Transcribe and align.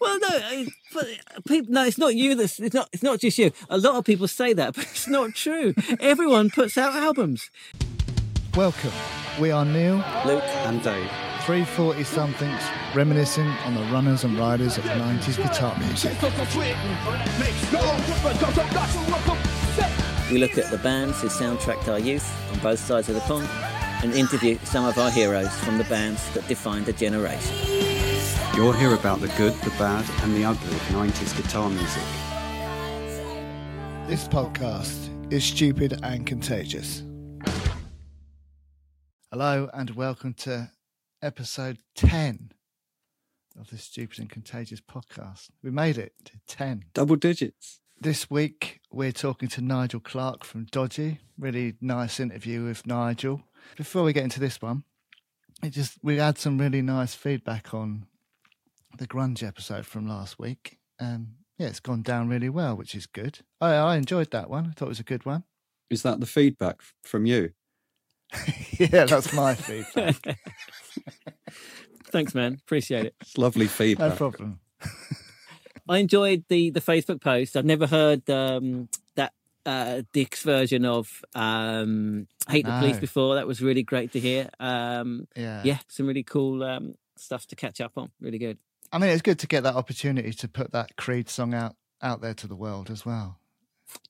well, 0.00 0.18
no, 0.20 0.66
but 0.92 1.06
people, 1.46 1.72
no, 1.72 1.84
it's 1.84 1.98
not 1.98 2.14
you. 2.14 2.34
That's 2.34 2.60
it's 2.60 2.74
not. 2.74 2.88
It's 2.92 3.02
not 3.02 3.20
just 3.20 3.38
you. 3.38 3.52
A 3.68 3.78
lot 3.78 3.96
of 3.96 4.04
people 4.04 4.28
say 4.28 4.52
that, 4.52 4.74
but 4.74 4.84
it's 4.84 5.08
not 5.08 5.34
true. 5.34 5.74
Everyone 6.00 6.50
puts 6.50 6.76
out 6.78 6.94
albums. 6.94 7.50
Welcome. 8.56 8.92
We 9.40 9.50
are 9.50 9.64
Neil, 9.64 9.96
Luke, 10.26 10.42
and 10.42 10.82
Dave. 10.82 11.10
340 11.46 12.04
somethings, 12.04 12.62
reminiscing 12.94 13.46
on 13.64 13.74
the 13.74 13.80
runners 13.92 14.24
and 14.24 14.38
riders 14.38 14.76
of 14.76 14.84
90s 14.84 15.36
guitar 15.36 15.76
music. 15.78 16.12
we 20.30 20.38
look 20.38 20.58
at 20.58 20.70
the 20.70 20.78
bands 20.78 21.20
who 21.22 21.28
soundtracked 21.28 21.88
our 21.88 21.98
youth 21.98 22.30
on 22.52 22.58
both 22.58 22.78
sides 22.78 23.08
of 23.08 23.14
the 23.14 23.20
pond, 23.22 23.48
and 24.02 24.12
interview 24.12 24.58
some 24.64 24.84
of 24.84 24.98
our 24.98 25.10
heroes 25.10 25.52
from 25.60 25.78
the 25.78 25.84
bands 25.84 26.28
that 26.34 26.46
defined 26.46 26.88
a 26.88 26.92
generation. 26.92 27.89
You'll 28.56 28.72
hear 28.72 28.94
about 28.94 29.20
the 29.20 29.28
good, 29.38 29.54
the 29.62 29.70
bad, 29.78 30.04
and 30.22 30.34
the 30.34 30.44
ugly 30.44 30.74
of 30.74 30.82
90s 30.88 31.36
guitar 31.36 31.70
music. 31.70 32.02
This 34.08 34.26
podcast 34.26 35.32
is 35.32 35.44
stupid 35.44 36.00
and 36.02 36.26
contagious. 36.26 37.04
Hello, 39.30 39.70
and 39.72 39.90
welcome 39.90 40.34
to 40.34 40.72
episode 41.22 41.78
10 41.94 42.50
of 43.58 43.70
the 43.70 43.78
Stupid 43.78 44.18
and 44.18 44.28
Contagious 44.28 44.80
podcast. 44.80 45.50
We 45.62 45.70
made 45.70 45.96
it 45.96 46.14
to 46.24 46.32
10. 46.48 46.86
Double 46.92 47.16
digits. 47.16 47.78
This 48.00 48.28
week, 48.28 48.80
we're 48.90 49.12
talking 49.12 49.48
to 49.50 49.60
Nigel 49.60 50.00
Clark 50.00 50.42
from 50.42 50.64
Dodgy. 50.64 51.20
Really 51.38 51.74
nice 51.80 52.18
interview 52.18 52.64
with 52.64 52.84
Nigel. 52.84 53.42
Before 53.76 54.02
we 54.02 54.12
get 54.12 54.24
into 54.24 54.40
this 54.40 54.60
one, 54.60 54.82
it 55.62 55.70
just 55.70 55.98
we 56.02 56.16
had 56.16 56.36
some 56.36 56.58
really 56.58 56.82
nice 56.82 57.14
feedback 57.14 57.72
on 57.72 58.06
the 58.96 59.06
grunge 59.06 59.46
episode 59.46 59.86
from 59.86 60.08
last 60.08 60.38
week. 60.38 60.78
Um, 60.98 61.34
yeah, 61.58 61.68
it's 61.68 61.80
gone 61.80 62.02
down 62.02 62.28
really 62.28 62.48
well, 62.48 62.76
which 62.76 62.94
is 62.94 63.06
good. 63.06 63.40
I, 63.60 63.72
I 63.74 63.96
enjoyed 63.96 64.30
that 64.30 64.48
one. 64.50 64.66
I 64.66 64.70
thought 64.72 64.86
it 64.86 64.88
was 64.88 65.00
a 65.00 65.04
good 65.04 65.26
one. 65.26 65.44
Is 65.90 66.02
that 66.02 66.20
the 66.20 66.26
feedback 66.26 66.80
from 67.02 67.26
you? 67.26 67.52
yeah, 68.78 69.04
that's 69.04 69.32
my 69.32 69.54
feedback. 69.54 70.16
Thanks, 72.04 72.34
man. 72.34 72.54
Appreciate 72.62 73.06
it. 73.06 73.14
It's 73.20 73.36
lovely 73.38 73.66
feedback. 73.66 74.10
No 74.10 74.16
problem. 74.16 74.60
I 75.88 75.98
enjoyed 75.98 76.44
the 76.48 76.70
the 76.70 76.80
Facebook 76.80 77.20
post. 77.20 77.56
I've 77.56 77.64
never 77.64 77.86
heard 77.86 78.28
um, 78.30 78.88
that 79.16 79.32
uh, 79.66 80.02
Dick's 80.12 80.42
version 80.42 80.84
of 80.84 81.24
um, 81.34 82.26
"Hate 82.48 82.64
the 82.66 82.72
Police" 82.78 82.98
before. 82.98 83.34
That 83.34 83.46
was 83.46 83.60
really 83.60 83.82
great 83.82 84.12
to 84.12 84.20
hear. 84.20 84.48
Um, 84.60 85.26
Yeah. 85.36 85.62
yeah, 85.64 85.78
some 85.88 86.06
really 86.06 86.22
cool 86.22 86.62
um, 86.62 86.94
stuff 87.16 87.46
to 87.48 87.56
catch 87.56 87.80
up 87.80 87.92
on. 87.96 88.10
Really 88.20 88.38
good. 88.38 88.58
I 88.92 88.98
mean, 88.98 89.10
it's 89.10 89.22
good 89.22 89.38
to 89.40 89.46
get 89.46 89.62
that 89.62 89.74
opportunity 89.76 90.32
to 90.32 90.48
put 90.48 90.72
that 90.72 90.96
Creed 90.96 91.28
song 91.28 91.54
out 91.54 91.76
out 92.02 92.20
there 92.20 92.34
to 92.34 92.46
the 92.46 92.56
world 92.56 92.90
as 92.90 93.04
well. 93.04 93.38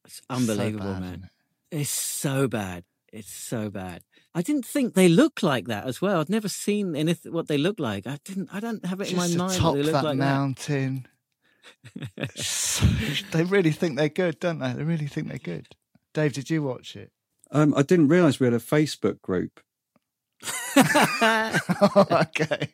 It's 0.05 0.17
So 0.17 0.23
unbelievable, 0.31 0.93
bad, 0.93 1.01
man. 1.01 1.29
it? 1.73 1.81
It's 1.81 1.91
so 1.91 2.49
bad. 2.49 2.85
It's 3.13 3.33
so 3.33 3.71
bad. 3.71 4.03
I 4.35 4.43
didn't 4.43 4.65
think 4.65 4.95
they 4.95 5.09
look 5.09 5.43
like 5.43 5.67
that 5.67 5.87
as 5.87 6.01
well. 6.01 6.21
I'd 6.21 6.31
never 6.31 6.49
seen 6.49 6.95
anything 6.95 7.33
what 7.33 7.49
they 7.49 7.59
look 7.59 7.81
like. 7.81 8.07
I 8.07 8.19
didn't. 8.25 8.49
I 8.53 8.61
don't 8.61 8.85
have 8.85 9.01
it 9.01 9.11
in 9.11 9.17
my 9.17 9.27
to 9.27 9.37
mind 9.37 9.55
top 9.55 9.75
that 9.75 9.79
they 9.79 9.85
look 9.85 9.93
that 9.95 10.05
like 10.05 10.17
mountain. 10.17 11.07
So- 12.37 12.87
they 13.33 13.45
really 13.45 13.73
think 13.73 13.97
they're 13.97 14.09
good, 14.09 14.39
don't 14.39 14.61
they? 14.61 14.73
They 14.73 14.85
really 14.85 15.09
think 15.09 15.29
they're 15.29 15.39
good. 15.39 15.67
Dave, 16.15 16.33
did 16.33 16.49
you 16.51 16.63
watch 16.63 16.97
it? 16.97 17.11
Um, 17.51 17.75
I 17.77 17.83
didn't 17.83 18.09
realise 18.09 18.39
we 18.39 18.47
had 18.47 18.55
a 18.55 18.59
Facebook 18.59 19.21
group. 19.23 19.61
oh, 20.77 22.07
okay. 22.11 22.69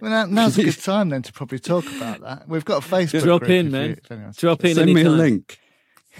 Well, 0.00 0.10
now, 0.10 0.24
now's 0.26 0.58
a 0.58 0.62
good 0.64 0.80
time 0.82 1.08
then 1.10 1.22
to 1.22 1.32
probably 1.32 1.58
talk 1.58 1.84
about 1.96 2.20
that. 2.20 2.48
We've 2.48 2.64
got 2.64 2.84
a 2.84 2.88
Facebook 2.88 3.22
Drop 3.22 3.40
group 3.40 3.50
in, 3.50 3.66
if 3.66 3.72
man. 4.10 4.26
you- 4.26 4.32
Drop 4.36 4.64
in 4.64 4.74
Send 4.74 4.92
me 4.94 5.02
a 5.02 5.10
link. 5.10 5.58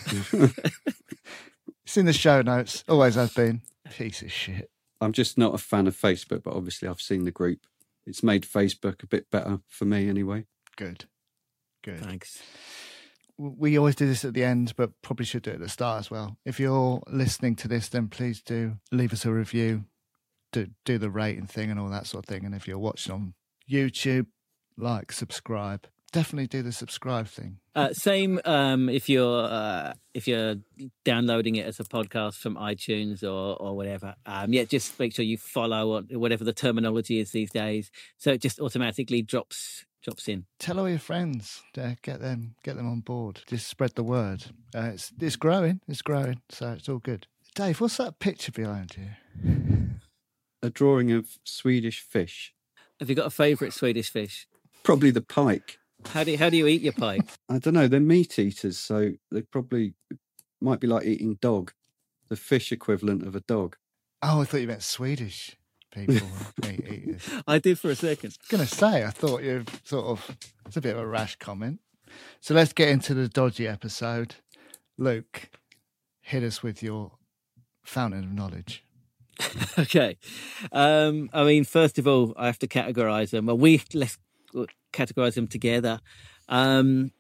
It's 1.85 1.97
in 1.97 2.07
the 2.07 2.13
show 2.13 2.41
notes. 2.43 2.85
Always 2.89 3.17
has 3.17 3.35
been. 3.35 3.62
Piece 3.91 4.23
of 4.23 4.31
shit. 4.31 4.71
I'm 5.00 5.12
just 5.12 5.37
not 5.37 5.55
a 5.55 5.59
fan 5.59 5.89
of 5.89 5.97
Facebook, 5.97 6.45
but 6.45 6.55
obviously 6.55 6.87
I've 6.87 7.00
seen 7.00 7.25
the 7.25 7.33
group. 7.33 7.67
It's 8.06 8.23
made 8.23 8.45
Facebook 8.45 9.03
a 9.03 9.09
bit 9.09 9.29
better 9.31 9.59
for 9.67 9.87
me 9.87 10.09
anyway. 10.09 10.45
Good. 10.77 11.06
Good. 11.83 11.99
Thanks. 12.00 12.41
we 13.39 13.77
always 13.77 13.97
do 13.97 14.06
this 14.06 14.25
at 14.25 14.34
the 14.34 14.45
end, 14.45 14.75
but 14.77 14.91
probably 15.03 15.25
should 15.27 15.43
do 15.43 15.50
it 15.50 15.55
at 15.55 15.61
the 15.61 15.69
start 15.69 15.99
as 15.99 16.11
well. 16.12 16.37
If 16.45 16.61
you're 16.61 17.03
listening 17.09 17.56
to 17.56 17.67
this, 17.69 17.89
then 17.89 18.06
please 18.06 18.41
do 18.41 18.77
leave 18.93 19.12
us 19.12 19.25
a 19.25 19.33
review, 19.33 19.84
do 20.53 20.69
do 20.84 20.99
the 20.99 21.11
rating 21.11 21.47
thing 21.47 21.71
and 21.71 21.78
all 21.78 21.88
that 21.91 22.06
sort 22.06 22.25
of 22.25 22.28
thing. 22.28 22.44
And 22.44 22.55
if 22.55 22.66
you're 22.69 22.78
watching 22.78 23.12
on 23.12 23.34
YouTube, 23.71 24.27
like, 24.77 25.12
subscribe. 25.12 25.87
Definitely 26.12 26.49
do 26.49 26.62
the 26.62 26.72
subscribe 26.72 27.28
thing. 27.28 27.59
Uh, 27.77 27.93
same 27.93 28.41
um, 28.44 28.88
if 28.88 29.09
you're 29.09 29.44
uh, 29.44 29.93
if 30.12 30.27
you're 30.27 30.56
downloading 31.05 31.55
it 31.55 31.66
as 31.66 31.78
a 31.78 31.84
podcast 31.84 32.34
from 32.34 32.56
iTunes 32.56 33.22
or 33.22 33.56
or 33.62 33.77
whatever. 33.77 34.16
Um, 34.27 34.53
yeah, 34.53 34.65
just 34.65 34.99
make 34.99 35.15
sure 35.15 35.25
you 35.25 35.37
follow 35.38 35.88
what- 35.88 36.16
whatever 36.16 36.43
the 36.43 36.53
terminology 36.53 37.21
is 37.21 37.31
these 37.31 37.50
days, 37.53 37.93
so 38.19 38.32
it 38.32 38.41
just 38.43 38.59
automatically 38.59 39.22
drops 39.22 39.84
drops 40.03 40.27
in. 40.28 40.47
Tell 40.59 40.81
all 40.81 40.88
your 40.88 40.99
friends. 40.99 41.62
Uh, 41.78 41.94
get 42.03 42.21
them 42.21 42.56
get 42.65 42.75
them 42.77 42.88
on 42.91 43.00
board. 43.00 43.43
Just 43.47 43.69
spread 43.69 43.94
the 43.94 44.03
word. 44.03 44.47
Uh, 44.75 44.91
it's 44.94 45.12
it's 45.21 45.37
growing. 45.37 45.81
It's 45.87 46.03
growing. 46.03 46.41
So 46.49 46.72
it's 46.72 46.88
all 46.88 46.99
good. 46.99 47.28
Dave, 47.55 47.81
what's 47.81 47.99
that 47.99 48.19
picture 48.19 48.50
behind 48.50 48.97
you? 48.97 49.91
A 50.62 50.71
drawing 50.71 51.10
of 51.12 51.38
Swedish 51.44 52.00
fish, 52.00 52.53
Have 52.98 53.09
you 53.09 53.15
got 53.16 53.26
a 53.26 53.31
favourite 53.31 53.72
Swedish 53.72 54.10
fish? 54.10 54.47
probably 54.82 55.10
the 55.10 55.22
pike. 55.22 55.78
How 56.06 56.25
do 56.25 56.31
you, 56.32 56.38
how 56.38 56.48
do 56.50 56.56
you 56.56 56.66
eat 56.66 56.81
your 56.82 56.93
pike? 56.94 57.22
I 57.48 57.59
don't 57.59 57.75
know. 57.75 57.87
They're 57.88 58.00
meat 58.00 58.38
eaters, 58.38 58.78
so 58.78 59.12
they 59.31 59.43
probably 59.43 59.94
might 60.60 60.81
be 60.81 60.87
like 60.87 61.06
eating 61.06 61.37
dog, 61.41 61.72
the 62.28 62.37
fish 62.37 62.72
equivalent 62.72 63.26
of 63.26 63.34
a 63.37 63.41
dog. 63.41 63.76
Oh, 64.22 64.41
I 64.41 64.44
thought 64.44 64.60
you 64.60 64.66
meant 64.66 64.82
Swedish 64.82 65.56
people. 65.93 66.26
meat 66.62 66.87
eaters. 66.87 67.28
I 67.47 67.59
did 67.59 67.78
for 67.78 67.91
a 67.91 67.94
second. 67.97 68.31
I 68.31 68.37
was 68.43 68.49
gonna 68.49 68.66
say, 68.66 69.04
I 69.04 69.10
thought 69.10 69.43
you 69.43 69.65
sort 69.84 70.06
of 70.06 70.37
it's 70.66 70.76
a 70.76 70.81
bit 70.81 70.94
of 70.97 71.03
a 71.03 71.06
rash 71.06 71.37
comment. 71.37 71.81
So 72.41 72.54
let's 72.54 72.72
get 72.72 72.88
into 72.88 73.15
the 73.15 73.28
dodgy 73.28 73.66
episode. 73.69 74.37
Luke, 74.99 75.50
hit 76.20 76.43
us 76.43 76.62
with 76.62 76.82
your 76.82 77.12
fountain 77.84 78.25
of 78.25 78.32
knowledge. 78.32 78.84
okay. 79.78 80.17
Um, 80.73 81.31
I 81.33 81.45
mean, 81.45 81.65
first 81.65 81.99
of 81.99 82.06
all, 82.06 82.34
I 82.37 82.47
have 82.47 82.59
to 82.61 82.69
categorize 82.69 83.31
them. 83.31 83.47
Well, 83.47 83.59
we 83.59 83.83
let's 83.95 84.19
categorize 84.93 85.34
them 85.34 85.47
together. 85.47 86.01
Um, 86.49 87.12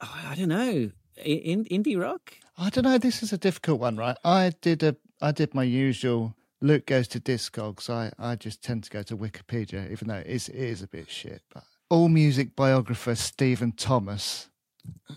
I 0.00 0.34
don't 0.36 0.48
know. 0.48 0.90
In, 1.24 1.64
indie 1.64 2.00
rock. 2.00 2.34
I 2.56 2.70
don't 2.70 2.84
know. 2.84 2.98
This 2.98 3.22
is 3.22 3.32
a 3.32 3.38
difficult 3.38 3.80
one, 3.80 3.96
right? 3.96 4.16
I 4.24 4.52
did 4.60 4.82
a 4.82 4.96
I 5.20 5.32
did 5.32 5.54
my 5.54 5.64
usual. 5.64 6.34
Luke 6.60 6.86
goes 6.86 7.08
to 7.08 7.20
Discogs. 7.20 7.90
I 7.90 8.12
I 8.18 8.36
just 8.36 8.62
tend 8.62 8.84
to 8.84 8.90
go 8.90 9.02
to 9.04 9.16
Wikipedia, 9.16 9.90
even 9.90 10.08
though 10.08 10.14
it 10.14 10.26
is 10.26 10.48
it 10.48 10.56
is 10.56 10.82
a 10.82 10.88
bit 10.88 11.10
shit. 11.10 11.42
But 11.52 11.64
AllMusic 11.90 12.54
biographer 12.54 13.14
Stephen 13.14 13.72
Thomas 13.72 14.48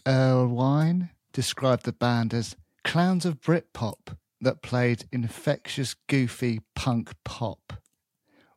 Erlewine 0.05 1.09
described 1.33 1.83
the 1.85 1.93
band 1.93 2.33
as 2.33 2.55
clowns 2.83 3.25
of 3.25 3.41
Britpop 3.41 4.17
that 4.41 4.61
played 4.61 5.05
infectious, 5.11 5.95
goofy 6.09 6.61
punk 6.75 7.11
pop, 7.23 7.73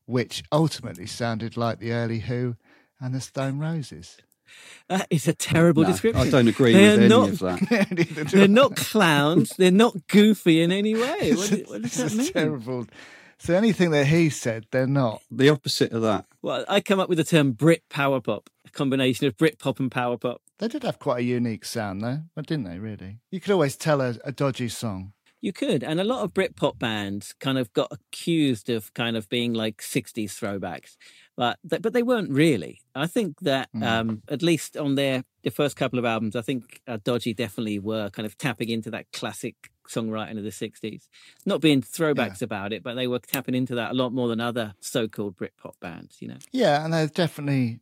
which 0.06 0.42
ultimately 0.52 1.06
sounded 1.06 1.56
like 1.56 1.78
the 1.78 1.92
early 1.92 2.20
Who 2.20 2.56
and 3.00 3.14
the 3.14 3.20
Stone 3.20 3.58
Roses. 3.58 4.16
That 4.88 5.06
is 5.10 5.26
a 5.26 5.32
terrible 5.32 5.82
No, 5.82 5.88
description. 5.90 6.26
I 6.26 6.30
don't 6.30 6.48
agree 6.48 6.72
They 6.74 6.82
with 6.90 6.98
are 6.98 7.00
any 7.02 7.08
not- 7.08 7.28
of 7.30 7.38
that. 7.40 8.28
They're 8.32 8.48
not 8.48 8.76
clowns. 8.76 9.50
They're 9.56 9.70
not 9.70 10.06
goofy 10.08 10.62
in 10.62 10.70
any 10.72 10.94
way. 10.94 11.32
What, 11.34 11.50
This 11.50 11.68
what 11.68 11.82
does 11.82 11.98
is 11.98 12.10
that 12.12 12.16
mean? 12.16 12.32
terrible. 12.32 12.86
So 13.38 13.54
anything 13.54 13.90
that 13.90 14.06
he 14.06 14.30
said, 14.30 14.66
they're 14.70 14.86
not. 14.86 15.20
The 15.30 15.48
opposite 15.48 15.92
of 15.92 16.02
that. 16.02 16.26
Well, 16.40 16.64
I 16.68 16.80
come 16.80 17.00
up 17.00 17.08
with 17.08 17.18
the 17.18 17.24
term 17.24 17.52
Brit 17.52 17.82
power 17.90 18.20
pop, 18.20 18.48
a 18.66 18.70
combination 18.70 19.26
of 19.26 19.36
Brit 19.36 19.58
pop 19.58 19.80
and 19.80 19.90
power 19.90 20.16
pop. 20.16 20.40
They 20.60 20.68
did 20.68 20.84
have 20.84 20.98
quite 20.98 21.18
a 21.18 21.24
unique 21.24 21.64
sound, 21.64 22.00
though, 22.02 22.20
but 22.36 22.46
didn't 22.46 22.64
they? 22.64 22.78
Really, 22.78 23.18
you 23.30 23.40
could 23.40 23.50
always 23.50 23.76
tell 23.76 24.00
a, 24.00 24.14
a 24.24 24.30
dodgy 24.30 24.68
song. 24.68 25.13
You 25.44 25.52
could, 25.52 25.84
and 25.84 26.00
a 26.00 26.04
lot 26.04 26.22
of 26.24 26.32
Britpop 26.32 26.78
bands 26.78 27.34
kind 27.38 27.58
of 27.58 27.70
got 27.74 27.88
accused 27.92 28.70
of 28.70 28.94
kind 28.94 29.14
of 29.14 29.28
being 29.28 29.52
like 29.52 29.82
'60s 29.82 30.32
throwbacks, 30.40 30.96
but 31.36 31.58
th- 31.68 31.82
but 31.82 31.92
they 31.92 32.02
weren't 32.02 32.30
really. 32.30 32.80
I 32.94 33.06
think 33.06 33.40
that 33.40 33.68
Mm. 33.74 33.84
um, 33.86 34.22
at 34.30 34.40
least 34.42 34.74
on 34.78 34.94
their 34.94 35.22
the 35.42 35.50
first 35.50 35.76
couple 35.76 35.98
of 35.98 36.06
albums, 36.06 36.34
I 36.34 36.40
think 36.40 36.80
uh, 36.88 36.96
Dodgy 37.04 37.34
definitely 37.34 37.78
were 37.78 38.08
kind 38.08 38.24
of 38.24 38.38
tapping 38.38 38.70
into 38.70 38.90
that 38.92 39.04
classic 39.12 39.54
songwriting 39.86 40.38
of 40.38 40.44
the 40.44 40.50
'60s. 40.50 41.08
Not 41.44 41.60
being 41.60 41.82
throwbacks 41.82 42.40
about 42.40 42.72
it, 42.72 42.82
but 42.82 42.94
they 42.94 43.06
were 43.06 43.18
tapping 43.18 43.54
into 43.54 43.74
that 43.74 43.90
a 43.90 43.94
lot 43.94 44.14
more 44.14 44.28
than 44.28 44.40
other 44.40 44.72
so-called 44.80 45.36
Britpop 45.36 45.78
bands. 45.78 46.22
You 46.22 46.28
know, 46.28 46.38
Yeah, 46.52 46.82
and 46.82 46.94
they're 46.94 47.06
definitely. 47.06 47.80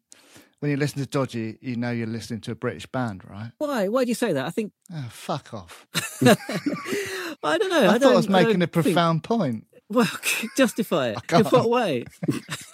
When 0.58 0.70
you 0.70 0.76
listen 0.76 1.00
to 1.00 1.06
Dodgy, 1.06 1.58
you 1.60 1.74
know 1.74 1.90
you're 1.90 2.06
listening 2.06 2.40
to 2.42 2.52
a 2.52 2.54
British 2.54 2.86
band, 2.86 3.22
right? 3.28 3.50
why? 3.58 3.88
Why 3.88 4.04
do 4.04 4.08
you 4.10 4.14
say 4.14 4.32
that? 4.32 4.46
I 4.46 4.50
think 4.50 4.72
Oh, 4.92 5.08
fuck 5.10 5.52
off! 5.54 5.86
I 7.42 7.58
don't 7.58 7.70
know. 7.70 7.84
I, 7.84 7.94
I, 7.94 7.98
thought 7.98 8.12
I 8.12 8.16
was 8.16 8.28
making 8.28 8.60
don't 8.60 8.62
a 8.62 8.66
think- 8.66 8.72
profound 8.84 9.24
point. 9.24 9.66
Well, 9.88 10.08
justify 10.56 11.08
it. 11.08 11.16
In 11.16 11.20
can't. 11.26 11.52
what 11.52 11.68
way? 11.68 12.04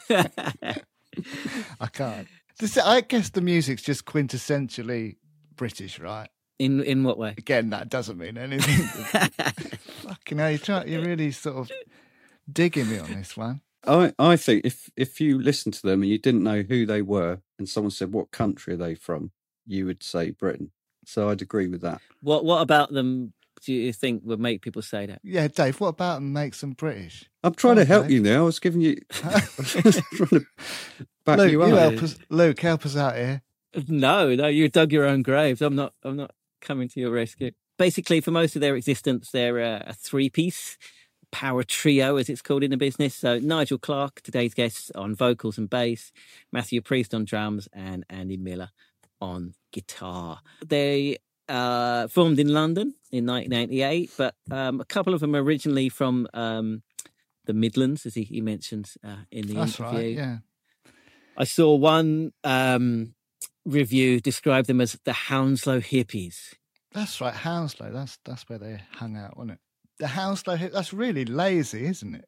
I 1.81 1.87
can't. 1.93 2.29
This, 2.59 2.77
I 2.79 3.01
guess 3.03 3.31
the 3.31 3.41
music's 3.41 3.83
just 3.83 4.05
quintessentially 4.05 5.17
British, 5.57 5.99
right? 5.99 6.29
In 6.59 6.83
in 6.83 7.05
what 7.05 7.19
way? 7.19 7.35
Again, 7.39 7.71
that 7.71 7.89
doesn't 7.89 8.19
mean 8.19 8.37
anything. 8.37 8.85
Fucking 10.03 10.39
hell, 10.39 10.51
you 10.51 10.59
try, 10.59 10.85
you're 10.85 11.05
really 11.05 11.31
sort 11.31 11.57
of 11.57 11.71
digging 12.53 12.91
me 12.91 12.99
on 12.99 13.13
this 13.15 13.37
one. 13.37 13.61
I, 13.87 14.13
I 14.19 14.37
think 14.37 14.65
if 14.65 14.91
if 14.97 15.21
you 15.21 15.41
listened 15.41 15.75
to 15.75 15.83
them 15.83 16.03
and 16.03 16.11
you 16.11 16.19
didn't 16.19 16.43
know 16.43 16.63
who 16.63 16.85
they 16.85 17.01
were, 17.03 17.41
and 17.59 17.69
someone 17.69 17.93
said 17.93 18.13
what 18.13 18.33
country 18.33 18.75
are 18.75 18.79
they 18.79 18.95
from, 18.97 19.31
you 19.67 19.87
would 19.87 20.03
say 20.03 20.31
Britain. 20.31 20.73
So 21.05 21.29
I'd 21.29 21.43
agree 21.43 21.69
with 21.69 21.81
that. 21.83 22.01
what 22.21 22.45
what 22.45 22.61
about 22.61 22.93
them? 22.93 23.33
Do 23.65 23.73
you 23.73 23.93
think 23.93 24.23
would 24.25 24.41
make 24.41 24.63
people 24.63 24.83
say 24.83 25.07
that? 25.07 25.21
Yeah, 25.23 25.49
Dave, 25.49 25.81
what 25.81 25.89
about 25.89 26.17
them 26.17 26.33
makes 26.33 26.61
them 26.61 26.73
British? 26.73 27.29
I'm 27.43 27.55
trying 27.55 27.77
to 27.77 27.85
help 27.85 28.05
Okay. 28.07 28.15
you 28.15 28.21
now. 28.21 28.43
I 28.43 28.45
was 28.45 28.59
giving 28.59 28.81
you, 28.81 28.97
I 29.25 29.43
was 29.57 29.67
trying 30.13 30.29
to 30.29 30.47
back 31.25 31.39
Luke, 31.39 31.51
you 31.53 31.67
you 31.67 31.75
help 31.75 32.03
us. 32.03 32.19
Luke, 32.31 32.61
help 32.61 32.87
us 32.87 32.97
out 32.97 33.17
here. 33.17 33.43
No, 33.87 34.35
no, 34.35 34.47
you 34.47 34.69
dug 34.69 34.93
your 34.93 35.05
own 35.05 35.23
graves. 35.23 35.61
I'm 35.63 35.75
not. 35.77 35.93
I'm 36.03 36.17
not 36.17 36.33
coming 36.61 36.89
to 36.89 37.01
your 37.01 37.11
rescue. 37.11 37.53
Basically, 37.79 38.21
for 38.21 38.31
most 38.33 38.57
of 38.57 38.61
their 38.61 38.75
existence, 38.77 39.31
they're 39.31 39.59
a, 39.59 39.85
a 39.89 39.93
three-piece 39.95 40.77
power 41.31 41.63
trio, 41.63 42.17
as 42.17 42.29
it's 42.29 42.43
called 42.43 42.65
in 42.65 42.71
the 42.71 42.77
business. 42.77 43.15
So 43.15 43.39
Nigel 43.39 43.79
Clark, 43.79 44.23
today's 44.23 44.55
guest, 44.55 44.91
on 44.95 45.15
vocals 45.15 45.59
and 45.59 45.69
bass, 45.71 46.11
Matthew 46.51 46.81
Priest 46.81 47.15
on 47.15 47.25
drums, 47.25 47.69
and 47.73 48.05
Andy 48.11 48.37
Miller 48.37 48.71
on 49.21 49.55
guitar. 49.73 50.41
They 50.67 51.19
uh, 51.49 52.09
formed 52.09 52.39
in 52.39 52.49
London 52.49 52.95
in 53.11 53.27
1988, 53.27 54.11
but 54.17 54.35
um, 54.51 54.81
a 54.81 54.85
couple 54.85 55.15
of 55.15 55.21
them 55.21 55.35
originally 55.35 55.89
from 55.89 56.27
um, 56.35 56.83
the 57.47 57.55
Midlands, 57.55 58.07
as 58.07 58.15
he, 58.15 58.23
he 58.23 58.41
mentions 58.41 58.97
uh, 59.05 59.25
in 59.31 59.47
the 59.47 59.55
That's 59.55 59.81
interview. 59.81 59.99
right. 59.99 60.17
Yeah. 60.17 60.39
I 61.37 61.45
saw 61.45 61.75
one 61.75 62.33
um, 62.45 63.15
review 63.65 64.21
describe 64.21 64.67
them 64.67 64.81
as 64.81 64.99
the 65.05 65.13
Hounslow 65.13 65.81
hippies. 65.81 66.55
That's 66.93 67.21
right. 67.21 67.35
Hounslow. 67.35 67.93
That's 67.93 68.19
that's 68.25 68.49
where 68.49 68.59
they 68.59 68.81
hung 68.93 69.17
out, 69.17 69.37
wasn't 69.37 69.53
it? 69.53 69.59
The 69.99 70.09
Hounslow. 70.09 70.57
That's 70.57 70.93
really 70.93 71.25
lazy, 71.25 71.87
isn't 71.87 72.15
it? 72.15 72.28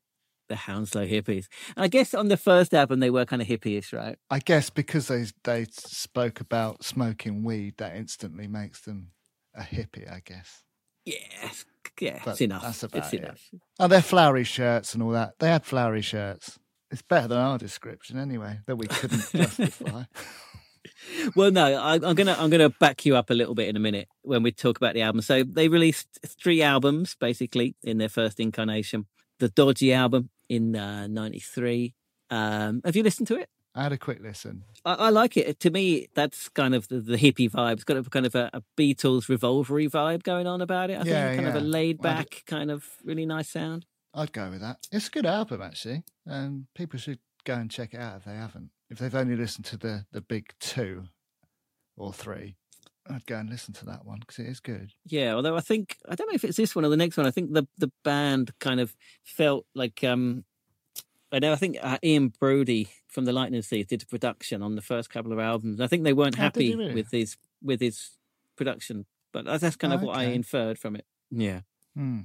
The 0.50 0.56
Hounslow 0.56 1.06
hippies. 1.06 1.46
And 1.76 1.84
I 1.84 1.88
guess 1.88 2.12
on 2.12 2.28
the 2.28 2.36
first 2.36 2.74
album 2.74 3.00
they 3.00 3.08
were 3.08 3.24
kind 3.24 3.40
of 3.40 3.48
hippie-ish, 3.48 3.94
right? 3.94 4.18
I 4.28 4.40
guess 4.40 4.68
because 4.68 5.08
they 5.08 5.24
they 5.44 5.64
spoke 5.70 6.40
about 6.40 6.84
smoking 6.84 7.42
weed, 7.42 7.74
that 7.78 7.96
instantly 7.96 8.46
makes 8.48 8.82
them 8.82 9.12
a 9.54 9.62
hippie. 9.62 10.12
I 10.12 10.20
guess. 10.24 10.62
Yes. 11.06 11.64
Yeah, 11.98 12.20
But 12.24 12.32
it's 12.32 12.40
enough. 12.42 12.62
that's 12.62 12.82
it's 12.84 12.94
about 12.94 13.14
it. 13.14 13.20
enough. 13.22 13.48
Oh, 13.78 13.88
their 13.88 14.02
flowery 14.02 14.44
shirts 14.44 14.92
and 14.94 15.02
all 15.02 15.10
that. 15.12 15.38
They 15.38 15.48
had 15.48 15.64
flowery 15.64 16.02
shirts. 16.02 16.58
It's 16.90 17.02
better 17.02 17.28
than 17.28 17.38
our 17.38 17.56
description, 17.56 18.18
anyway, 18.18 18.58
that 18.66 18.76
we 18.76 18.86
couldn't 18.86 19.30
justify. 19.32 20.02
Well, 21.36 21.50
no, 21.50 21.64
I, 21.80 21.94
I'm 21.94 22.14
gonna 22.14 22.36
I'm 22.38 22.50
gonna 22.50 22.70
back 22.70 23.04
you 23.06 23.16
up 23.16 23.30
a 23.30 23.34
little 23.34 23.54
bit 23.54 23.68
in 23.68 23.76
a 23.76 23.80
minute 23.80 24.08
when 24.22 24.42
we 24.42 24.50
talk 24.52 24.76
about 24.76 24.94
the 24.94 25.02
album. 25.02 25.20
So 25.22 25.42
they 25.44 25.68
released 25.68 26.18
three 26.26 26.62
albums 26.62 27.16
basically 27.18 27.74
in 27.82 27.98
their 27.98 28.08
first 28.08 28.38
incarnation. 28.40 29.06
The 29.38 29.48
Dodgy 29.48 29.92
album 29.92 30.30
in 30.50 30.72
'93. 30.72 31.94
um, 32.30 32.82
have 32.84 32.96
you 32.96 33.02
listened 33.02 33.28
to 33.28 33.36
it? 33.36 33.48
I 33.74 33.84
had 33.84 33.92
a 33.92 33.98
quick 33.98 34.18
listen. 34.20 34.64
I, 34.84 34.94
I 34.94 35.08
like 35.10 35.36
it. 35.36 35.60
To 35.60 35.70
me, 35.70 36.08
that's 36.14 36.48
kind 36.48 36.74
of 36.74 36.88
the, 36.88 37.00
the 37.00 37.16
hippie 37.16 37.48
vibe. 37.48 37.74
It's 37.74 37.84
got 37.84 37.96
a 37.96 38.02
kind 38.02 38.26
of 38.26 38.34
a, 38.34 38.50
a 38.52 38.62
Beatles 38.76 39.26
revolvery 39.28 39.88
vibe 39.88 40.24
going 40.24 40.48
on 40.48 40.60
about 40.60 40.90
it. 40.90 40.94
I 41.00 41.04
Yeah, 41.04 41.28
think 41.30 41.42
kind 41.44 41.48
of 41.56 41.62
a 41.62 41.64
yeah. 41.64 41.72
laid 41.72 42.02
back, 42.02 42.42
kind 42.46 42.70
of 42.72 42.84
really 43.04 43.26
nice 43.26 43.48
sound. 43.48 43.86
I'd 44.12 44.32
go 44.32 44.50
with 44.50 44.60
that. 44.60 44.88
It's 44.90 45.06
a 45.06 45.10
good 45.12 45.24
album, 45.24 45.62
actually, 45.62 46.02
and 46.26 46.66
people 46.74 46.98
should 46.98 47.20
go 47.44 47.54
and 47.54 47.70
check 47.70 47.94
it 47.94 48.00
out 48.00 48.16
if 48.16 48.24
they 48.24 48.34
haven't. 48.34 48.70
If 48.90 48.98
they've 48.98 49.14
only 49.14 49.36
listened 49.36 49.66
to 49.66 49.76
the 49.76 50.04
the 50.10 50.20
big 50.20 50.52
two 50.58 51.04
or 51.96 52.12
three, 52.12 52.56
I'd 53.08 53.26
go 53.26 53.36
and 53.36 53.48
listen 53.50 53.72
to 53.74 53.86
that 53.86 54.04
one 54.04 54.18
because 54.20 54.38
it 54.38 54.46
is 54.46 54.60
good. 54.60 54.92
Yeah, 55.06 55.34
although 55.34 55.56
I 55.56 55.60
think 55.60 55.96
I 56.08 56.14
don't 56.14 56.28
know 56.28 56.34
if 56.34 56.44
it's 56.44 56.56
this 56.56 56.74
one 56.76 56.84
or 56.84 56.88
the 56.88 56.96
next 56.96 57.16
one. 57.16 57.26
I 57.26 57.30
think 57.30 57.52
the 57.52 57.66
the 57.78 57.90
band 58.04 58.52
kind 58.60 58.78
of 58.80 58.94
felt 59.24 59.66
like 59.74 60.04
um 60.04 60.44
I 61.32 61.38
know 61.38 61.52
I 61.52 61.56
think 61.56 61.76
uh, 61.80 61.98
Ian 62.04 62.30
Broudie 62.30 62.88
from 63.08 63.24
the 63.24 63.32
Lightning 63.32 63.62
Seeds 63.62 63.88
did 63.88 64.02
a 64.02 64.06
production 64.06 64.62
on 64.62 64.74
the 64.76 64.82
first 64.82 65.10
couple 65.10 65.32
of 65.32 65.38
albums. 65.38 65.80
I 65.80 65.86
think 65.86 66.04
they 66.04 66.12
weren't 66.12 66.38
Oh, 66.38 66.42
happy 66.42 66.74
really? 66.74 66.94
with 66.94 67.10
his 67.10 67.36
with 67.62 67.80
his 67.80 68.10
production, 68.56 69.06
but 69.32 69.44
that's, 69.44 69.62
that's 69.62 69.76
kind 69.76 69.92
Oh, 69.92 69.96
of 69.96 70.02
what 70.02 70.16
I 70.16 70.24
inferred 70.24 70.78
from 70.78 70.96
it. 70.96 71.04
Yeah. 71.30 71.60
Hmm. 71.96 72.20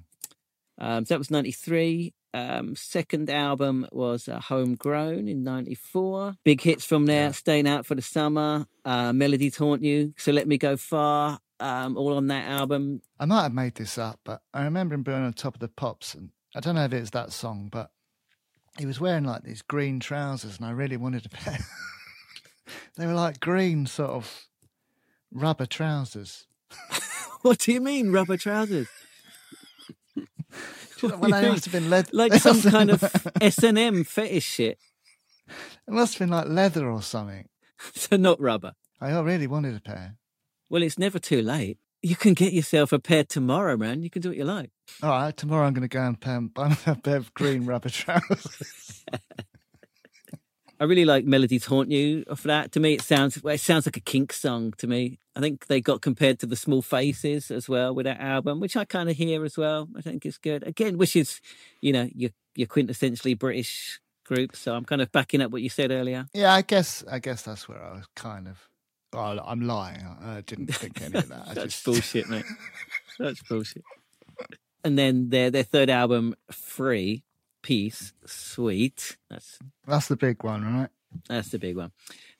Um, 0.77 1.05
so 1.05 1.13
that 1.13 1.19
was 1.19 1.31
93. 1.31 2.13
Um, 2.35 2.75
second 2.75 3.29
album 3.29 3.87
was 3.93 4.27
uh, 4.27 4.39
Homegrown 4.41 5.27
in 5.29 5.43
94. 5.45 6.35
Big 6.43 6.59
hits 6.61 6.83
from 6.83 7.05
there 7.05 7.27
Yeah. 7.27 7.31
Staying 7.31 7.67
Out 7.67 7.85
for 7.85 7.95
the 7.95 8.01
Summer, 8.01 8.67
uh, 8.83 9.13
Melodies 9.13 9.55
Haunt 9.55 9.81
You, 9.83 10.13
So 10.17 10.33
Let 10.33 10.45
Me 10.47 10.57
Go 10.57 10.75
Far, 10.75 11.39
um, 11.61 11.95
all 11.95 12.17
on 12.17 12.27
that 12.27 12.45
album. 12.47 13.01
I 13.19 13.25
might 13.25 13.43
have 13.43 13.53
made 13.53 13.75
this 13.75 13.97
up, 13.97 14.19
but 14.25 14.41
I 14.53 14.65
remember 14.65 14.95
him 14.95 15.03
being 15.03 15.23
on 15.23 15.31
top 15.31 15.53
of 15.55 15.61
the 15.61 15.69
pops, 15.69 16.13
and 16.13 16.31
I 16.53 16.59
don't 16.59 16.75
know 16.75 16.83
if 16.83 16.91
it's 16.93 17.11
that 17.11 17.31
song, 17.31 17.69
but 17.71 17.91
he 18.77 18.85
was 18.85 18.99
wearing 18.99 19.23
like 19.23 19.43
these 19.43 19.61
green 19.61 20.01
trousers, 20.01 20.57
and 20.57 20.65
I 20.65 20.71
really 20.71 20.97
wanted 20.97 21.25
a 21.25 21.29
pair. 21.37 21.59
they 22.97 23.05
were 23.07 23.13
like 23.13 23.39
green, 23.39 23.85
sort 23.85 24.11
of 24.11 24.47
rubber 25.31 25.65
trousers. 25.65 26.47
What 27.43 27.59
do 27.59 27.71
you 27.71 27.79
mean, 27.79 28.11
rubber 28.11 28.37
trousers? 28.37 28.87
Well, 31.19 31.29
must 31.29 31.65
have 31.65 31.71
been 31.71 31.89
leather, 31.89 32.09
Like 32.13 32.33
some 32.41 32.61
kind 32.61 32.89
of 32.91 33.03
S&M 33.41 34.03
fetish 34.03 34.43
shit. 34.43 34.77
It 35.47 35.91
must 35.91 36.13
have 36.13 36.19
been 36.19 36.35
like 36.35 36.47
leather 36.47 36.89
or 36.89 37.01
something. 37.01 37.47
So 37.93 38.15
not 38.15 38.39
rubber. 38.39 38.73
I 39.01 39.19
really 39.19 39.47
wanted 39.47 39.75
a 39.75 39.81
pair. 39.81 40.15
Well, 40.69 40.81
it's 40.81 40.97
never 40.97 41.19
too 41.19 41.41
late. 41.41 41.77
You 42.01 42.15
can 42.15 42.33
get 42.33 42.53
yourself 42.53 42.93
a 42.93 42.99
pair 42.99 43.23
tomorrow, 43.23 43.75
man. 43.77 44.01
You 44.01 44.09
can 44.09 44.21
do 44.21 44.29
what 44.29 44.37
you 44.37 44.45
like. 44.45 44.71
All 45.03 45.09
right, 45.09 45.35
tomorrow 45.35 45.67
I'm 45.67 45.73
going 45.73 45.87
to 45.87 45.87
go 45.87 46.01
and 46.01 46.53
buy 46.53 46.75
a 46.85 46.95
pair 46.95 47.17
of 47.17 47.33
green 47.33 47.65
rubber 47.65 47.89
trousers. 47.89 49.03
I 50.79 50.83
really 50.83 51.05
like 51.05 51.25
Melodies 51.25 51.65
Haunt 51.65 51.89
You 51.89 52.25
for 52.35 52.47
that. 52.49 52.71
To 52.73 52.79
me, 52.79 52.93
it 52.93 53.01
sounds 53.01 53.41
well, 53.41 53.55
it 53.55 53.59
sounds 53.61 53.85
like 53.85 53.97
a 53.97 54.01
Kink 54.01 54.33
song 54.33 54.73
to 54.77 54.87
me. 54.87 55.19
I 55.35 55.39
think 55.39 55.67
they 55.67 55.81
got 55.81 56.01
compared 56.01 56.39
to 56.39 56.45
the 56.45 56.55
Small 56.55 56.81
Faces 56.81 57.49
as 57.51 57.69
well 57.69 57.93
with 57.95 58.05
that 58.05 58.19
album, 58.19 58.59
which 58.59 58.75
I 58.75 58.85
kind 58.85 59.09
of 59.09 59.15
hear 59.15 59.45
as 59.45 59.57
well. 59.57 59.87
I 59.97 60.01
think 60.01 60.25
it's 60.25 60.37
good. 60.37 60.63
Again, 60.67 60.97
which 60.97 61.15
is, 61.15 61.39
you 61.81 61.93
know, 61.93 62.09
your 62.13 62.31
your 62.55 62.67
quintessentially 62.67 63.37
British 63.37 63.99
group. 64.25 64.55
So 64.55 64.75
I'm 64.75 64.85
kind 64.85 65.01
of 65.01 65.11
backing 65.11 65.41
up 65.41 65.51
what 65.51 65.61
you 65.61 65.69
said 65.69 65.91
earlier. 65.91 66.25
yeah, 66.33 66.53
I 66.53 66.61
guess 66.61 67.03
I 67.09 67.19
guess 67.19 67.41
that's 67.43 67.69
where 67.69 67.81
I 67.81 67.93
was 67.95 68.05
kind 68.15 68.47
of. 68.47 68.57
Well, 69.13 69.41
I'm 69.45 69.61
lying. 69.61 70.05
I 70.21 70.37
I 70.37 70.41
didn't 70.41 70.67
think 70.67 71.01
any 71.01 71.15
of 71.17 71.29
that. 71.29 71.45
That's 71.55 71.73
just 71.73 71.85
bullshit, 71.85 72.27
mate. 72.27 72.43
That's 73.19 73.41
bullshit. 73.43 73.83
And 74.83 74.97
then 74.99 75.29
their 75.29 75.49
their 75.49 75.63
third 75.63 75.89
album, 75.89 76.35
Free, 76.51 77.23
Peace, 77.65 78.13
Sweet. 78.27 79.17
That's 79.27 79.57
That's 79.87 80.07
the 80.07 80.15
big 80.15 80.43
one, 80.43 80.63
right? 80.63 80.89
That's 81.27 81.49
the 81.49 81.57
big 81.57 81.75
one. 81.75 81.93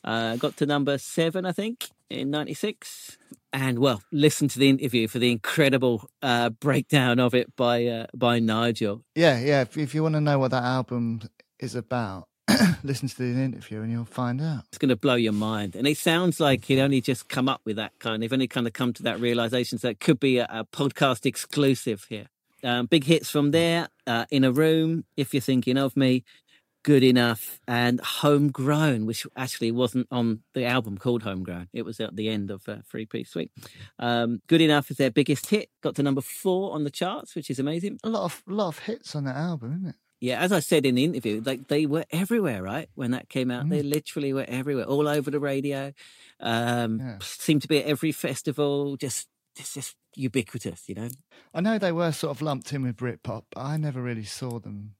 Uh, 0.03 0.36
got 0.36 0.55
to 0.58 0.67
number 0.67 1.00
seven, 1.00 1.48
I 1.48 1.51
think, 1.51 1.89
in 2.12 2.29
'96. 2.29 3.17
And 3.51 3.79
well, 3.79 4.03
listen 4.12 4.48
to 4.50 4.60
the 4.60 4.70
interview 4.70 5.08
for 5.08 5.17
the 5.17 5.32
incredible 5.32 6.12
uh, 6.22 6.51
breakdown 6.51 7.20
of 7.20 7.34
it 7.34 7.55
by 7.55 7.88
uh, 7.88 8.05
by 8.13 8.38
Nigel. 8.38 9.03
Yeah, 9.15 9.39
yeah. 9.39 9.62
If, 9.62 9.75
if 9.79 9.96
you 9.96 10.03
want 10.03 10.13
to 10.13 10.22
know 10.22 10.38
what 10.38 10.51
that 10.51 10.62
album 10.62 11.22
is 11.60 11.74
about, 11.74 12.27
listen 12.84 13.10
to 13.10 13.17
the 13.17 13.41
interview 13.41 13.82
and 13.82 13.91
you'll 13.91 14.05
find 14.05 14.39
out. 14.39 14.65
It's 14.67 14.77
going 14.77 14.89
to 14.89 14.96
blow 14.96 15.15
your 15.15 15.34
mind. 15.34 15.75
And 15.75 15.88
it 15.88 15.98
sounds 15.98 16.39
like 16.39 16.65
he'd 16.65 16.79
only 16.79 17.01
just 17.01 17.29
come 17.29 17.50
up 17.50 17.62
with 17.65 17.77
that 17.77 17.98
kind. 17.98 18.24
Of, 18.24 18.32
only 18.32 18.48
kind 18.48 18.67
of 18.67 18.74
come 18.74 18.94
to 18.94 19.01
that 19.03 19.20
realization. 19.20 19.79
So 19.79 19.89
it 19.89 20.00
could 20.00 20.20
be 20.20 20.38
a, 20.38 20.46
a 20.51 20.65
podcast 20.65 21.25
exclusive 21.25 22.05
here. 22.10 22.27
Um, 22.65 22.88
big 22.88 23.03
hits 23.05 23.29
from 23.29 23.51
there. 23.51 23.88
Uh, 24.07 24.25
In 24.31 24.43
a 24.43 24.51
Room, 24.51 25.05
If 25.15 25.34
You're 25.34 25.41
Thinking 25.41 25.77
of 25.77 25.95
Me, 25.95 26.24
Good 26.84 27.03
Enough, 27.03 27.60
and 27.67 28.00
Homegrown, 28.01 29.05
which 29.05 29.25
actually 29.36 29.72
wasn't 29.72 30.07
on 30.12 30.41
the 30.53 30.65
album 30.65 30.98
called 30.98 31.24
Homegrown. 31.24 31.67
It 31.74 31.84
was 31.86 32.00
at 32.00 32.15
the 32.15 32.29
end 32.29 32.51
of 32.51 32.67
uh, 32.67 32.77
Free 32.86 33.05
Peace 33.05 33.29
Sweet. 33.31 33.51
Um, 34.00 34.41
Good 34.48 34.62
Enough 34.62 34.91
is 34.91 34.98
their 34.98 35.12
biggest 35.12 35.48
hit. 35.48 35.69
Got 35.81 35.95
to 35.95 36.03
number 36.03 36.22
four 36.22 36.74
on 36.74 36.84
the 36.84 36.91
charts, 36.91 37.36
which 37.36 37.50
is 37.50 37.60
amazing. 37.60 38.00
A 38.03 38.10
lot 38.10 38.25
of 38.25 38.43
lot 38.48 38.67
of 38.69 38.79
hits 38.79 39.15
on 39.15 39.24
that 39.25 39.36
album, 39.36 39.74
isn't 39.77 39.89
it? 39.89 39.95
Yeah, 40.22 40.39
as 40.39 40.51
I 40.51 40.60
said 40.60 40.86
in 40.86 40.95
the 40.95 41.03
interview, 41.03 41.41
like 41.45 41.67
they 41.67 41.86
were 41.86 42.05
everywhere, 42.10 42.63
right? 42.63 42.88
When 42.95 43.12
that 43.12 43.29
came 43.29 43.51
out, 43.51 43.69
they 43.69 43.84
literally 43.84 44.34
were 44.34 44.45
everywhere, 44.48 44.86
all 44.86 45.07
over 45.07 45.29
the 45.29 45.39
radio. 45.39 45.93
Um, 46.39 47.00
Yeah. 47.00 47.17
Seemed 47.22 47.62
to 47.63 47.67
be 47.67 47.79
at 47.79 47.86
every 47.86 48.12
festival. 48.12 48.95
Just, 48.98 49.27
it's 49.57 49.74
just 49.74 49.95
ubiquitous, 50.15 50.83
you 50.88 50.95
know. 50.95 51.09
I 51.53 51.62
know 51.62 51.77
they 51.77 51.91
were 51.91 52.12
sort 52.12 52.35
of 52.35 52.41
lumped 52.41 52.74
in 52.74 52.83
with 52.83 52.97
Britpop, 52.97 53.43
but 53.51 53.59
I 53.62 53.77
never 53.77 54.01
really 54.01 54.24
saw 54.24 54.59
them 54.59 54.95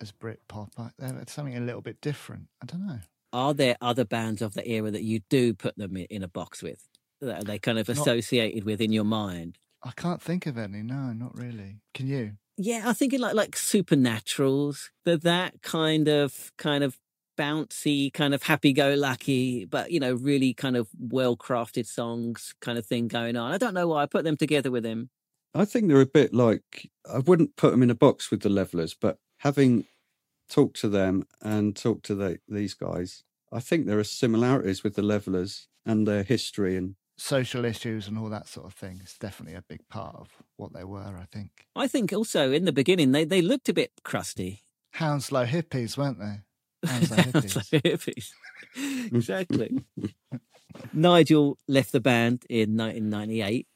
as 0.00 0.12
Britpop. 0.12 0.70
I, 0.78 0.90
they're 0.98 1.24
something 1.26 1.56
a 1.56 1.60
little 1.60 1.82
bit 1.82 2.00
different. 2.00 2.48
I 2.62 2.66
don't 2.66 2.86
know. 2.86 2.98
Are 3.32 3.54
there 3.54 3.76
other 3.80 4.04
bands 4.04 4.42
of 4.42 4.54
the 4.54 4.68
era 4.68 4.90
that 4.90 5.02
you 5.02 5.20
do 5.30 5.54
put 5.54 5.76
them 5.76 5.96
in 5.96 6.22
a 6.22 6.28
box 6.28 6.62
with? 6.62 6.86
That 7.20 7.40
are 7.40 7.44
they 7.44 7.58
kind 7.58 7.78
of 7.78 7.88
Not- 7.88 7.96
associated 7.98 8.64
with 8.64 8.80
in 8.80 8.92
your 8.92 9.04
mind? 9.04 9.58
I 9.84 9.90
can't 9.96 10.22
think 10.22 10.46
of 10.46 10.58
any. 10.58 10.82
No, 10.82 11.12
not 11.12 11.36
really. 11.36 11.80
Can 11.94 12.06
you? 12.06 12.32
Yeah, 12.56 12.82
I 12.86 12.92
think 12.92 13.14
like 13.18 13.34
like 13.34 13.52
supernaturals. 13.56 14.90
They're 15.04 15.16
that 15.18 15.62
kind 15.62 16.08
of 16.08 16.52
kind 16.58 16.84
of 16.84 16.98
bouncy, 17.36 18.12
kind 18.12 18.34
of 18.34 18.42
happy-go-lucky, 18.42 19.64
but 19.66 19.90
you 19.90 20.00
know, 20.00 20.14
really 20.14 20.54
kind 20.54 20.76
of 20.76 20.88
well-crafted 20.98 21.86
songs, 21.86 22.54
kind 22.60 22.78
of 22.78 22.86
thing 22.86 23.08
going 23.08 23.36
on. 23.36 23.52
I 23.52 23.58
don't 23.58 23.74
know 23.74 23.88
why 23.88 24.02
I 24.02 24.06
put 24.06 24.24
them 24.24 24.36
together 24.36 24.70
with 24.70 24.84
him. 24.84 25.10
I 25.54 25.64
think 25.64 25.88
they're 25.88 26.00
a 26.00 26.06
bit 26.06 26.32
like 26.32 26.90
I 27.10 27.18
wouldn't 27.18 27.56
put 27.56 27.72
them 27.72 27.82
in 27.82 27.90
a 27.90 27.94
box 27.94 28.30
with 28.30 28.40
the 28.40 28.48
Levellers, 28.48 28.94
but 28.94 29.18
having 29.38 29.84
talked 30.48 30.80
to 30.80 30.88
them 30.88 31.26
and 31.40 31.76
talked 31.76 32.04
to 32.06 32.14
the, 32.14 32.38
these 32.48 32.74
guys, 32.74 33.22
I 33.52 33.60
think 33.60 33.86
there 33.86 33.98
are 33.98 34.04
similarities 34.04 34.82
with 34.82 34.94
the 34.94 35.02
Levellers 35.02 35.68
and 35.84 36.06
their 36.06 36.22
history 36.22 36.76
and 36.76 36.96
Social 37.18 37.64
issues 37.64 38.08
and 38.08 38.18
all 38.18 38.30
that 38.30 38.48
sort 38.48 38.66
of 38.66 38.72
thing 38.72 39.00
is 39.04 39.16
definitely 39.20 39.54
a 39.54 39.62
big 39.62 39.86
part 39.88 40.16
of 40.16 40.28
what 40.56 40.72
they 40.72 40.82
were, 40.82 41.18
I 41.20 41.26
think. 41.30 41.66
I 41.76 41.86
think 41.86 42.12
also 42.12 42.50
in 42.50 42.64
the 42.64 42.72
beginning 42.72 43.12
they 43.12 43.24
they 43.24 43.42
looked 43.42 43.68
a 43.68 43.74
bit 43.74 43.92
crusty. 44.02 44.62
Hounslow 44.94 45.44
hippies, 45.44 45.96
weren't 45.96 46.18
they? 46.18 46.40
Hounslow 46.84 47.16
hippies. 47.16 48.32
hippies. 48.74 49.12
exactly. 49.12 49.84
Nigel 50.92 51.58
left 51.68 51.92
the 51.92 52.00
band 52.00 52.44
in 52.48 52.76
1998. 52.76 53.66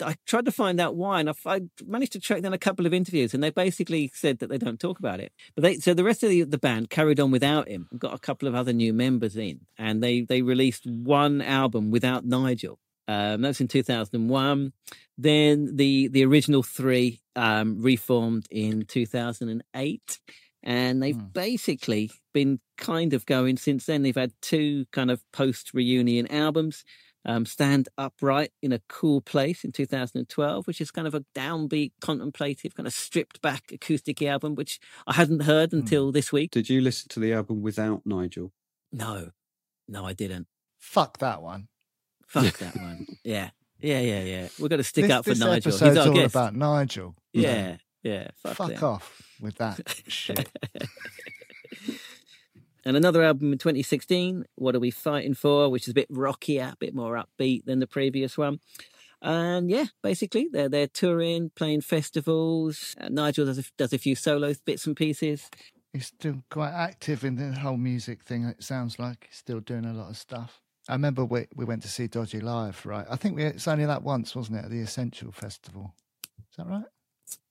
I 0.00 0.16
tried 0.26 0.46
to 0.46 0.52
find 0.52 0.80
out 0.80 0.96
why, 0.96 1.20
and 1.20 1.28
I, 1.28 1.34
I 1.44 1.60
managed 1.84 2.12
to 2.12 2.20
track 2.20 2.42
down 2.42 2.54
a 2.54 2.58
couple 2.58 2.86
of 2.86 2.94
interviews, 2.94 3.34
and 3.34 3.42
they 3.42 3.50
basically 3.50 4.10
said 4.14 4.38
that 4.38 4.48
they 4.48 4.58
don't 4.58 4.80
talk 4.80 4.98
about 4.98 5.20
it. 5.20 5.32
But 5.54 5.62
they, 5.62 5.76
so 5.76 5.92
the 5.92 6.04
rest 6.04 6.22
of 6.22 6.30
the, 6.30 6.42
the 6.44 6.58
band 6.58 6.88
carried 6.88 7.20
on 7.20 7.30
without 7.30 7.68
him, 7.68 7.88
got 7.98 8.14
a 8.14 8.18
couple 8.18 8.48
of 8.48 8.54
other 8.54 8.72
new 8.72 8.92
members 8.94 9.36
in, 9.36 9.60
and 9.76 10.02
they 10.02 10.22
they 10.22 10.40
released 10.42 10.86
one 10.86 11.42
album 11.42 11.90
without 11.90 12.24
Nigel. 12.24 12.78
Um, 13.08 13.42
that 13.42 13.48
was 13.48 13.60
in 13.60 13.68
2001. 13.68 14.72
Then 15.18 15.76
the 15.76 16.08
the 16.08 16.24
original 16.24 16.62
three 16.62 17.20
um, 17.36 17.82
reformed 17.82 18.46
in 18.50 18.84
2008, 18.86 20.20
and 20.62 21.02
they've 21.02 21.16
Hmm. 21.16 21.26
basically 21.32 22.10
been 22.32 22.60
kind 22.76 23.12
of 23.14 23.26
going 23.26 23.56
since 23.56 23.86
then. 23.86 24.02
They've 24.02 24.14
had 24.14 24.32
two 24.40 24.86
kind 24.92 25.10
of 25.10 25.22
post 25.32 25.72
reunion 25.74 26.26
albums. 26.30 26.84
Um, 27.24 27.46
Stand 27.46 27.88
Upright 27.96 28.50
in 28.62 28.72
a 28.72 28.80
Cool 28.88 29.20
Place 29.20 29.62
in 29.64 29.70
2012, 29.70 30.66
which 30.66 30.80
is 30.80 30.90
kind 30.90 31.06
of 31.06 31.14
a 31.14 31.24
downbeat, 31.36 31.92
contemplative, 32.00 32.74
kind 32.74 32.86
of 32.88 32.92
stripped 32.92 33.40
back 33.40 33.70
acoustic 33.70 34.20
album, 34.22 34.56
which 34.56 34.80
I 35.06 35.12
hadn't 35.14 35.42
heard 35.42 35.70
Hmm. 35.70 35.78
until 35.78 36.10
this 36.10 36.32
week. 36.32 36.50
Did 36.50 36.68
you 36.68 36.80
listen 36.80 37.08
to 37.10 37.20
the 37.20 37.32
album 37.32 37.62
without 37.62 38.04
Nigel? 38.04 38.52
No, 38.90 39.30
no, 39.86 40.04
I 40.04 40.14
didn't. 40.14 40.48
Fuck 40.80 41.18
that 41.18 41.42
one. 41.42 41.68
Fuck 42.26 42.58
that 42.58 42.74
one. 42.76 43.06
Yeah, 43.22 43.50
yeah, 43.80 44.00
yeah, 44.00 44.22
yeah. 44.24 44.48
We've 44.58 44.68
got 44.70 44.76
to 44.78 44.84
stick 44.84 45.04
this, 45.04 45.12
up 45.12 45.24
for 45.24 45.30
this 45.30 45.38
Nigel. 45.38 45.70
He's 45.72 45.80
episode's 45.82 45.98
our 45.98 46.08
all 46.08 46.14
guest. 46.14 46.34
about 46.34 46.56
Nigel. 46.56 47.14
Yeah, 47.32 47.76
yeah. 48.02 48.28
Fuck, 48.36 48.56
Fuck 48.56 48.82
off 48.82 49.22
with 49.42 49.56
that 49.56 50.02
shit. 50.06 50.48
And 52.84 52.96
another 52.96 53.22
album 53.22 53.52
in 53.52 53.58
2016, 53.58 54.44
What 54.56 54.74
Are 54.74 54.80
We 54.80 54.90
Fighting 54.90 55.34
For, 55.34 55.68
which 55.68 55.84
is 55.84 55.90
a 55.90 55.94
bit 55.94 56.08
rockier, 56.10 56.70
a 56.72 56.76
bit 56.76 56.94
more 56.94 57.14
upbeat 57.14 57.64
than 57.64 57.78
the 57.78 57.86
previous 57.86 58.36
one. 58.36 58.58
And 59.20 59.70
yeah, 59.70 59.86
basically 60.02 60.48
they're 60.50 60.68
they're 60.68 60.88
touring, 60.88 61.50
playing 61.54 61.82
festivals. 61.82 62.96
Uh, 63.00 63.08
Nigel 63.08 63.46
does 63.46 63.58
a, 63.58 63.64
does 63.78 63.92
a 63.92 63.98
few 63.98 64.16
solo 64.16 64.52
bits 64.64 64.84
and 64.84 64.96
pieces. 64.96 65.48
He's 65.92 66.06
still 66.06 66.42
quite 66.50 66.72
active 66.72 67.22
in 67.22 67.36
the 67.36 67.56
whole 67.56 67.76
music 67.76 68.24
thing. 68.24 68.44
It 68.44 68.64
sounds 68.64 68.98
like 68.98 69.28
he's 69.28 69.38
still 69.38 69.60
doing 69.60 69.84
a 69.84 69.92
lot 69.92 70.10
of 70.10 70.16
stuff. 70.16 70.60
I 70.88 70.94
remember 70.94 71.24
we 71.24 71.46
we 71.54 71.64
went 71.64 71.82
to 71.82 71.88
see 71.88 72.08
Dodgy 72.08 72.40
live, 72.40 72.84
right? 72.84 73.06
I 73.08 73.14
think 73.14 73.36
we 73.36 73.44
it's 73.44 73.68
only 73.68 73.86
that 73.86 74.02
once, 74.02 74.34
wasn't 74.34 74.58
it, 74.58 74.64
at 74.64 74.70
the 74.72 74.80
Essential 74.80 75.30
Festival? 75.30 75.94
Is 76.50 76.56
that 76.56 76.66
right? 76.66 76.84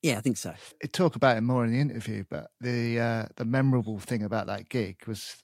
Yeah, 0.02 0.18
I 0.18 0.22
think 0.22 0.38
so. 0.38 0.54
It 0.82 0.94
talk 0.94 1.16
about 1.16 1.38
it 1.38 1.42
more 1.42 1.66
in 1.66 1.72
the 1.72 1.80
interview, 1.80 2.24
but 2.30 2.52
the 2.60 3.00
uh, 3.00 3.26
the 3.36 3.46
memorable 3.46 4.00
thing 4.00 4.24
about 4.24 4.48
that 4.48 4.70
gig 4.70 4.98
was 5.08 5.38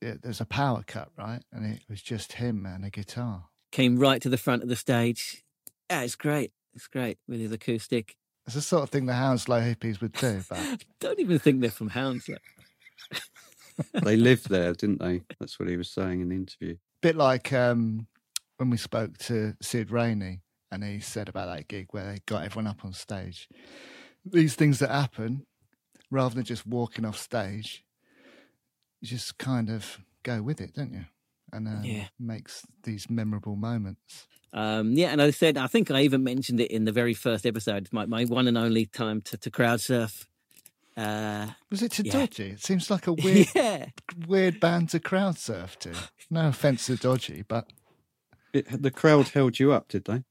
it, 0.00 0.22
there's 0.22 0.40
a 0.40 0.46
power 0.46 0.84
cut, 0.86 1.08
right? 1.16 1.40
And 1.52 1.64
it 1.66 1.82
was 1.88 2.02
just 2.02 2.34
him 2.34 2.66
and 2.66 2.84
a 2.84 2.90
guitar. 2.90 3.46
Came 3.72 3.98
right 3.98 4.20
to 4.22 4.28
the 4.28 4.38
front 4.38 4.62
of 4.62 4.68
the 4.68 4.76
stage. 4.76 5.42
Yeah, 5.90 6.02
it's 6.02 6.16
great. 6.16 6.52
It's 6.74 6.86
great 6.86 7.18
with 7.28 7.40
his 7.40 7.52
acoustic. 7.52 8.16
It's 8.46 8.54
the 8.54 8.62
sort 8.62 8.82
of 8.82 8.90
thing 8.90 9.06
the 9.06 9.14
Hounslow 9.14 9.60
hippies 9.60 10.00
would 10.00 10.12
do, 10.12 10.42
but 10.48 10.84
Don't 11.00 11.18
even 11.18 11.38
think 11.38 11.60
they're 11.60 11.70
from 11.70 11.90
Hounslow. 11.90 12.36
They 14.04 14.16
lived 14.16 14.50
there, 14.50 14.72
didn't 14.74 15.00
they? 15.00 15.22
That's 15.40 15.58
what 15.58 15.68
he 15.68 15.76
was 15.76 15.90
saying 15.90 16.20
in 16.20 16.28
the 16.28 16.36
interview. 16.36 16.76
bit 17.00 17.16
like 17.16 17.52
um, 17.52 18.06
when 18.58 18.70
we 18.70 18.76
spoke 18.76 19.18
to 19.18 19.54
Sid 19.60 19.90
Rainey 19.90 20.42
and 20.74 20.84
he 20.84 21.00
said 21.00 21.28
about 21.28 21.46
that 21.54 21.68
gig 21.68 21.88
where 21.90 22.04
they 22.04 22.18
got 22.26 22.44
everyone 22.44 22.66
up 22.66 22.84
on 22.84 22.92
stage. 22.92 23.48
These 24.24 24.54
things 24.54 24.78
that 24.80 24.90
happen, 24.90 25.46
rather 26.10 26.34
than 26.34 26.44
just 26.44 26.66
walking 26.66 27.04
off 27.04 27.18
stage, 27.18 27.84
you 29.00 29.08
just 29.08 29.38
kind 29.38 29.70
of 29.70 29.98
go 30.22 30.42
with 30.42 30.60
it, 30.60 30.74
don't 30.74 30.92
you? 30.92 31.04
And 31.52 31.68
um, 31.68 31.84
Yeah. 31.84 32.06
makes 32.18 32.62
these 32.82 33.08
memorable 33.10 33.56
moments. 33.56 34.26
Um, 34.52 34.92
yeah, 34.92 35.08
and 35.08 35.20
I 35.20 35.30
said, 35.30 35.58
I 35.58 35.66
think 35.66 35.90
I 35.90 36.02
even 36.02 36.22
mentioned 36.22 36.60
it 36.60 36.70
in 36.70 36.84
the 36.84 36.92
very 36.92 37.12
first 37.14 37.44
episode. 37.44 37.88
My 37.92 38.06
my 38.06 38.24
one 38.24 38.46
and 38.48 38.56
only 38.56 38.86
time 38.86 39.20
to, 39.22 39.36
to 39.36 39.50
crowd 39.50 39.80
surf. 39.80 40.28
Uh, 40.96 41.48
Was 41.72 41.82
it 41.82 41.90
to 41.92 42.04
Yeah. 42.04 42.12
Dodgy? 42.12 42.50
It 42.50 42.62
seems 42.62 42.88
like 42.88 43.08
a 43.08 43.12
weird, 43.24 43.48
yeah, 43.54 43.86
weird 44.28 44.60
band 44.60 44.90
to 44.90 45.00
crowd 45.00 45.38
surf 45.38 45.76
to. 45.80 45.92
No 46.30 46.48
offense 46.48 46.86
to 46.86 46.96
Dodgy, 46.96 47.42
but 47.42 47.72
It, 48.52 48.80
the 48.80 48.92
crowd 48.92 49.28
held 49.30 49.58
you 49.58 49.72
up, 49.72 49.88
did 49.88 50.04
they? 50.04 50.22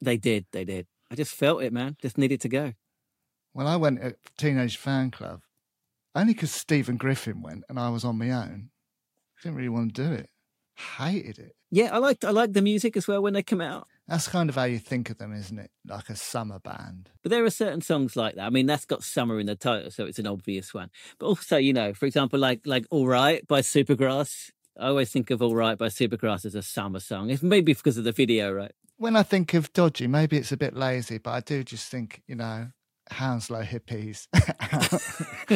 They 0.00 0.16
did, 0.16 0.46
they 0.52 0.64
did. 0.64 0.86
I 1.10 1.14
just 1.14 1.32
felt 1.34 1.62
it, 1.62 1.72
man. 1.72 1.96
Just 2.00 2.16
needed 2.18 2.40
to 2.42 2.48
go. 2.48 2.72
when 3.52 3.66
I 3.66 3.76
went 3.76 4.00
at 4.00 4.16
Teenage 4.38 4.80
Fanclub, 4.80 5.40
only 6.14 6.32
because 6.34 6.52
Stephen 6.52 6.96
Griffin 6.96 7.42
went 7.42 7.64
and 7.68 7.78
I 7.78 7.88
was 7.90 8.04
on 8.04 8.18
my 8.18 8.30
own, 8.30 8.70
didn't 9.42 9.56
really 9.56 9.68
want 9.68 9.94
to 9.94 10.06
do 10.08 10.12
it. 10.12 10.30
Hated 10.98 11.38
it. 11.38 11.52
Yeah, 11.70 11.94
I 11.94 11.98
liked 11.98 12.24
I 12.24 12.30
liked 12.30 12.54
the 12.54 12.62
music 12.62 12.96
as 12.96 13.06
well 13.06 13.22
when 13.22 13.34
they 13.34 13.42
come 13.42 13.60
out. 13.60 13.86
That's 14.08 14.26
kind 14.28 14.48
of 14.48 14.56
how 14.56 14.64
you 14.64 14.78
think 14.78 15.10
of 15.10 15.18
them, 15.18 15.32
isn't 15.32 15.58
it? 15.58 15.70
Like 15.86 16.08
a 16.10 16.16
summer 16.16 16.58
band. 16.58 17.10
But 17.22 17.30
there 17.30 17.44
are 17.44 17.50
certain 17.50 17.80
songs 17.82 18.16
like 18.16 18.34
that. 18.36 18.46
I 18.46 18.50
mean, 18.50 18.66
that's 18.66 18.86
got 18.86 19.04
summer 19.04 19.38
in 19.38 19.46
the 19.46 19.54
title, 19.56 19.90
so 19.90 20.04
it's 20.06 20.18
an 20.18 20.26
obvious 20.26 20.72
one. 20.74 20.90
But 21.18 21.26
also, 21.26 21.58
you 21.58 21.72
know, 21.72 21.92
for 21.92 22.06
example, 22.06 22.38
like 22.38 22.62
like 22.64 22.86
All 22.90 23.06
Right 23.06 23.46
by 23.46 23.60
Supergrass. 23.60 24.50
I 24.80 24.88
always 24.88 25.10
think 25.10 25.30
of 25.30 25.42
All 25.42 25.54
Right 25.54 25.76
by 25.76 25.86
Supergrass 25.88 26.44
as 26.46 26.54
a 26.54 26.62
summer 26.62 27.00
song. 27.00 27.28
If 27.30 27.42
maybe 27.42 27.74
because 27.74 27.98
of 27.98 28.04
the 28.04 28.12
video, 28.12 28.52
right? 28.52 28.72
When 28.96 29.14
I 29.14 29.22
think 29.22 29.54
of 29.54 29.72
Dodgy, 29.72 30.06
maybe 30.06 30.36
it's 30.38 30.52
a 30.52 30.56
bit 30.56 30.74
lazy, 30.74 31.18
but 31.18 31.30
I 31.30 31.40
do 31.40 31.62
just 31.62 31.90
think, 31.90 32.22
you 32.26 32.34
know, 32.34 32.68
Hounslow 33.10 33.62
hippies. 33.62 34.26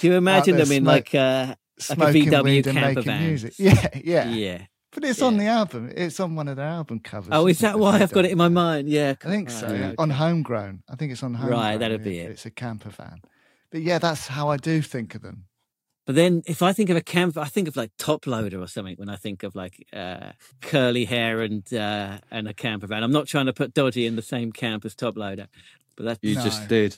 Do 0.00 0.06
you 0.08 0.14
imagine 0.24 0.56
them 0.56 0.70
in 0.72 0.82
smoke- 0.84 0.86
like 0.86 1.14
uh, 1.14 1.54
Smoking 1.78 2.26
VW 2.26 2.64
camper 2.72 3.02
van. 3.02 3.26
music. 3.26 3.54
Yeah, 3.58 3.88
yeah, 4.04 4.30
yeah. 4.30 4.62
But 4.92 5.04
it's 5.04 5.22
on 5.22 5.36
the 5.36 5.46
album. 5.46 5.90
It's 5.96 6.18
on 6.18 6.34
one 6.34 6.48
of 6.48 6.56
their 6.56 6.66
album 6.66 6.98
covers. 6.98 7.28
Oh, 7.32 7.46
is 7.46 7.60
that 7.60 7.78
why 7.78 8.00
I've 8.00 8.10
got 8.12 8.24
it 8.24 8.32
in 8.32 8.38
my 8.38 8.48
mind? 8.48 8.88
Yeah, 8.88 9.14
I 9.24 9.28
think 9.28 9.48
Right, 9.48 9.56
so. 9.58 9.66
okay. 9.68 9.94
On 9.98 10.10
Homegrown. 10.10 10.82
I 10.90 10.96
think 10.96 11.12
it's 11.12 11.22
on 11.22 11.34
Homegrown. 11.34 11.60
Right, 11.60 11.76
that'd 11.78 12.02
be 12.02 12.18
it. 12.18 12.30
It's 12.32 12.44
a 12.44 12.50
camper 12.50 12.90
van. 12.90 13.20
But 13.70 13.82
yeah, 13.82 13.98
that's 13.98 14.26
how 14.26 14.48
I 14.48 14.56
do 14.56 14.82
think 14.82 15.14
of 15.14 15.22
them. 15.22 15.44
But 16.06 16.14
then 16.16 16.42
if 16.46 16.62
I 16.62 16.72
think 16.72 16.90
of 16.90 16.96
a 16.96 17.00
camper, 17.02 17.40
I 17.40 17.48
think 17.48 17.68
of 17.68 17.76
like 17.76 17.92
Toploader 17.98 18.60
or 18.60 18.66
something 18.66 18.96
when 18.96 19.08
I 19.08 19.16
think 19.16 19.42
of 19.42 19.54
like 19.54 19.86
uh, 19.92 20.32
curly 20.60 21.04
hair 21.04 21.40
and 21.40 21.62
uh, 21.72 22.18
and 22.30 22.48
a 22.48 22.54
camper 22.54 22.86
van. 22.86 23.02
I'm 23.04 23.12
not 23.12 23.26
trying 23.26 23.46
to 23.46 23.52
put 23.52 23.74
Dodgy 23.74 24.06
in 24.06 24.16
the 24.16 24.22
same 24.22 24.50
camp 24.50 24.84
as 24.84 24.94
Toploader, 24.94 25.46
but 25.96 26.04
that 26.04 26.18
You 26.22 26.34
No. 26.36 26.42
just 26.44 26.68
did. 26.68 26.96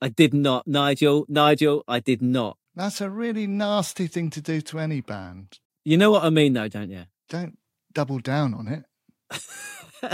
I 0.00 0.08
did 0.08 0.34
not. 0.34 0.66
Nigel, 0.66 1.24
Nigel, 1.28 1.82
I 1.88 2.00
did 2.00 2.22
not. 2.22 2.56
That's 2.74 3.00
a 3.00 3.08
really 3.10 3.46
nasty 3.46 4.06
thing 4.06 4.30
to 4.30 4.40
do 4.40 4.60
to 4.62 4.78
any 4.78 5.00
band. 5.00 5.58
You 5.84 5.96
know 5.96 6.10
what 6.10 6.24
I 6.24 6.30
mean, 6.30 6.52
though, 6.52 6.68
don't 6.68 6.90
you? 6.90 7.04
Don't 7.28 7.58
double 7.92 8.18
down 8.18 8.54
on 8.54 8.68
it. 8.68 8.84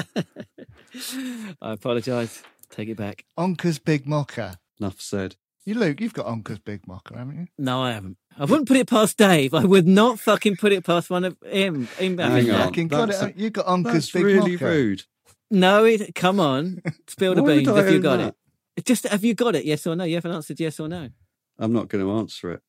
I 1.62 1.72
apologise. 1.72 2.42
Take 2.70 2.88
it 2.88 2.96
back. 2.96 3.24
Onka's 3.38 3.78
Big 3.78 4.04
Moka. 4.06 4.56
Enough 4.80 5.00
said. 5.00 5.36
You, 5.68 5.74
Luke, 5.74 6.00
you've 6.00 6.14
got 6.14 6.24
Onka's 6.24 6.58
Big 6.60 6.86
Moka, 6.86 7.14
haven't 7.14 7.36
you? 7.36 7.46
No, 7.58 7.82
I 7.82 7.92
haven't. 7.92 8.16
I 8.38 8.46
wouldn't 8.46 8.66
put 8.66 8.78
it 8.78 8.88
past 8.88 9.18
Dave. 9.18 9.52
I 9.52 9.66
would 9.66 9.86
not 9.86 10.18
fucking 10.18 10.56
put 10.56 10.72
it 10.72 10.82
past 10.82 11.10
one 11.10 11.24
of 11.24 11.36
him. 11.44 11.88
him 11.98 12.16
Hang 12.16 12.50
on. 12.50 12.68
Fucking 12.68 12.88
got 12.88 13.10
it. 13.10 13.36
You 13.36 13.50
got 13.50 13.66
Onka's 13.66 13.92
That's 13.92 14.10
Big 14.12 14.24
really 14.24 14.56
Moka. 14.56 14.60
rude. 14.62 15.02
No, 15.50 15.84
it, 15.84 16.14
come 16.14 16.40
on. 16.40 16.80
Spill 17.06 17.34
the 17.34 17.42
Why 17.42 17.48
would 17.50 17.56
beans 17.64 17.68
I 17.68 17.80
if 17.80 17.90
you 17.90 17.96
own 17.96 18.00
got 18.02 18.16
that? 18.16 18.28
it. 18.28 18.34
It 18.78 18.84
Just 18.86 19.06
have 19.08 19.22
you 19.24 19.34
got 19.34 19.56
it? 19.56 19.66
Yes 19.66 19.86
or 19.86 19.94
no? 19.94 20.04
You 20.04 20.14
haven't 20.14 20.32
answered 20.32 20.58
yes 20.58 20.80
or 20.80 20.88
no. 20.88 21.10
I'm 21.58 21.74
not 21.74 21.88
going 21.88 22.02
to 22.02 22.12
answer 22.12 22.52
it. 22.52 22.62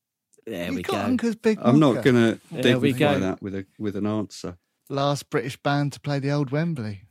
There 0.45 0.69
you 0.69 0.75
we 0.75 0.81
got 0.81 1.07
go. 1.07 1.13
Onka's 1.15 1.35
Big 1.37 1.57
I'm 1.61 1.79
not 1.79 2.03
going 2.03 2.15
to 2.17 2.39
There 2.51 2.79
we 2.79 2.91
dignify 2.91 3.13
go. 3.13 3.19
that 3.21 3.41
with 3.41 3.55
a 3.55 3.65
with 3.77 3.95
an 3.95 4.07
answer. 4.07 4.57
Last 4.89 5.29
British 5.29 5.55
band 5.55 5.93
to 5.93 6.01
play 6.01 6.19
the 6.19 6.31
old 6.31 6.51
Wembley, 6.51 7.03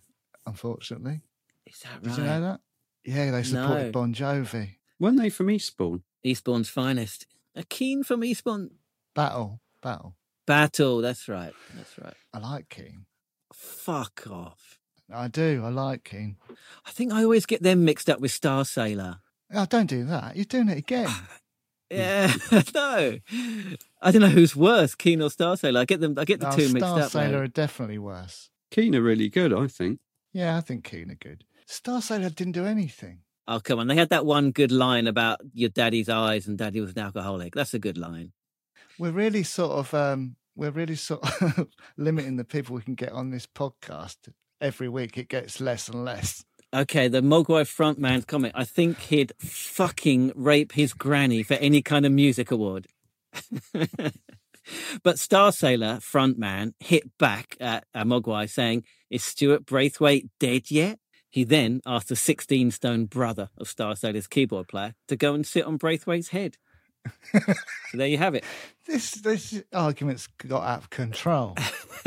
unfortunately. 0.47 1.23
Is 1.67 1.79
that 1.79 2.03
Did 2.03 2.19
you 2.19 2.25
know 2.25 2.41
that? 2.43 2.61
Yeah, 3.07 3.31
they 3.31 3.43
supported 3.43 3.85
No. 3.87 3.93
Bon 3.93 4.13
Jovi. 4.13 4.75
Weren't 5.01 5.19
they 5.19 5.31
from 5.31 5.51
Eastbourne? 5.51 6.03
Eastbourne's 6.25 6.69
finest. 6.69 7.27
A 7.55 7.63
Keane 7.65 8.03
from 8.03 8.25
Eastbourne. 8.25 8.71
Battle. 9.15 9.61
Battle. 9.83 10.15
Battle. 10.47 11.01
That's 11.01 11.29
right. 11.29 11.53
That's 11.77 11.99
right. 11.99 12.15
I 12.33 12.39
like 12.39 12.69
Keane. 12.69 13.07
Fuck 13.53 14.27
off. 14.31 14.79
I 15.13 15.29
do. 15.29 15.63
I 15.65 15.69
like 15.71 16.05
Keane. 16.05 16.37
I 16.87 16.91
think 16.91 17.13
I 17.13 17.23
always 17.23 17.47
get 17.47 17.63
them 17.63 17.85
mixed 17.85 18.11
up 18.11 18.21
with 18.21 18.31
Starsailor. 18.33 19.21
Oh, 19.55 19.67
don't 19.67 19.87
do 19.89 20.05
that. 20.05 20.37
You're 20.37 20.45
doing 20.45 20.69
it 20.69 20.79
again. 20.79 21.09
Yeah, 21.91 22.31
no. 22.75 23.19
I 24.03 24.11
don't 24.11 24.21
know 24.21 24.29
who's 24.29 24.55
worse, 24.55 24.95
Keane 24.95 25.23
or 25.23 25.31
Starsailor. 25.31 25.79
I 25.79 25.85
get 25.87 26.01
them. 26.01 26.17
I 26.19 26.27
get 26.27 26.39
the 26.39 26.51
No, 26.51 26.55
two 26.55 26.71
mixed 26.75 26.87
Star 26.87 27.01
up. 27.01 27.11
Sailor 27.11 27.39
now. 27.39 27.43
are 27.45 27.47
definitely 27.47 27.97
worse. 27.97 28.51
Keane 28.71 28.95
are 28.95 29.01
really 29.01 29.31
good, 29.31 29.55
I 29.55 29.69
think. 29.69 29.99
Yeah, 30.35 30.59
I 30.59 30.61
think 30.61 30.85
Keane 30.85 31.11
are 31.11 31.15
good. 31.15 31.45
Starsailor 31.67 32.35
didn't 32.35 32.53
do 32.53 32.67
anything. 32.67 33.21
Oh 33.51 33.61
come 33.61 33.79
on! 33.79 33.87
They 33.87 33.97
had 33.97 34.11
that 34.11 34.27
one 34.27 34.51
good 34.51 34.71
line 34.71 35.07
about 35.07 35.41
your 35.55 35.71
daddy's 35.71 36.11
eyes, 36.11 36.47
and 36.47 36.59
daddy 36.59 36.83
was 36.83 36.91
an 36.91 36.99
alcoholic. 36.99 37.55
That's 37.55 37.73
a 37.73 37.79
good 37.79 37.97
line. 37.97 38.33
We're 38.99 39.11
really 39.11 39.43
sort 39.43 39.73
of 39.73 39.95
um 39.95 40.37
we're 40.55 40.71
really 40.71 40.97
sort 40.97 41.25
of 41.43 41.67
limiting 41.97 42.37
the 42.37 42.45
people 42.45 42.77
we 42.77 42.83
can 42.83 42.95
get 42.95 43.13
on 43.13 43.31
this 43.31 43.47
podcast. 43.47 44.17
Every 44.61 44.89
week 44.89 45.17
it 45.17 45.29
gets 45.29 45.61
less 45.61 45.89
and 45.89 46.05
less. 46.05 46.45
Okay, 46.75 47.09
the 47.09 47.23
Mogwai 47.23 47.63
frontman's 47.63 48.27
comment. 48.27 48.53
I 48.55 48.65
think 48.65 48.99
he'd 48.99 49.33
fucking 49.39 50.33
rape 50.35 50.73
his 50.73 50.93
granny 50.93 51.43
for 51.43 51.55
any 51.55 51.81
kind 51.81 52.05
of 52.05 52.13
music 52.13 52.51
award. 52.51 52.89
but 53.73 55.17
Starsailor 55.17 56.01
frontman 56.01 56.75
hit 56.81 57.17
back 57.19 57.57
at 57.59 57.87
Mogwai 57.95 58.51
saying, 58.51 58.85
Is 59.09 59.25
Stuart 59.25 59.65
Braithwaite 59.65 60.27
dead 60.39 60.71
yet? 60.71 60.99
He 61.31 61.45
then 61.45 61.81
asked 61.87 62.09
the 62.09 62.17
16 62.17 62.71
stone 62.71 63.05
brother 63.07 63.51
of 63.59 63.69
Starsailor's 63.69 64.27
keyboard 64.27 64.69
player 64.69 64.95
to 65.09 65.17
go 65.17 65.35
and 65.35 65.47
sit 65.47 65.65
on 65.65 65.77
Braithwaite's 65.77 66.29
head. 66.29 66.57
so 67.33 67.55
there 67.95 68.09
you 68.09 68.19
have 68.19 68.35
it. 68.35 68.45
This 68.87 69.11
this 69.13 69.63
argument's 69.75 70.27
got 70.47 70.63
out 70.63 70.79
of 70.79 70.89
control. 70.91 71.55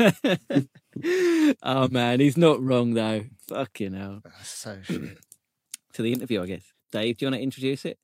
oh 1.62 1.88
man, 1.90 2.18
he's 2.20 2.36
not 2.36 2.60
wrong 2.62 2.94
though. 2.94 3.24
Fucking 3.48 3.94
hell. 3.94 4.20
That's 4.24 4.48
so 4.48 4.78
shit. 4.82 5.18
To 5.94 6.00
the 6.02 6.12
interview, 6.12 6.42
I 6.42 6.46
guess. 6.46 6.72
Dave, 6.90 7.18
do 7.18 7.26
you 7.26 7.30
want 7.30 7.38
to 7.38 7.42
introduce 7.44 7.84
it? 7.84 7.98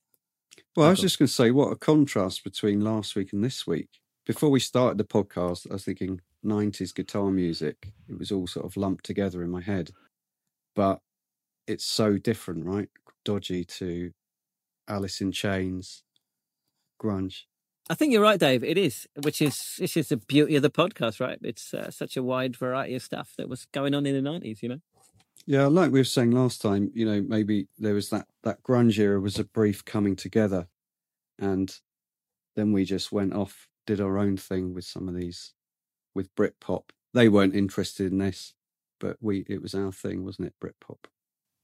Well, 0.76 0.87
I 0.87 0.90
was 0.90 0.98
Okay. 0.98 1.06
just 1.06 1.18
going 1.18 1.26
to 1.26 1.32
say, 1.32 1.50
what 1.50 1.72
a 1.72 1.76
contrast 1.76 2.44
between 2.44 2.82
last 2.82 3.16
week 3.16 3.32
and 3.32 3.42
this 3.42 3.66
week. 3.66 3.88
Before 4.26 4.50
we 4.50 4.60
started 4.60 4.98
the 4.98 5.04
podcast, 5.04 5.66
I 5.70 5.72
was 5.72 5.84
thinking 5.87 6.20
90s 6.44 6.94
guitar 6.94 7.30
music. 7.30 7.90
It 8.06 8.18
was 8.18 8.30
all 8.30 8.46
sort 8.46 8.66
of 8.66 8.76
lumped 8.76 9.06
together 9.06 9.42
in 9.42 9.48
my 9.48 9.62
head. 9.62 9.90
But 10.76 11.00
it's 11.68 11.84
so 11.84 12.18
different, 12.18 12.64
right? 12.64 12.88
Dodgy 13.25 13.64
to 13.64 14.12
Alice 14.88 15.20
in 15.20 15.32
Chains, 15.32 16.02
grunge. 17.00 17.42
I 17.90 17.94
think 17.94 18.12
you're 18.12 18.22
right, 18.22 18.40
Dave. 18.40 18.64
It 18.64 18.76
is, 18.76 19.06
which 19.22 19.40
is 19.40 19.76
this 19.78 19.96
is 19.96 20.08
the 20.08 20.16
beauty 20.16 20.56
of 20.56 20.62
the 20.62 20.70
podcast, 20.70 21.20
right? 21.20 21.38
It's 21.42 21.72
uh, 21.72 21.90
such 21.90 22.16
a 22.16 22.22
wide 22.22 22.56
variety 22.56 22.94
of 22.94 23.02
stuff 23.02 23.32
that 23.38 23.48
was 23.48 23.66
going 23.72 23.94
on 23.94 24.06
in 24.06 24.14
the 24.14 24.22
nineties. 24.22 24.62
You 24.62 24.70
know, 24.70 24.80
Yeah, 25.46 25.66
like 25.66 25.90
we 25.92 26.00
were 26.00 26.04
saying 26.04 26.32
last 26.32 26.60
time, 26.60 26.90
you 26.94 27.06
know, 27.06 27.22
maybe 27.26 27.68
there 27.78 27.94
was 27.94 28.10
that 28.10 28.26
that 28.42 28.62
grunge 28.62 28.98
era 28.98 29.20
was 29.20 29.38
a 29.38 29.44
brief 29.44 29.84
coming 29.84 30.16
together, 30.16 30.68
and 31.38 31.75
then 32.56 32.72
we 32.72 32.84
just 32.84 33.12
went 33.12 33.32
off, 33.32 33.68
did 33.87 34.00
our 34.00 34.18
own 34.18 34.37
thing 34.37 34.75
with 34.75 34.84
some 34.84 35.08
of 35.08 35.14
these, 35.14 35.54
with 36.14 36.34
Britpop. 36.34 36.90
They 37.14 37.28
weren't 37.28 37.54
interested 37.54 38.12
in 38.12 38.18
this, 38.18 38.54
but 39.00 39.16
we 39.20 39.46
it 39.48 39.62
was 39.62 39.75
our 39.75 39.92
thing, 39.92 40.25
wasn't 40.25 40.48
it? 40.48 40.54
Britpop. 40.62 41.06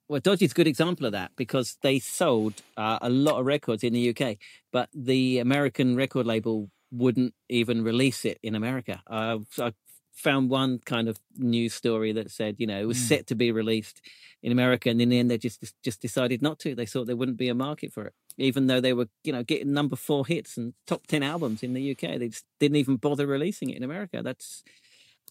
Well, 0.08 0.20
Dodgy's 0.20 0.52
a 0.52 0.54
good 0.54 0.66
example 0.66 1.06
of 1.06 1.12
that 1.12 1.32
because 1.36 1.78
they 1.82 1.98
sold 1.98 2.62
uh, 2.76 2.98
a 3.00 3.08
lot 3.08 3.40
of 3.40 3.46
records 3.46 3.82
in 3.82 3.92
the 3.92 4.14
UK, 4.14 4.36
but 4.72 4.88
the 4.94 5.38
American 5.38 5.96
record 5.96 6.26
label 6.26 6.70
wouldn't 6.92 7.34
even 7.48 7.82
release 7.82 8.24
it 8.24 8.38
in 8.42 8.54
America. 8.54 9.02
Uh, 9.06 9.38
I 9.58 9.72
found 10.12 10.48
one 10.50 10.78
kind 10.84 11.08
of 11.08 11.18
news 11.36 11.74
story 11.74 12.12
that 12.12 12.30
said, 12.30 12.56
you 12.58 12.66
know, 12.66 12.80
it 12.80 12.84
was 12.86 12.98
Mm. 12.98 13.08
set 13.08 13.26
to 13.28 13.34
be 13.34 13.50
released 13.50 14.00
in 14.42 14.52
America, 14.52 14.90
and 14.90 15.00
in 15.00 15.08
the 15.08 15.18
end, 15.18 15.30
they 15.30 15.38
just 15.38 15.64
just 15.82 16.00
decided 16.00 16.42
not 16.42 16.58
to. 16.60 16.74
They 16.74 16.86
thought 16.86 17.06
there 17.06 17.16
wouldn't 17.16 17.38
be 17.38 17.48
a 17.48 17.54
market 17.54 17.92
for 17.92 18.04
it, 18.04 18.12
even 18.36 18.66
though 18.66 18.80
they 18.80 18.92
were, 18.92 19.08
you 19.24 19.32
know, 19.32 19.42
getting 19.42 19.72
number 19.72 19.96
four 19.96 20.26
hits 20.26 20.56
and 20.58 20.74
top 20.86 21.06
ten 21.06 21.22
albums 21.22 21.62
in 21.62 21.72
the 21.72 21.90
UK. 21.92 22.18
They 22.18 22.28
just 22.28 22.44
didn't 22.60 22.76
even 22.76 22.96
bother 22.96 23.26
releasing 23.26 23.70
it 23.70 23.76
in 23.78 23.82
America. 23.82 24.22
That's 24.22 24.62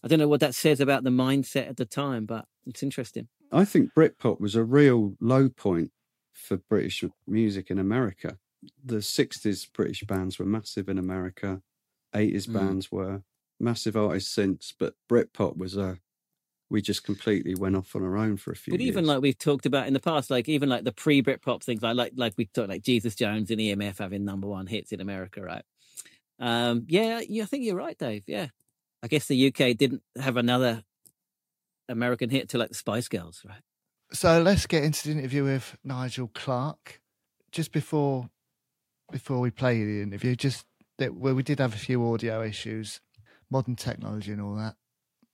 I 0.02 0.08
don't 0.08 0.18
know 0.18 0.28
what 0.28 0.40
that 0.40 0.54
says 0.54 0.80
about 0.80 1.04
the 1.04 1.10
mindset 1.10 1.68
at 1.68 1.76
the 1.76 1.86
time, 1.86 2.26
but 2.26 2.46
it's 2.66 2.82
interesting. 2.82 3.28
I 3.54 3.64
think 3.64 3.94
Britpop 3.94 4.40
was 4.40 4.54
a 4.56 4.64
real 4.64 5.16
low 5.20 5.48
point 5.48 5.92
for 6.32 6.56
British 6.58 7.04
music 7.26 7.70
in 7.70 7.78
America. 7.78 8.38
The 8.82 9.02
60s 9.02 9.66
British 9.66 10.02
bands 10.02 10.38
were 10.38 10.46
massive 10.46 10.88
in 10.88 10.98
America, 10.98 11.62
80s 12.14 12.46
Mm. 12.46 12.48
bands 12.48 12.90
were 12.92 13.24
massive 13.60 13.96
artists 13.96 14.32
since, 14.34 14.72
but 14.78 14.96
Britpop 15.10 15.56
was 15.56 15.76
a 15.76 16.00
we 16.70 16.82
just 16.82 17.04
completely 17.04 17.54
went 17.54 17.76
off 17.76 17.96
on 17.96 18.02
our 18.04 18.16
own 18.16 18.36
for 18.38 18.52
a 18.52 18.56
few 18.56 18.74
But 18.74 18.80
even 18.80 19.04
years. 19.04 19.06
like 19.06 19.20
we've 19.20 19.38
talked 19.38 19.66
about 19.66 19.86
in 19.86 19.92
the 19.94 20.00
past, 20.00 20.30
like 20.30 20.48
even 20.48 20.68
like 20.68 20.84
the 20.84 20.92
pre 20.92 21.22
Britpop 21.22 21.62
things, 21.62 21.82
like 21.82 21.96
like 21.96 22.12
like 22.16 22.34
we 22.36 22.46
talked 22.46 22.68
like 22.70 22.82
Jesus 22.82 23.14
Jones 23.14 23.50
and 23.50 23.60
EMF 23.60 23.98
having 23.98 24.24
number 24.24 24.48
one 24.48 24.66
hits 24.66 24.92
in 24.92 25.00
America, 25.00 25.42
right? 25.42 25.64
Um, 26.38 26.86
yeah, 26.88 27.22
yeah, 27.28 27.44
I 27.44 27.46
think 27.46 27.64
you're 27.64 27.76
right, 27.76 27.98
Dave. 27.98 28.24
Yeah, 28.26 28.48
I 29.02 29.08
guess 29.08 29.28
the 29.28 29.36
UK 29.36 29.74
didn't 29.74 30.02
have 30.18 30.36
another 30.38 30.84
American 31.88 32.30
hit 32.30 32.48
to 32.50 32.58
like 32.58 32.70
the 32.70 32.74
Spice 32.74 33.08
Girls, 33.08 33.42
right? 33.46 33.62
So 34.12 34.40
let's 34.40 34.66
get 34.66 34.84
into 34.84 35.08
the 35.08 35.18
interview 35.18 35.44
with 35.44 35.76
Nigel 35.84 36.30
Clark. 36.34 37.00
Just 37.50 37.72
before 37.72 38.30
before 39.12 39.40
we 39.40 39.50
play 39.50 39.84
the 39.84 40.02
interview, 40.02 40.34
just 40.34 40.66
that 40.98 41.14
well, 41.14 41.34
we 41.34 41.42
did 41.42 41.60
have 41.60 41.74
a 41.74 41.78
few 41.78 42.04
audio 42.12 42.42
issues. 42.42 43.00
Modern 43.50 43.76
technology 43.76 44.32
and 44.32 44.40
all 44.40 44.56
that 44.56 44.74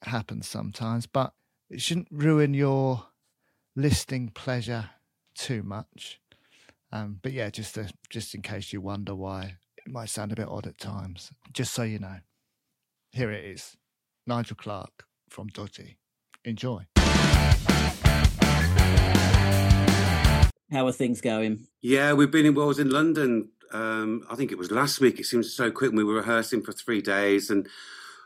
happens 0.02 0.46
sometimes, 0.46 1.06
but 1.06 1.32
it 1.70 1.80
shouldn't 1.80 2.08
ruin 2.10 2.54
your 2.54 3.06
listening 3.76 4.28
pleasure 4.28 4.90
too 5.34 5.62
much. 5.62 6.20
Um, 6.92 7.20
but 7.22 7.32
yeah, 7.32 7.50
just 7.50 7.74
to, 7.76 7.90
just 8.08 8.34
in 8.34 8.42
case 8.42 8.72
you 8.72 8.80
wonder 8.80 9.14
why 9.14 9.56
it 9.76 9.90
might 9.90 10.08
sound 10.08 10.32
a 10.32 10.36
bit 10.36 10.48
odd 10.48 10.66
at 10.66 10.78
times, 10.78 11.30
just 11.52 11.72
so 11.72 11.82
you 11.82 11.98
know. 11.98 12.16
Here 13.12 13.30
it 13.30 13.44
is, 13.44 13.76
Nigel 14.26 14.56
Clark 14.56 15.04
from 15.28 15.48
Dodgy. 15.48 15.98
Enjoy. 16.44 16.84
How 20.72 20.86
are 20.86 20.92
things 20.92 21.20
going? 21.20 21.66
Yeah, 21.82 22.12
we've 22.12 22.30
been 22.30 22.46
in. 22.46 22.54
Well, 22.54 22.66
I 22.66 22.68
was 22.68 22.78
in 22.78 22.90
London. 22.90 23.50
Um, 23.72 24.24
I 24.30 24.36
think 24.36 24.52
it 24.52 24.58
was 24.58 24.70
last 24.70 25.00
week. 25.00 25.20
It 25.20 25.26
seems 25.26 25.52
so 25.52 25.70
quick. 25.70 25.92
We 25.92 26.04
were 26.04 26.14
rehearsing 26.14 26.62
for 26.62 26.72
three 26.72 27.02
days, 27.02 27.50
and 27.50 27.68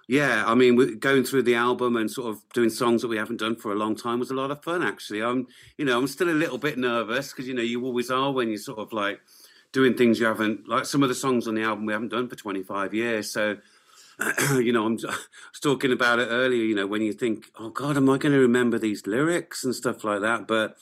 yeah, 0.06 0.44
I 0.46 0.54
mean, 0.54 0.76
we're 0.76 0.94
going 0.94 1.24
through 1.24 1.42
the 1.42 1.54
album 1.54 1.96
and 1.96 2.10
sort 2.10 2.28
of 2.28 2.42
doing 2.52 2.70
songs 2.70 3.02
that 3.02 3.08
we 3.08 3.16
haven't 3.16 3.38
done 3.40 3.56
for 3.56 3.72
a 3.72 3.76
long 3.76 3.96
time 3.96 4.20
was 4.20 4.30
a 4.30 4.34
lot 4.34 4.50
of 4.50 4.62
fun. 4.62 4.82
Actually, 4.82 5.22
I'm, 5.22 5.46
you 5.78 5.84
know, 5.84 5.98
I'm 5.98 6.06
still 6.06 6.28
a 6.28 6.30
little 6.30 6.58
bit 6.58 6.78
nervous 6.78 7.32
because 7.32 7.48
you 7.48 7.54
know 7.54 7.62
you 7.62 7.84
always 7.84 8.10
are 8.10 8.30
when 8.30 8.48
you 8.48 8.58
sort 8.58 8.78
of 8.78 8.92
like 8.92 9.20
doing 9.72 9.94
things 9.94 10.20
you 10.20 10.26
haven't 10.26 10.68
like 10.68 10.84
some 10.86 11.02
of 11.02 11.08
the 11.08 11.14
songs 11.14 11.48
on 11.48 11.54
the 11.54 11.62
album 11.62 11.84
we 11.84 11.92
haven't 11.92 12.10
done 12.10 12.28
for 12.28 12.36
25 12.36 12.94
years. 12.94 13.30
So, 13.30 13.56
you 14.52 14.72
know, 14.72 14.86
I'm 14.86 14.98
I 15.08 15.08
was 15.08 15.60
talking 15.60 15.92
about 15.92 16.18
it 16.18 16.28
earlier. 16.30 16.62
You 16.62 16.74
know, 16.74 16.86
when 16.86 17.02
you 17.02 17.12
think, 17.12 17.50
oh 17.58 17.70
God, 17.70 17.96
am 17.96 18.08
I 18.08 18.18
going 18.18 18.32
to 18.32 18.38
remember 18.38 18.78
these 18.78 19.06
lyrics 19.06 19.64
and 19.64 19.74
stuff 19.74 20.04
like 20.04 20.20
that? 20.20 20.46
But 20.46 20.76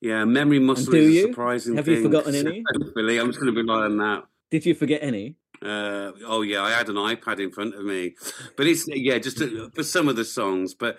yeah, 0.00 0.24
memory 0.24 0.58
muscle 0.58 0.94
is 0.94 1.14
you? 1.14 1.24
a 1.24 1.28
surprising 1.28 1.74
thing. 1.74 1.76
Have 1.76 1.88
you 1.88 2.02
forgotten 2.02 2.34
any? 2.34 2.64
Hopefully, 2.72 3.18
I'm 3.18 3.28
just 3.28 3.40
going 3.40 3.54
to 3.54 3.60
rely 3.60 3.84
on 3.84 3.96
that. 3.98 4.24
Did 4.50 4.66
you 4.66 4.74
forget 4.74 5.02
any? 5.02 5.36
Uh, 5.62 6.12
oh 6.26 6.42
yeah, 6.42 6.62
I 6.62 6.70
had 6.70 6.88
an 6.88 6.96
iPad 6.96 7.40
in 7.40 7.50
front 7.50 7.74
of 7.74 7.84
me, 7.84 8.14
but 8.56 8.66
it's 8.66 8.86
yeah, 8.88 9.18
just 9.18 9.38
to, 9.38 9.70
for 9.74 9.82
some 9.82 10.06
of 10.08 10.16
the 10.16 10.24
songs. 10.24 10.74
But 10.74 10.98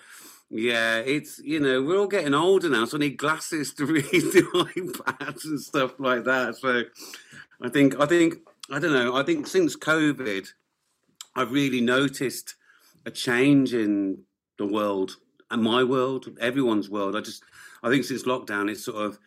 yeah, 0.49 0.97
it's 0.97 1.39
you 1.39 1.59
know 1.59 1.83
we're 1.83 1.99
all 1.99 2.07
getting 2.07 2.33
older 2.33 2.69
now, 2.69 2.85
so 2.85 2.97
I 2.97 3.01
need 3.01 3.17
glasses 3.17 3.73
to 3.75 3.85
read 3.85 4.03
the 4.03 4.47
iPads 4.75 5.45
and 5.45 5.61
stuff 5.61 5.99
like 5.99 6.23
that. 6.23 6.55
So 6.55 6.83
I 7.61 7.69
think 7.69 7.99
I 7.99 8.07
think 8.07 8.35
I 8.71 8.79
don't 8.79 8.93
know. 8.93 9.15
I 9.15 9.23
think 9.23 9.45
since 9.45 9.75
COVID, 9.75 10.47
I've 11.37 11.51
really 11.51 11.81
noticed 11.81 12.55
a 13.05 13.11
change 13.11 13.73
in 13.73 14.23
the 14.57 14.65
world 14.65 15.17
and 15.49 15.61
my 15.63 15.83
world, 15.83 16.27
everyone's 16.41 16.89
world. 16.89 17.15
I 17.15 17.21
just 17.21 17.43
I 17.83 17.89
think 17.89 18.03
since 18.03 18.23
lockdown, 18.23 18.69
it's 18.69 18.83
sort 18.83 18.97
of 19.05 19.19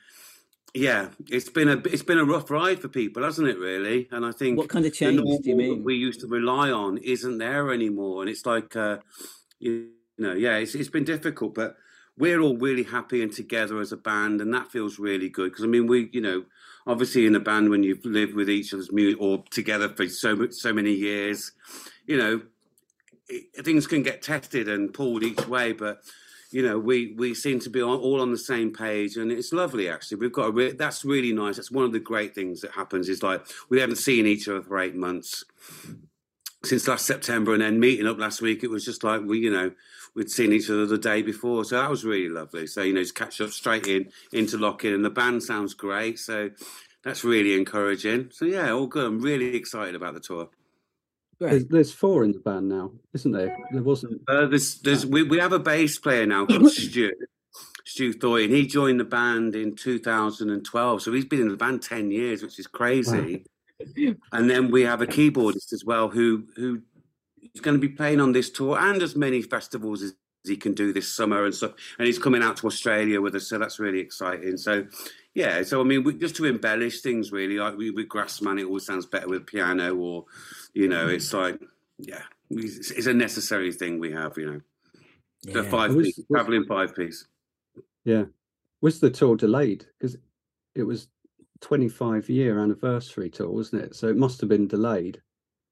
yeah, 0.75 1.09
it's 1.29 1.49
been 1.49 1.69
a 1.69 1.79
it's 1.79 2.03
been 2.03 2.19
a 2.19 2.25
rough 2.25 2.51
ride 2.51 2.81
for 2.81 2.89
people, 2.89 3.23
hasn't 3.25 3.49
it? 3.49 3.59
Really, 3.59 4.09
and 4.13 4.25
I 4.25 4.33
think 4.33 4.59
What 4.59 4.69
kind 4.69 4.87
of 4.87 4.93
change 4.93 5.21
do 5.21 5.51
you 5.51 5.57
mean? 5.57 5.85
we 5.85 5.95
used 5.97 6.21
to 6.21 6.27
rely 6.29 6.71
on 6.71 6.99
isn't 6.99 7.39
there 7.39 7.73
anymore, 7.73 8.23
and 8.23 8.31
it's 8.31 8.47
like 8.47 8.77
uh, 8.77 8.99
you 9.59 9.91
know, 10.19 10.35
yeah, 10.35 10.57
it's 10.59 10.75
it's 10.75 10.89
been 10.89 11.05
difficult, 11.05 11.55
but 11.55 11.77
we're 12.17 12.41
all 12.41 12.57
really 12.57 12.85
happy 12.85 13.23
and 13.23 13.33
together 13.33 13.81
as 13.81 13.93
a 13.93 13.97
band, 13.97 14.41
and 14.41 14.53
that 14.55 14.71
feels 14.71 14.99
really 14.99 15.29
good 15.29 15.51
because 15.51 15.65
I 15.65 15.69
mean, 15.69 15.87
we 15.87 16.09
you 16.13 16.21
know, 16.21 16.45
obviously 16.91 17.27
in 17.27 17.37
a 17.37 17.41
band 17.41 17.71
when 17.71 17.83
you've 17.83 18.05
lived 18.05 18.35
with 18.35 18.51
each 18.51 18.75
other's 18.75 18.91
music 18.91 19.21
or 19.21 19.45
together 19.51 19.89
for 19.89 20.09
so 20.09 20.49
so 20.51 20.73
many 20.73 20.93
years, 20.93 21.53
you 22.07 22.19
know, 22.19 22.43
it, 23.29 23.65
things 23.65 23.87
can 23.87 24.03
get 24.03 24.23
tested 24.23 24.69
and 24.69 24.93
pulled 24.93 25.23
each 25.23 25.47
way, 25.47 25.73
but 25.73 26.03
you 26.51 26.63
know, 26.63 26.79
we 26.79 27.15
we 27.17 27.33
seem 27.33 27.61
to 27.61 27.71
be 27.71 27.81
all, 27.81 27.97
all 27.99 28.21
on 28.21 28.33
the 28.33 28.39
same 28.39 28.73
page, 28.73 29.17
and 29.17 29.31
it's 29.31 29.53
lovely. 29.53 29.89
Actually, 29.89 30.19
we've 30.19 30.33
got 30.33 30.49
a 30.49 30.51
re- 30.51 30.73
that's 30.73 31.05
really 31.05 31.33
nice. 31.33 31.57
That's 31.57 31.71
one 31.71 31.85
of 31.85 31.93
the 31.93 32.01
great 32.01 32.35
things 32.35 32.61
that 32.63 32.73
happens. 32.73 33.09
Is 33.09 33.23
like 33.23 33.47
we 33.69 33.79
haven't 33.79 33.97
seen 33.97 34.27
each 34.27 34.49
other 34.49 34.63
for 34.63 34.81
eight 34.81 34.97
months 34.97 35.45
since 36.65 36.89
last 36.89 37.07
September, 37.07 37.53
and 37.53 37.63
then 37.63 37.79
meeting 37.79 38.09
up 38.09 38.19
last 38.19 38.43
week. 38.43 38.65
It 38.65 38.71
was 38.71 38.85
just 38.85 39.05
like 39.05 39.23
we, 39.23 39.39
you 39.39 39.51
know, 39.53 39.71
we'd 40.15 40.31
seen 40.31 40.53
each 40.53 40.71
other 40.71 40.87
the 40.87 40.99
day 40.99 41.23
before, 41.23 41.65
so 41.65 41.77
that 41.77 41.91
was 41.91 42.05
really 42.05 42.29
lovely. 42.29 42.67
So 42.67 42.83
you 42.83 42.93
know, 42.93 43.03
just 43.03 43.15
catch 43.15 43.41
up 43.41 43.51
straight 43.51 43.87
in, 43.87 44.11
interlocking, 44.33 44.95
and 44.95 45.05
the 45.05 45.11
band 45.11 45.43
sounds 45.43 45.75
great. 45.75 46.19
So 46.19 46.51
that's 47.05 47.25
really 47.25 47.55
encouraging. 47.55 48.31
So 48.33 48.45
yeah, 48.45 48.71
all 48.71 48.87
good. 48.87 49.07
I'm 49.07 49.21
really 49.21 49.57
excited 49.57 49.95
about 49.95 50.15
the 50.15 50.21
tour. 50.21 50.49
There's, 51.39 51.65
there's 51.67 51.93
four 51.93 52.23
in 52.23 52.33
the 52.33 52.39
band 52.39 52.69
now, 52.69 52.93
isn't 53.15 53.33
there? 53.33 53.57
There 53.73 53.83
wasn't. 53.83 54.21
Uh, 54.29 54.47
there's, 54.47 54.79
there's, 54.81 55.07
we, 55.07 55.23
we 55.23 55.39
have 55.39 55.55
a 55.55 55.59
bass 55.59 55.99
player 55.99 56.27
now 56.27 56.45
called 56.45 56.71
Stu, 56.71 57.13
Stu 57.87 58.13
and 58.37 58.53
He 58.53 58.67
joined 58.67 59.01
the 59.01 59.05
band 59.05 59.57
in 59.57 59.75
2012, 59.75 61.03
so 61.03 61.13
he's 61.13 61.25
been 61.25 61.41
in 61.41 61.49
the 61.49 61.57
band 61.57 61.83
10 61.83 62.11
years, 62.11 62.43
which 62.43 62.59
is 62.59 62.67
crazy. 62.67 63.45
And 64.33 64.51
then 64.51 64.71
we 64.71 64.83
have 64.83 65.01
a 65.01 65.07
keyboardist 65.07 65.73
as 65.73 65.85
well 65.85 66.09
who 66.09 66.45
who 66.57 66.75
is 66.75 66.81
going 67.59 67.75
to 67.75 67.81
be 67.81 67.89
playing 67.89 68.21
on 68.21 68.33
this 68.33 68.51
tour 68.51 68.79
and 68.79 69.03
as 69.03 69.17
many 69.17 69.43
festivals 69.43 70.03
as 70.03 70.15
he 70.45 70.57
can 70.57 70.73
do 70.73 70.93
this 70.93 71.13
summer 71.13 71.45
and 71.45 71.55
stuff. 71.55 71.73
And 71.99 72.07
he's 72.07 72.19
coming 72.19 72.43
out 72.43 72.57
to 72.59 72.67
Australia 72.69 73.21
with 73.21 73.35
us, 73.35 73.49
so 73.49 73.59
that's 73.59 73.79
really 73.81 73.99
exciting. 73.99 74.57
So, 74.57 74.87
yeah. 75.35 75.63
So 75.65 75.81
I 75.81 75.85
mean, 75.85 76.05
we, 76.05 76.15
just 76.15 76.37
to 76.37 76.45
embellish 76.47 77.01
things, 77.01 77.33
really, 77.33 77.59
like 77.59 77.77
we, 77.77 77.91
with 77.91 78.09
Grassman, 78.09 78.61
it 78.61 78.65
always 78.67 78.87
sounds 78.87 79.07
better 79.07 79.29
with 79.29 79.47
piano, 79.47 79.97
or 79.97 80.27
you 80.73 80.87
know, 80.89 81.09
it's 81.09 81.33
like, 81.33 81.61
yeah, 81.99 82.23
it's, 82.51 82.91
it's 82.93 83.07
a 83.07 83.13
necessary 83.15 83.73
thing 83.73 83.99
we 83.99 84.13
have, 84.13 84.39
you 84.39 84.47
know. 84.47 84.61
The 85.43 85.63
Yeah. 85.65 85.71
five 85.71 85.95
Was- 85.95 86.07
piece, 86.07 86.17
was- 86.19 86.27
traveling 86.33 86.65
five 86.67 86.95
piece. 86.95 87.27
Yeah. 88.05 88.25
Was 88.81 89.01
the 89.01 89.11
tour 89.11 89.37
delayed? 89.37 89.87
Because 89.99 90.17
it 90.75 90.85
was 90.85 91.09
25 91.61 92.31
year 92.31 92.59
anniversary 92.59 93.29
tour, 93.29 93.51
wasn't 93.51 93.83
it? 93.83 93.95
So 93.95 94.09
it 94.09 94.17
must 94.17 94.41
have 94.41 94.49
been 94.49 94.67
delayed. 94.67 95.21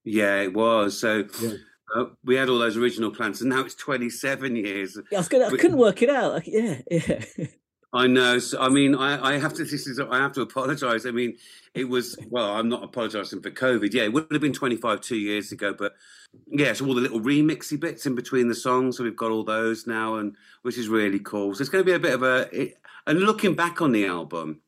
Yeah, 0.04 0.42
it 0.42 0.52
was. 0.52 0.98
So 0.98 1.24
Yeah. 1.40 1.52
Uh, 1.94 2.04
we 2.24 2.36
had 2.36 2.48
all 2.48 2.58
those 2.58 2.76
original 2.76 3.10
plans, 3.10 3.40
and 3.40 3.50
now 3.50 3.60
it's 3.60 3.74
27 3.74 4.56
years. 4.56 4.98
I 4.98 5.16
was 5.16 5.28
gonna, 5.28 5.46
I 5.46 5.50
couldn't 5.50 5.78
work 5.78 6.02
it 6.02 6.10
out. 6.10 6.34
Like, 6.34 6.46
yeah, 6.46 6.80
yeah. 6.90 7.24
I 7.92 8.06
know. 8.06 8.38
So, 8.38 8.60
I 8.60 8.68
mean, 8.68 8.94
I, 8.94 9.34
I 9.34 9.38
have 9.38 9.54
to. 9.54 9.64
This 9.64 9.86
is. 9.86 9.98
I 9.98 10.18
have 10.18 10.32
to 10.32 10.42
apologise. 10.42 11.06
I 11.06 11.10
mean, 11.10 11.38
it 11.74 11.88
was. 11.88 12.18
Well, 12.28 12.50
I'm 12.50 12.68
not 12.68 12.84
apologising 12.84 13.40
for 13.40 13.50
COVID. 13.50 13.94
Yeah, 13.94 14.02
it 14.02 14.12
would 14.12 14.26
have 14.30 14.42
been 14.42 14.52
25 14.52 15.00
two 15.00 15.16
years 15.16 15.52
ago, 15.52 15.72
but 15.72 15.94
yeah. 16.48 16.74
So 16.74 16.86
all 16.86 16.94
the 16.94 17.00
little 17.00 17.20
remixy 17.20 17.80
bits 17.80 18.04
in 18.04 18.14
between 18.14 18.48
the 18.48 18.54
songs. 18.54 18.98
So 18.98 19.04
we've 19.04 19.16
got 19.16 19.30
all 19.30 19.44
those 19.44 19.86
now, 19.86 20.16
and 20.16 20.36
which 20.62 20.76
is 20.76 20.88
really 20.88 21.18
cool. 21.18 21.54
So 21.54 21.62
it's 21.62 21.70
going 21.70 21.82
to 21.82 21.90
be 21.90 21.94
a 21.94 21.98
bit 21.98 22.12
of 22.14 22.22
a. 22.22 22.48
It, 22.52 22.78
and 23.06 23.20
looking 23.20 23.54
back 23.54 23.80
on 23.80 23.92
the 23.92 24.04
album, 24.04 24.60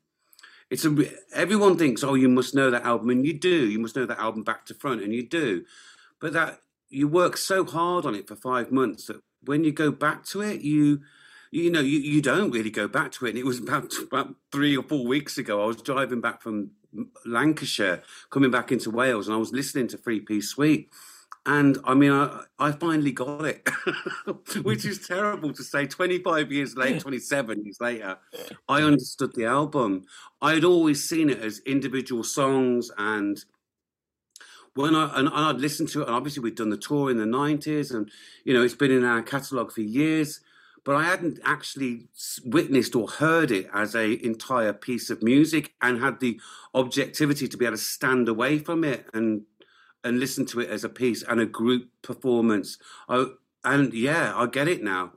it's 0.70 0.86
a. 0.86 0.96
Everyone 1.34 1.76
thinks, 1.76 2.02
oh, 2.02 2.14
you 2.14 2.30
must 2.30 2.54
know 2.54 2.70
that 2.70 2.84
album, 2.84 3.10
and 3.10 3.26
you 3.26 3.38
do. 3.38 3.68
You 3.68 3.80
must 3.80 3.96
know 3.96 4.06
that 4.06 4.18
album 4.18 4.44
back 4.44 4.64
to 4.66 4.74
front, 4.74 5.02
and 5.02 5.14
you 5.14 5.28
do. 5.28 5.66
But 6.20 6.32
that 6.32 6.60
you 6.90 7.08
work 7.08 7.36
so 7.36 7.64
hard 7.64 8.04
on 8.04 8.14
it 8.14 8.28
for 8.28 8.36
five 8.36 8.70
months 8.70 9.06
that 9.06 9.20
when 9.44 9.64
you 9.64 9.72
go 9.72 9.90
back 9.90 10.24
to 10.26 10.42
it, 10.42 10.60
you 10.60 11.00
you 11.52 11.70
know, 11.70 11.80
you, 11.80 11.98
you 11.98 12.22
don't 12.22 12.52
really 12.52 12.70
go 12.70 12.86
back 12.86 13.10
to 13.12 13.26
it. 13.26 13.30
And 13.30 13.38
it 13.38 13.44
was 13.44 13.58
about 13.58 13.92
about 14.02 14.34
three 14.52 14.76
or 14.76 14.82
four 14.82 15.06
weeks 15.06 15.38
ago. 15.38 15.62
I 15.62 15.66
was 15.66 15.80
driving 15.82 16.20
back 16.20 16.42
from 16.42 16.70
Lancashire, 17.24 18.02
coming 18.30 18.50
back 18.50 18.72
into 18.72 18.90
Wales, 18.90 19.26
and 19.26 19.34
I 19.34 19.38
was 19.38 19.52
listening 19.52 19.88
to 19.88 19.96
Three 19.96 20.20
Piece 20.20 20.48
Suite. 20.48 20.90
And 21.46 21.78
I 21.84 21.94
mean, 21.94 22.12
I, 22.12 22.42
I 22.58 22.72
finally 22.72 23.12
got 23.12 23.46
it, 23.46 23.66
which 24.62 24.84
is 24.84 25.06
terrible 25.06 25.54
to 25.54 25.64
say. 25.64 25.86
25 25.86 26.52
years 26.52 26.76
later, 26.76 27.00
27 27.00 27.64
years 27.64 27.78
later, 27.80 28.18
I 28.68 28.82
understood 28.82 29.34
the 29.34 29.46
album. 29.46 30.04
I 30.42 30.52
had 30.52 30.64
always 30.64 31.08
seen 31.08 31.30
it 31.30 31.38
as 31.38 31.60
individual 31.60 32.24
songs 32.24 32.90
and 32.98 33.42
when 34.74 34.94
I 34.94 35.18
and 35.18 35.28
I'd 35.28 35.60
listened 35.60 35.88
to 35.90 36.02
it, 36.02 36.06
and 36.06 36.14
obviously 36.14 36.42
we'd 36.42 36.54
done 36.54 36.70
the 36.70 36.76
tour 36.76 37.10
in 37.10 37.18
the 37.18 37.26
nineties, 37.26 37.90
and 37.90 38.10
you 38.44 38.54
know 38.54 38.62
it's 38.62 38.74
been 38.74 38.90
in 38.90 39.04
our 39.04 39.22
catalogue 39.22 39.72
for 39.72 39.80
years, 39.80 40.40
but 40.84 40.96
I 40.96 41.04
hadn't 41.04 41.40
actually 41.44 42.08
witnessed 42.44 42.94
or 42.94 43.08
heard 43.08 43.50
it 43.50 43.68
as 43.74 43.94
a 43.94 44.24
entire 44.24 44.72
piece 44.72 45.10
of 45.10 45.22
music, 45.22 45.74
and 45.82 46.00
had 46.00 46.20
the 46.20 46.40
objectivity 46.74 47.48
to 47.48 47.56
be 47.56 47.66
able 47.66 47.76
to 47.76 47.82
stand 47.82 48.28
away 48.28 48.58
from 48.58 48.84
it 48.84 49.06
and 49.12 49.42
and 50.02 50.18
listen 50.18 50.46
to 50.46 50.60
it 50.60 50.70
as 50.70 50.84
a 50.84 50.88
piece 50.88 51.22
and 51.22 51.40
a 51.40 51.46
group 51.46 51.88
performance. 52.02 52.78
I, 53.08 53.26
and 53.64 53.92
yeah, 53.92 54.32
I 54.34 54.46
get 54.46 54.68
it 54.68 54.82
now. 54.82 55.12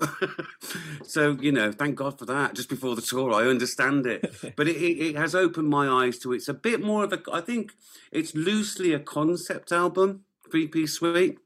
so 1.03 1.37
you 1.39 1.51
know, 1.51 1.71
thank 1.71 1.95
God 1.95 2.19
for 2.19 2.25
that. 2.25 2.53
Just 2.53 2.69
before 2.69 2.95
the 2.95 3.01
tour, 3.01 3.33
I 3.33 3.47
understand 3.47 4.05
it, 4.05 4.35
but 4.55 4.67
it, 4.67 4.77
it, 4.77 5.15
has 5.15 5.33
opened 5.33 5.69
my 5.69 5.87
eyes 5.87 6.19
to 6.19 6.33
it's 6.33 6.47
a 6.47 6.53
bit 6.53 6.81
more 6.81 7.03
of 7.03 7.13
a. 7.13 7.21
I 7.31 7.41
think 7.41 7.73
it's 8.11 8.35
loosely 8.35 8.93
a 8.93 8.99
concept 8.99 9.71
album, 9.71 10.25
three 10.51 10.67
piece 10.67 10.93
suite. 10.93 11.37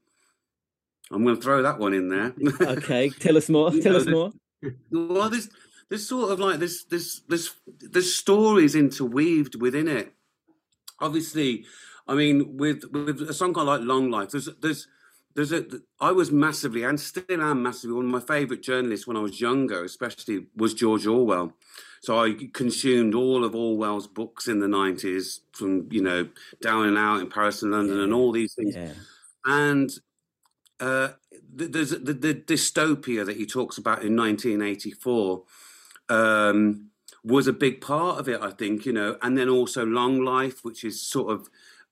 I'm 1.10 1.24
going 1.24 1.36
to 1.36 1.42
throw 1.42 1.62
that 1.62 1.78
one 1.78 1.94
in 1.94 2.08
there. 2.08 2.34
Okay, 2.60 3.08
tell 3.08 3.36
us 3.36 3.48
more. 3.48 3.70
Tell 3.70 3.96
us 3.96 4.06
more. 4.06 4.32
well, 4.90 5.30
there's 5.30 5.48
there's 5.88 6.06
sort 6.06 6.32
of 6.32 6.40
like 6.40 6.58
there's 6.58 6.84
there's 6.84 7.22
there's 7.28 7.54
there's 7.80 8.14
stories 8.14 8.74
interweaved 8.74 9.60
within 9.60 9.86
it. 9.86 10.12
Obviously, 11.00 11.64
I 12.08 12.14
mean, 12.14 12.56
with 12.56 12.82
with 12.92 13.22
a 13.22 13.32
song 13.32 13.52
like 13.52 13.82
Long 13.82 14.10
Life, 14.10 14.30
there's 14.30 14.48
there's 14.60 14.88
there's 15.38 15.52
a 15.52 15.64
I 16.00 16.10
was 16.10 16.32
massively 16.32 16.82
and 16.82 16.98
still 16.98 17.22
am 17.40 17.62
massively 17.62 17.94
one 17.94 18.06
of 18.06 18.10
my 18.10 18.18
favourite 18.18 18.60
journalists 18.60 19.06
when 19.06 19.16
I 19.16 19.20
was 19.20 19.40
younger, 19.40 19.84
especially 19.84 20.46
was 20.56 20.74
George 20.74 21.06
Orwell. 21.06 21.52
So 22.02 22.18
I 22.20 22.34
consumed 22.52 23.14
all 23.14 23.44
of 23.44 23.54
Orwell's 23.54 24.08
books 24.08 24.48
in 24.48 24.58
the 24.58 24.66
nineties, 24.66 25.42
from 25.52 25.86
you 25.92 26.02
know 26.02 26.28
Down 26.60 26.86
and 26.86 26.98
Out 26.98 27.20
in 27.20 27.28
Paris 27.28 27.62
and 27.62 27.70
London, 27.70 28.00
and 28.00 28.12
all 28.12 28.32
these 28.32 28.54
things 28.54 28.74
Yeah. 28.74 28.94
and 29.46 29.90
uh, 30.80 31.10
there's 31.54 31.90
the, 31.90 32.14
the 32.14 32.34
dystopia 32.34 33.24
that 33.24 33.36
he 33.36 33.46
talks 33.46 33.78
about 33.78 34.02
in 34.02 34.16
1984 34.16 35.44
um, 36.08 36.90
was 37.22 37.46
a 37.46 37.52
big 37.52 37.80
part 37.80 38.18
of 38.18 38.28
it, 38.28 38.40
I 38.40 38.50
think, 38.50 38.86
you 38.86 38.92
know, 38.92 39.18
and 39.22 39.36
then 39.38 39.48
also 39.48 39.84
Long 39.84 40.24
Life, 40.24 40.64
which 40.64 40.84
is 40.84 41.00
sort 41.00 41.32
of 41.32 41.48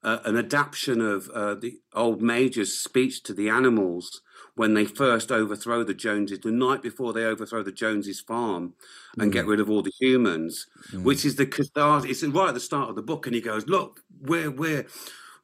uh, 0.06 0.20
an 0.24 0.36
adaptation 0.36 1.00
of 1.00 1.28
uh, 1.30 1.56
the 1.56 1.80
old 1.92 2.22
Major's 2.22 2.78
speech 2.78 3.24
to 3.24 3.34
the 3.34 3.48
animals 3.48 4.22
when 4.54 4.72
they 4.72 4.84
first 4.84 5.32
overthrow 5.32 5.82
the 5.82 5.94
Joneses, 5.94 6.38
the 6.38 6.52
night 6.52 6.80
before 6.80 7.12
they 7.12 7.24
overthrow 7.24 7.64
the 7.64 7.72
Joneses 7.72 8.20
farm 8.20 8.74
and 9.18 9.32
get 9.32 9.46
rid 9.46 9.58
of 9.58 9.68
all 9.68 9.82
the 9.82 9.92
humans, 9.98 10.68
which 10.92 11.24
is 11.24 11.34
the 11.34 11.44
catharsis. 11.44 12.22
It's 12.22 12.32
right 12.32 12.48
at 12.48 12.54
the 12.54 12.60
start 12.60 12.88
of 12.88 12.94
the 12.94 13.02
book, 13.02 13.26
and 13.26 13.34
he 13.34 13.40
goes, 13.40 13.66
"Look, 13.66 14.00
we're 14.20 14.50
we're." 14.50 14.86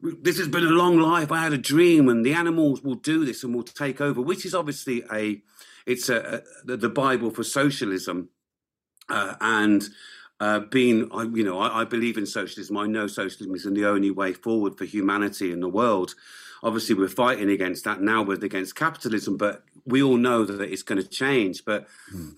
This 0.00 0.38
has 0.38 0.48
been 0.48 0.64
a 0.64 0.70
long 0.70 0.98
life. 0.98 1.30
I 1.32 1.42
had 1.42 1.52
a 1.52 1.58
dream, 1.58 2.08
and 2.08 2.24
the 2.24 2.32
animals 2.32 2.82
will 2.82 2.94
do 2.94 3.24
this 3.24 3.42
and 3.42 3.54
will 3.54 3.64
take 3.64 4.00
over. 4.00 4.20
Which 4.20 4.46
is 4.46 4.54
obviously 4.54 5.02
a, 5.12 5.42
it's 5.86 6.08
a, 6.08 6.18
a 6.18 6.40
the 6.64 6.76
the 6.76 6.88
Bible 6.88 7.30
for 7.30 7.42
socialism, 7.42 8.28
uh, 9.08 9.34
and 9.40 9.88
uh, 10.42 10.58
being, 10.58 11.08
I, 11.14 11.22
you 11.22 11.44
know, 11.44 11.60
I, 11.60 11.82
I 11.82 11.84
believe 11.84 12.18
in 12.18 12.26
socialism. 12.26 12.76
I 12.76 12.88
know 12.88 13.06
socialism 13.06 13.54
is 13.54 13.62
the 13.62 13.86
only 13.86 14.10
way 14.10 14.32
forward 14.32 14.76
for 14.76 14.84
humanity 14.84 15.52
in 15.52 15.60
the 15.60 15.68
world. 15.68 16.16
Obviously, 16.64 16.96
we're 16.96 17.06
fighting 17.06 17.48
against 17.48 17.84
that 17.84 18.00
now. 18.00 18.24
We're 18.24 18.44
against 18.44 18.74
capitalism, 18.74 19.36
but 19.36 19.62
we 19.86 20.02
all 20.02 20.16
know 20.16 20.44
that 20.44 20.60
it's 20.60 20.82
going 20.82 21.00
to 21.00 21.08
change. 21.08 21.64
But 21.64 21.86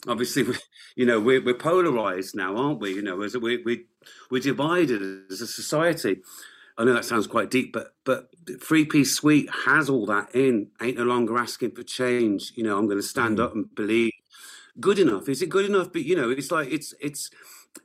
obviously, 0.06 0.42
we, 0.50 0.54
you 0.96 1.06
know, 1.06 1.18
we're, 1.18 1.42
we're 1.42 1.54
polarized 1.54 2.36
now, 2.36 2.54
aren't 2.58 2.80
we? 2.80 2.92
You 2.92 3.00
know, 3.00 3.22
as 3.22 3.38
we, 3.38 3.62
we, 3.62 3.86
we're 4.30 4.42
divided 4.42 5.00
as 5.32 5.40
a 5.40 5.46
society. 5.46 6.20
I 6.76 6.84
know 6.84 6.92
that 6.92 7.06
sounds 7.06 7.26
quite 7.26 7.50
deep, 7.50 7.72
but 7.72 7.94
but 8.04 8.28
Three 8.60 8.84
Piece 8.84 9.14
Suite 9.14 9.48
has 9.64 9.88
all 9.88 10.04
that 10.06 10.34
in. 10.34 10.68
Ain't 10.82 10.98
no 10.98 11.04
longer 11.04 11.38
asking 11.38 11.70
for 11.70 11.84
change. 11.84 12.52
You 12.54 12.64
know, 12.64 12.76
I'm 12.76 12.86
going 12.86 12.98
to 12.98 13.02
stand 13.02 13.40
up 13.40 13.54
and 13.54 13.74
believe. 13.74 14.12
Good 14.78 14.98
enough? 14.98 15.28
Is 15.28 15.40
it 15.40 15.48
good 15.48 15.64
enough? 15.64 15.92
But 15.92 16.02
you 16.02 16.16
know, 16.16 16.28
it's 16.28 16.50
like 16.50 16.70
it's 16.70 16.92
it's. 17.00 17.30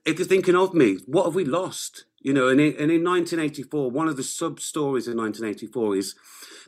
If 0.05 0.19
you're 0.19 0.27
thinking 0.27 0.55
of 0.55 0.73
me, 0.73 0.97
what 1.05 1.25
have 1.25 1.35
we 1.35 1.45
lost? 1.45 2.05
You 2.21 2.33
know, 2.33 2.47
and 2.49 2.59
in, 2.59 2.73
and 2.73 2.91
in 2.91 3.03
1984, 3.03 3.91
one 3.91 4.07
of 4.09 4.17
the 4.17 4.23
sub 4.23 4.59
stories 4.59 5.07
in 5.07 5.17
1984 5.17 5.95
is 5.95 6.15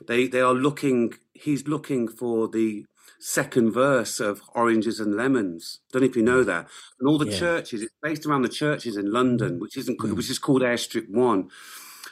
they 0.08 0.28
they 0.28 0.40
are 0.42 0.54
looking. 0.54 1.14
He's 1.34 1.68
looking 1.68 2.08
for 2.08 2.48
the 2.48 2.86
second 3.20 3.72
verse 3.72 4.20
of 4.20 4.42
Oranges 4.56 5.00
and 5.00 5.16
Lemons. 5.16 5.80
Don't 5.92 6.02
know 6.02 6.08
if 6.08 6.16
you 6.16 6.24
know 6.24 6.44
that. 6.44 6.68
And 7.00 7.08
all 7.08 7.18
the 7.18 7.28
Yeah. 7.30 7.38
churches. 7.38 7.84
It's 7.84 7.94
based 8.02 8.26
around 8.26 8.42
the 8.44 8.50
churches 8.50 8.98
in 8.98 9.12
London, 9.12 9.60
which 9.60 9.78
isn't 9.78 10.02
which 10.02 10.30
is 10.30 10.40
called 10.40 10.62
Airstrip 10.62 11.10
One. 11.10 11.50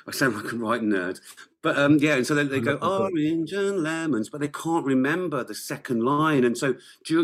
I 0.08 0.12
sound 0.12 0.36
like 0.36 0.52
a 0.52 0.56
right 0.56 0.82
nerd. 0.82 1.20
But 1.62 1.78
um, 1.78 1.98
yeah, 2.00 2.16
and 2.16 2.26
so 2.26 2.36
they, 2.36 2.44
they 2.44 2.60
go 2.62 2.76
orange 2.76 3.52
and 3.54 3.84
lemons, 3.84 4.30
but 4.30 4.40
they 4.42 4.48
can't 4.48 4.86
remember 4.86 5.44
the 5.44 5.56
second 5.56 6.04
line. 6.04 6.44
And 6.44 6.58
so 6.58 6.76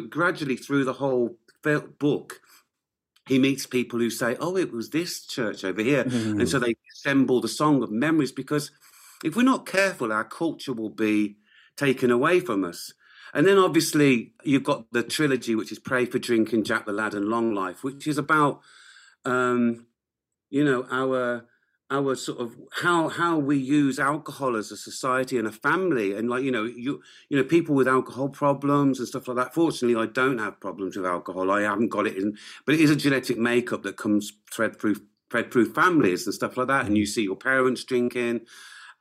gradually 0.10 0.58
through 0.58 0.84
the 0.86 0.94
whole 0.94 1.38
book, 1.64 2.42
he 3.28 3.40
meets 3.40 3.66
people 3.66 4.00
who 4.00 4.10
say, 4.10 4.36
"Oh, 4.40 4.58
it 4.58 4.72
was 4.72 4.90
this 4.90 5.26
church 5.26 5.64
over 5.64 5.82
here," 5.82 6.02
and 6.02 6.48
so 6.48 6.60
they 6.60 6.76
assemble 6.94 7.42
the 7.42 7.48
song 7.48 7.84
of 7.84 7.92
memories. 7.92 8.32
Because 8.32 8.72
if 9.24 9.36
we're 9.36 9.44
not 9.44 9.66
careful, 9.66 10.12
our 10.12 10.24
culture 10.24 10.74
will 10.74 10.90
be 10.90 11.38
taken 11.76 12.12
away 12.12 12.40
from 12.40 12.64
us. 12.64 12.94
And 13.34 13.46
then 13.46 13.58
obviously 13.58 14.34
you've 14.44 14.64
got 14.64 14.86
the 14.92 15.04
trilogy, 15.04 15.56
which 15.56 15.72
is 15.72 15.80
"Prey 15.80 16.06
for 16.06 16.20
Drinking," 16.20 16.64
"Jack 16.64 16.86
the 16.86 16.94
Lad," 16.94 17.14
and 17.14 17.28
"Long 17.28 17.54
Life," 17.54 17.84
which 17.84 18.08
is 18.08 18.18
about, 18.18 18.62
um, 19.26 19.88
you 20.50 20.64
know, 20.64 20.86
our 20.90 21.48
our 21.92 22.16
sort 22.16 22.40
of 22.40 22.56
how 22.82 23.10
how 23.10 23.38
we 23.38 23.58
use 23.58 24.00
alcohol 24.00 24.56
as 24.56 24.72
a 24.72 24.78
society 24.78 25.38
and 25.38 25.48
a 25.48 25.52
family. 25.52 26.16
And 26.16 26.30
like 26.30 26.44
you 26.44 26.52
know 26.52 26.64
you 26.64 27.02
you 27.30 27.38
know 27.38 27.44
people 27.44 27.76
with 27.76 27.88
alcohol 27.88 28.30
problems 28.30 29.00
and 29.00 29.08
stuff 29.08 29.28
like 29.28 29.38
that. 29.38 29.54
Fortunately 29.54 30.02
i 30.02 30.06
don't 30.06 30.40
have 30.40 30.60
problems 30.60 30.96
with 30.96 31.06
alcohol. 31.06 31.52
I 31.52 31.62
haven't 31.62 31.90
got 31.90 32.08
it 32.08 32.18
in 32.18 32.38
but 32.66 32.76
it 32.76 32.82
is 32.82 32.90
a 32.90 32.96
genetic 32.96 33.38
makeup 33.38 33.84
that 33.84 33.98
comes 33.98 34.34
thread 34.52 34.80
through 34.80 34.96
thread 35.30 35.52
through 35.52 35.74
families 35.74 36.26
and 36.26 36.34
stuff 36.34 36.58
like 36.58 36.68
that. 36.68 36.86
And 36.86 36.98
you 36.98 37.06
see 37.06 37.24
your 37.24 37.36
parents 37.36 37.84
drinking 37.84 38.42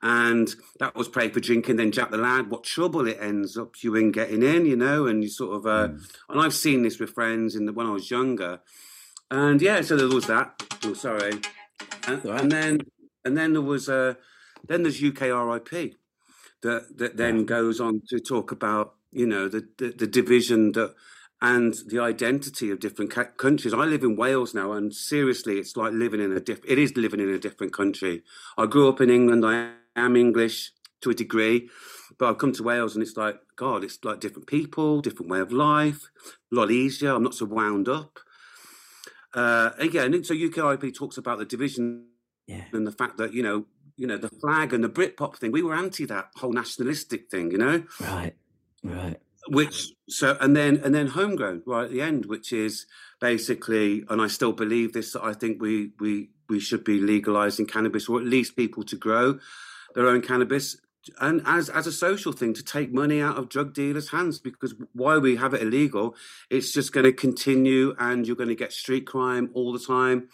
and 0.01 0.53
that 0.79 0.95
was 0.95 1.07
for 1.07 1.27
Drinking. 1.27 1.77
Then 1.77 1.91
Jack 1.91 2.11
the 2.11 2.17
Lad, 2.17 2.49
what 2.49 2.63
trouble 2.63 3.07
it 3.07 3.17
ends 3.19 3.57
up 3.57 3.83
you 3.83 3.95
in 3.95 4.11
getting 4.11 4.43
in, 4.43 4.65
you 4.65 4.75
know, 4.75 5.07
and 5.07 5.23
you 5.23 5.29
sort 5.29 5.55
of, 5.57 5.65
uh, 5.65 5.87
mm. 5.87 6.15
and 6.29 6.39
I've 6.39 6.53
seen 6.53 6.83
this 6.83 6.99
with 6.99 7.09
friends 7.09 7.55
in 7.55 7.65
the, 7.65 7.73
when 7.73 7.87
I 7.87 7.91
was 7.91 8.11
younger, 8.11 8.59
and 9.31 9.59
yeah, 9.61 9.81
so 9.81 9.97
there 9.97 10.07
was 10.07 10.27
that. 10.27 10.61
Oh, 10.83 10.93
sorry, 10.93 11.33
and, 12.07 12.51
then 12.51 12.79
and 13.23 13.37
then 13.37 13.53
there 13.53 13.61
was 13.61 13.89
uh, 13.89 14.15
then 14.67 14.83
there's 14.83 15.01
UKRIP 15.01 15.95
that 16.61 16.97
that 16.97 17.17
then 17.17 17.45
goes 17.45 17.79
on 17.79 18.01
to 18.09 18.19
talk 18.19 18.51
about 18.51 18.95
you 19.11 19.25
know 19.25 19.47
the, 19.47 19.67
the, 19.77 19.91
the 19.91 20.07
division 20.07 20.71
that 20.73 20.93
and 21.41 21.75
the 21.87 21.99
identity 21.99 22.71
of 22.71 22.79
different 22.79 23.11
ca- 23.11 23.25
countries. 23.37 23.73
I 23.73 23.85
live 23.85 24.03
in 24.03 24.15
Wales 24.15 24.53
now, 24.53 24.71
and 24.71 24.93
seriously, 24.93 25.59
it's 25.59 25.75
like 25.75 25.93
living 25.93 26.21
in 26.21 26.31
a 26.31 26.39
diff- 26.39 26.65
It 26.65 26.79
is 26.79 26.95
living 26.95 27.19
in 27.19 27.29
a 27.29 27.37
different 27.37 27.73
country. 27.73 28.23
I 28.57 28.65
grew 28.65 28.87
up 28.89 29.01
in 29.01 29.09
England. 29.09 29.45
I 29.45 29.73
am 29.95 30.15
English 30.15 30.71
to 31.01 31.09
a 31.09 31.13
degree, 31.13 31.69
but 32.17 32.29
I've 32.29 32.37
come 32.37 32.53
to 32.53 32.63
Wales, 32.63 32.95
and 32.95 33.03
it's 33.03 33.17
like 33.17 33.37
God. 33.55 33.83
It's 33.83 33.99
like 34.03 34.21
different 34.21 34.47
people, 34.47 35.01
different 35.01 35.29
way 35.29 35.39
of 35.39 35.51
life, 35.51 36.09
a 36.51 36.55
lot 36.55 36.71
easier. 36.71 37.11
I'm 37.13 37.23
not 37.23 37.35
so 37.35 37.45
wound 37.45 37.89
up. 37.89 38.19
Uh, 39.35 39.71
again, 39.77 40.23
so 40.23 40.33
UKIP 40.33 40.95
talks 40.95 41.17
about 41.17 41.37
the 41.37 41.45
division 41.45 42.07
yeah. 42.47 42.63
and 42.71 42.87
the 42.87 42.91
fact 42.91 43.17
that 43.17 43.33
you 43.33 43.43
know, 43.43 43.65
you 43.97 44.07
know, 44.07 44.17
the 44.17 44.29
flag 44.29 44.73
and 44.73 44.83
the 44.83 44.89
Britpop 44.89 45.35
thing. 45.35 45.51
We 45.51 45.61
were 45.61 45.75
anti 45.75 46.05
that 46.05 46.29
whole 46.37 46.53
nationalistic 46.53 47.29
thing, 47.29 47.51
you 47.51 47.57
know. 47.57 47.83
Right. 47.99 48.33
Right 48.83 49.19
which 49.47 49.93
so 50.09 50.37
and 50.41 50.55
then 50.55 50.81
and 50.83 50.93
then 50.93 51.07
homegrown 51.07 51.61
right 51.65 51.85
at 51.85 51.91
the 51.91 52.01
end 52.01 52.25
which 52.25 52.51
is 52.51 52.85
basically 53.19 54.03
and 54.09 54.21
i 54.21 54.27
still 54.27 54.51
believe 54.51 54.93
this 54.93 55.15
i 55.15 55.33
think 55.33 55.61
we 55.61 55.91
we 55.99 56.29
we 56.49 56.59
should 56.59 56.83
be 56.83 56.99
legalizing 56.99 57.65
cannabis 57.65 58.09
or 58.09 58.19
at 58.19 58.25
least 58.25 58.55
people 58.55 58.83
to 58.83 58.95
grow 58.95 59.37
their 59.93 60.07
own 60.07 60.21
cannabis 60.21 60.77
and 61.19 61.41
as 61.45 61.69
as 61.69 61.87
a 61.87 61.91
social 61.91 62.31
thing 62.31 62.53
to 62.53 62.63
take 62.63 62.91
money 62.91 63.21
out 63.21 63.37
of 63.37 63.49
drug 63.49 63.73
dealers 63.73 64.09
hands 64.09 64.39
because 64.39 64.73
why 64.93 65.17
we 65.17 65.35
have 65.35 65.53
it 65.53 65.61
illegal 65.61 66.15
it's 66.49 66.71
just 66.71 66.93
going 66.93 67.03
to 67.03 67.13
continue 67.13 67.95
and 67.99 68.25
you're 68.25 68.35
going 68.35 68.49
to 68.49 68.55
get 68.55 68.73
street 68.73 69.05
crime 69.05 69.49
all 69.53 69.71
the 69.71 69.79
time 69.79 70.27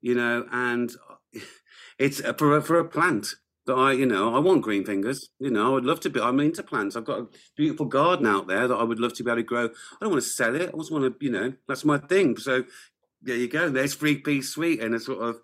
you 0.00 0.14
know 0.14 0.46
and 0.52 0.92
it's 1.98 2.20
for 2.38 2.56
a, 2.56 2.62
for 2.62 2.78
a 2.78 2.88
plant 2.88 3.34
that 3.66 3.74
I, 3.74 3.92
you 3.92 4.06
know, 4.06 4.34
I 4.34 4.40
want 4.40 4.62
green 4.62 4.84
fingers. 4.84 5.30
You 5.38 5.50
know, 5.50 5.66
I 5.66 5.68
would 5.70 5.84
love 5.84 6.00
to 6.00 6.10
be. 6.10 6.20
I'm 6.20 6.40
into 6.40 6.62
plants. 6.62 6.96
I've 6.96 7.04
got 7.04 7.20
a 7.20 7.26
beautiful 7.56 7.86
garden 7.86 8.26
out 8.26 8.48
there 8.48 8.66
that 8.66 8.74
I 8.74 8.82
would 8.82 8.98
love 8.98 9.14
to 9.14 9.22
be 9.22 9.30
able 9.30 9.40
to 9.40 9.44
grow. 9.44 9.66
I 9.66 9.68
don't 10.00 10.10
want 10.10 10.22
to 10.22 10.28
sell 10.28 10.56
it. 10.56 10.70
I 10.74 10.76
just 10.76 10.90
want 10.90 11.04
to, 11.04 11.24
you 11.24 11.30
know, 11.30 11.52
that's 11.68 11.84
my 11.84 11.98
thing. 11.98 12.36
So 12.36 12.64
there 13.22 13.36
you 13.36 13.48
go. 13.48 13.68
There's 13.68 13.94
free 13.94 14.16
peace 14.16 14.50
sweet 14.50 14.80
and 14.80 14.94
a 14.94 15.00
sort 15.00 15.22
of, 15.22 15.40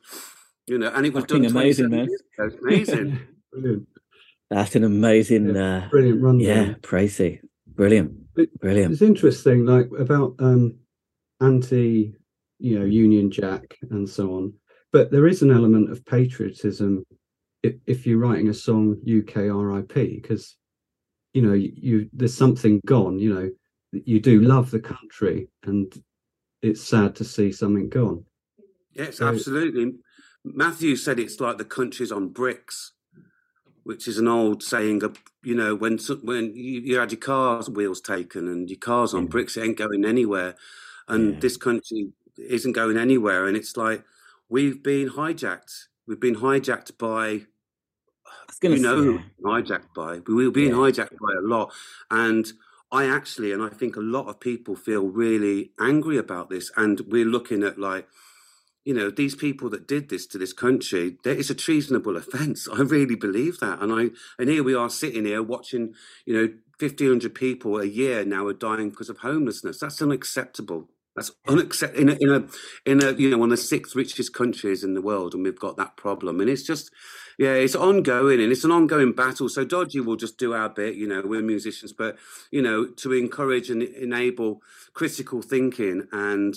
you 0.67 0.79
know, 0.79 0.89
and 0.89 1.07
it 1.07 1.15
was 1.15 1.25
Fucking 1.25 1.43
done 1.43 1.51
amazing, 1.51 1.91
man. 1.91 2.09
amazing. 2.39 3.21
brilliant. 3.53 3.89
That's 4.51 4.75
an 4.77 4.85
amazing, 4.85 5.55
yeah, 5.55 5.85
uh, 5.85 5.89
brilliant 5.89 6.23
run. 6.23 6.41
Yeah, 6.41 6.75
crazy, 6.83 7.41
brilliant, 7.67 8.35
brilliant. 8.61 8.93
It's 8.93 9.03
interesting, 9.03 9.67
like 9.67 9.89
about 9.99 10.37
um 10.39 10.77
anti, 11.41 12.15
you 12.59 12.79
know, 12.79 12.85
Union 12.85 13.31
Jack 13.31 13.77
and 13.91 14.09
so 14.09 14.35
on. 14.37 14.55
But 14.91 15.11
there 15.11 15.27
is 15.27 15.43
an 15.43 15.51
element 15.51 15.91
of 15.91 16.05
patriotism 16.07 17.05
if, 17.63 17.75
if 17.87 18.07
you're 18.07 18.19
writing 18.19 18.49
a 18.49 18.55
song 18.55 18.97
UKRIP 19.07 20.23
because 20.23 20.57
you 21.33 21.43
know 21.43 21.53
you, 21.53 21.73
you 21.75 22.11
there's 22.13 22.37
something 22.37 22.81
gone 22.87 23.19
you 23.19 23.35
know 23.35 23.51
you 23.93 24.21
do 24.21 24.41
love 24.41 24.71
the 24.71 24.81
country 24.81 25.49
and 25.65 26.03
it's 26.63 26.83
sad 26.83 27.15
to 27.17 27.25
see 27.25 27.53
something 27.53 27.89
gone 27.89 28.25
yes 28.93 29.19
so, 29.19 29.29
absolutely 29.29 29.93
matthew 30.45 30.97
said 30.97 31.19
it's 31.19 31.41
like 31.41 31.59
the 31.59 31.65
country's 31.65 32.13
on 32.13 32.29
bricks 32.29 32.93
which 33.89 34.07
is 34.07 34.19
an 34.19 34.29
old 34.29 34.63
saying 34.63 35.03
of 35.03 35.19
you 35.43 35.55
know 35.55 35.75
when 35.75 35.99
when 36.23 36.55
you, 36.55 36.81
you 36.81 36.99
had 36.99 37.11
your 37.11 37.21
car's 37.21 37.71
wheels 37.71 38.01
taken 38.01 38.47
and 38.49 38.69
your 38.69 38.79
car's 38.79 39.15
on 39.15 39.23
yeah. 39.23 39.29
bricks 39.29 39.57
it 39.57 39.65
ain't 39.65 39.79
going 39.79 40.05
anywhere 40.05 40.55
and 41.09 41.35
yeah. 41.35 41.41
this 41.41 41.57
country 41.57 42.09
isn't 42.37 42.73
going 42.73 42.97
anywhere 42.97 43.47
and 43.47 43.57
it's 43.57 43.77
like 43.77 44.05
we've 44.49 44.83
been 44.83 45.09
hijacked 45.09 45.89
We've 46.09 46.19
been 46.19 46.37
hijacked 46.37 46.97
by. 46.97 47.43
You 48.63 48.79
know, 48.79 48.97
who 48.97 49.21
hijacked 49.45 49.95
by. 49.95 50.21
We've 50.27 50.53
been 50.53 50.71
yeah. 50.71 50.75
hijacked 50.75 51.19
by 51.21 51.35
a 51.39 51.47
lot, 51.47 51.73
and 52.11 52.51
I 52.91 53.05
actually, 53.07 53.53
and 53.53 53.63
I 53.63 53.69
think 53.69 53.95
a 53.95 54.01
lot 54.01 54.27
of 54.27 54.41
people 54.41 54.75
feel 54.75 55.07
really 55.07 55.71
angry 55.79 56.17
about 56.17 56.49
this, 56.49 56.73
and 56.77 56.99
we're 57.07 57.27
looking 57.27 57.63
at 57.63 57.79
like 57.79 58.09
you 58.85 58.95
know, 58.95 59.11
these 59.11 59.35
people 59.35 59.69
that 59.71 59.87
did 59.87 60.09
this 60.09 60.27
to 60.29 60.39
this 60.39 60.53
country, 60.53 61.17
there 61.25 61.35
is 61.35 61.51
a 61.51 61.55
treasonable 61.55 62.17
offence. 62.17 62.69
I 62.73 62.81
really 62.81 63.17
believe 63.17 63.61
that. 63.61 63.81
And 63.83 63.93
I 63.93 64.11
and 64.39 64.49
here 64.49 64.63
we 64.63 64.75
are 64.75 64.91
sitting 64.91 65.25
here 65.25 65.43
watching, 65.43 65.95
you 66.25 66.35
know, 66.35 66.55
fifteen 66.79 67.09
hundred 67.09 67.35
people 67.35 67.79
a 67.79 67.85
year 67.85 68.25
now 68.25 68.47
are 68.47 68.55
dying 68.55 68.91
because 68.91 69.11
of 69.11 69.19
homelessness. 69.19 69.79
That's 69.79 70.01
unacceptable. 70.01 70.89
That's 71.17 71.33
unacceptable 71.49 72.01
in 72.01 72.09
a, 72.09 72.17
in 72.21 72.31
a 72.31 72.91
in 72.91 73.05
a 73.05 73.13
you 73.13 73.31
know 73.31 73.39
one 73.39 73.53
of 73.53 73.59
the 73.59 73.63
sixth 73.63 73.97
richest 73.97 74.33
countries 74.33 74.85
in 74.85 74.95
the 74.95 75.03
world, 75.03 75.35
and 75.35 75.45
we've 75.45 75.59
got 75.59 75.77
that 75.77 75.97
problem. 75.97 76.41
And 76.41 76.49
it's 76.49 76.63
just 76.63 76.91
yeah, 77.39 77.55
it's 77.55 77.77
ongoing 77.77 78.41
and 78.41 78.51
it's 78.51 78.65
an 78.65 78.73
ongoing 78.73 79.13
battle. 79.13 79.49
So 79.49 79.65
Dodgy 79.65 80.01
will 80.01 80.17
just 80.17 80.39
do 80.39 80.55
our 80.55 80.69
bit, 80.69 80.97
you 80.97 81.07
know, 81.07 81.23
we're 81.25 81.41
musicians, 81.41 81.93
but 81.93 82.19
you 82.51 82.61
know, 82.61 82.87
to 82.87 83.13
encourage 83.13 83.71
and 83.71 83.83
enable 83.83 84.61
critical 84.93 85.41
thinking 85.41 86.09
and 86.11 86.57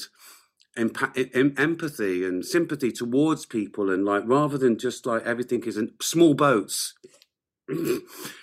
empa- 0.78 1.58
empathy 1.60 2.26
and 2.26 2.46
sympathy 2.46 2.92
towards 2.92 3.46
people, 3.46 3.90
and 3.90 4.06
like 4.06 4.24
rather 4.26 4.58
than 4.58 4.78
just 4.78 5.06
like 5.06 5.24
everything 5.24 5.64
is 5.64 5.78
in 5.78 5.92
small 6.02 6.34
boats. 6.34 6.94
Do 7.68 7.76
you 7.76 8.02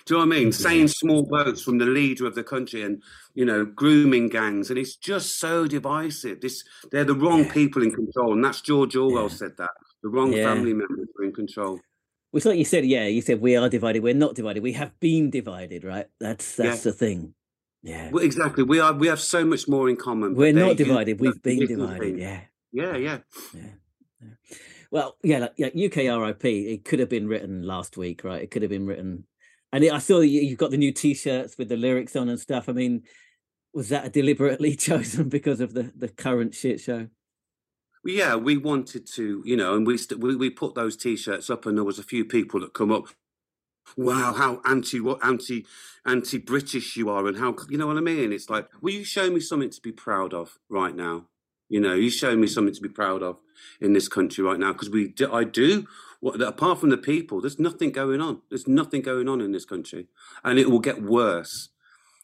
know 0.09 0.17
what 0.17 0.23
I 0.23 0.25
mean? 0.25 0.47
Mm-hmm. 0.49 0.63
Saying 0.63 0.87
small 0.87 1.23
boats 1.23 1.61
from 1.61 1.77
the 1.77 1.85
leader 1.85 2.25
of 2.25 2.33
the 2.33 2.43
country 2.43 2.81
and 2.81 3.03
you 3.35 3.45
know 3.45 3.65
grooming 3.65 4.29
gangs, 4.29 4.69
and 4.69 4.79
it's 4.79 4.95
just 4.95 5.39
so 5.39 5.67
divisive. 5.67 6.41
This 6.41 6.63
they're 6.91 7.03
the 7.03 7.15
wrong 7.15 7.45
yeah. 7.45 7.53
people 7.53 7.83
in 7.83 7.91
control, 7.91 8.33
and 8.33 8.43
that's 8.43 8.61
George 8.61 8.95
Orwell 8.95 9.23
yeah. 9.23 9.35
said 9.35 9.57
that 9.57 9.71
the 10.01 10.09
wrong 10.09 10.33
yeah. 10.33 10.43
family 10.43 10.73
members 10.73 11.07
are 11.19 11.25
in 11.25 11.33
control. 11.33 11.79
Well, 12.31 12.41
like 12.45 12.59
you 12.59 12.65
said, 12.65 12.85
yeah, 12.85 13.07
you 13.07 13.21
said 13.21 13.41
we 13.41 13.55
are 13.55 13.69
divided. 13.69 14.03
We're 14.03 14.13
not 14.13 14.35
divided. 14.35 14.61
We 14.61 14.73
have 14.73 14.97
been 14.99 15.29
divided, 15.29 15.83
right? 15.83 16.07
That's 16.19 16.55
that's 16.55 16.83
the 16.83 16.93
thing. 16.93 17.33
Yeah, 17.81 18.09
well, 18.11 18.23
exactly. 18.23 18.63
We 18.63 18.79
are. 18.79 18.93
We 18.93 19.07
have 19.07 19.21
so 19.21 19.45
much 19.45 19.67
more 19.67 19.89
in 19.89 19.95
common. 19.95 20.35
We're 20.35 20.53
not 20.53 20.77
divided. 20.77 21.19
We've 21.19 21.41
been 21.41 21.65
divided. 21.65 21.99
Thing. 21.99 22.19
Yeah. 22.19 22.41
Yeah. 22.71 22.97
Yeah. 22.97 23.17
Yeah. 23.53 24.29
Well, 24.91 25.17
yeah, 25.23 25.39
like, 25.39 25.53
yeah, 25.57 25.69
UKRIP. 25.69 26.73
It 26.73 26.83
could 26.83 26.99
have 26.99 27.09
been 27.09 27.27
written 27.27 27.61
last 27.61 27.95
week, 27.95 28.23
right? 28.23 28.41
It 28.41 28.51
could 28.51 28.63
have 28.63 28.71
been 28.71 28.87
written, 28.87 29.25
and 29.71 29.83
it, 29.83 29.93
I 29.93 29.99
saw 29.99 30.19
you, 30.19 30.41
you've 30.41 30.57
got 30.57 30.71
the 30.71 30.77
new 30.77 30.91
T-shirts 30.91 31.57
with 31.57 31.69
the 31.69 31.77
lyrics 31.77 32.15
on 32.15 32.27
and 32.27 32.39
stuff. 32.39 32.67
I 32.67 32.71
mean, 32.71 33.03
was 33.73 33.89
that 33.89 34.11
deliberately 34.13 34.75
chosen 34.75 35.29
because 35.29 35.61
of 35.61 35.73
the 35.73 35.91
the 35.95 36.09
current 36.09 36.55
shit 36.55 36.79
show? 36.79 37.07
Yeah, 38.03 38.35
we 38.35 38.57
wanted 38.57 39.05
to, 39.15 39.43
you 39.45 39.57
know, 39.57 39.75
and 39.75 39.85
we 39.85 39.97
st- 39.97 40.21
we, 40.21 40.35
we 40.35 40.49
put 40.49 40.73
those 40.73 40.97
T-shirts 40.97 41.49
up, 41.49 41.65
and 41.65 41.77
there 41.77 41.83
was 41.83 41.99
a 41.99 42.03
few 42.03 42.25
people 42.25 42.59
that 42.61 42.73
come 42.73 42.91
up. 42.91 43.09
Wow, 43.97 44.33
how 44.33 44.61
anti 44.65 44.99
what 44.99 45.23
anti 45.23 45.65
anti 46.05 46.37
British 46.37 46.95
you 46.95 47.09
are, 47.09 47.27
and 47.27 47.37
how 47.37 47.55
you 47.69 47.77
know 47.77 47.87
what 47.87 47.97
I 47.97 48.01
mean? 48.01 48.31
It's 48.31 48.49
like, 48.49 48.67
will 48.81 48.93
you 48.93 49.03
show 49.03 49.29
me 49.29 49.39
something 49.39 49.69
to 49.71 49.81
be 49.81 49.91
proud 49.91 50.33
of 50.33 50.59
right 50.69 50.95
now? 50.95 51.25
You 51.69 51.79
know, 51.79 51.93
you 51.93 52.09
show 52.09 52.35
me 52.35 52.47
something 52.47 52.73
to 52.73 52.81
be 52.81 52.89
proud 52.89 53.21
of 53.21 53.37
in 53.79 53.93
this 53.93 54.07
country 54.07 54.43
right 54.43 54.59
now 54.59 54.73
because 54.73 54.89
we, 54.89 55.09
do, 55.09 55.31
I 55.31 55.43
do. 55.43 55.87
What, 56.19 56.41
apart 56.41 56.79
from 56.79 56.89
the 56.89 56.97
people, 56.97 57.39
there's 57.39 57.59
nothing 57.59 57.91
going 57.91 58.19
on. 58.19 58.41
There's 58.49 58.67
nothing 58.67 59.01
going 59.03 59.29
on 59.29 59.39
in 59.39 59.51
this 59.51 59.65
country, 59.65 60.07
and 60.43 60.57
it 60.59 60.69
will 60.69 60.79
get 60.79 61.01
worse. 61.01 61.69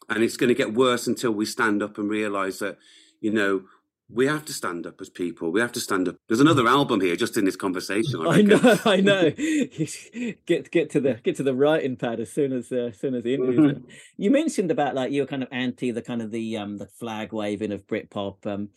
And 0.08 0.22
it's 0.22 0.36
going 0.36 0.48
to 0.48 0.54
get 0.54 0.74
worse 0.74 1.06
until 1.06 1.32
we 1.32 1.46
stand 1.46 1.82
up 1.82 1.98
and 1.98 2.08
realize 2.08 2.60
that, 2.60 2.78
you 3.20 3.32
know, 3.32 3.62
we 4.08 4.26
have 4.26 4.44
to 4.44 4.52
stand 4.52 4.86
up 4.86 5.00
as 5.00 5.08
people. 5.08 5.50
We 5.50 5.60
have 5.60 5.72
to 5.72 5.80
stand 5.80 6.08
up. 6.08 6.16
There's 6.28 6.40
another 6.40 6.68
album 6.68 7.00
here, 7.00 7.16
just 7.16 7.36
in 7.36 7.44
this 7.44 7.56
conversation. 7.56 8.24
I, 8.24 8.30
I 8.30 8.42
know, 8.42 8.78
I 8.84 9.00
know. 9.00 9.30
get 10.46 10.70
get 10.70 10.90
to 10.90 11.00
the 11.00 11.14
get 11.22 11.36
to 11.36 11.42
the 11.42 11.54
writing 11.54 11.96
pad 11.96 12.20
as 12.20 12.32
soon 12.32 12.52
as 12.52 12.70
uh, 12.70 12.90
as 12.90 12.98
soon 12.98 13.14
as 13.14 13.24
the 13.24 13.34
interview. 13.34 13.82
You 14.16 14.30
mentioned 14.30 14.70
about 14.70 14.94
like 14.94 15.12
you 15.12 15.22
were 15.22 15.26
kind 15.26 15.42
of 15.42 15.48
anti 15.52 15.90
the 15.90 16.02
kind 16.02 16.22
of 16.22 16.30
the 16.30 16.56
um 16.56 16.78
the 16.78 16.86
flag 16.86 17.32
waving 17.32 17.72
of 17.72 17.86
Britpop. 17.86 18.46
Um, 18.46 18.70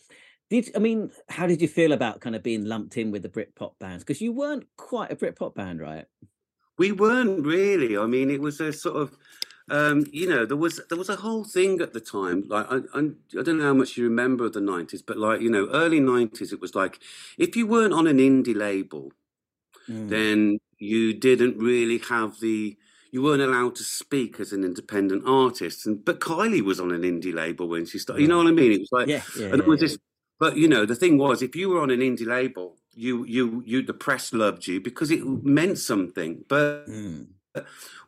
did 0.50 0.72
I 0.76 0.80
mean, 0.80 1.12
how 1.30 1.46
did 1.46 1.62
you 1.62 1.68
feel 1.68 1.92
about 1.92 2.22
kind 2.22 2.36
of 2.36 2.42
being 2.42 2.66
lumped 2.66 2.98
in 2.98 3.12
with 3.12 3.22
the 3.22 3.30
Britpop 3.30 3.74
bands? 3.80 4.04
Because 4.04 4.22
you 4.22 4.32
weren't 4.32 4.66
quite 4.78 5.12
a 5.12 5.16
Britpop 5.16 5.54
band, 5.54 5.80
right? 5.80 6.06
We 6.80 6.92
weren't 6.92 7.46
really. 7.46 7.98
I 7.98 8.08
mean, 8.08 8.32
it 8.32 8.42
was 8.42 8.60
a 8.62 8.74
sort 8.74 8.96
of, 8.96 9.18
um, 9.72 10.06
you 10.12 10.28
know, 10.30 10.46
there 10.46 10.58
was 10.58 10.82
there 10.90 10.98
was 10.98 11.10
a 11.10 11.18
whole 11.18 11.44
thing 11.44 11.82
at 11.82 11.94
the 11.94 12.00
time. 12.00 12.46
Like, 12.48 12.68
I, 12.70 12.78
I, 12.94 13.00
I 13.40 13.44
don't 13.44 13.60
know 13.60 13.66
how 13.66 13.74
much 13.74 13.98
you 13.98 14.04
remember 14.06 14.46
of 14.46 14.54
the 14.54 14.60
'90s, 14.60 15.02
but 15.06 15.18
like, 15.18 15.42
you 15.42 15.50
know, 15.50 15.68
early 15.72 16.00
'90s, 16.00 16.54
it 16.54 16.62
was 16.62 16.76
like 16.76 17.00
if 17.38 17.56
you 17.56 17.68
weren't 17.68 17.94
on 17.94 18.08
an 18.08 18.18
indie 18.18 18.56
label, 18.56 19.12
mm. 19.90 20.10
then 20.10 20.60
you 20.78 21.14
didn't 21.14 21.58
really 21.58 22.00
have 22.10 22.40
the 22.40 22.78
you 23.12 23.24
weren't 23.24 23.42
allowed 23.42 23.76
to 23.76 23.84
speak 23.84 24.40
as 24.40 24.54
an 24.54 24.64
independent 24.64 25.24
artist. 25.26 25.86
And 25.86 26.04
but 26.04 26.20
Kylie 26.20 26.62
was 26.62 26.80
on 26.80 26.92
an 26.92 27.02
indie 27.02 27.34
label 27.34 27.68
when 27.68 27.86
she 27.86 28.00
started. 28.00 28.22
You 28.22 28.28
know 28.28 28.38
what 28.38 28.48
I 28.48 28.52
mean? 28.52 28.72
It 28.72 28.80
was 28.82 28.92
like, 28.92 29.08
yeah, 29.08 29.24
yeah 29.38 29.48
and 29.48 29.62
there 29.62 29.68
was 29.68 29.80
this 29.80 29.98
but 30.40 30.56
you 30.56 30.70
know, 30.70 30.86
the 30.86 30.96
thing 30.96 31.18
was, 31.18 31.42
if 31.42 31.56
you 31.56 31.70
were 31.70 31.82
on 31.82 31.92
an 31.92 32.00
indie 32.00 32.26
label, 32.26 32.78
you 32.96 33.26
you 33.26 33.62
you 33.66 33.84
the 33.84 33.94
press 33.94 34.34
loved 34.34 34.66
you 34.68 34.80
because 34.80 35.12
it 35.12 35.26
meant 35.26 35.78
something. 35.78 36.46
But 36.48 36.88
mm. 36.88 37.28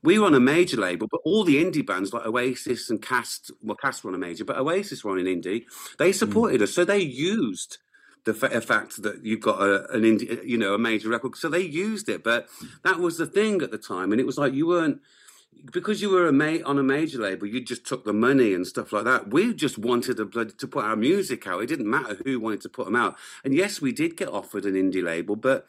We 0.03 0.19
were 0.19 0.25
on 0.25 0.33
a 0.33 0.39
major 0.39 0.77
label, 0.77 1.07
but 1.09 1.21
all 1.23 1.43
the 1.43 1.63
indie 1.63 1.85
bands 1.85 2.13
like 2.13 2.25
Oasis 2.25 2.89
and 2.89 3.01
Cast, 3.01 3.51
well, 3.63 3.77
Cast 3.77 4.03
were 4.03 4.09
on 4.09 4.15
a 4.15 4.19
major, 4.19 4.45
but 4.45 4.57
Oasis 4.57 5.03
were 5.03 5.11
on 5.11 5.19
an 5.19 5.25
indie. 5.25 5.65
They 5.97 6.11
supported 6.11 6.61
mm. 6.61 6.63
us, 6.63 6.73
so 6.73 6.85
they 6.85 6.99
used 6.99 7.77
the 8.23 8.33
fact 8.33 9.01
that 9.01 9.25
you've 9.25 9.41
got 9.41 9.61
a, 9.61 9.89
an 9.91 10.03
indie, 10.03 10.45
you 10.45 10.57
know, 10.57 10.75
a 10.75 10.79
major 10.79 11.09
record. 11.09 11.35
So 11.35 11.49
they 11.49 11.61
used 11.61 12.07
it, 12.07 12.23
but 12.23 12.47
that 12.83 12.99
was 12.99 13.17
the 13.17 13.25
thing 13.25 13.61
at 13.61 13.71
the 13.71 13.77
time, 13.77 14.11
and 14.11 14.21
it 14.21 14.27
was 14.27 14.37
like 14.37 14.53
you 14.53 14.67
weren't 14.67 15.01
because 15.73 16.01
you 16.01 16.09
were 16.09 16.27
a 16.27 16.33
ma- 16.33 16.65
on 16.65 16.79
a 16.79 16.83
major 16.83 17.19
label, 17.19 17.45
you 17.45 17.61
just 17.61 17.85
took 17.85 18.05
the 18.05 18.13
money 18.13 18.53
and 18.53 18.65
stuff 18.65 18.91
like 18.91 19.03
that. 19.03 19.31
We 19.31 19.53
just 19.53 19.77
wanted 19.77 20.17
to, 20.17 20.45
to 20.45 20.67
put 20.67 20.85
our 20.85 20.95
music 20.95 21.45
out. 21.45 21.61
It 21.61 21.67
didn't 21.67 21.89
matter 21.89 22.17
who 22.23 22.39
wanted 22.39 22.61
to 22.61 22.69
put 22.69 22.85
them 22.85 22.95
out. 22.95 23.15
And 23.43 23.53
yes, 23.53 23.81
we 23.81 23.91
did 23.91 24.17
get 24.17 24.29
offered 24.29 24.65
an 24.65 24.73
indie 24.73 25.03
label, 25.03 25.35
but 25.35 25.67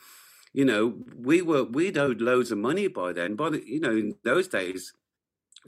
you 0.52 0.64
know, 0.64 0.94
we 1.16 1.42
were 1.42 1.64
we'd 1.64 1.96
owed 1.98 2.20
loads 2.20 2.50
of 2.50 2.58
money 2.58 2.88
by 2.88 3.12
then. 3.12 3.36
By 3.36 3.50
the, 3.50 3.62
you 3.66 3.80
know, 3.80 3.90
in 3.90 4.14
those 4.24 4.48
days, 4.48 4.92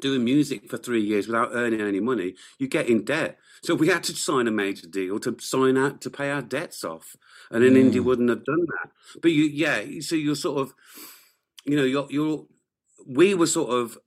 doing 0.00 0.24
music 0.24 0.68
for 0.68 0.76
three 0.76 1.02
years 1.02 1.26
without 1.26 1.50
earning 1.52 1.80
any 1.80 2.00
money, 2.00 2.34
you 2.58 2.68
get 2.68 2.88
in 2.88 3.04
debt. 3.04 3.38
So 3.62 3.74
we 3.74 3.88
had 3.88 4.02
to 4.04 4.12
sign 4.14 4.46
a 4.46 4.50
major 4.50 4.86
deal 4.86 5.18
to 5.20 5.36
sign 5.40 5.78
out 5.78 6.00
to 6.02 6.10
pay 6.10 6.30
our 6.30 6.42
debts 6.42 6.84
off, 6.84 7.16
and 7.50 7.64
an 7.64 7.74
mm. 7.74 7.92
indie 7.92 8.04
wouldn't 8.04 8.28
have 8.28 8.44
done 8.44 8.66
that. 8.66 8.90
But 9.22 9.32
you, 9.32 9.44
yeah, 9.44 10.00
so 10.00 10.16
you're 10.16 10.34
sort 10.34 10.60
of, 10.60 10.74
you 11.64 11.76
know, 11.76 11.84
you're 11.84 12.06
you're 12.10 12.46
we 13.06 13.34
were 13.34 13.46
sort 13.46 13.70
of 13.70 13.98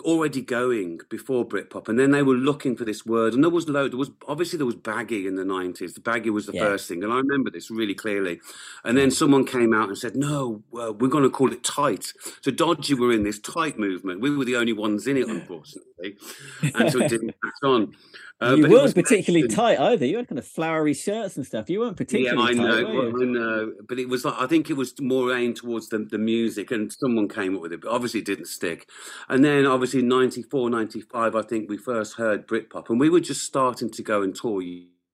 already 0.00 0.40
going 0.40 1.00
before 1.10 1.46
Britpop, 1.46 1.88
and 1.88 1.98
then 1.98 2.10
they 2.10 2.22
were 2.22 2.34
looking 2.34 2.74
for 2.74 2.84
this 2.84 3.04
word, 3.04 3.34
and 3.34 3.42
there 3.42 3.50
was 3.50 3.68
load. 3.68 3.92
There 3.92 3.98
was 3.98 4.10
obviously 4.26 4.56
there 4.56 4.66
was 4.66 4.76
baggy 4.76 5.26
in 5.26 5.36
the 5.36 5.44
nineties. 5.44 5.94
The 5.94 6.00
baggy 6.00 6.30
was 6.30 6.46
the 6.46 6.54
yeah. 6.54 6.62
first 6.62 6.88
thing, 6.88 7.04
and 7.04 7.12
I 7.12 7.16
remember 7.16 7.50
this 7.50 7.70
really 7.70 7.94
clearly. 7.94 8.40
And 8.84 8.96
then 8.96 9.10
someone 9.10 9.44
came 9.44 9.74
out 9.74 9.88
and 9.88 9.98
said, 9.98 10.16
"No, 10.16 10.62
uh, 10.72 10.92
we're 10.92 11.08
going 11.08 11.24
to 11.24 11.30
call 11.30 11.52
it 11.52 11.62
tight." 11.62 12.12
So 12.40 12.50
Dodgy 12.50 12.94
were 12.94 13.12
in 13.12 13.24
this 13.24 13.38
tight 13.38 13.78
movement. 13.78 14.20
We 14.20 14.34
were 14.34 14.44
the 14.44 14.56
only 14.56 14.72
ones 14.72 15.06
in 15.06 15.16
it, 15.16 15.28
unfortunately, 15.28 16.16
and 16.62 16.90
so 16.90 17.00
it 17.00 17.08
didn't 17.08 17.34
catch 17.44 17.68
on. 17.68 17.94
Uh, 18.40 18.54
you 18.56 18.68
weren't 18.68 18.94
particularly 18.94 19.46
tight 19.46 19.78
either. 19.78 20.04
You 20.04 20.16
had 20.16 20.28
kind 20.28 20.38
of 20.38 20.46
flowery 20.46 20.92
shirts 20.92 21.36
and 21.36 21.46
stuff. 21.46 21.70
You 21.70 21.80
weren't 21.80 21.96
particularly. 21.96 22.56
Yeah, 22.56 22.62
I 22.62 22.66
know. 22.66 22.84
Tight, 22.84 22.94
well, 22.94 23.22
I 23.22 23.24
know, 23.24 23.72
but 23.88 23.98
it 23.98 24.08
was 24.08 24.24
like 24.24 24.34
I 24.38 24.46
think 24.46 24.70
it 24.70 24.76
was 24.76 24.92
more 25.00 25.32
aimed 25.34 25.56
towards 25.56 25.88
the, 25.88 25.98
the 25.98 26.18
music, 26.18 26.70
and 26.70 26.92
someone 26.92 27.28
came 27.28 27.54
up 27.54 27.62
with 27.62 27.72
it, 27.72 27.82
but 27.82 27.90
obviously 27.90 28.20
it 28.20 28.26
didn't 28.26 28.46
stick. 28.46 28.88
And 29.28 29.44
then 29.44 29.66
obviously 29.66 30.02
94, 30.02 30.68
95, 30.68 31.36
I 31.36 31.42
think 31.42 31.70
we 31.70 31.76
first 31.76 32.16
heard 32.16 32.48
Britpop, 32.48 32.90
and 32.90 32.98
we 32.98 33.08
were 33.08 33.20
just 33.20 33.42
starting 33.42 33.90
to 33.90 34.02
go 34.02 34.22
and 34.22 34.34
tour 34.34 34.62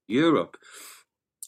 Europe, 0.09 0.57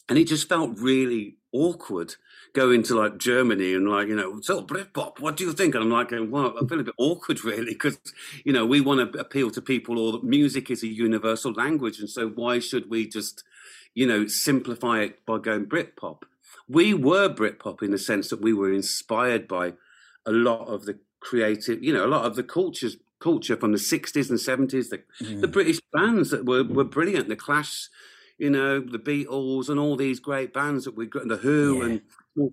and 0.07 0.19
it 0.19 0.27
just 0.27 0.47
felt 0.47 0.77
really 0.79 1.37
awkward 1.51 2.15
going 2.53 2.75
into 2.75 2.95
like 2.95 3.17
Germany 3.17 3.73
and 3.73 3.89
like, 3.89 4.07
you 4.07 4.15
know, 4.15 4.39
so 4.41 4.61
Britpop, 4.61 5.19
what 5.19 5.35
do 5.35 5.43
you 5.43 5.53
think? 5.53 5.73
And 5.73 5.83
I'm 5.83 5.89
like, 5.89 6.11
well, 6.11 6.53
I 6.61 6.65
feel 6.65 6.79
a 6.79 6.83
bit 6.83 6.95
awkward 6.97 7.43
really 7.43 7.73
because, 7.73 7.97
you 8.45 8.53
know, 8.53 8.65
we 8.65 8.79
want 8.79 9.11
to 9.11 9.19
appeal 9.19 9.49
to 9.51 9.61
people 9.61 9.99
or 9.99 10.21
music 10.21 10.69
is 10.69 10.83
a 10.83 10.87
universal 10.87 11.51
language. 11.51 11.99
And 11.99 12.09
so 12.09 12.29
why 12.29 12.59
should 12.59 12.89
we 12.89 13.07
just, 13.07 13.43
you 13.95 14.05
know, 14.05 14.27
simplify 14.27 15.01
it 15.01 15.25
by 15.25 15.39
going 15.39 15.65
Britpop? 15.65 16.23
We 16.69 16.93
were 16.93 17.27
Britpop 17.27 17.81
in 17.81 17.91
the 17.91 17.97
sense 17.97 18.29
that 18.29 18.41
we 18.41 18.53
were 18.53 18.71
inspired 18.71 19.47
by 19.47 19.73
a 20.25 20.31
lot 20.31 20.67
of 20.67 20.85
the 20.85 20.99
creative, 21.19 21.83
you 21.83 21.93
know, 21.93 22.05
a 22.05 22.07
lot 22.07 22.25
of 22.25 22.35
the 22.35 22.43
cultures 22.43 22.97
culture 23.19 23.55
from 23.55 23.71
the 23.71 23.77
60s 23.77 24.29
and 24.29 24.37
70s, 24.37 24.89
the, 24.89 25.01
mm. 25.21 25.39
the 25.39 25.47
British 25.47 25.79
bands 25.93 26.29
that 26.31 26.45
were, 26.45 26.61
were 26.61 26.83
brilliant, 26.83 27.29
the 27.29 27.37
Clash, 27.37 27.87
you 28.37 28.49
know, 28.49 28.81
the 28.81 28.99
Beatles 28.99 29.69
and 29.69 29.79
all 29.79 29.95
these 29.95 30.19
great 30.19 30.53
bands 30.53 30.83
that 30.83 30.97
we 30.97 31.05
got, 31.05 31.25
the 31.29 31.37
Who 31.37 31.77
yeah. 31.77 31.85
and 31.85 32.01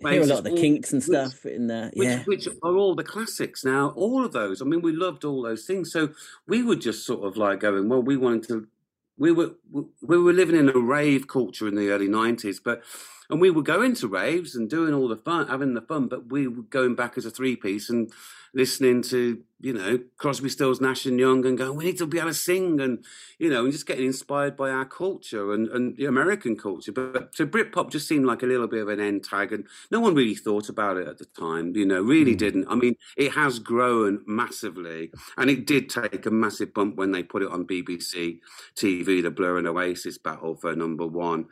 I 0.04 0.12
hear 0.12 0.22
a 0.22 0.26
lot 0.26 0.38
of 0.38 0.44
the 0.44 0.56
Kinks 0.56 0.92
and 0.92 1.02
stuff 1.02 1.44
which, 1.44 1.54
in 1.54 1.66
there, 1.66 1.90
yeah. 1.94 2.18
Which, 2.24 2.46
which, 2.46 2.48
are 2.62 2.76
all 2.76 2.94
the 2.94 3.04
classics 3.04 3.64
now. 3.64 3.90
All 3.96 4.24
of 4.24 4.32
those. 4.32 4.60
I 4.60 4.66
mean, 4.66 4.82
we 4.82 4.92
loved 4.92 5.24
all 5.24 5.42
those 5.42 5.64
things. 5.64 5.90
So 5.90 6.10
we 6.46 6.62
were 6.62 6.76
just 6.76 7.06
sort 7.06 7.24
of 7.24 7.36
like 7.36 7.60
going, 7.60 7.88
well, 7.88 8.02
we 8.02 8.16
wanted 8.16 8.48
to. 8.48 8.68
We 9.16 9.32
were 9.32 9.52
we 10.00 10.18
were 10.18 10.32
living 10.32 10.56
in 10.56 10.68
a 10.70 10.78
rave 10.78 11.28
culture 11.28 11.68
in 11.68 11.74
the 11.74 11.90
early 11.90 12.08
nineties, 12.08 12.60
but 12.60 12.82
and 13.28 13.40
we 13.40 13.50
were 13.50 13.62
going 13.62 13.94
to 13.96 14.08
raves 14.08 14.54
and 14.54 14.68
doing 14.68 14.92
all 14.92 15.08
the 15.08 15.16
fun, 15.16 15.48
having 15.48 15.74
the 15.74 15.82
fun, 15.82 16.08
but 16.08 16.30
we 16.30 16.48
were 16.48 16.62
going 16.62 16.94
back 16.94 17.16
as 17.16 17.24
a 17.24 17.30
three 17.30 17.54
piece 17.54 17.88
and 17.88 18.10
listening 18.54 19.02
to 19.02 19.42
you 19.60 19.72
know 19.72 19.98
Crosby, 20.16 20.48
Stills, 20.48 20.80
Nash 20.80 21.06
and 21.06 21.18
Young, 21.18 21.44
and 21.44 21.58
going, 21.58 21.76
we 21.76 21.84
need 21.84 21.98
to 21.98 22.06
be 22.06 22.18
able 22.18 22.30
to 22.30 22.34
sing, 22.34 22.80
and 22.80 23.04
you 23.38 23.50
know, 23.50 23.64
and 23.64 23.72
just 23.72 23.86
getting 23.86 24.06
inspired 24.06 24.56
by 24.56 24.70
our 24.70 24.84
culture 24.84 25.52
and 25.52 25.68
and 25.68 25.96
the 25.96 26.06
American 26.06 26.56
culture. 26.56 26.92
But 26.92 27.34
so 27.34 27.46
Britpop 27.46 27.90
just 27.90 28.08
seemed 28.08 28.26
like 28.26 28.42
a 28.42 28.46
little 28.46 28.66
bit 28.66 28.82
of 28.82 28.88
an 28.88 29.00
end 29.00 29.24
tag, 29.24 29.52
and 29.52 29.66
no 29.90 30.00
one 30.00 30.14
really 30.14 30.34
thought 30.34 30.68
about 30.68 30.96
it 30.96 31.08
at 31.08 31.18
the 31.18 31.26
time. 31.26 31.76
You 31.76 31.86
know, 31.86 32.00
really 32.02 32.34
mm. 32.34 32.38
didn't. 32.38 32.68
I 32.68 32.74
mean, 32.74 32.96
it 33.16 33.32
has 33.32 33.58
grown 33.58 34.22
massively, 34.26 35.10
and 35.36 35.50
it 35.50 35.66
did 35.66 35.90
take 35.90 36.26
a 36.26 36.30
massive 36.30 36.72
bump 36.74 36.96
when 36.96 37.12
they 37.12 37.22
put 37.22 37.42
it 37.42 37.50
on 37.50 37.66
BBC 37.66 38.40
TV, 38.76 39.22
the 39.22 39.30
Blur 39.30 39.58
and 39.58 39.68
Oasis 39.68 40.18
battle 40.18 40.56
for 40.56 40.74
number 40.74 41.06
one. 41.06 41.46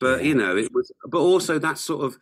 But 0.00 0.20
yeah. 0.20 0.28
you 0.28 0.34
know, 0.34 0.56
it 0.56 0.72
was. 0.72 0.90
But 1.06 1.20
also 1.20 1.58
that 1.58 1.78
sort 1.78 2.04
of 2.04 2.18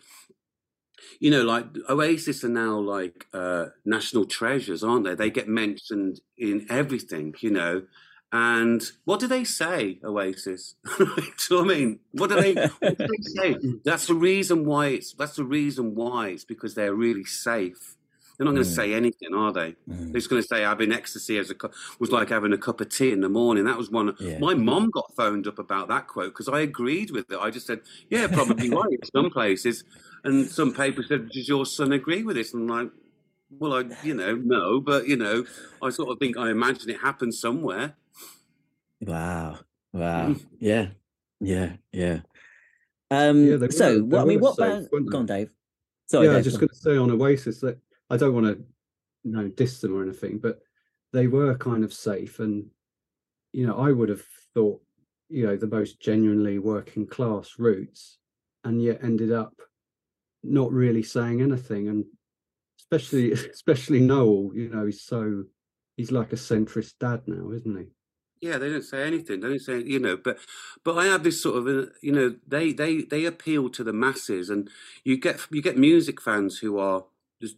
you 1.22 1.30
know, 1.30 1.44
like 1.44 1.66
Oasis 1.88 2.42
are 2.42 2.48
now 2.48 2.80
like 2.80 3.26
uh, 3.32 3.66
national 3.84 4.24
treasures, 4.24 4.82
aren't 4.82 5.04
they? 5.04 5.14
They 5.14 5.30
get 5.30 5.46
mentioned 5.46 6.20
in 6.36 6.66
everything, 6.68 7.36
you 7.38 7.52
know. 7.52 7.84
And 8.32 8.82
what 9.04 9.20
do 9.20 9.28
they 9.28 9.44
say, 9.44 10.00
Oasis? 10.02 10.74
do 10.98 11.04
you 11.04 11.06
know 11.50 11.62
what 11.62 11.64
I 11.64 11.78
mean? 11.78 12.00
What 12.10 12.30
do 12.30 12.40
they, 12.40 12.54
what 12.54 12.98
do 12.98 13.06
they 13.06 13.22
say? 13.22 13.56
That's 13.84 14.08
the 14.08 14.14
reason 14.14 14.64
why 14.64 14.88
it's. 14.88 15.12
That's 15.12 15.36
the 15.36 15.44
reason 15.44 15.94
why 15.94 16.30
it's 16.30 16.44
because 16.44 16.74
they're 16.74 16.94
really 16.94 17.24
safe. 17.24 17.94
They're 18.36 18.46
not 18.46 18.54
going 18.54 18.64
to 18.64 18.70
mm. 18.70 18.74
say 18.74 18.92
anything, 18.92 19.32
are 19.32 19.52
they? 19.52 19.76
Mm. 19.88 20.10
They're 20.10 20.14
just 20.14 20.28
going 20.28 20.42
to 20.42 20.48
say 20.48 20.62
having 20.62 20.90
ecstasy 20.90 21.38
as 21.38 21.52
a 21.52 21.54
was 22.00 22.10
like 22.10 22.30
having 22.30 22.52
a 22.52 22.58
cup 22.58 22.80
of 22.80 22.88
tea 22.88 23.12
in 23.12 23.20
the 23.20 23.28
morning. 23.28 23.64
That 23.66 23.78
was 23.78 23.92
one. 23.92 24.16
Yeah. 24.18 24.40
My 24.40 24.54
mom 24.54 24.90
got 24.90 25.14
phoned 25.14 25.46
up 25.46 25.60
about 25.60 25.86
that 25.86 26.08
quote 26.08 26.32
because 26.32 26.48
I 26.48 26.62
agreed 26.62 27.12
with 27.12 27.30
it. 27.30 27.38
I 27.38 27.50
just 27.50 27.68
said, 27.68 27.82
"Yeah, 28.10 28.26
probably 28.26 28.70
right." 28.70 28.90
In 28.90 29.04
some 29.14 29.30
places, 29.30 29.84
and 30.24 30.48
some 30.48 30.72
papers 30.72 31.08
said, 31.08 31.28
"Does 31.30 31.48
your 31.48 31.66
son 31.66 31.92
agree 31.92 32.22
with 32.22 32.36
this?" 32.36 32.54
And 32.54 32.70
I'm 32.70 32.84
like, 32.84 32.92
"Well, 33.50 33.74
I, 33.74 34.04
you 34.04 34.14
know, 34.14 34.34
no, 34.34 34.80
but 34.80 35.08
you 35.08 35.16
know, 35.16 35.44
I 35.82 35.90
sort 35.90 36.10
of 36.10 36.18
think 36.18 36.36
I 36.36 36.50
imagine 36.50 36.90
it 36.90 37.00
happened 37.00 37.34
somewhere." 37.34 37.94
Wow! 39.00 39.58
Wow! 39.92 40.28
Mm. 40.28 40.46
Yeah, 40.58 40.88
yeah, 41.40 41.72
yeah. 41.92 42.20
Um, 43.10 43.44
yeah, 43.44 43.68
so, 43.68 43.98
were, 43.98 44.04
what, 44.04 44.20
I 44.22 44.24
mean, 44.24 44.40
what 44.40 44.56
safe, 44.56 44.90
band? 44.90 45.10
Go 45.10 45.18
on, 45.18 45.26
Dave. 45.26 45.50
Sorry, 46.06 46.26
yeah, 46.26 46.32
Dave, 46.32 46.34
I 46.34 46.38
was 46.38 46.46
just 46.46 46.60
going 46.60 46.68
to 46.68 46.74
say 46.74 46.96
on 46.96 47.10
Oasis 47.10 47.60
that 47.60 47.78
I 48.08 48.16
don't 48.16 48.34
want 48.34 48.46
to, 48.46 48.64
you 49.24 49.32
know, 49.32 49.48
diss 49.48 49.80
them 49.80 49.96
or 49.96 50.02
anything, 50.02 50.38
but 50.38 50.60
they 51.12 51.26
were 51.26 51.56
kind 51.56 51.84
of 51.84 51.92
safe, 51.92 52.38
and 52.38 52.70
you 53.52 53.66
know, 53.66 53.76
I 53.76 53.92
would 53.92 54.08
have 54.08 54.22
thought, 54.54 54.80
you 55.28 55.46
know, 55.46 55.56
the 55.56 55.66
most 55.66 56.00
genuinely 56.00 56.58
working 56.58 57.06
class 57.06 57.58
roots, 57.58 58.18
and 58.64 58.82
yet 58.82 59.00
ended 59.02 59.32
up 59.32 59.60
not 60.42 60.72
really 60.72 61.02
saying 61.02 61.40
anything 61.40 61.88
and 61.88 62.04
especially 62.80 63.32
especially 63.52 64.00
Noel 64.00 64.50
you 64.54 64.68
know 64.68 64.86
he's 64.86 65.02
so 65.02 65.44
he's 65.96 66.12
like 66.12 66.32
a 66.32 66.36
centrist 66.36 66.94
dad 67.00 67.22
now 67.26 67.50
isn't 67.52 67.78
he? 67.78 67.86
Yeah 68.40 68.58
they 68.58 68.70
don't 68.70 68.82
say 68.82 69.04
anything 69.06 69.40
they 69.40 69.48
don't 69.48 69.60
say 69.60 69.82
you 69.82 70.00
know 70.00 70.16
but 70.16 70.38
but 70.84 70.96
i 70.98 71.04
have 71.06 71.22
this 71.22 71.40
sort 71.40 71.56
of 71.56 71.90
you 72.02 72.12
know 72.12 72.34
they 72.46 72.72
they 72.72 73.02
they 73.02 73.24
appeal 73.24 73.70
to 73.70 73.84
the 73.84 73.92
masses 73.92 74.50
and 74.50 74.68
you 75.04 75.16
get 75.16 75.38
you 75.50 75.62
get 75.62 75.78
music 75.78 76.20
fans 76.20 76.58
who 76.58 76.78
are 76.78 77.04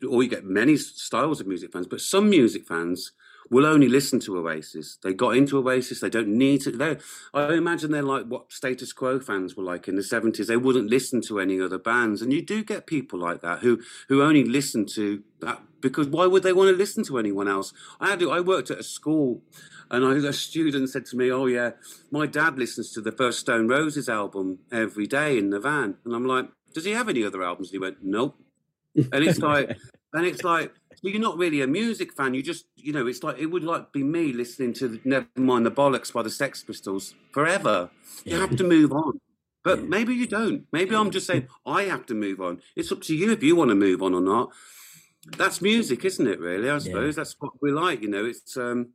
or 0.09 0.23
you 0.23 0.29
get 0.29 0.44
many 0.44 0.77
styles 0.77 1.40
of 1.40 1.47
music 1.47 1.73
fans 1.73 1.87
but 1.87 2.01
some 2.01 2.29
music 2.29 2.66
fans 2.66 3.12
will 3.51 3.67
only 3.67 3.89
listen 3.89 4.21
to 4.21 4.39
Oasis. 4.39 4.99
They 5.03 5.13
got 5.13 5.37
into 5.37 5.59
Oasis. 5.59 6.01
They 6.01 6.11
don't 6.11 6.29
need 6.29 6.63
to. 6.63 6.71
They, 6.71 6.97
I 7.33 7.55
imagine 7.55 7.91
they're 7.91 8.03
like 8.03 8.27
what 8.27 8.53
Status 8.53 8.93
Quo 8.93 9.21
fans 9.21 9.57
were 9.57 9.65
like 9.65 9.89
in 9.89 9.97
the 9.97 10.03
seventies. 10.03 10.47
They 10.47 10.57
wouldn't 10.57 10.91
listen 10.91 11.21
to 11.23 11.41
any 11.41 11.61
other 11.61 11.79
bands, 11.79 12.23
and 12.23 12.33
you 12.33 12.43
do 12.43 12.65
get 12.65 12.87
people 12.87 13.19
like 13.19 13.41
that 13.43 13.61
who 13.61 13.81
who 14.09 14.23
only 14.23 14.45
listen 14.45 14.87
to 14.95 15.23
that 15.41 15.63
because 15.81 16.09
why 16.09 16.27
would 16.27 16.42
they 16.42 16.53
want 16.53 16.71
to 16.71 16.77
listen 16.77 17.05
to 17.05 17.19
anyone 17.19 17.49
else? 17.49 17.73
I 18.01 18.11
had 18.11 18.23
I 18.23 18.40
worked 18.40 18.71
at 18.71 18.79
a 18.79 18.85
school. 18.85 19.42
And 19.90 20.05
I, 20.05 20.29
a 20.29 20.33
student 20.33 20.88
said 20.88 21.05
to 21.07 21.17
me, 21.17 21.31
"Oh 21.31 21.45
yeah, 21.47 21.73
my 22.11 22.27
dad 22.27 22.59
listens 22.59 22.90
to 22.92 23.03
the 23.03 23.13
first 23.13 23.40
Stone 23.40 23.69
Roses 23.69 24.09
album 24.09 24.61
every 24.73 25.07
day 25.07 25.37
in 25.37 25.51
the 25.51 25.61
van." 25.61 25.99
And 26.05 26.15
I'm 26.15 26.27
like, 26.27 26.49
"Does 26.73 26.85
he 26.85 26.92
have 26.92 27.09
any 27.09 27.23
other 27.23 27.42
albums?" 27.42 27.69
And 27.69 27.75
he 27.75 27.79
went, 27.79 27.99
"Nope." 28.03 28.37
And 28.97 29.25
it's 29.25 29.40
like, 29.40 29.77
and 30.13 30.27
it's 30.27 30.42
like, 30.42 30.73
well, 31.03 31.13
you're 31.13 31.21
not 31.21 31.38
really 31.38 31.61
a 31.63 31.67
music 31.67 32.13
fan. 32.13 32.35
You 32.35 32.42
just, 32.42 32.67
you 32.77 32.92
know, 32.92 33.07
it's 33.07 33.23
like 33.23 33.38
it 33.38 33.47
would 33.47 33.65
like 33.65 33.92
be 33.92 34.03
me 34.03 34.33
listening 34.33 34.73
to 34.75 35.01
Never 35.05 35.27
Mind 35.37 35.67
the 35.67 35.71
Bollocks 35.71 36.13
by 36.13 36.23
the 36.23 36.31
Sex 36.31 36.63
Pistols 36.63 37.15
forever. 37.33 37.90
You 38.25 38.40
have 38.40 38.57
to 38.57 38.65
move 38.65 38.92
on. 38.92 39.21
But 39.65 39.81
yeah. 39.81 39.87
maybe 39.88 40.15
you 40.15 40.27
don't. 40.27 40.67
Maybe 40.73 40.95
I'm 40.95 41.11
just 41.11 41.27
saying 41.27 41.49
I 41.67 41.85
have 41.85 42.07
to 42.07 42.15
move 42.15 42.40
on. 42.40 42.61
It's 42.77 42.92
up 42.92 43.01
to 43.03 43.17
you 43.17 43.33
if 43.33 43.42
you 43.42 43.57
want 43.57 43.71
to 43.71 43.75
move 43.75 44.03
on 44.03 44.15
or 44.15 44.21
not. 44.21 44.51
That's 45.38 45.63
music, 45.63 46.05
isn't 46.05 46.27
it? 46.27 46.38
Really, 46.38 46.69
I 46.69 46.79
suppose 46.79 47.17
yeah. 47.17 47.21
that's 47.23 47.37
what 47.38 47.53
we 47.63 47.73
like. 47.73 48.03
You 48.03 48.09
know, 48.09 48.27
it's 48.27 48.59
um, 48.59 48.90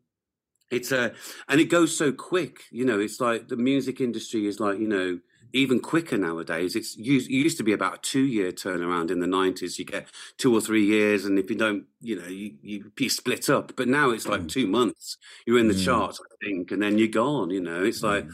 it's 0.69 0.91
uh, 0.91 1.09
and 1.47 1.59
it 1.59 1.65
goes 1.65 1.97
so 1.97 2.11
quick. 2.11 2.61
You 2.69 2.85
know, 2.85 2.99
it's 2.99 3.19
like 3.19 3.47
the 3.47 3.57
music 3.57 3.99
industry 3.99 4.45
is 4.45 4.59
like 4.59 4.77
you 4.77 4.87
know 4.87 5.19
even 5.53 5.79
quicker 5.79 6.17
nowadays. 6.17 6.75
It's 6.75 6.97
used, 6.97 7.29
it 7.29 7.33
used 7.33 7.57
to 7.57 7.63
be 7.63 7.73
about 7.73 7.95
a 7.95 8.01
two 8.01 8.25
year 8.25 8.51
turnaround 8.51 9.11
in 9.11 9.19
the 9.19 9.27
nineties. 9.27 9.79
You 9.79 9.85
get 9.85 10.07
two 10.37 10.53
or 10.53 10.61
three 10.61 10.85
years, 10.85 11.25
and 11.25 11.39
if 11.39 11.49
you 11.49 11.55
don't, 11.55 11.85
you 12.01 12.19
know, 12.19 12.27
you, 12.27 12.55
you, 12.61 12.91
you 12.97 13.09
split 13.09 13.49
up. 13.49 13.73
But 13.75 13.87
now 13.87 14.11
it's 14.11 14.27
like 14.27 14.41
mm. 14.41 14.49
two 14.49 14.67
months. 14.67 15.17
You're 15.45 15.59
in 15.59 15.67
the 15.67 15.73
mm. 15.73 15.85
charts, 15.85 16.19
I 16.19 16.45
think, 16.45 16.71
and 16.71 16.81
then 16.81 16.97
you're 16.97 17.07
gone. 17.07 17.49
You 17.49 17.61
know, 17.61 17.83
it's 17.83 18.03
like. 18.03 18.25
Mm. 18.25 18.33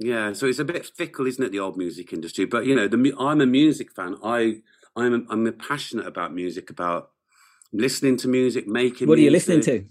Yeah, 0.00 0.32
so 0.32 0.46
it's 0.46 0.60
a 0.60 0.64
bit 0.64 0.86
fickle, 0.86 1.26
isn't 1.26 1.44
it, 1.44 1.50
the 1.50 1.58
old 1.58 1.76
music 1.76 2.12
industry? 2.12 2.44
But 2.44 2.66
you 2.66 2.76
know, 2.76 2.86
the, 2.86 3.12
I'm 3.18 3.40
a 3.40 3.46
music 3.46 3.90
fan. 3.90 4.14
I 4.22 4.62
I'm 4.94 5.12
a, 5.12 5.32
I'm 5.32 5.46
a 5.48 5.50
passionate 5.50 6.06
about 6.06 6.32
music, 6.32 6.70
about 6.70 7.10
listening 7.72 8.16
to 8.18 8.28
music, 8.28 8.68
making. 8.68 9.08
What 9.08 9.18
are 9.18 9.22
you 9.22 9.32
listening 9.32 9.60
to? 9.62 9.84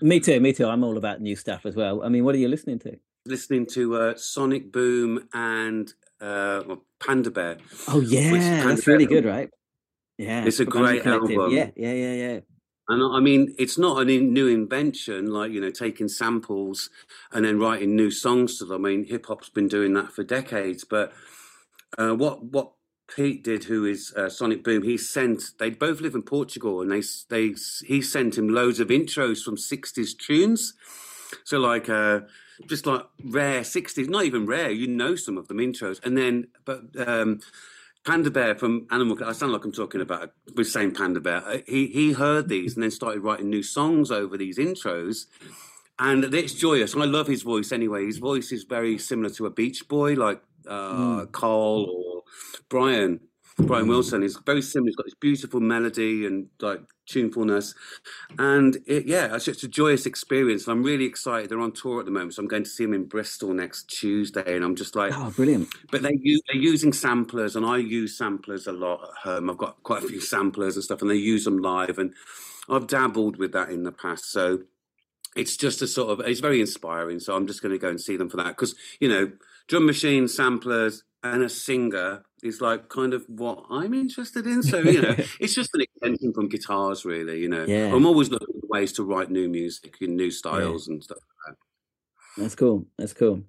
Me 0.00 0.20
too, 0.20 0.40
me 0.40 0.52
too. 0.52 0.66
I'm 0.66 0.84
all 0.84 0.96
about 0.96 1.20
new 1.20 1.36
stuff 1.36 1.66
as 1.66 1.76
well. 1.76 2.02
I 2.02 2.08
mean, 2.08 2.24
what 2.24 2.34
are 2.34 2.38
you 2.38 2.48
listening 2.48 2.78
to? 2.80 2.98
Listening 3.28 3.66
to 3.66 3.96
uh, 3.96 4.16
Sonic 4.16 4.72
Boom 4.72 5.28
and 5.32 5.92
uh, 6.20 6.76
Panda 7.04 7.30
Bear. 7.30 7.58
Oh 7.86 8.00
yeah, 8.00 8.64
that's 8.64 8.86
really 8.86 9.06
good, 9.06 9.24
right? 9.24 9.50
Yeah, 10.16 10.44
it's 10.44 10.60
a 10.60 10.64
great 10.64 11.06
album. 11.06 11.52
Yeah, 11.52 11.70
yeah, 11.76 11.92
yeah, 11.92 12.12
yeah. 12.12 12.40
And 12.88 13.02
I 13.02 13.20
mean, 13.20 13.54
it's 13.58 13.76
not 13.76 14.00
a 14.00 14.04
new 14.04 14.48
invention, 14.48 15.30
like 15.30 15.52
you 15.52 15.60
know, 15.60 15.70
taking 15.70 16.08
samples 16.08 16.88
and 17.32 17.44
then 17.44 17.58
writing 17.58 17.94
new 17.94 18.10
songs 18.10 18.58
to 18.58 18.64
them. 18.64 18.86
I 18.86 18.88
mean, 18.88 19.04
hip 19.04 19.26
hop's 19.26 19.50
been 19.50 19.68
doing 19.68 19.92
that 19.94 20.12
for 20.12 20.24
decades. 20.24 20.84
But 20.84 21.12
uh, 21.98 22.14
what 22.14 22.44
what 22.44 22.72
Pete 23.14 23.44
did, 23.44 23.64
who 23.64 23.84
is 23.84 24.12
uh, 24.16 24.30
Sonic 24.30 24.64
Boom, 24.64 24.82
he 24.82 24.96
sent. 24.96 25.50
They 25.58 25.70
both 25.70 26.00
live 26.00 26.14
in 26.14 26.22
Portugal, 26.22 26.80
and 26.80 26.90
they 26.90 27.02
they 27.28 27.54
he 27.86 28.00
sent 28.00 28.38
him 28.38 28.48
loads 28.48 28.80
of 28.80 28.88
intros 28.88 29.42
from 29.42 29.56
'60s 29.56 30.16
tunes. 30.18 30.74
So 31.44 31.58
like. 31.58 31.88
Uh, 31.88 32.20
just 32.66 32.86
like 32.86 33.02
rare 33.24 33.60
60s, 33.60 34.08
not 34.08 34.24
even 34.24 34.46
rare, 34.46 34.70
you 34.70 34.86
know 34.86 35.14
some 35.16 35.38
of 35.38 35.48
them 35.48 35.58
intros. 35.58 36.04
And 36.04 36.16
then, 36.16 36.48
but 36.64 36.82
um, 37.06 37.40
Panda 38.04 38.30
Bear 38.30 38.54
from 38.56 38.86
Animal, 38.90 39.22
I 39.24 39.32
sound 39.32 39.52
like 39.52 39.64
I'm 39.64 39.72
talking 39.72 40.00
about 40.00 40.32
the 40.54 40.64
same 40.64 40.92
Panda 40.92 41.20
Bear. 41.20 41.46
Uh, 41.46 41.58
he, 41.66 41.86
he 41.88 42.12
heard 42.12 42.48
these 42.48 42.74
and 42.74 42.82
then 42.82 42.90
started 42.90 43.20
writing 43.20 43.50
new 43.50 43.62
songs 43.62 44.10
over 44.10 44.36
these 44.36 44.58
intros. 44.58 45.26
And 45.98 46.24
it's 46.32 46.54
joyous. 46.54 46.94
I 46.94 47.04
love 47.04 47.26
his 47.26 47.42
voice 47.42 47.72
anyway. 47.72 48.06
His 48.06 48.18
voice 48.18 48.52
is 48.52 48.64
very 48.64 48.98
similar 48.98 49.30
to 49.30 49.46
a 49.46 49.50
Beach 49.50 49.88
Boy, 49.88 50.14
like 50.14 50.40
uh, 50.66 50.92
mm. 50.94 51.32
Carl 51.32 51.86
or 51.90 52.22
Brian. 52.68 53.20
Brian 53.58 53.88
Wilson 53.88 54.22
is 54.22 54.38
very 54.46 54.62
similar. 54.62 54.88
He's 54.88 54.96
got 54.96 55.06
this 55.06 55.14
beautiful 55.14 55.60
melody 55.60 56.26
and 56.26 56.48
like 56.60 56.80
tunefulness, 57.06 57.74
and 58.38 58.78
it, 58.86 59.06
yeah, 59.06 59.34
it's 59.34 59.44
just 59.44 59.62
a 59.62 59.68
joyous 59.68 60.06
experience. 60.06 60.66
And 60.66 60.72
I'm 60.72 60.82
really 60.82 61.04
excited. 61.04 61.50
They're 61.50 61.60
on 61.60 61.72
tour 61.72 62.00
at 62.00 62.06
the 62.06 62.10
moment, 62.10 62.34
so 62.34 62.42
I'm 62.42 62.48
going 62.48 62.64
to 62.64 62.70
see 62.70 62.84
them 62.84 62.94
in 62.94 63.04
Bristol 63.04 63.52
next 63.52 63.84
Tuesday, 63.88 64.56
and 64.56 64.64
I'm 64.64 64.76
just 64.76 64.96
like, 64.96 65.12
oh, 65.14 65.30
brilliant! 65.30 65.68
But 65.90 66.02
they 66.02 66.18
use, 66.20 66.40
they're 66.46 66.60
using 66.60 66.92
samplers, 66.92 67.56
and 67.56 67.66
I 67.66 67.78
use 67.78 68.16
samplers 68.16 68.66
a 68.66 68.72
lot 68.72 69.02
at 69.02 69.22
home. 69.22 69.50
I've 69.50 69.58
got 69.58 69.82
quite 69.82 70.04
a 70.04 70.08
few 70.08 70.20
samplers 70.20 70.76
and 70.76 70.84
stuff, 70.84 71.02
and 71.02 71.10
they 71.10 71.16
use 71.16 71.44
them 71.44 71.58
live, 71.58 71.98
and 71.98 72.14
I've 72.68 72.86
dabbled 72.86 73.36
with 73.36 73.52
that 73.52 73.70
in 73.70 73.82
the 73.82 73.92
past, 73.92 74.30
so. 74.30 74.60
It's 75.36 75.56
just 75.56 75.82
a 75.82 75.86
sort 75.86 76.10
of, 76.10 76.26
it's 76.26 76.40
very 76.40 76.60
inspiring. 76.60 77.20
So 77.20 77.36
I'm 77.36 77.46
just 77.46 77.62
going 77.62 77.70
to 77.70 77.78
go 77.78 77.90
and 77.90 78.00
see 78.00 78.16
them 78.16 78.28
for 78.28 78.38
that. 78.38 78.48
Because, 78.48 78.74
you 78.98 79.08
know, 79.08 79.30
drum 79.68 79.86
machines, 79.86 80.34
samplers, 80.34 81.04
and 81.22 81.42
a 81.42 81.48
singer 81.48 82.24
is 82.42 82.60
like 82.60 82.88
kind 82.88 83.12
of 83.12 83.24
what 83.28 83.64
I'm 83.70 83.94
interested 83.94 84.46
in. 84.46 84.62
So, 84.62 84.78
you 84.78 85.02
know, 85.02 85.16
it's 85.40 85.54
just 85.54 85.70
an 85.74 85.80
extension 85.80 86.32
from 86.32 86.48
guitars, 86.48 87.04
really. 87.04 87.40
You 87.40 87.48
know, 87.48 87.64
yeah. 87.64 87.92
I'm 87.94 88.06
always 88.06 88.30
looking 88.30 88.60
for 88.60 88.66
ways 88.68 88.92
to 88.94 89.04
write 89.04 89.30
new 89.30 89.48
music 89.48 89.96
and 90.00 90.16
new 90.16 90.30
styles 90.30 90.86
yeah. 90.86 90.94
and 90.94 91.02
stuff 91.02 91.18
like 91.18 91.56
that. 91.56 92.42
That's 92.42 92.54
cool. 92.54 92.86
That's 92.98 93.12
cool. 93.12 93.42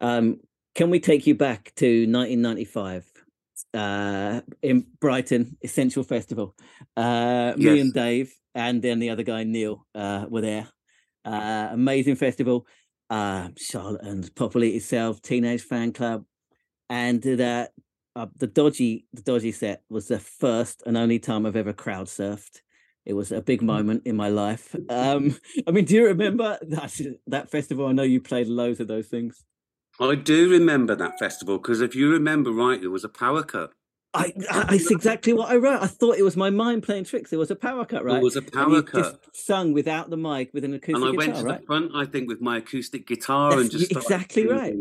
Um, 0.00 0.40
can 0.74 0.90
we 0.90 1.00
take 1.00 1.26
you 1.26 1.34
back 1.34 1.72
to 1.76 1.86
1995 1.86 3.10
uh, 3.74 4.40
in 4.62 4.86
Brighton 5.00 5.56
Essential 5.62 6.02
Festival? 6.02 6.54
Uh, 6.96 7.54
yes. 7.56 7.58
Me 7.58 7.80
and 7.80 7.92
Dave, 7.92 8.32
and 8.54 8.80
then 8.80 8.98
the 8.98 9.10
other 9.10 9.22
guy 9.22 9.44
Neil 9.44 9.86
uh, 9.94 10.26
were 10.28 10.40
there. 10.40 10.68
Uh, 11.24 11.68
amazing 11.72 12.16
festival. 12.16 12.66
Uh, 13.10 13.48
Charlotte 13.58 14.02
and 14.04 14.34
Properly 14.36 14.76
itself, 14.76 15.20
Teenage 15.20 15.66
Fanclub, 15.66 16.24
and 16.90 17.22
that 17.22 17.72
uh, 18.16 18.26
the 18.36 18.48
dodgy 18.48 19.06
the 19.14 19.22
dodgy 19.22 19.52
set 19.52 19.82
was 19.88 20.08
the 20.08 20.18
first 20.18 20.82
and 20.84 20.96
only 20.96 21.18
time 21.18 21.46
I've 21.46 21.56
ever 21.56 21.72
crowd 21.72 22.08
surfed. 22.08 22.60
It 23.06 23.14
was 23.14 23.32
a 23.32 23.40
big 23.40 23.62
mm. 23.62 23.66
moment 23.66 24.02
in 24.04 24.16
my 24.16 24.28
life. 24.28 24.76
Um, 24.90 25.38
I 25.66 25.70
mean, 25.70 25.86
do 25.86 25.94
you 25.94 26.06
remember 26.06 26.58
that 26.68 27.00
that 27.28 27.50
festival? 27.50 27.86
I 27.86 27.92
know 27.92 28.02
you 28.02 28.20
played 28.20 28.48
loads 28.48 28.80
of 28.80 28.88
those 28.88 29.06
things. 29.06 29.44
I 29.98 30.14
do 30.14 30.50
remember 30.50 30.94
that 30.96 31.18
festival 31.18 31.58
because 31.58 31.80
if 31.80 31.94
you 31.94 32.10
remember 32.10 32.50
right, 32.50 32.80
there 32.80 32.90
was 32.90 33.04
a 33.04 33.08
power 33.08 33.42
cut. 33.42 33.72
I, 34.12 34.32
I, 34.50 34.74
it's 34.74 34.90
exactly 34.90 35.32
what 35.32 35.50
I 35.50 35.56
wrote. 35.56 35.82
I 35.82 35.86
thought 35.86 36.16
it 36.16 36.24
was 36.24 36.36
my 36.36 36.50
mind 36.50 36.82
playing 36.82 37.04
tricks. 37.04 37.32
It 37.32 37.36
was 37.36 37.52
a 37.52 37.54
power 37.54 37.84
cut, 37.84 38.04
right? 38.04 38.16
It 38.16 38.22
was 38.22 38.34
a 38.34 38.42
power 38.42 38.82
cut. 38.82 39.20
sung 39.32 39.72
without 39.72 40.10
the 40.10 40.16
mic 40.16 40.52
with 40.52 40.64
an 40.64 40.74
acoustic 40.74 40.96
guitar. 40.96 41.08
And 41.10 41.20
I 41.20 41.26
went 41.26 41.36
to 41.36 41.44
right? 41.44 41.60
the 41.60 41.66
front, 41.66 41.92
I 41.94 42.06
think, 42.06 42.26
with 42.26 42.40
my 42.40 42.56
acoustic 42.56 43.06
guitar 43.06 43.50
That's 43.50 43.62
and 43.62 43.70
just 43.70 43.92
exactly 43.92 44.48
right 44.48 44.74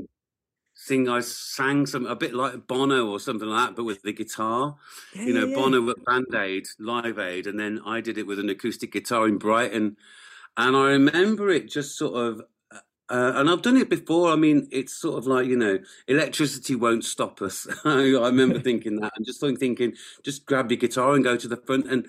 sing. 0.80 1.10
I 1.10 1.20
sang 1.20 1.86
some 1.86 2.06
a 2.06 2.16
bit 2.16 2.34
like 2.34 2.68
Bono 2.68 3.08
or 3.10 3.20
something 3.20 3.48
like 3.48 3.68
that, 3.68 3.76
but 3.76 3.84
with 3.84 4.02
the 4.02 4.14
guitar. 4.14 4.76
Yeah, 5.14 5.24
you 5.24 5.34
know, 5.34 5.46
yeah, 5.46 5.56
Bono 5.56 5.90
at 5.90 6.04
Band 6.06 6.34
Aid, 6.34 6.68
Live 6.80 7.20
Aid, 7.20 7.48
and 7.48 7.60
then 7.60 7.82
I 7.86 8.02
did 8.02 8.18
it 8.18 8.26
with 8.28 8.40
an 8.40 8.50
acoustic 8.50 8.92
guitar 8.92 9.28
in 9.28 9.38
Brighton. 9.38 9.98
And 10.58 10.76
I 10.76 10.92
remember 10.92 11.50
it 11.50 11.70
just 11.70 11.98
sort 11.98 12.16
of, 12.16 12.42
uh, 13.10 13.34
and 13.36 13.50
I've 13.50 13.62
done 13.62 13.78
it 13.78 13.90
before. 13.90 14.32
I 14.32 14.36
mean, 14.36 14.68
it's 14.72 14.94
sort 14.94 15.18
of 15.18 15.28
like 15.28 15.48
you 15.48 15.58
know, 15.58 15.80
electricity 16.08 16.76
won't 16.76 17.04
stop 17.04 17.42
us. 17.42 17.68
I 17.86 18.04
remember 18.04 18.60
thinking 18.62 19.00
that, 19.02 19.14
and 19.16 19.26
just 19.26 19.42
thinking, 19.42 19.94
just 20.24 20.46
grab 20.46 20.72
your 20.72 20.80
guitar 20.80 21.14
and 21.14 21.24
go 21.24 21.36
to 21.36 21.48
the 21.48 21.58
front 21.58 21.88
and 21.88 22.08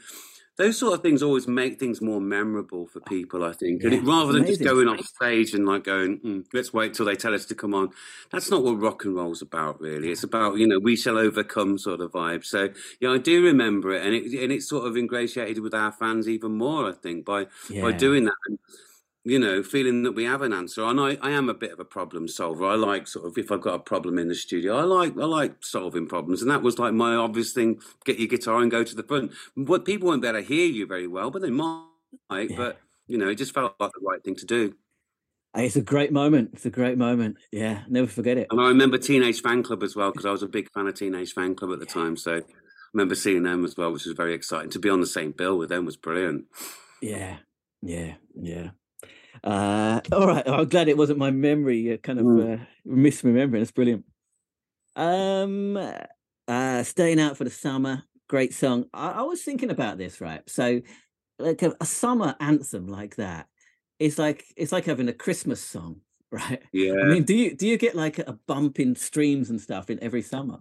those 0.60 0.78
sort 0.78 0.92
of 0.92 1.02
things 1.02 1.22
always 1.22 1.48
make 1.48 1.80
things 1.80 2.02
more 2.02 2.20
memorable 2.20 2.86
for 2.86 3.00
people, 3.00 3.42
I 3.44 3.52
think. 3.52 3.82
And 3.82 3.94
it, 3.94 4.04
rather 4.04 4.34
than 4.34 4.44
just 4.44 4.62
going 4.62 4.88
off 4.88 5.00
stage 5.00 5.54
and 5.54 5.66
like 5.66 5.84
going, 5.84 6.18
mm, 6.20 6.44
let's 6.52 6.70
wait 6.70 6.92
till 6.92 7.06
they 7.06 7.16
tell 7.16 7.32
us 7.32 7.46
to 7.46 7.54
come 7.54 7.72
on, 7.72 7.88
that's 8.30 8.50
not 8.50 8.62
what 8.62 8.78
rock 8.78 9.06
and 9.06 9.16
roll's 9.16 9.40
about, 9.40 9.80
really. 9.80 10.10
It's 10.10 10.22
about 10.22 10.58
you 10.58 10.66
know 10.66 10.78
we 10.78 10.96
shall 10.96 11.16
overcome 11.16 11.78
sort 11.78 12.02
of 12.02 12.12
vibe. 12.12 12.44
So 12.44 12.68
yeah, 13.00 13.10
I 13.10 13.16
do 13.16 13.42
remember 13.42 13.92
it, 13.92 14.04
and 14.04 14.14
it 14.14 14.42
and 14.42 14.52
it's 14.52 14.68
sort 14.68 14.86
of 14.86 14.98
ingratiated 14.98 15.62
with 15.62 15.72
our 15.72 15.92
fans 15.92 16.28
even 16.28 16.58
more, 16.58 16.90
I 16.90 16.92
think, 16.92 17.24
by 17.24 17.46
yeah. 17.70 17.80
by 17.80 17.92
doing 17.92 18.24
that. 18.24 18.34
And, 18.46 18.58
you 19.24 19.38
know, 19.38 19.62
feeling 19.62 20.02
that 20.02 20.12
we 20.12 20.24
have 20.24 20.42
an 20.42 20.52
answer. 20.52 20.82
And 20.84 20.98
I, 20.98 21.18
I 21.20 21.30
am 21.30 21.48
a 21.48 21.54
bit 21.54 21.72
of 21.72 21.80
a 21.80 21.84
problem 21.84 22.26
solver. 22.26 22.64
I 22.64 22.74
like 22.74 23.06
sort 23.06 23.26
of 23.26 23.36
if 23.36 23.52
I've 23.52 23.60
got 23.60 23.74
a 23.74 23.80
problem 23.80 24.18
in 24.18 24.28
the 24.28 24.34
studio, 24.34 24.76
I 24.76 24.82
like 24.82 25.16
I 25.18 25.24
like 25.24 25.62
solving 25.64 26.06
problems. 26.06 26.42
And 26.42 26.50
that 26.50 26.62
was 26.62 26.78
like 26.78 26.94
my 26.94 27.14
obvious 27.14 27.52
thing: 27.52 27.80
get 28.04 28.18
your 28.18 28.28
guitar 28.28 28.60
and 28.60 28.70
go 28.70 28.82
to 28.82 28.94
the 28.94 29.02
front. 29.02 29.32
What 29.54 29.84
people 29.84 30.08
won't 30.08 30.22
be 30.22 30.28
able 30.28 30.40
to 30.40 30.46
hear 30.46 30.66
you 30.66 30.86
very 30.86 31.06
well, 31.06 31.30
but 31.30 31.42
they 31.42 31.50
might. 31.50 31.84
Yeah. 32.30 32.56
But 32.56 32.80
you 33.06 33.18
know, 33.18 33.28
it 33.28 33.36
just 33.36 33.54
felt 33.54 33.74
like 33.78 33.92
the 33.92 34.06
right 34.06 34.22
thing 34.22 34.36
to 34.36 34.46
do. 34.46 34.74
It's 35.54 35.76
a 35.76 35.82
great 35.82 36.12
moment. 36.12 36.50
It's 36.52 36.66
a 36.66 36.70
great 36.70 36.96
moment. 36.96 37.36
Yeah, 37.50 37.82
never 37.88 38.06
forget 38.06 38.38
it. 38.38 38.46
And 38.50 38.60
I 38.60 38.68
remember 38.68 38.98
Teenage 38.98 39.42
Fanclub 39.42 39.82
as 39.82 39.96
well 39.96 40.12
because 40.12 40.24
I 40.24 40.30
was 40.30 40.44
a 40.44 40.48
big 40.48 40.70
fan 40.70 40.86
of 40.86 40.94
Teenage 40.94 41.34
Fanclub 41.34 41.72
at 41.72 41.80
the 41.80 41.86
time. 41.86 42.16
So 42.16 42.36
I 42.36 42.42
remember 42.94 43.16
seeing 43.16 43.42
them 43.42 43.64
as 43.64 43.76
well, 43.76 43.92
which 43.92 44.04
was 44.04 44.14
very 44.14 44.32
exciting. 44.32 44.70
To 44.70 44.78
be 44.78 44.88
on 44.88 45.00
the 45.00 45.06
same 45.06 45.32
bill 45.32 45.58
with 45.58 45.68
them 45.68 45.86
was 45.86 45.96
brilliant. 45.96 46.44
Yeah, 47.02 47.38
yeah, 47.82 48.14
yeah. 48.40 48.70
Uh, 49.42 50.00
all 50.12 50.26
right, 50.26 50.46
I'm 50.48 50.68
glad 50.68 50.88
it 50.88 50.96
wasn't 50.96 51.18
my 51.18 51.30
memory 51.30 51.92
uh, 51.92 51.96
kind 51.98 52.18
of 52.18 52.26
mm. 52.26 52.60
uh, 52.60 52.64
misremembering. 52.86 53.62
It's 53.62 53.70
brilliant. 53.70 54.04
Um, 54.96 55.76
uh, 56.48 56.82
staying 56.82 57.20
out 57.20 57.36
for 57.36 57.44
the 57.44 57.50
summer, 57.50 58.02
great 58.28 58.54
song. 58.54 58.86
I, 58.92 59.10
I 59.10 59.22
was 59.22 59.42
thinking 59.42 59.70
about 59.70 59.98
this, 59.98 60.20
right? 60.20 60.42
So, 60.48 60.80
like 61.38 61.62
a, 61.62 61.74
a, 61.80 61.86
summer 61.86 62.36
anthem 62.40 62.86
like 62.86 63.16
that, 63.16 63.46
it's 63.98 64.18
like 64.18 64.44
it's 64.56 64.72
like 64.72 64.84
having 64.84 65.08
a 65.08 65.12
Christmas 65.12 65.60
song, 65.60 66.00
right? 66.30 66.62
Yeah. 66.72 66.94
I 67.02 67.04
mean, 67.04 67.24
do 67.24 67.34
you 67.34 67.54
do 67.54 67.66
you 67.66 67.78
get 67.78 67.94
like 67.94 68.18
a 68.18 68.38
bump 68.46 68.80
in 68.80 68.94
streams 68.94 69.50
and 69.50 69.60
stuff 69.60 69.90
in 69.90 70.02
every 70.02 70.22
summer? 70.22 70.58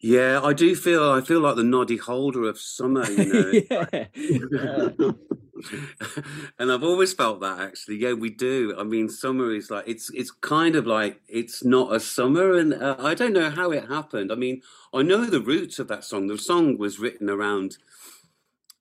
Yeah, 0.00 0.40
I 0.42 0.52
do 0.52 0.74
feel 0.76 1.10
I 1.10 1.20
feel 1.20 1.40
like 1.40 1.56
the 1.56 1.64
Noddy 1.64 1.96
Holder 1.96 2.48
of 2.48 2.58
summer, 2.58 3.10
you 3.10 3.66
know. 3.72 4.06
yeah. 4.12 5.10
and 6.58 6.70
I've 6.72 6.82
always 6.82 7.12
felt 7.12 7.40
that 7.40 7.60
actually. 7.60 7.96
Yeah, 7.96 8.12
we 8.12 8.30
do. 8.30 8.74
I 8.78 8.84
mean, 8.84 9.08
summer 9.08 9.52
is 9.52 9.70
like 9.70 9.84
it's 9.86 10.10
it's 10.10 10.30
kind 10.30 10.76
of 10.76 10.86
like 10.86 11.20
it's 11.28 11.64
not 11.64 11.94
a 11.94 12.00
summer, 12.00 12.52
and 12.52 12.74
uh, 12.74 12.96
I 12.98 13.14
don't 13.14 13.32
know 13.32 13.50
how 13.50 13.70
it 13.70 13.88
happened. 13.88 14.32
I 14.32 14.34
mean, 14.34 14.62
I 14.94 15.02
know 15.02 15.24
the 15.24 15.40
roots 15.40 15.78
of 15.78 15.88
that 15.88 16.04
song. 16.04 16.26
The 16.26 16.38
song 16.38 16.78
was 16.78 16.98
written 16.98 17.30
around. 17.30 17.78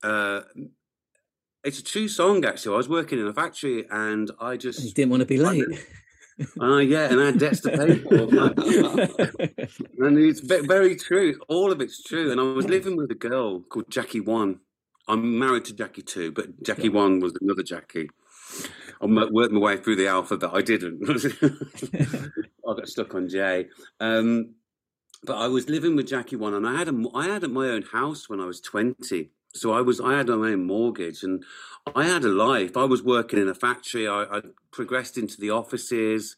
Uh, 0.03 0.41
it's 1.63 1.79
a 1.79 1.83
true 1.83 2.07
song 2.07 2.45
actually. 2.45 2.75
I 2.75 2.77
was 2.77 2.89
working 2.89 3.19
in 3.19 3.27
a 3.27 3.33
factory, 3.33 3.85
and 3.89 4.31
I 4.39 4.57
just 4.57 4.83
you 4.83 4.91
didn't 4.91 5.11
want 5.11 5.21
to 5.21 5.27
be 5.27 5.37
late. 5.37 5.65
Oh 6.59 6.73
uh, 6.75 6.79
yeah, 6.79 7.09
and 7.09 7.21
I 7.21 7.25
had 7.27 7.39
debts 7.39 7.61
to 7.61 7.69
pay 7.69 7.95
for. 7.95 8.11
and 10.05 10.17
it's 10.17 10.41
very 10.41 10.95
true. 10.95 11.39
All 11.47 11.71
of 11.71 11.81
it's 11.81 12.03
true. 12.03 12.31
And 12.31 12.39
I 12.39 12.43
was 12.43 12.67
living 12.67 12.97
with 12.97 13.09
a 13.11 13.15
girl 13.15 13.61
called 13.61 13.89
Jackie 13.89 14.19
One. 14.19 14.59
I'm 15.07 15.37
married 15.39 15.65
to 15.65 15.73
Jackie 15.73 16.01
Two, 16.01 16.31
but 16.31 16.63
Jackie 16.63 16.89
One 16.89 17.19
was 17.19 17.37
another 17.41 17.63
Jackie. 17.63 18.09
I 19.01 19.05
worked 19.05 19.53
my 19.53 19.59
way 19.59 19.77
through 19.77 19.97
the 19.97 20.07
alphabet. 20.07 20.51
I 20.53 20.61
didn't. 20.61 21.01
I 22.67 22.73
got 22.73 22.87
stuck 22.87 23.13
on 23.13 23.29
J. 23.29 23.67
Um, 23.99 24.55
but 25.23 25.37
I 25.37 25.47
was 25.47 25.69
living 25.69 25.95
with 25.95 26.07
Jackie 26.07 26.35
One, 26.35 26.53
and 26.53 26.67
I 26.67 26.77
had 26.77 26.87
a, 26.87 27.05
I 27.13 27.25
had 27.25 27.43
my 27.49 27.67
own 27.67 27.83
house 27.83 28.29
when 28.29 28.39
I 28.39 28.45
was 28.45 28.61
twenty. 28.61 29.31
So 29.53 29.73
I 29.73 29.81
was 29.81 29.99
I 30.01 30.17
had 30.17 30.27
my 30.27 30.49
own 30.49 30.65
mortgage, 30.65 31.23
and 31.23 31.43
I 31.95 32.05
had 32.05 32.23
a 32.23 32.29
life. 32.29 32.77
I 32.77 32.85
was 32.85 33.03
working 33.03 33.39
in 33.39 33.47
a 33.47 33.55
factory. 33.55 34.07
I, 34.07 34.23
I 34.23 34.41
progressed 34.71 35.17
into 35.17 35.39
the 35.39 35.51
offices. 35.51 36.35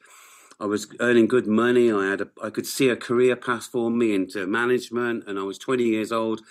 I 0.60 0.66
was 0.66 0.88
earning 1.00 1.28
good 1.28 1.48
money. 1.48 1.92
I 1.92 2.10
had 2.10 2.22
a, 2.22 2.30
I 2.44 2.50
could 2.50 2.66
see 2.66 2.90
a 2.90 2.96
career 2.96 3.36
path 3.36 3.66
for 3.66 3.92
me 3.92 4.16
into 4.16 4.48
management, 4.48 5.26
and 5.28 5.38
I 5.38 5.44
was 5.44 5.58
20 5.58 5.84
years 5.84 6.12
old. 6.12 6.42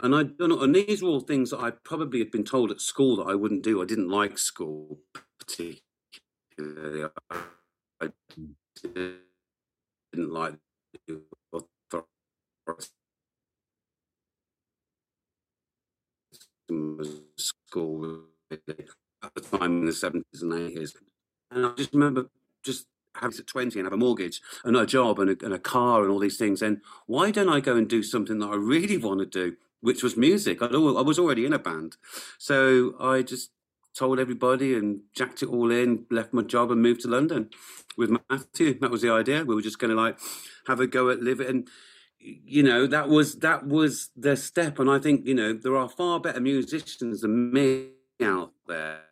And 0.00 0.14
I 0.14 0.24
don't 0.24 0.50
know, 0.50 0.60
and 0.60 0.74
these 0.74 1.02
were 1.02 1.08
all 1.08 1.20
things 1.20 1.50
that 1.50 1.60
I 1.60 1.70
probably 1.70 2.18
had 2.18 2.30
been 2.30 2.44
told 2.44 2.70
at 2.70 2.80
school 2.80 3.16
that 3.16 3.30
I 3.30 3.34
wouldn't 3.34 3.62
do. 3.62 3.80
I 3.80 3.86
didn't 3.86 4.10
like 4.10 4.36
school 4.38 4.98
particularly. 5.38 7.10
I 8.00 8.10
didn't 8.82 10.32
like 10.32 10.54
school 17.38 18.20
at 18.50 19.34
the 19.34 19.40
time 19.40 19.78
in 19.78 19.84
the 19.86 19.92
70s 19.92 20.42
and 20.42 20.52
80s. 20.52 20.94
And 21.50 21.66
I 21.66 21.70
just 21.70 21.94
remember 21.94 22.26
just 22.62 22.86
having 23.14 23.38
at 23.38 23.46
20 23.46 23.78
and 23.78 23.86
have 23.86 23.92
a 23.92 23.96
mortgage 23.96 24.42
and 24.64 24.76
a 24.76 24.84
job 24.84 25.18
and 25.18 25.30
a, 25.30 25.44
and 25.44 25.54
a 25.54 25.58
car 25.58 26.02
and 26.02 26.10
all 26.10 26.18
these 26.18 26.36
things. 26.36 26.60
And 26.60 26.82
why 27.06 27.30
don't 27.30 27.48
I 27.48 27.60
go 27.60 27.76
and 27.76 27.88
do 27.88 28.02
something 28.02 28.38
that 28.40 28.50
I 28.50 28.56
really 28.56 28.98
want 28.98 29.20
to 29.20 29.26
do, 29.26 29.56
which 29.80 30.02
was 30.02 30.16
music? 30.16 30.62
I'd, 30.62 30.74
I 30.74 30.78
was 30.78 31.18
already 31.18 31.46
in 31.46 31.52
a 31.52 31.58
band. 31.58 31.96
So 32.38 32.94
I 33.00 33.22
just 33.22 33.50
told 33.96 34.18
everybody 34.18 34.74
and 34.74 35.00
jacked 35.14 35.42
it 35.42 35.48
all 35.48 35.70
in, 35.70 36.04
left 36.10 36.32
my 36.32 36.42
job 36.42 36.70
and 36.70 36.82
moved 36.82 37.02
to 37.02 37.08
London 37.08 37.50
with 37.96 38.10
Matthew. 38.30 38.78
That 38.78 38.90
was 38.90 39.02
the 39.02 39.10
idea. 39.10 39.44
We 39.44 39.54
were 39.54 39.62
just 39.62 39.78
going 39.78 39.90
to 39.90 40.00
like 40.00 40.18
have 40.66 40.80
a 40.80 40.86
go 40.86 41.10
at 41.10 41.22
living. 41.22 41.48
And 41.48 41.68
you 42.18 42.62
know 42.62 42.86
that 42.86 43.08
was 43.08 43.36
that 43.36 43.66
was 43.66 44.10
the 44.16 44.36
step 44.36 44.80
and 44.80 44.90
i 44.90 44.98
think 44.98 45.24
you 45.26 45.34
know 45.34 45.52
there 45.52 45.76
are 45.76 45.88
far 45.88 46.18
better 46.18 46.40
musicians 46.40 47.20
than 47.20 47.52
me 47.52 47.90
out 48.20 48.52
there 48.66 49.02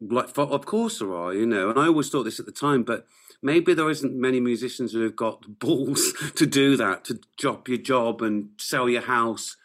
like 0.00 0.36
of 0.38 0.66
course 0.66 1.00
there 1.00 1.12
are 1.12 1.34
you 1.34 1.44
know 1.44 1.68
and 1.68 1.78
i 1.78 1.86
always 1.86 2.08
thought 2.08 2.22
this 2.22 2.40
at 2.40 2.46
the 2.46 2.52
time 2.52 2.82
but 2.82 3.04
maybe 3.42 3.74
there 3.74 3.90
isn't 3.90 4.14
many 4.14 4.40
musicians 4.40 4.92
who 4.92 5.02
have 5.02 5.16
got 5.16 5.58
balls 5.58 6.12
to 6.36 6.46
do 6.46 6.76
that 6.76 7.04
to 7.04 7.20
drop 7.38 7.68
your 7.68 7.78
job 7.78 8.22
and 8.22 8.50
sell 8.58 8.88
your 8.88 9.02
house 9.02 9.56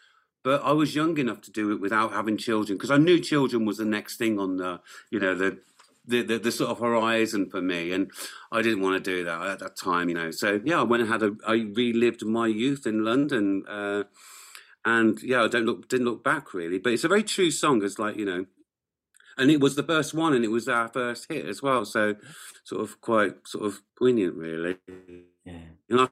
but 0.42 0.62
i 0.64 0.72
was 0.72 0.94
young 0.94 1.18
enough 1.18 1.40
to 1.40 1.50
do 1.50 1.72
it 1.72 1.80
without 1.80 2.12
having 2.12 2.36
children 2.36 2.76
because 2.76 2.90
i 2.90 2.96
knew 2.96 3.20
children 3.20 3.64
was 3.64 3.78
the 3.78 3.84
next 3.84 4.16
thing 4.16 4.38
on 4.38 4.56
the 4.56 4.80
you 5.10 5.20
know 5.20 5.34
the 5.34 5.58
the, 6.06 6.22
the, 6.22 6.38
the, 6.38 6.52
sort 6.52 6.70
of 6.70 6.78
horizon 6.78 7.50
for 7.50 7.60
me, 7.60 7.92
and 7.92 8.10
I 8.52 8.62
didn't 8.62 8.80
want 8.80 9.02
to 9.02 9.10
do 9.10 9.24
that 9.24 9.42
at 9.42 9.58
that 9.58 9.76
time, 9.76 10.08
you 10.08 10.14
know. 10.14 10.30
So 10.30 10.60
yeah, 10.64 10.80
I 10.80 10.84
went 10.84 11.02
and 11.02 11.10
had 11.10 11.22
a 11.22 11.36
I 11.46 11.54
relived 11.74 12.24
my 12.24 12.46
youth 12.46 12.86
in 12.86 13.04
London, 13.04 13.64
uh, 13.68 14.04
and 14.84 15.20
yeah, 15.22 15.42
I 15.42 15.48
don't 15.48 15.66
look 15.66 15.88
didn't 15.88 16.06
look 16.06 16.22
back 16.22 16.54
really. 16.54 16.78
But 16.78 16.92
it's 16.92 17.04
a 17.04 17.08
very 17.08 17.24
true 17.24 17.50
song, 17.50 17.82
it's 17.82 17.98
like 17.98 18.16
you 18.16 18.24
know, 18.24 18.46
and 19.36 19.50
it 19.50 19.60
was 19.60 19.76
the 19.76 19.82
first 19.82 20.14
one, 20.14 20.34
and 20.34 20.44
it 20.44 20.50
was 20.50 20.68
our 20.68 20.88
first 20.88 21.26
hit 21.30 21.46
as 21.46 21.62
well. 21.62 21.84
So 21.84 22.16
sort 22.64 22.82
of 22.82 23.00
quite 23.00 23.46
sort 23.46 23.64
of 23.66 23.82
poignant, 23.98 24.34
really. 24.34 24.78
Yeah. 25.44 25.52
And 25.88 26.00
I 26.00 26.08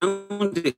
found 0.00 0.58
it 0.58 0.76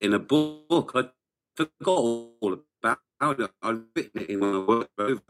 in 0.00 0.12
a 0.12 0.18
book. 0.18 0.92
I 0.94 1.08
forgot 1.54 1.98
all 1.98 2.58
about 2.82 3.40
it. 3.40 3.50
I'd 3.62 3.82
written 3.94 4.22
it 4.22 4.30
in 4.30 4.40
my 4.40 4.58
work 4.58 4.90
over 4.98 5.22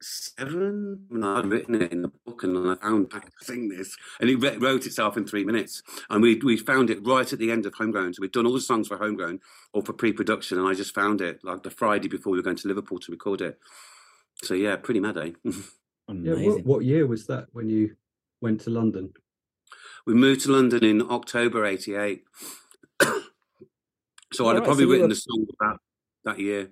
1997. 0.00 1.06
And 1.10 1.24
I'd 1.24 1.46
written 1.46 1.82
it 1.82 1.92
in 1.92 2.02
the 2.02 2.12
book, 2.24 2.42
and 2.44 2.56
I 2.56 2.74
found 2.76 3.10
I 3.12 3.18
could 3.18 3.32
sing 3.40 3.68
this, 3.68 3.96
and 4.20 4.30
it 4.30 4.60
wrote 4.60 4.86
itself 4.86 5.16
in 5.16 5.26
three 5.26 5.44
minutes. 5.44 5.82
And 6.08 6.22
we 6.22 6.36
we 6.36 6.56
found 6.56 6.90
it 6.90 7.04
right 7.04 7.30
at 7.32 7.38
the 7.38 7.50
end 7.50 7.66
of 7.66 7.74
Homegrown. 7.74 8.14
So 8.14 8.20
we'd 8.20 8.32
done 8.32 8.46
all 8.46 8.52
the 8.52 8.60
songs 8.60 8.88
for 8.88 8.96
Homegrown 8.96 9.40
or 9.72 9.82
for 9.82 9.92
pre-production, 9.92 10.58
and 10.58 10.68
I 10.68 10.74
just 10.74 10.94
found 10.94 11.20
it 11.20 11.42
like 11.42 11.62
the 11.62 11.70
Friday 11.70 12.08
before 12.08 12.32
we 12.32 12.38
were 12.38 12.44
going 12.44 12.56
to 12.56 12.68
Liverpool 12.68 12.98
to 13.00 13.12
record 13.12 13.40
it. 13.40 13.58
So 14.42 14.54
yeah, 14.54 14.76
pretty 14.76 15.00
mad, 15.00 15.18
eh? 15.18 15.32
yeah, 15.44 16.34
what, 16.34 16.64
what 16.64 16.84
year 16.84 17.06
was 17.06 17.26
that 17.26 17.48
when 17.52 17.68
you 17.68 17.96
went 18.40 18.60
to 18.62 18.70
London? 18.70 19.12
We 20.06 20.14
moved 20.14 20.42
to 20.42 20.52
London 20.52 20.84
in 20.84 21.02
October 21.02 21.64
'88. 21.64 22.22
so 24.32 24.46
I'd 24.46 24.56
have 24.56 24.64
probably 24.64 24.84
so 24.84 24.90
written 24.90 25.02
were... 25.02 25.08
the 25.08 25.14
song 25.16 25.46
about 25.60 25.80
that 26.24 26.38
year. 26.38 26.70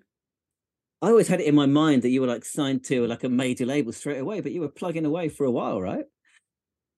I 1.02 1.08
always 1.08 1.28
had 1.28 1.40
it 1.40 1.46
in 1.46 1.54
my 1.54 1.66
mind 1.66 2.02
that 2.02 2.08
you 2.08 2.22
were 2.22 2.26
like 2.26 2.44
signed 2.44 2.84
to 2.84 3.06
like 3.06 3.24
a 3.24 3.28
major 3.28 3.66
label 3.66 3.92
straight 3.92 4.18
away, 4.18 4.40
but 4.40 4.52
you 4.52 4.62
were 4.62 4.68
plugging 4.68 5.04
away 5.04 5.28
for 5.28 5.44
a 5.44 5.50
while, 5.50 5.80
right? 5.80 6.06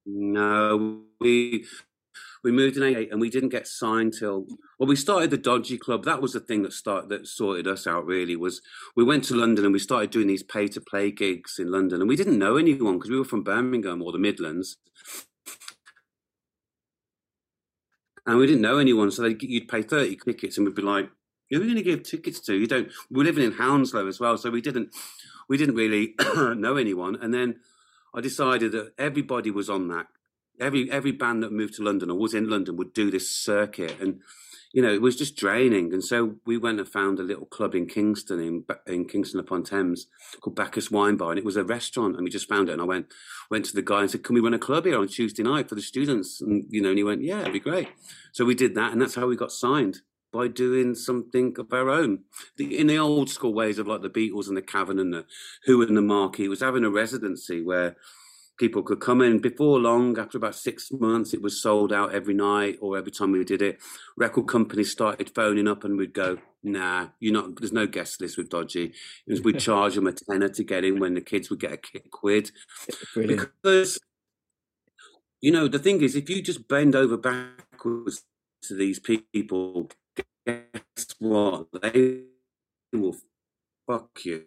No, 0.06 1.02
we 1.20 1.66
we 2.44 2.52
moved 2.52 2.76
in 2.76 2.84
'88 2.84 3.10
and 3.10 3.20
we 3.20 3.30
didn't 3.30 3.48
get 3.48 3.66
signed 3.66 4.14
till 4.18 4.46
well, 4.78 4.88
we 4.88 4.96
started 4.96 5.30
the 5.30 5.36
Dodgy 5.36 5.76
Club. 5.76 6.04
That 6.04 6.22
was 6.22 6.32
the 6.32 6.40
thing 6.40 6.62
that 6.62 6.72
started 6.72 7.10
that 7.10 7.26
sorted 7.26 7.66
us 7.66 7.86
out. 7.86 8.06
Really, 8.06 8.36
was 8.36 8.62
we 8.96 9.02
went 9.04 9.24
to 9.24 9.34
London 9.34 9.64
and 9.64 9.74
we 9.74 9.80
started 9.80 10.10
doing 10.10 10.28
these 10.28 10.44
pay 10.44 10.68
to 10.68 10.80
play 10.80 11.10
gigs 11.10 11.58
in 11.58 11.70
London, 11.70 12.00
and 12.00 12.08
we 12.08 12.16
didn't 12.16 12.38
know 12.38 12.56
anyone 12.56 12.98
because 12.98 13.10
we 13.10 13.18
were 13.18 13.24
from 13.24 13.42
Birmingham 13.42 14.00
or 14.02 14.12
the 14.12 14.18
Midlands, 14.18 14.76
and 18.26 18.38
we 18.38 18.46
didn't 18.46 18.62
know 18.62 18.78
anyone. 18.78 19.10
So 19.10 19.24
you'd 19.24 19.68
pay 19.68 19.82
thirty 19.82 20.16
tickets, 20.16 20.56
and 20.56 20.66
we'd 20.66 20.76
be 20.76 20.82
like, 20.82 21.10
who 21.50 21.56
are 21.56 21.60
we 21.60 21.66
going 21.66 21.76
to 21.76 21.82
give 21.82 22.02
tickets 22.02 22.40
to? 22.40 22.54
You 22.54 22.66
don't. 22.66 22.90
We're 23.10 23.24
living 23.24 23.44
in 23.44 23.52
Hounslow 23.52 24.06
as 24.06 24.20
well, 24.20 24.36
so 24.36 24.50
we 24.50 24.60
didn't. 24.60 24.94
We 25.48 25.56
didn't 25.56 25.76
really 25.76 26.14
know 26.36 26.76
anyone. 26.76 27.16
And 27.16 27.32
then 27.32 27.60
I 28.14 28.20
decided 28.20 28.72
that 28.72 28.92
everybody 28.98 29.50
was 29.50 29.70
on 29.70 29.88
that. 29.88 30.06
Every 30.60 30.90
every 30.90 31.12
band 31.12 31.42
that 31.42 31.52
moved 31.52 31.74
to 31.74 31.82
London 31.82 32.10
or 32.10 32.18
was 32.18 32.34
in 32.34 32.50
London 32.50 32.76
would 32.76 32.92
do 32.92 33.10
this 33.10 33.30
circuit, 33.30 33.96
and 34.00 34.20
you 34.72 34.82
know 34.82 34.92
it 34.92 35.00
was 35.00 35.16
just 35.16 35.36
draining. 35.36 35.94
And 35.94 36.04
so 36.04 36.34
we 36.44 36.58
went 36.58 36.80
and 36.80 36.88
found 36.88 37.20
a 37.20 37.22
little 37.22 37.46
club 37.46 37.74
in 37.74 37.86
Kingston, 37.86 38.40
in 38.40 38.64
in 38.86 39.06
Kingston 39.06 39.40
upon 39.40 39.62
Thames, 39.62 40.08
called 40.40 40.56
Bacchus 40.56 40.90
Wine 40.90 41.16
Bar, 41.16 41.30
and 41.30 41.38
it 41.38 41.44
was 41.44 41.56
a 41.56 41.64
restaurant. 41.64 42.16
And 42.16 42.24
we 42.24 42.30
just 42.30 42.48
found 42.48 42.68
it, 42.68 42.72
and 42.72 42.82
I 42.82 42.86
went 42.86 43.06
went 43.50 43.66
to 43.66 43.74
the 43.74 43.82
guy 43.82 44.00
and 44.00 44.10
said, 44.10 44.24
"Can 44.24 44.34
we 44.34 44.40
run 44.40 44.52
a 44.52 44.58
club 44.58 44.84
here 44.84 44.98
on 44.98 45.06
Tuesday 45.06 45.44
night 45.44 45.68
for 45.68 45.76
the 45.76 45.80
students?" 45.80 46.40
And 46.40 46.66
you 46.68 46.82
know, 46.82 46.88
and 46.88 46.98
he 46.98 47.04
went, 47.04 47.22
"Yeah, 47.22 47.40
it'd 47.42 47.52
be 47.52 47.60
great." 47.60 47.88
So 48.32 48.44
we 48.44 48.56
did 48.56 48.74
that, 48.74 48.92
and 48.92 49.00
that's 49.00 49.14
how 49.14 49.28
we 49.28 49.36
got 49.36 49.52
signed 49.52 50.00
by 50.32 50.48
doing 50.48 50.94
something 50.94 51.54
of 51.58 51.72
our 51.72 51.88
own. 51.88 52.20
The, 52.56 52.78
in 52.78 52.86
the 52.86 52.98
old 52.98 53.30
school 53.30 53.54
ways 53.54 53.78
of 53.78 53.86
like 53.86 54.02
the 54.02 54.10
Beatles 54.10 54.48
and 54.48 54.56
the 54.56 54.62
Cavern 54.62 54.98
and 54.98 55.12
the 55.12 55.24
Who 55.64 55.82
and 55.82 55.96
the 55.96 56.02
Marquee 56.02 56.48
was 56.48 56.60
having 56.60 56.84
a 56.84 56.90
residency 56.90 57.62
where 57.62 57.96
people 58.58 58.82
could 58.82 59.00
come 59.00 59.22
in 59.22 59.38
before 59.38 59.78
long. 59.78 60.18
After 60.18 60.36
about 60.36 60.54
six 60.54 60.90
months, 60.92 61.32
it 61.32 61.40
was 61.40 61.62
sold 61.62 61.92
out 61.92 62.14
every 62.14 62.34
night 62.34 62.76
or 62.80 62.98
every 62.98 63.12
time 63.12 63.32
we 63.32 63.44
did 63.44 63.62
it. 63.62 63.78
Record 64.16 64.48
companies 64.48 64.90
started 64.92 65.30
phoning 65.34 65.68
up 65.68 65.84
and 65.84 65.96
we'd 65.96 66.12
go, 66.12 66.38
"Nah, 66.62 67.08
you're 67.20 67.32
not. 67.32 67.56
There's 67.56 67.72
no 67.72 67.86
guest 67.86 68.20
list 68.20 68.36
with 68.36 68.50
Dodgy." 68.50 68.92
We'd 69.26 69.58
charge 69.60 69.94
them 69.94 70.06
a 70.06 70.12
tenner 70.12 70.48
to 70.50 70.64
get 70.64 70.84
in 70.84 70.98
when 70.98 71.14
the 71.14 71.20
kids 71.20 71.48
would 71.48 71.60
get 71.60 71.72
a 71.72 72.00
quid 72.10 72.50
Brilliant. 73.14 73.50
because. 73.62 73.98
You 75.40 75.52
know, 75.52 75.68
the 75.68 75.78
thing 75.78 76.02
is, 76.02 76.16
if 76.16 76.28
you 76.28 76.42
just 76.42 76.66
bend 76.66 76.96
over 76.96 77.16
backwards 77.16 78.24
to 78.62 78.74
these 78.74 78.98
people 78.98 79.88
guess 80.48 81.06
what? 81.18 81.66
They 81.82 82.22
will 82.92 83.16
fuck 83.86 84.24
you. 84.24 84.44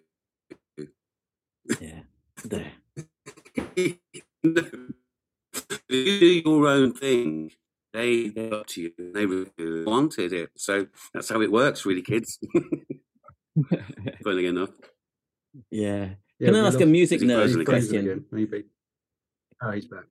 Yeah. 1.79 2.01
There. 2.43 2.71
you 3.75 3.99
do 5.89 6.41
your 6.45 6.67
own 6.67 6.93
thing. 6.93 7.51
They 7.93 8.29
they 8.29 8.49
up 8.51 8.67
to 8.67 8.81
you. 8.81 8.91
They 8.97 9.25
wanted 9.85 10.33
it. 10.33 10.51
So 10.55 10.87
that's 11.13 11.29
how 11.29 11.41
it 11.41 11.51
works, 11.51 11.85
really, 11.85 12.01
kids. 12.01 12.39
Funny 14.23 14.45
enough. 14.45 14.71
Yeah. 15.69 16.11
yeah 16.39 16.47
Can 16.47 16.55
I 16.55 16.67
ask 16.67 16.79
a 16.79 16.85
music 16.85 17.21
nerd 17.21 17.65
question? 17.65 18.25
Maybe. 18.31 18.63
Oh, 19.61 19.71
he's 19.71 19.85
back. 19.85 20.05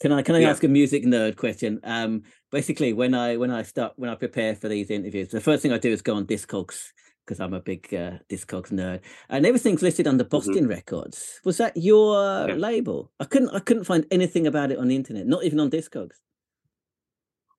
Can 0.00 0.12
I 0.12 0.22
can 0.22 0.34
I 0.34 0.40
yeah. 0.40 0.50
ask 0.50 0.62
a 0.62 0.68
music 0.68 1.04
nerd 1.04 1.36
question? 1.36 1.80
Um, 1.82 2.22
basically, 2.52 2.92
when 2.92 3.14
I 3.14 3.36
when 3.36 3.50
I 3.50 3.62
start 3.62 3.94
when 3.96 4.10
I 4.10 4.14
prepare 4.14 4.54
for 4.54 4.68
these 4.68 4.90
interviews, 4.90 5.28
the 5.28 5.40
first 5.40 5.62
thing 5.62 5.72
I 5.72 5.78
do 5.78 5.90
is 5.90 6.02
go 6.02 6.14
on 6.16 6.26
Discogs 6.26 6.88
because 7.24 7.40
I'm 7.40 7.54
a 7.54 7.60
big 7.60 7.92
uh, 7.92 8.18
Discogs 8.28 8.70
nerd, 8.72 9.00
and 9.28 9.46
everything's 9.46 9.82
listed 9.82 10.06
under 10.06 10.24
mm-hmm. 10.24 10.36
Bostin 10.36 10.62
mm-hmm. 10.62 10.68
Records. 10.68 11.40
Was 11.44 11.56
that 11.58 11.76
your 11.76 12.48
yeah. 12.48 12.54
label? 12.54 13.10
I 13.18 13.24
couldn't 13.24 13.50
I 13.50 13.60
couldn't 13.60 13.84
find 13.84 14.06
anything 14.10 14.46
about 14.46 14.70
it 14.70 14.78
on 14.78 14.88
the 14.88 14.96
internet, 14.96 15.26
not 15.26 15.44
even 15.44 15.60
on 15.60 15.70
Discogs. 15.70 16.16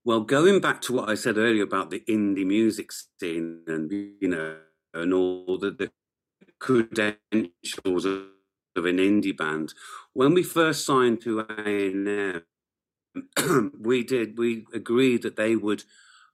Well, 0.06 0.22
going 0.22 0.62
back 0.62 0.80
to 0.84 0.94
what 0.94 1.10
I 1.10 1.16
said 1.16 1.38
earlier 1.38 1.64
about 1.64 1.90
the 1.90 2.02
indie 2.08 2.46
music 2.46 2.92
scene, 3.20 3.64
and 3.68 3.92
you 3.92 4.28
know, 4.30 4.58
and 4.94 5.14
all 5.14 5.58
the, 5.58 5.72
the 5.72 5.92
credentials 6.60 8.06
of 8.78 8.86
an 8.86 8.98
indie 8.98 9.36
band. 9.36 9.74
When 10.14 10.34
we 10.34 10.44
first 10.44 10.86
signed 10.86 11.22
to 11.22 11.42
A&M, 11.42 12.44
we 13.80 14.04
did 14.04 14.38
we 14.38 14.66
agreed 14.74 15.24
that 15.24 15.36
they 15.36 15.56
would 15.56 15.84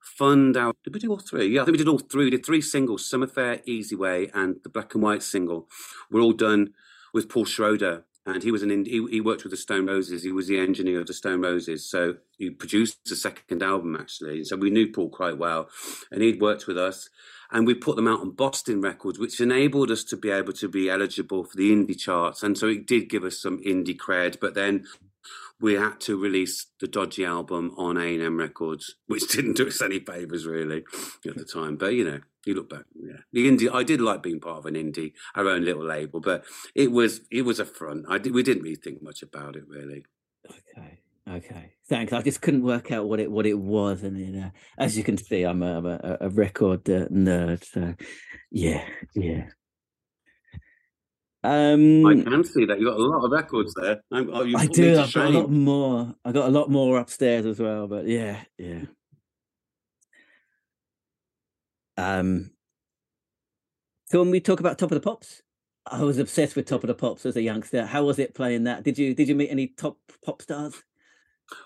fund 0.02 0.58
our 0.58 0.74
did 0.84 0.94
we 0.94 1.00
do 1.00 1.12
all 1.12 1.20
three? 1.20 1.48
Yeah, 1.48 1.62
I 1.62 1.66
think 1.66 1.74
we 1.74 1.84
did 1.84 1.88
all 1.88 2.00
three. 2.00 2.26
We 2.26 2.32
did 2.32 2.46
three 2.46 2.62
singles, 2.62 3.10
Summer 3.10 3.28
Fair, 3.28 3.62
Easy 3.66 3.96
Way, 3.96 4.30
and 4.34 4.58
the 4.64 4.70
black 4.70 4.94
and 4.94 5.04
white 5.04 5.24
single. 5.24 5.68
We're 6.12 6.22
all 6.22 6.34
done 6.34 6.74
with 7.14 7.30
Paul 7.30 7.46
Schroeder 7.46 8.06
and 8.26 8.44
he 8.44 8.52
was 8.52 8.64
an 8.64 8.86
he, 8.86 9.06
he 9.10 9.22
worked 9.22 9.44
with 9.44 9.52
the 9.52 9.58
Stone 9.58 9.88
Roses. 9.88 10.24
He 10.24 10.32
was 10.32 10.48
the 10.48 10.60
engineer 10.60 11.02
of 11.02 11.08
the 11.08 11.14
Stone 11.14 11.42
Roses, 11.42 11.90
so 11.90 12.16
he 12.38 12.50
produced 12.50 13.00
the 13.06 13.16
second 13.16 13.62
album 13.62 13.96
actually. 13.96 14.44
So 14.46 14.56
we 14.56 14.70
knew 14.70 14.92
Paul 14.92 15.10
quite 15.10 15.38
well, 15.38 15.70
and 16.12 16.22
he'd 16.22 16.42
worked 16.42 16.68
with 16.68 16.78
us, 16.78 17.10
and 17.52 17.68
we 17.68 17.74
put 17.74 17.96
them 17.96 18.08
out 18.08 18.22
on 18.22 18.32
Bostin 18.32 18.82
Records, 18.82 19.20
which 19.20 19.42
enabled 19.42 19.92
us 19.92 20.04
to 20.06 20.18
be 20.18 20.30
able 20.30 20.54
to 20.54 20.70
be 20.70 20.90
eligible 20.90 21.44
for 21.44 21.58
the 21.58 21.72
indie 21.72 22.00
charts, 22.00 22.44
and 22.44 22.58
so 22.58 22.68
it 22.68 22.88
did 22.88 23.10
give 23.10 23.24
us 23.24 23.42
some 23.42 23.62
indie 23.64 23.98
cred. 23.98 24.40
But 24.40 24.54
then 24.54 24.86
we 25.60 25.74
had 25.76 26.00
to 26.02 26.18
release 26.18 26.68
the 26.80 26.88
dodgy 26.88 27.26
album 27.26 27.74
on 27.78 27.98
A&M 27.98 28.38
Records, 28.38 28.96
which 29.08 29.28
didn't 29.32 29.58
do 29.58 29.68
us 29.68 29.82
any 29.82 30.00
favors 30.00 30.46
really 30.46 30.84
at 31.26 31.36
the 31.36 31.46
time. 31.46 31.76
But 31.78 31.94
you 31.94 32.04
know, 32.04 32.20
you 32.48 32.56
look 32.56 32.70
back, 32.70 32.86
yeah, 32.96 33.18
the 33.32 33.50
indie. 33.50 33.74
I 33.74 33.84
did 33.84 34.02
like 34.02 34.24
being 34.24 34.40
part 34.40 34.58
of 34.58 34.66
an 34.66 34.76
indie, 34.76 35.14
our 35.36 35.48
own 35.48 35.64
little 35.64 35.86
label, 35.86 36.20
but 36.20 36.44
it 36.76 36.92
was 36.92 37.22
it 37.32 37.44
was 37.44 37.60
a 37.60 37.66
front. 37.66 38.06
I 38.10 38.18
did, 38.18 38.34
we 38.34 38.44
didn't 38.44 38.64
really 38.64 38.76
think 38.76 39.02
much 39.02 39.22
about 39.22 39.56
it 39.56 39.68
really. 39.68 40.06
Okay. 40.50 41.00
Okay, 41.26 41.72
thanks. 41.88 42.12
I 42.12 42.22
just 42.22 42.42
couldn't 42.42 42.64
work 42.64 42.92
out 42.92 43.08
what 43.08 43.22
it 43.22 43.32
what 43.32 43.46
it 43.46 43.58
was, 43.58 44.04
and 44.04 44.20
you 44.20 44.34
know, 44.34 44.52
as 44.78 44.98
you 44.98 45.06
can 45.06 45.18
see, 45.18 45.44
I'm 45.44 45.64
a, 45.64 45.78
I'm 45.78 45.86
a, 45.86 46.18
a 46.20 46.30
record 46.30 46.90
uh, 46.90 47.08
nerd. 47.08 47.64
So, 47.64 47.96
yeah, 48.52 48.84
yeah. 49.16 49.46
Um, 51.46 52.06
I 52.06 52.16
can 52.16 52.44
see 52.44 52.66
that 52.66 52.78
you 52.78 52.88
got 52.88 52.98
a 52.98 53.04
lot 53.04 53.24
of 53.24 53.32
records 53.32 53.74
there. 53.74 54.02
I'm, 54.12 54.30
oh, 54.34 54.46
I 54.58 54.66
do. 54.66 55.00
I've 55.00 55.14
got 55.14 55.26
a 55.28 55.30
lot 55.30 55.50
more. 55.50 56.14
I 56.26 56.34
got 56.34 56.50
a 56.50 56.52
lot 56.52 56.70
more 56.70 57.00
upstairs 57.00 57.46
as 57.46 57.58
well. 57.58 57.88
But 57.88 58.06
yeah, 58.06 58.42
yeah. 58.58 58.82
Um. 61.98 62.52
So 64.06 64.20
when 64.20 64.32
we 64.32 64.40
talk 64.40 64.60
about 64.60 64.78
Top 64.78 64.92
of 64.92 64.96
the 64.96 65.02
Pops, 65.02 65.42
I 65.86 66.04
was 66.04 66.18
obsessed 66.18 66.56
with 66.56 66.66
Top 66.66 66.84
of 66.84 66.88
the 66.88 66.94
Pops 66.94 67.26
as 67.26 67.36
a 67.36 67.42
youngster. 67.42 67.86
How 67.86 68.04
was 68.04 68.20
it 68.20 68.36
playing 68.36 68.64
that? 68.66 68.84
Did 68.84 68.98
you 68.98 69.14
did 69.14 69.28
you 69.28 69.36
meet 69.36 69.50
any 69.50 69.68
top 69.68 69.98
pop 70.24 70.42
stars? 70.42 70.84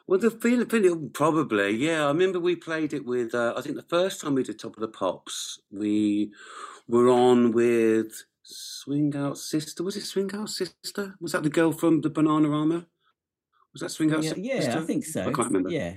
Well, 0.07 0.19
the 0.19 0.31
feeling, 0.31 1.09
probably, 1.11 1.75
yeah. 1.75 2.05
I 2.05 2.07
remember 2.07 2.39
we 2.39 2.55
played 2.55 2.93
it 2.93 3.05
with. 3.05 3.35
Uh, 3.35 3.53
I 3.55 3.61
think 3.61 3.75
the 3.75 3.83
first 3.83 4.21
time 4.21 4.35
we 4.35 4.43
did 4.43 4.59
Top 4.59 4.75
of 4.75 4.81
the 4.81 4.87
Pops, 4.87 5.59
we 5.71 6.31
were 6.87 7.09
on 7.09 7.51
with 7.51 8.23
Swing 8.43 9.15
Out 9.15 9.37
Sister. 9.37 9.83
Was 9.83 9.95
it 9.95 10.05
Swing 10.05 10.31
Out 10.33 10.49
Sister? 10.49 11.15
Was 11.21 11.33
that 11.33 11.43
the 11.43 11.49
girl 11.49 11.71
from 11.71 12.01
the 12.01 12.09
Bananarama? 12.09 12.85
Was 13.73 13.81
that 13.81 13.91
Swing 13.91 14.11
Out 14.13 14.23
yeah, 14.23 14.29
Sister? 14.29 14.41
Yeah, 14.41 14.79
I 14.79 14.81
think 14.81 15.05
so. 15.05 15.21
I 15.21 15.31
can't 15.31 15.47
remember. 15.47 15.69
Yeah. 15.69 15.95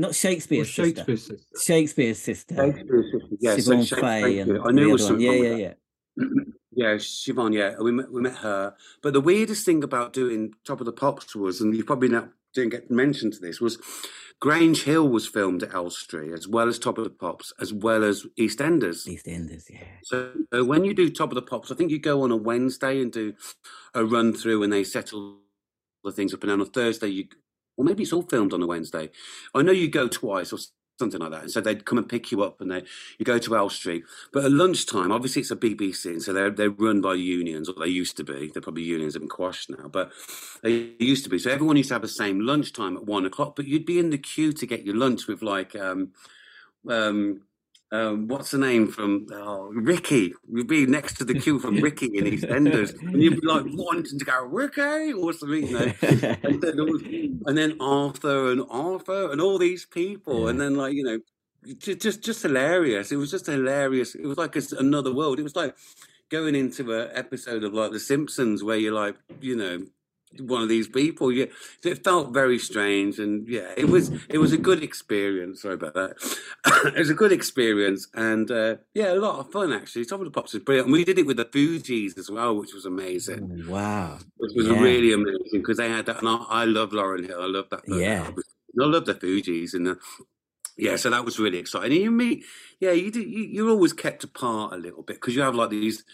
Not 0.00 0.14
Shakespeare's, 0.14 0.68
Shakespeare's 0.68 1.26
sister. 1.26 1.36
sister. 1.36 1.60
Shakespeare's 1.62 2.18
sister. 2.18 2.54
Shakespeare's 2.56 3.12
sister. 3.12 3.36
Yeah, 3.38 3.56
Siobhan 3.56 3.86
Sha- 3.86 3.96
Fay 3.96 4.22
thank 4.22 4.48
and. 4.48 4.78
I 4.78 4.82
it 4.82 4.86
was 4.86 5.06
something 5.06 5.26
Yeah, 5.26 5.32
yeah, 5.32 5.56
yeah. 5.56 6.24
Yeah, 6.72 6.94
Siobhan, 6.94 7.52
yeah. 7.52 7.74
We 7.78 7.92
met, 7.92 8.10
we 8.10 8.22
met 8.22 8.36
her. 8.36 8.74
But 9.02 9.12
the 9.12 9.20
weirdest 9.20 9.66
thing 9.66 9.84
about 9.84 10.14
doing 10.14 10.54
Top 10.64 10.80
of 10.80 10.86
the 10.86 10.92
Pops 10.92 11.36
was, 11.36 11.60
and 11.60 11.76
you 11.76 11.84
probably 11.84 12.08
not, 12.08 12.30
didn't 12.54 12.70
get 12.70 12.90
mentioned 12.90 13.34
to 13.34 13.40
this, 13.40 13.60
was 13.60 13.76
Grange 14.40 14.84
Hill 14.84 15.06
was 15.06 15.26
filmed 15.26 15.64
at 15.64 15.74
Elstree, 15.74 16.32
as 16.32 16.48
well 16.48 16.68
as 16.68 16.78
Top 16.78 16.96
of 16.96 17.04
the 17.04 17.10
Pops, 17.10 17.52
as 17.60 17.74
well 17.74 18.02
as 18.02 18.24
EastEnders. 18.38 19.06
EastEnders, 19.06 19.64
yeah. 19.68 19.80
So, 20.04 20.30
so 20.50 20.64
when 20.64 20.86
you 20.86 20.94
do 20.94 21.10
Top 21.10 21.30
of 21.30 21.34
the 21.34 21.42
Pops, 21.42 21.70
I 21.70 21.74
think 21.74 21.90
you 21.90 21.98
go 21.98 22.22
on 22.22 22.30
a 22.30 22.36
Wednesday 22.36 23.02
and 23.02 23.12
do 23.12 23.34
a 23.92 24.02
run 24.02 24.32
through 24.32 24.62
and 24.62 24.72
they 24.72 24.84
settle 24.84 25.40
the 26.02 26.12
things 26.12 26.32
up. 26.32 26.42
And 26.42 26.50
then 26.50 26.60
on 26.62 26.66
Thursday, 26.70 27.08
you, 27.08 27.28
or 27.80 27.84
maybe 27.84 28.02
it's 28.02 28.12
all 28.12 28.20
filmed 28.20 28.52
on 28.52 28.62
a 28.62 28.66
Wednesday. 28.66 29.08
I 29.54 29.62
know 29.62 29.72
you 29.72 29.88
go 29.88 30.06
twice 30.06 30.52
or 30.52 30.58
something 30.98 31.18
like 31.18 31.30
that. 31.30 31.44
And 31.44 31.50
so 31.50 31.62
they'd 31.62 31.86
come 31.86 31.96
and 31.96 32.06
pick 32.06 32.30
you 32.30 32.42
up 32.42 32.60
and 32.60 32.70
they 32.70 32.82
you 33.18 33.24
go 33.24 33.38
to 33.38 33.56
Elstree. 33.56 34.02
But 34.34 34.44
at 34.44 34.52
lunchtime, 34.52 35.10
obviously 35.10 35.40
it's 35.40 35.50
a 35.50 35.56
BBC, 35.56 36.04
and 36.04 36.22
so 36.22 36.34
they're 36.34 36.50
they're 36.50 36.68
run 36.68 37.00
by 37.00 37.14
unions, 37.14 37.70
or 37.70 37.74
they 37.80 37.90
used 37.90 38.18
to 38.18 38.24
be. 38.24 38.50
They're 38.52 38.60
probably 38.60 38.82
unions 38.82 39.14
have 39.14 39.22
been 39.22 39.30
quashed 39.30 39.70
now, 39.70 39.88
but 39.88 40.12
they 40.62 40.92
used 40.98 41.24
to 41.24 41.30
be. 41.30 41.38
So 41.38 41.50
everyone 41.50 41.78
used 41.78 41.88
to 41.88 41.94
have 41.94 42.02
the 42.02 42.08
same 42.08 42.40
lunchtime 42.40 42.98
at 42.98 43.06
one 43.06 43.24
o'clock, 43.24 43.56
but 43.56 43.66
you'd 43.66 43.86
be 43.86 43.98
in 43.98 44.10
the 44.10 44.18
queue 44.18 44.52
to 44.52 44.66
get 44.66 44.84
your 44.84 44.96
lunch 44.96 45.26
with 45.26 45.40
like 45.40 45.74
um 45.74 46.12
um 46.86 47.40
um, 47.92 48.28
what's 48.28 48.52
the 48.52 48.58
name 48.58 48.86
from 48.86 49.26
oh, 49.32 49.70
Ricky? 49.74 50.32
You'd 50.48 50.68
be 50.68 50.86
next 50.86 51.14
to 51.14 51.24
the 51.24 51.34
queue 51.34 51.58
from 51.58 51.76
Ricky 51.82 52.06
in 52.06 52.24
EastEnders, 52.24 52.96
and 53.00 53.20
you'd 53.20 53.40
be 53.40 53.46
like 53.46 53.64
wanting 53.66 54.18
to 54.18 54.24
go 54.24 54.44
Ricky 54.44 55.12
or 55.12 55.32
something, 55.32 55.66
you 55.66 55.78
know. 55.78 55.92
and, 56.02 56.62
then, 56.62 57.40
and 57.46 57.58
then 57.58 57.76
Arthur 57.80 58.52
and 58.52 58.62
Arthur 58.70 59.32
and 59.32 59.40
all 59.40 59.58
these 59.58 59.86
people, 59.86 60.46
and 60.46 60.60
then 60.60 60.76
like 60.76 60.94
you 60.94 61.02
know, 61.02 61.18
just 61.78 62.22
just 62.22 62.42
hilarious. 62.42 63.10
It 63.10 63.16
was 63.16 63.30
just 63.30 63.46
hilarious. 63.46 64.14
It 64.14 64.26
was 64.26 64.38
like 64.38 64.54
a 64.54 64.62
another 64.78 65.12
world. 65.12 65.40
It 65.40 65.44
was 65.44 65.56
like 65.56 65.76
going 66.30 66.54
into 66.54 66.92
an 66.92 67.10
episode 67.12 67.64
of 67.64 67.74
like 67.74 67.90
The 67.90 67.98
Simpsons, 67.98 68.62
where 68.62 68.76
you're 68.76 68.94
like, 68.94 69.16
you 69.40 69.56
know, 69.56 69.84
one 70.38 70.62
of 70.62 70.68
these 70.68 70.88
people. 70.88 71.32
Yeah, 71.32 71.46
it 71.84 72.04
felt 72.04 72.32
very 72.32 72.58
strange, 72.58 73.18
and 73.18 73.48
yeah, 73.48 73.72
it 73.76 73.86
was 73.88 74.10
it 74.28 74.38
was 74.38 74.52
a 74.52 74.58
good 74.58 74.82
experience. 74.82 75.62
Sorry 75.62 75.74
about 75.74 75.94
that. 75.94 76.12
it 76.94 76.98
was 76.98 77.10
a 77.10 77.14
good 77.14 77.32
experience, 77.32 78.06
and 78.14 78.50
uh, 78.50 78.76
yeah, 78.94 79.12
a 79.12 79.14
lot 79.14 79.38
of 79.40 79.50
fun 79.50 79.72
actually. 79.72 80.04
Top 80.04 80.20
of 80.20 80.26
the 80.26 80.30
Pops 80.30 80.52
was 80.52 80.62
brilliant, 80.62 80.86
and 80.86 80.92
we 80.92 81.04
did 81.04 81.18
it 81.18 81.26
with 81.26 81.36
the 81.36 81.44
Fugees 81.46 82.16
as 82.18 82.30
well, 82.30 82.56
which 82.56 82.72
was 82.74 82.84
amazing. 82.86 83.66
wow. 83.68 84.18
Which 84.36 84.52
was 84.54 84.66
Yeah. 84.68 84.80
really 84.80 85.12
amazing 85.12 85.60
because 85.62 85.78
they 85.78 85.88
had 85.88 86.06
that, 86.06 86.18
and 86.20 86.28
I, 86.28 86.44
I 86.48 86.64
love 86.64 86.90
Lauryn 86.90 87.26
Hill. 87.26 87.40
I 87.42 87.46
love 87.46 87.68
that. 87.70 87.84
that 87.86 87.98
Yeah. 87.98 88.24
album. 88.24 88.44
I 88.80 88.84
love 88.84 89.04
the 89.06 89.14
Fugees, 89.14 89.74
and 89.74 89.86
the, 89.86 89.98
yeah, 90.78 90.96
so 90.96 91.10
that 91.10 91.24
was 91.24 91.38
really 91.40 91.58
exciting. 91.58 91.92
And 91.92 92.02
you 92.04 92.10
meet, 92.12 92.44
yeah, 92.78 92.92
you 92.92 93.10
do, 93.10 93.20
you, 93.20 93.44
you're 93.44 93.68
always 93.68 93.92
kept 93.92 94.22
apart 94.24 94.72
a 94.72 94.76
little 94.76 95.02
bit 95.02 95.16
because 95.16 95.34
you 95.34 95.42
have 95.42 95.54
like 95.56 95.70
these 95.70 96.04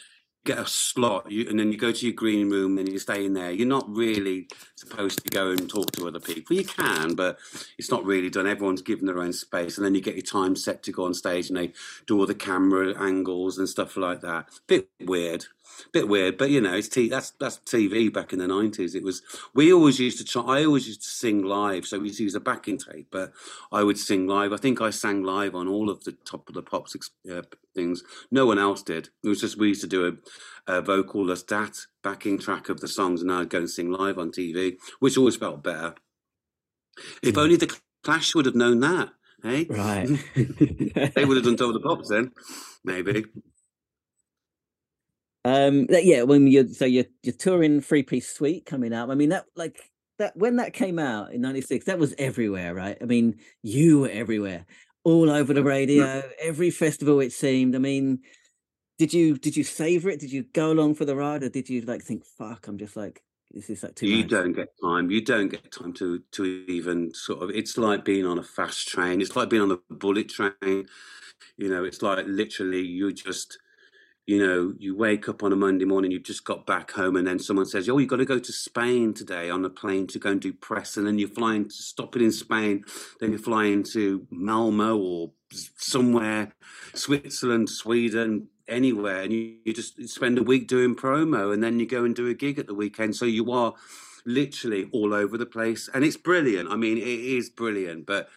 get 0.46 0.58
a 0.58 0.66
slot, 0.66 1.30
you, 1.30 1.48
and 1.48 1.58
then 1.58 1.72
you 1.72 1.78
go 1.78 1.92
to 1.92 2.06
your 2.06 2.14
green 2.14 2.48
room, 2.48 2.78
and 2.78 2.88
you 2.88 2.98
stay 2.98 3.24
in 3.24 3.34
there. 3.34 3.50
You're 3.50 3.68
not 3.68 3.88
really 3.88 4.48
supposed 4.76 5.22
to 5.22 5.30
go 5.30 5.50
and 5.50 5.68
talk 5.68 5.92
to 5.92 6.06
other 6.06 6.20
people. 6.20 6.56
You 6.56 6.64
can, 6.64 7.14
but 7.14 7.38
it's 7.76 7.90
not 7.90 8.04
really 8.04 8.30
done. 8.30 8.46
Everyone's 8.46 8.82
given 8.82 9.06
their 9.06 9.18
own 9.18 9.32
space, 9.32 9.76
and 9.76 9.84
then 9.84 9.94
you 9.94 10.00
get 10.00 10.14
your 10.14 10.22
time 10.22 10.56
set 10.56 10.82
to 10.84 10.92
go 10.92 11.04
on 11.04 11.14
stage, 11.14 11.48
and 11.48 11.58
they 11.58 11.72
do 12.06 12.18
all 12.18 12.26
the 12.26 12.34
camera 12.34 12.94
angles 12.98 13.58
and 13.58 13.68
stuff 13.68 13.96
like 13.96 14.22
that. 14.22 14.48
Bit 14.66 14.88
weird, 15.04 15.46
bit 15.92 16.08
weird, 16.08 16.38
but 16.38 16.50
you 16.50 16.60
know, 16.60 16.74
it's 16.74 16.88
t- 16.88 17.08
that's 17.08 17.30
that's 17.32 17.58
TV 17.58 18.12
back 18.12 18.32
in 18.32 18.38
the 18.38 18.46
nineties. 18.46 18.94
It 18.94 19.02
was 19.02 19.22
we 19.54 19.72
always 19.72 19.98
used 19.98 20.18
to 20.18 20.24
try. 20.24 20.60
I 20.60 20.64
always 20.64 20.86
used 20.86 21.02
to 21.02 21.10
sing 21.10 21.42
live, 21.42 21.86
so 21.86 21.98
we 21.98 22.06
used 22.06 22.18
to 22.18 22.24
use 22.24 22.34
a 22.34 22.40
backing 22.40 22.78
tape, 22.78 23.08
but 23.10 23.32
I 23.72 23.82
would 23.82 23.98
sing 23.98 24.26
live. 24.26 24.52
I 24.52 24.56
think 24.56 24.80
I 24.80 24.90
sang 24.90 25.22
live 25.22 25.54
on 25.54 25.68
all 25.68 25.90
of 25.90 26.04
the 26.04 26.12
top 26.12 26.48
of 26.48 26.54
the 26.54 26.62
pops 26.62 26.96
uh, 27.30 27.42
things. 27.74 28.02
No 28.30 28.46
one 28.46 28.58
else 28.58 28.82
did. 28.82 29.10
It 29.22 29.28
was 29.28 29.40
just 29.40 29.58
we 29.58 29.68
used 29.68 29.82
to 29.82 29.86
do 29.86 30.18
a, 30.66 30.78
a 30.78 30.82
vocalless 30.82 31.46
DAT 31.46 31.86
backing 32.02 32.38
track 32.38 32.68
of 32.68 32.80
the 32.80 32.88
songs, 32.88 33.22
and 33.22 33.32
I'd 33.32 33.50
go 33.50 33.58
and 33.58 33.70
sing 33.70 33.90
live 33.90 34.18
on 34.18 34.30
TV, 34.30 34.76
which 35.00 35.16
always 35.16 35.36
felt 35.36 35.62
better. 35.62 35.94
If 37.22 37.36
only 37.36 37.56
the 37.56 37.76
Clash 38.02 38.34
would 38.34 38.46
have 38.46 38.54
known 38.54 38.80
that, 38.80 39.10
hey? 39.42 39.66
Right. 39.68 40.06
they 40.34 41.24
would 41.24 41.36
have 41.36 41.44
done 41.44 41.56
Top 41.56 41.68
of 41.68 41.74
the 41.74 41.80
Pops 41.80 42.08
then, 42.08 42.32
maybe. 42.84 43.24
Um, 45.46 45.86
that- 45.86 46.04
yeah, 46.04 46.22
when 46.22 46.46
you're 46.48 46.66
so 46.68 46.84
you're 46.84 47.04
you're 47.22 47.34
touring 47.34 47.80
Three 47.80 48.02
Piece 48.02 48.28
Suite 48.28 48.66
coming 48.66 48.92
out. 48.92 49.10
I 49.10 49.14
mean 49.14 49.28
that 49.30 49.44
like 49.54 49.78
that 50.18 50.36
when 50.36 50.56
that 50.56 50.72
came 50.72 50.98
out 50.98 51.32
in 51.32 51.40
'96, 51.40 51.84
that 51.86 51.98
was 51.98 52.14
everywhere, 52.18 52.74
right? 52.74 52.96
I 53.00 53.04
mean, 53.04 53.38
you 53.62 54.00
were 54.00 54.08
everywhere, 54.10 54.66
all 55.04 55.30
over 55.30 55.52
the 55.54 55.62
radio, 55.62 56.22
every 56.40 56.70
festival 56.70 57.20
it 57.20 57.32
seemed. 57.32 57.76
I 57.76 57.78
mean, 57.78 58.20
did 58.98 59.12
you 59.14 59.36
did 59.38 59.56
you 59.56 59.62
savor 59.64 60.08
it? 60.10 60.20
Did 60.20 60.32
you 60.32 60.42
go 60.52 60.72
along 60.72 60.94
for 60.96 61.04
the 61.04 61.14
ride, 61.14 61.42
or 61.44 61.48
did 61.48 61.68
you 61.68 61.82
like 61.82 62.02
think, 62.02 62.24
"Fuck, 62.38 62.66
I'm 62.66 62.78
just 62.78 62.96
like 62.96 63.22
this 63.52 63.70
is 63.70 63.82
like 63.84 63.94
too 63.94 64.08
you 64.08 64.22
much"? 64.22 64.30
don't 64.30 64.52
get 64.52 64.68
time. 64.82 65.10
You 65.10 65.20
don't 65.22 65.48
get 65.48 65.70
time 65.70 65.92
to 65.94 66.22
to 66.32 66.44
even 66.68 67.12
sort 67.14 67.42
of. 67.42 67.50
It's 67.50 67.76
like 67.78 68.04
being 68.04 68.26
on 68.26 68.38
a 68.38 68.42
fast 68.42 68.88
train. 68.88 69.20
It's 69.20 69.36
like 69.36 69.50
being 69.50 69.62
on 69.62 69.70
a 69.70 69.94
bullet 69.94 70.28
train. 70.30 70.86
You 71.56 71.68
know, 71.68 71.84
it's 71.84 72.02
like 72.02 72.24
literally 72.26 72.82
you 72.82 73.12
just. 73.12 73.58
You 74.26 74.44
know, 74.44 74.74
you 74.78 74.96
wake 74.96 75.28
up 75.28 75.44
on 75.44 75.52
a 75.52 75.56
Monday 75.56 75.84
morning, 75.84 76.10
you've 76.10 76.24
just 76.24 76.44
got 76.44 76.66
back 76.66 76.90
home, 76.90 77.14
and 77.14 77.26
then 77.26 77.38
someone 77.38 77.66
says, 77.66 77.88
"Oh, 77.88 77.98
you've 77.98 78.10
got 78.10 78.16
to 78.16 78.24
go 78.24 78.40
to 78.40 78.52
Spain 78.52 79.14
today 79.14 79.50
on 79.50 79.64
a 79.64 79.70
plane 79.70 80.08
to 80.08 80.18
go 80.18 80.30
and 80.30 80.40
do 80.40 80.52
press," 80.52 80.96
and 80.96 81.06
then 81.06 81.18
you're 81.18 81.28
flying 81.28 81.64
to 81.66 81.70
stop 81.70 82.16
it 82.16 82.22
in 82.22 82.32
Spain, 82.32 82.84
then 83.20 83.30
you're 83.30 83.38
flying 83.38 83.84
to 83.84 84.26
Malmo 84.30 84.96
or 84.96 85.32
somewhere, 85.76 86.52
Switzerland, 86.94 87.68
Sweden, 87.68 88.48
anywhere, 88.68 89.22
and 89.22 89.32
you, 89.32 89.58
you 89.64 89.72
just 89.72 90.08
spend 90.08 90.38
a 90.38 90.42
week 90.42 90.66
doing 90.66 90.96
promo, 90.96 91.52
and 91.54 91.62
then 91.62 91.78
you 91.78 91.86
go 91.86 92.04
and 92.04 92.16
do 92.16 92.26
a 92.28 92.34
gig 92.34 92.58
at 92.58 92.66
the 92.66 92.74
weekend. 92.74 93.14
So 93.14 93.26
you 93.26 93.52
are 93.52 93.74
literally 94.24 94.88
all 94.92 95.14
over 95.14 95.38
the 95.38 95.46
place, 95.46 95.88
and 95.94 96.04
it's 96.04 96.16
brilliant. 96.16 96.68
I 96.68 96.76
mean, 96.76 96.98
it 96.98 97.06
is 97.06 97.48
brilliant, 97.48 98.06
but 98.06 98.28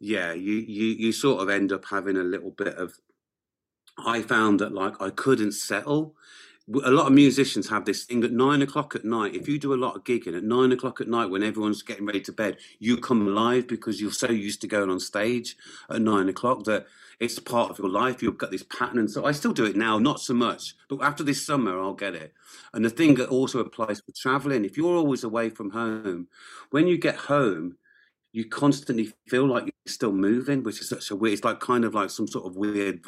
yeah, 0.00 0.32
you 0.32 0.54
you 0.54 0.86
you 0.86 1.12
sort 1.12 1.42
of 1.42 1.48
end 1.48 1.72
up 1.72 1.84
having 1.86 2.16
a 2.16 2.24
little 2.24 2.50
bit 2.50 2.74
of. 2.74 2.94
I 3.98 4.22
found 4.22 4.60
that 4.60 4.72
like 4.72 5.00
I 5.00 5.10
couldn't 5.10 5.52
settle 5.52 6.14
a 6.68 6.90
lot 6.90 7.06
of 7.06 7.12
musicians 7.12 7.68
have 7.68 7.84
this 7.84 8.04
thing 8.04 8.24
at 8.24 8.32
nine 8.32 8.60
o'clock 8.60 8.96
at 8.96 9.04
night. 9.04 9.36
If 9.36 9.48
you 9.48 9.58
do 9.58 9.72
a 9.72 9.76
lot 9.76 9.94
of 9.94 10.02
gigging 10.02 10.36
at 10.36 10.42
nine 10.42 10.72
o'clock 10.72 11.00
at 11.00 11.06
night 11.06 11.30
when 11.30 11.44
everyone's 11.44 11.82
getting 11.82 12.06
ready 12.06 12.20
to 12.22 12.32
bed, 12.32 12.56
you 12.80 12.96
come 12.96 13.26
alive 13.26 13.68
because 13.68 14.00
you're 14.00 14.10
so 14.10 14.30
used 14.30 14.60
to 14.62 14.66
going 14.66 14.90
on 14.90 14.98
stage 14.98 15.56
at 15.88 16.02
nine 16.02 16.28
o'clock 16.28 16.64
that 16.64 16.86
it's 17.20 17.38
part 17.38 17.70
of 17.70 17.78
your 17.78 17.88
life. 17.88 18.20
You've 18.20 18.36
got 18.36 18.50
this 18.50 18.64
pattern. 18.64 18.98
And 18.98 19.10
so 19.10 19.24
I 19.24 19.32
still 19.32 19.52
do 19.52 19.64
it 19.64 19.76
now, 19.76 19.98
not 19.98 20.20
so 20.20 20.34
much, 20.34 20.74
but 20.88 21.00
after 21.02 21.22
this 21.22 21.46
summer, 21.46 21.80
I'll 21.80 21.94
get 21.94 22.16
it. 22.16 22.34
And 22.74 22.84
the 22.84 22.90
thing 22.90 23.14
that 23.14 23.28
also 23.28 23.60
applies 23.60 24.00
for 24.00 24.12
traveling, 24.16 24.64
if 24.64 24.76
you're 24.76 24.96
always 24.96 25.22
away 25.22 25.50
from 25.50 25.70
home, 25.70 26.26
when 26.70 26.88
you 26.88 26.98
get 26.98 27.14
home, 27.16 27.76
you 28.32 28.44
constantly 28.44 29.12
feel 29.28 29.46
like 29.46 29.64
you're 29.64 29.72
still 29.86 30.12
moving, 30.12 30.62
which 30.62 30.80
is 30.80 30.88
such 30.88 31.10
a 31.10 31.16
weird. 31.16 31.34
It's 31.34 31.44
like 31.44 31.60
kind 31.60 31.84
of 31.84 31.94
like 31.94 32.10
some 32.10 32.26
sort 32.26 32.44
of 32.44 32.56
weird 32.56 33.02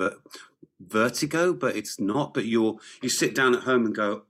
vertigo, 0.81 1.53
but 1.53 1.77
it's 1.77 2.01
not. 2.01 2.35
But 2.35 2.47
you're 2.47 2.77
you 3.03 3.09
sit 3.09 3.35
down 3.35 3.55
at 3.55 3.63
home 3.63 3.87
and 3.87 3.95
go, 3.95 4.23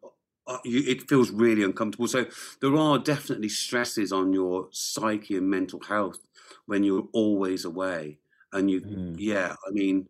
oh, 0.46 0.58
you, 0.64 0.82
it 0.86 1.08
feels 1.08 1.30
really 1.30 1.62
uncomfortable. 1.62 2.08
So 2.08 2.26
there 2.60 2.76
are 2.76 2.98
definitely 2.98 3.48
stresses 3.48 4.12
on 4.12 4.32
your 4.32 4.68
psyche 4.70 5.36
and 5.36 5.48
mental 5.48 5.80
health 5.80 6.18
when 6.66 6.84
you're 6.84 7.08
always 7.12 7.64
away. 7.64 8.18
And 8.52 8.70
you, 8.70 8.80
mm. 8.80 9.16
yeah, 9.18 9.54
I 9.66 9.70
mean, 9.72 10.08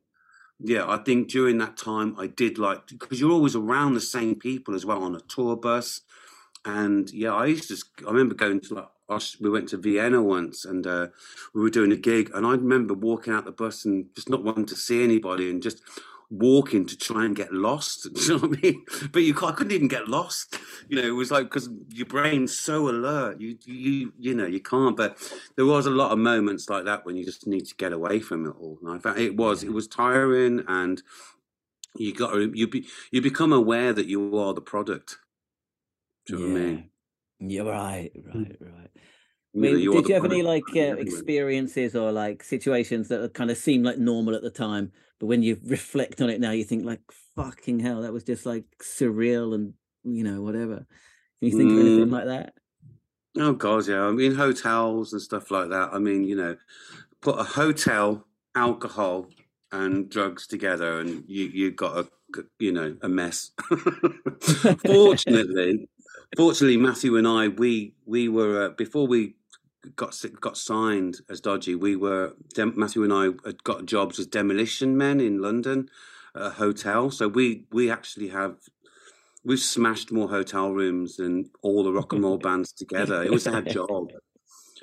yeah, 0.60 0.88
I 0.88 0.98
think 0.98 1.28
during 1.28 1.58
that 1.58 1.76
time 1.76 2.14
I 2.18 2.26
did 2.26 2.58
like 2.58 2.86
because 2.86 3.20
you're 3.20 3.32
always 3.32 3.56
around 3.56 3.94
the 3.94 4.00
same 4.00 4.34
people 4.34 4.74
as 4.74 4.84
well 4.84 5.02
on 5.02 5.14
a 5.14 5.20
tour 5.20 5.56
bus, 5.56 6.02
and 6.64 7.10
yeah, 7.12 7.32
I 7.32 7.46
used 7.46 7.68
to. 7.68 8.04
I 8.06 8.10
remember 8.10 8.34
going 8.34 8.60
to 8.62 8.74
like 8.74 8.88
we 9.40 9.48
went 9.48 9.68
to 9.70 9.78
Vienna 9.78 10.22
once 10.22 10.66
and 10.66 10.86
uh, 10.86 11.06
we 11.54 11.62
were 11.62 11.70
doing 11.70 11.92
a 11.92 11.96
gig, 11.96 12.30
and 12.34 12.44
I 12.44 12.52
remember 12.52 12.94
walking 12.94 13.32
out 13.32 13.44
the 13.44 13.52
bus 13.52 13.84
and 13.84 14.06
just 14.14 14.28
not 14.28 14.44
wanting 14.44 14.66
to 14.66 14.76
see 14.76 15.02
anybody 15.02 15.50
and 15.50 15.62
just 15.62 15.82
walking 16.30 16.86
to 16.86 16.96
try 16.96 17.24
and 17.24 17.34
get 17.34 17.52
lost. 17.52 18.08
Do 18.14 18.20
you 18.20 18.28
know 18.28 18.48
what 18.48 18.58
I 18.58 18.60
mean? 18.60 18.84
But 19.12 19.22
you 19.22 19.34
I 19.42 19.52
couldn't 19.52 19.72
even 19.72 19.88
get 19.88 20.08
lost. 20.08 20.58
You 20.88 21.00
know, 21.00 21.08
it 21.08 21.12
was 21.12 21.30
like 21.30 21.44
because 21.44 21.68
your 21.90 22.06
brain's 22.06 22.56
so 22.56 22.88
alert, 22.88 23.40
you 23.40 23.58
you 23.64 24.12
you 24.18 24.34
know 24.34 24.46
you 24.46 24.60
can't. 24.60 24.96
But 24.96 25.18
there 25.56 25.66
was 25.66 25.86
a 25.86 25.90
lot 25.90 26.12
of 26.12 26.18
moments 26.18 26.68
like 26.68 26.84
that 26.84 27.04
when 27.04 27.16
you 27.16 27.24
just 27.24 27.46
need 27.46 27.66
to 27.66 27.74
get 27.74 27.92
away 27.92 28.20
from 28.20 28.46
it 28.46 28.54
all. 28.58 28.78
And 28.82 28.90
I 28.90 28.98
found 28.98 29.18
it 29.18 29.36
was 29.36 29.62
it 29.62 29.72
was 29.72 29.86
tiring, 29.86 30.64
and 30.68 31.02
you 31.96 32.14
got 32.14 32.34
you 32.34 32.68
be 32.68 32.86
you 33.10 33.22
become 33.22 33.52
aware 33.52 33.92
that 33.92 34.06
you 34.06 34.38
are 34.38 34.54
the 34.54 34.60
product. 34.60 35.18
Do 36.26 36.36
you 36.36 36.40
yeah. 36.40 36.46
know 36.46 36.52
what 36.52 36.60
I 36.60 36.64
mean? 36.64 36.90
Yeah, 37.40 37.62
right, 37.62 38.10
right, 38.16 38.34
mm. 38.34 38.56
right. 38.60 38.90
I 39.58 39.72
mean, 39.72 39.92
did 39.92 40.08
you 40.08 40.14
have 40.14 40.24
any 40.24 40.42
like 40.42 40.64
uh, 40.74 40.96
experiences 40.96 41.96
or 41.96 42.12
like 42.12 42.42
situations 42.42 43.08
that 43.08 43.34
kind 43.34 43.50
of 43.50 43.56
seem 43.56 43.82
like 43.82 43.98
normal 43.98 44.34
at 44.34 44.42
the 44.42 44.50
time, 44.50 44.92
but 45.18 45.26
when 45.26 45.42
you 45.42 45.58
reflect 45.64 46.20
on 46.20 46.30
it 46.30 46.40
now, 46.40 46.52
you 46.52 46.64
think 46.64 46.84
like, 46.84 47.00
"Fucking 47.34 47.80
hell, 47.80 48.02
that 48.02 48.12
was 48.12 48.24
just 48.24 48.46
like 48.46 48.64
surreal 48.80 49.54
and 49.54 49.74
you 50.04 50.22
know 50.22 50.42
whatever." 50.42 50.86
Can 51.40 51.50
you 51.50 51.56
think 51.56 51.70
mm. 51.70 51.74
of 51.74 51.86
anything 51.86 52.08
mm. 52.08 52.12
like 52.12 52.26
that? 52.26 52.54
Oh 53.36 53.52
god, 53.52 53.86
yeah. 53.88 54.02
I 54.02 54.12
mean, 54.12 54.34
hotels 54.34 55.12
and 55.12 55.22
stuff 55.22 55.50
like 55.50 55.70
that. 55.70 55.90
I 55.92 55.98
mean, 55.98 56.24
you 56.24 56.36
know, 56.36 56.56
put 57.20 57.38
a 57.38 57.44
hotel, 57.44 58.24
alcohol, 58.54 59.28
and 59.72 60.08
drugs 60.08 60.46
together, 60.46 61.00
and 61.00 61.24
you 61.26 61.46
you 61.46 61.70
got 61.72 61.98
a 61.98 62.08
you 62.58 62.72
know 62.72 62.96
a 63.02 63.08
mess. 63.08 63.50
Fortunately, 64.86 65.88
fortunately, 66.36 66.76
Matthew 66.76 67.16
and 67.16 67.26
I, 67.26 67.48
we 67.48 67.94
we 68.06 68.28
were 68.28 68.66
uh, 68.66 68.68
before 68.70 69.06
we 69.06 69.34
got 69.96 70.24
got 70.40 70.56
signed 70.56 71.20
as 71.28 71.40
Dodgy. 71.40 71.74
We 71.74 71.96
were 71.96 72.34
Matthew 72.56 73.04
and 73.04 73.12
I 73.12 73.24
had 73.44 73.64
got 73.64 73.86
jobs 73.86 74.18
as 74.18 74.26
demolition 74.26 74.96
men 74.96 75.20
in 75.20 75.40
London, 75.40 75.88
a 76.34 76.50
hotel. 76.50 77.10
So 77.10 77.28
we 77.28 77.64
we 77.72 77.90
actually 77.90 78.28
have 78.28 78.56
we've 79.44 79.60
smashed 79.60 80.12
more 80.12 80.28
hotel 80.28 80.70
rooms 80.72 81.16
than 81.16 81.50
all 81.62 81.82
the 81.82 81.92
rock 81.92 82.12
and 82.12 82.22
roll 82.22 82.38
bands 82.48 82.72
together. 82.72 83.22
It 83.22 83.30
was 83.30 83.46
our 83.46 83.62
job 83.78 84.10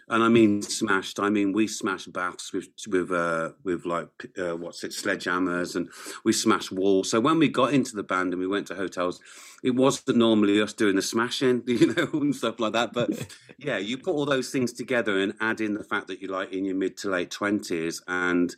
and 0.08 0.24
I 0.24 0.30
mean 0.30 0.62
smashed. 0.62 1.20
I 1.20 1.30
mean 1.30 1.52
we 1.52 1.68
smashed 1.68 2.14
baths 2.14 2.54
with 2.54 2.68
with 2.88 3.12
uh, 3.12 3.52
with 3.64 3.86
like 3.86 4.10
uh, 4.38 4.56
what's 4.56 4.84
it 4.84 4.92
sledgehammers, 4.92 5.76
and 5.76 5.90
we 6.24 6.34
smashed 6.34 6.72
walls. 6.72 7.10
So 7.10 7.20
when 7.20 7.40
we 7.40 7.48
got 7.48 7.74
into 7.74 7.96
the 7.96 8.04
band 8.04 8.34
and 8.34 8.40
we 8.40 8.48
went 8.48 8.68
to 8.68 8.76
hotels, 8.76 9.20
it 9.64 9.72
wasn't 9.76 10.18
normally 10.18 10.62
us 10.62 10.74
doing 10.74 10.96
the 10.96 11.02
smashing, 11.02 11.64
you 11.68 11.94
know, 11.94 12.10
and 12.14 12.36
stuff 12.36 12.60
like 12.60 12.74
that. 12.74 12.94
But 12.94 13.10
yeah, 13.58 13.78
you 13.78 13.98
put 13.98 14.14
all 14.14 14.26
those 14.26 14.52
things 14.52 14.74
together 14.74 15.20
and 15.20 15.34
add 15.42 15.62
in 15.62 15.74
the 15.74 15.84
fact 15.84 16.08
that 16.08 16.22
you're 16.22 16.32
like 16.32 16.54
in 16.54 16.66
your 16.66 16.76
mid 16.76 16.98
to 16.98 17.10
late 17.10 17.32
twenties 17.32 18.02
and 18.08 18.56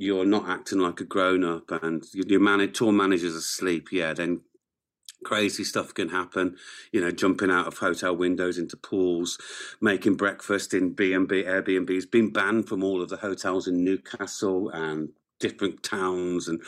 you're 0.00 0.24
not 0.24 0.48
acting 0.48 0.78
like 0.78 1.00
a 1.00 1.04
grown 1.04 1.42
up 1.42 1.72
and 1.82 2.04
your 2.14 2.38
man- 2.38 2.72
tour 2.72 2.92
manager's 2.92 3.34
asleep. 3.34 3.88
Yeah, 3.90 4.14
then 4.14 4.42
crazy 5.24 5.64
stuff 5.64 5.94
can 5.94 6.08
happen. 6.08 6.56
You 6.92 7.00
know 7.00 7.10
jumping 7.10 7.50
out 7.50 7.66
of 7.66 7.78
hotel 7.78 8.16
windows 8.16 8.58
into 8.58 8.76
pools 8.76 9.38
making 9.80 10.16
breakfast 10.16 10.74
in 10.74 10.92
b&b 10.92 11.42
airbnbs 11.44 12.10
been 12.10 12.32
banned 12.32 12.68
from 12.68 12.82
all 12.82 13.02
of 13.02 13.08
the 13.08 13.16
hotels 13.16 13.66
in 13.66 13.84
newcastle 13.84 14.70
and 14.70 15.10
different 15.38 15.82
towns 15.82 16.48
and 16.48 16.60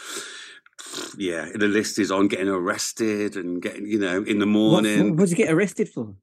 yeah 1.16 1.48
the 1.55 1.68
list 1.68 1.98
is 1.98 2.11
on 2.11 2.28
getting 2.28 2.48
arrested 2.48 3.36
and 3.36 3.62
getting 3.62 3.86
you 3.86 3.98
know 3.98 4.22
in 4.22 4.38
the 4.38 4.46
morning. 4.46 5.11
what, 5.11 5.18
what 5.18 5.28
did 5.28 5.38
you 5.38 5.44
get 5.44 5.53
arrested 5.53 5.88
for? 5.88 6.14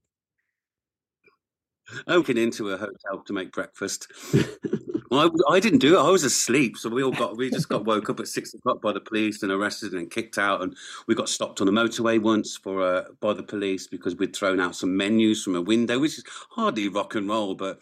Oh, 2.06 2.18
Opening 2.18 2.44
into 2.44 2.70
a 2.70 2.78
hotel 2.78 3.24
to 3.26 3.34
make 3.34 3.54
breakfast 3.54 4.12
Well, 5.10 5.32
I, 5.50 5.56
I, 5.56 5.60
didn't 5.60 5.80
do 5.80 5.98
it. 5.98 6.02
I 6.02 6.10
was 6.10 6.26
asleep, 6.26 6.78
so 6.78 6.90
we 6.90 7.02
all 7.02 7.12
got 7.12 7.38
we 7.38 7.50
just 7.50 7.70
got 7.70 7.86
woke 7.86 8.10
up 8.10 8.20
at 8.20 8.28
six 8.28 8.54
o'clock 8.54 8.82
by 8.82 8.92
the 8.92 9.00
police 9.00 9.42
and 9.42 9.52
arrested 9.52 9.94
and 9.94 10.12
kicked 10.12 10.38
out. 10.38 10.62
And 10.62 10.76
we 11.08 11.16
got 11.16 11.30
stopped 11.30 11.62
on 11.62 11.68
the 11.68 11.74
motorway 11.74 12.22
once 12.22 12.58
for 12.58 12.82
uh, 12.82 13.04
by 13.22 13.34
the 13.34 13.44
police 13.44 13.88
because 13.88 14.16
we'd 14.18 14.36
thrown 14.36 14.60
out 14.60 14.76
some 14.76 14.98
menus 14.98 15.44
from 15.44 15.56
a 15.56 15.62
window, 15.62 16.00
which 16.00 16.18
is 16.18 16.26
hardly 16.50 16.90
rock 16.90 17.16
and 17.16 17.30
roll, 17.30 17.56
but 17.56 17.80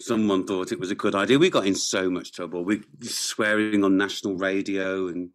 someone 0.00 0.46
thought 0.46 0.70
it 0.70 0.78
was 0.78 0.92
a 0.92 0.94
good 0.94 1.14
idea. 1.14 1.38
We 1.38 1.50
got 1.50 1.66
in 1.66 1.74
so 1.74 2.08
much 2.08 2.32
trouble. 2.32 2.64
We 2.64 2.82
swearing 3.00 3.82
on 3.82 3.96
national 3.96 4.36
radio 4.36 5.08
and 5.08 5.30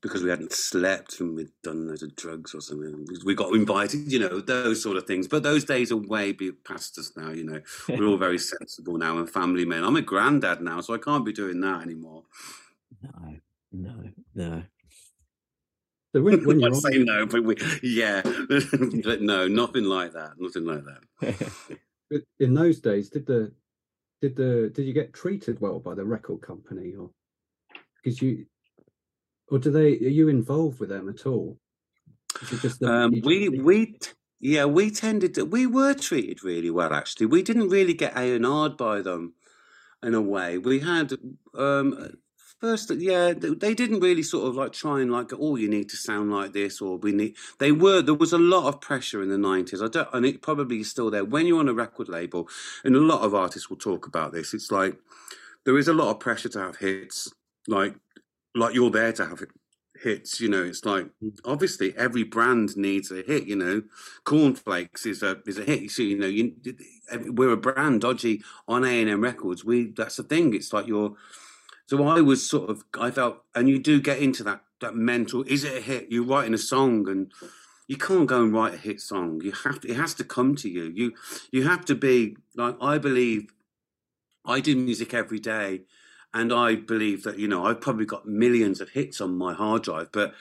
because 0.00 0.22
we 0.22 0.30
hadn't 0.30 0.52
slept 0.52 1.20
and 1.20 1.34
we'd 1.34 1.50
done 1.62 1.88
loads 1.88 2.02
of 2.02 2.14
drugs 2.16 2.54
or 2.54 2.60
something. 2.60 3.06
We 3.24 3.34
got 3.34 3.54
invited, 3.54 4.10
you 4.12 4.18
know, 4.18 4.40
those 4.40 4.82
sort 4.82 4.96
of 4.96 5.06
things. 5.06 5.26
But 5.28 5.42
those 5.42 5.64
days 5.64 5.90
are 5.92 5.96
way 5.96 6.32
past 6.32 6.98
us 6.98 7.12
now, 7.16 7.30
you 7.30 7.44
know. 7.44 7.60
We're 7.88 8.06
all 8.06 8.16
very 8.28 8.38
sensible 8.38 8.98
now 8.98 9.18
and 9.18 9.28
family 9.28 9.64
men. 9.64 9.84
I'm 9.84 9.96
a 9.96 10.02
granddad 10.02 10.60
now, 10.60 10.80
so 10.80 10.94
I 10.94 10.98
can't 10.98 11.24
be 11.24 11.32
doing 11.32 11.60
that 11.60 11.82
anymore. 11.82 12.24
No, 13.02 13.36
no, 13.72 14.10
no. 14.34 14.62
So 16.14 16.22
when, 16.22 16.44
when 16.46 16.60
you're 16.60 16.74
say 16.74 16.98
no, 16.98 17.26
but 17.26 17.44
we, 17.44 17.56
yeah, 17.82 18.22
but 18.48 19.20
no, 19.20 19.48
nothing 19.48 19.84
like 19.84 20.12
that. 20.12 20.32
Nothing 20.38 20.64
like 20.64 20.84
that. 20.84 21.50
But 22.10 22.22
in 22.38 22.54
those 22.54 22.80
days, 22.80 23.10
did 23.10 23.26
the 23.26 23.52
did 24.22 24.36
the 24.36 24.70
did 24.74 24.86
you 24.86 24.92
get 24.92 25.12
treated 25.12 25.60
well 25.60 25.78
by 25.78 25.94
the 25.94 26.04
record 26.04 26.40
company 26.40 26.94
or 26.94 27.10
because 28.02 28.22
you 28.22 28.46
or 29.48 29.58
do 29.58 29.70
they? 29.70 29.92
Are 29.94 30.16
you 30.18 30.28
involved 30.28 30.80
with 30.80 30.88
them 30.88 31.08
at 31.08 31.26
all? 31.26 31.58
just 32.60 32.82
um, 32.82 33.20
we 33.24 33.48
we 33.48 33.98
yeah 34.40 34.64
we 34.64 34.90
tended 34.90 35.34
to 35.34 35.44
we 35.44 35.66
were 35.66 35.94
treated 35.94 36.42
really 36.42 36.70
well 36.70 36.92
actually. 36.92 37.26
We 37.26 37.42
didn't 37.42 37.68
really 37.68 37.94
get 37.94 38.16
A 38.16 38.34
and 38.34 38.46
R'd 38.46 38.76
by 38.76 39.00
them 39.00 39.34
in 40.02 40.14
a 40.14 40.20
way. 40.20 40.58
We 40.58 40.80
had 40.80 41.12
um, 41.54 42.10
first 42.60 42.90
yeah 42.90 43.32
they 43.34 43.74
didn't 43.74 44.00
really 44.00 44.22
sort 44.22 44.48
of 44.48 44.56
like 44.56 44.72
try 44.72 45.00
and 45.00 45.12
like 45.12 45.30
oh 45.38 45.56
you 45.56 45.68
need 45.68 45.88
to 45.90 45.96
sound 45.96 46.32
like 46.32 46.52
this 46.52 46.80
or 46.80 46.96
we 46.96 47.12
need 47.12 47.36
they 47.58 47.70
were 47.70 48.00
there 48.00 48.14
was 48.14 48.32
a 48.32 48.38
lot 48.38 48.66
of 48.66 48.80
pressure 48.80 49.22
in 49.22 49.28
the 49.28 49.36
90s 49.36 49.84
i 49.84 49.88
don't 49.88 50.08
and 50.14 50.24
it 50.24 50.40
probably 50.40 50.80
is 50.80 50.90
still 50.90 51.10
there 51.10 51.24
when 51.24 51.46
you're 51.46 51.60
on 51.60 51.68
a 51.68 51.74
record 51.74 52.08
label 52.08 52.48
and 52.82 52.96
a 52.96 53.00
lot 53.00 53.20
of 53.20 53.34
artists 53.34 53.68
will 53.68 53.76
talk 53.76 54.06
about 54.06 54.32
this 54.32 54.54
it's 54.54 54.70
like 54.70 54.96
there 55.64 55.76
is 55.76 55.86
a 55.86 55.92
lot 55.92 56.10
of 56.10 56.18
pressure 56.18 56.48
to 56.48 56.58
have 56.58 56.76
hits 56.76 57.30
like 57.68 57.94
like 58.56 58.74
you're 58.74 58.90
there 58.90 59.12
to 59.12 59.26
have 59.26 59.42
hits. 60.02 60.40
You 60.40 60.48
know, 60.48 60.62
it's 60.62 60.84
like 60.84 61.06
mm. 61.22 61.38
obviously 61.44 61.96
every 61.96 62.24
brand 62.24 62.76
needs 62.76 63.10
a 63.10 63.22
hit. 63.22 63.44
You 63.44 63.56
know, 63.56 63.82
cornflakes 64.24 65.06
is 65.06 65.22
a 65.22 65.40
is 65.46 65.58
a 65.58 65.64
hit. 65.64 65.90
So 65.90 66.02
you 66.02 66.18
know, 66.18 66.26
you, 66.26 66.54
we're 67.26 67.52
a 67.52 67.56
brand 67.56 68.00
dodgy 68.00 68.42
on 68.66 68.84
A 68.84 69.00
and 69.00 69.10
M 69.10 69.22
Records. 69.22 69.64
We 69.64 69.92
that's 69.96 70.16
the 70.16 70.22
thing. 70.22 70.54
It's 70.54 70.72
like 70.72 70.86
you're. 70.86 71.14
So 71.86 72.04
I 72.08 72.20
was 72.20 72.48
sort 72.48 72.68
of 72.68 72.84
I 72.98 73.10
felt, 73.10 73.42
and 73.54 73.68
you 73.68 73.78
do 73.78 74.00
get 74.00 74.18
into 74.18 74.42
that 74.44 74.62
that 74.80 74.94
mental. 74.94 75.44
Is 75.44 75.64
it 75.64 75.76
a 75.76 75.80
hit? 75.80 76.10
You're 76.10 76.24
writing 76.24 76.54
a 76.54 76.58
song 76.58 77.08
and. 77.08 77.32
You 77.88 77.96
can't 77.96 78.26
go 78.26 78.42
and 78.42 78.52
write 78.52 78.74
a 78.74 78.78
hit 78.78 79.00
song. 79.00 79.40
You 79.44 79.52
have 79.52 79.80
to. 79.82 79.88
It 79.88 79.94
has 79.94 80.12
to 80.14 80.24
come 80.24 80.56
to 80.56 80.68
you. 80.68 80.90
You 80.92 81.12
you 81.52 81.62
have 81.68 81.84
to 81.84 81.94
be 81.94 82.36
like 82.56 82.74
I 82.80 82.98
believe. 82.98 83.52
I 84.44 84.58
do 84.58 84.74
music 84.74 85.14
every 85.14 85.38
day, 85.38 85.82
and 86.34 86.52
I 86.52 86.74
believe 86.74 87.22
that 87.24 87.38
you 87.38 87.48
know 87.48 87.66
I've 87.66 87.80
probably 87.80 88.06
got 88.06 88.26
millions 88.26 88.80
of 88.80 88.90
hits 88.90 89.20
on 89.20 89.36
my 89.36 89.54
hard 89.54 89.82
drive, 89.82 90.10
but 90.12 90.34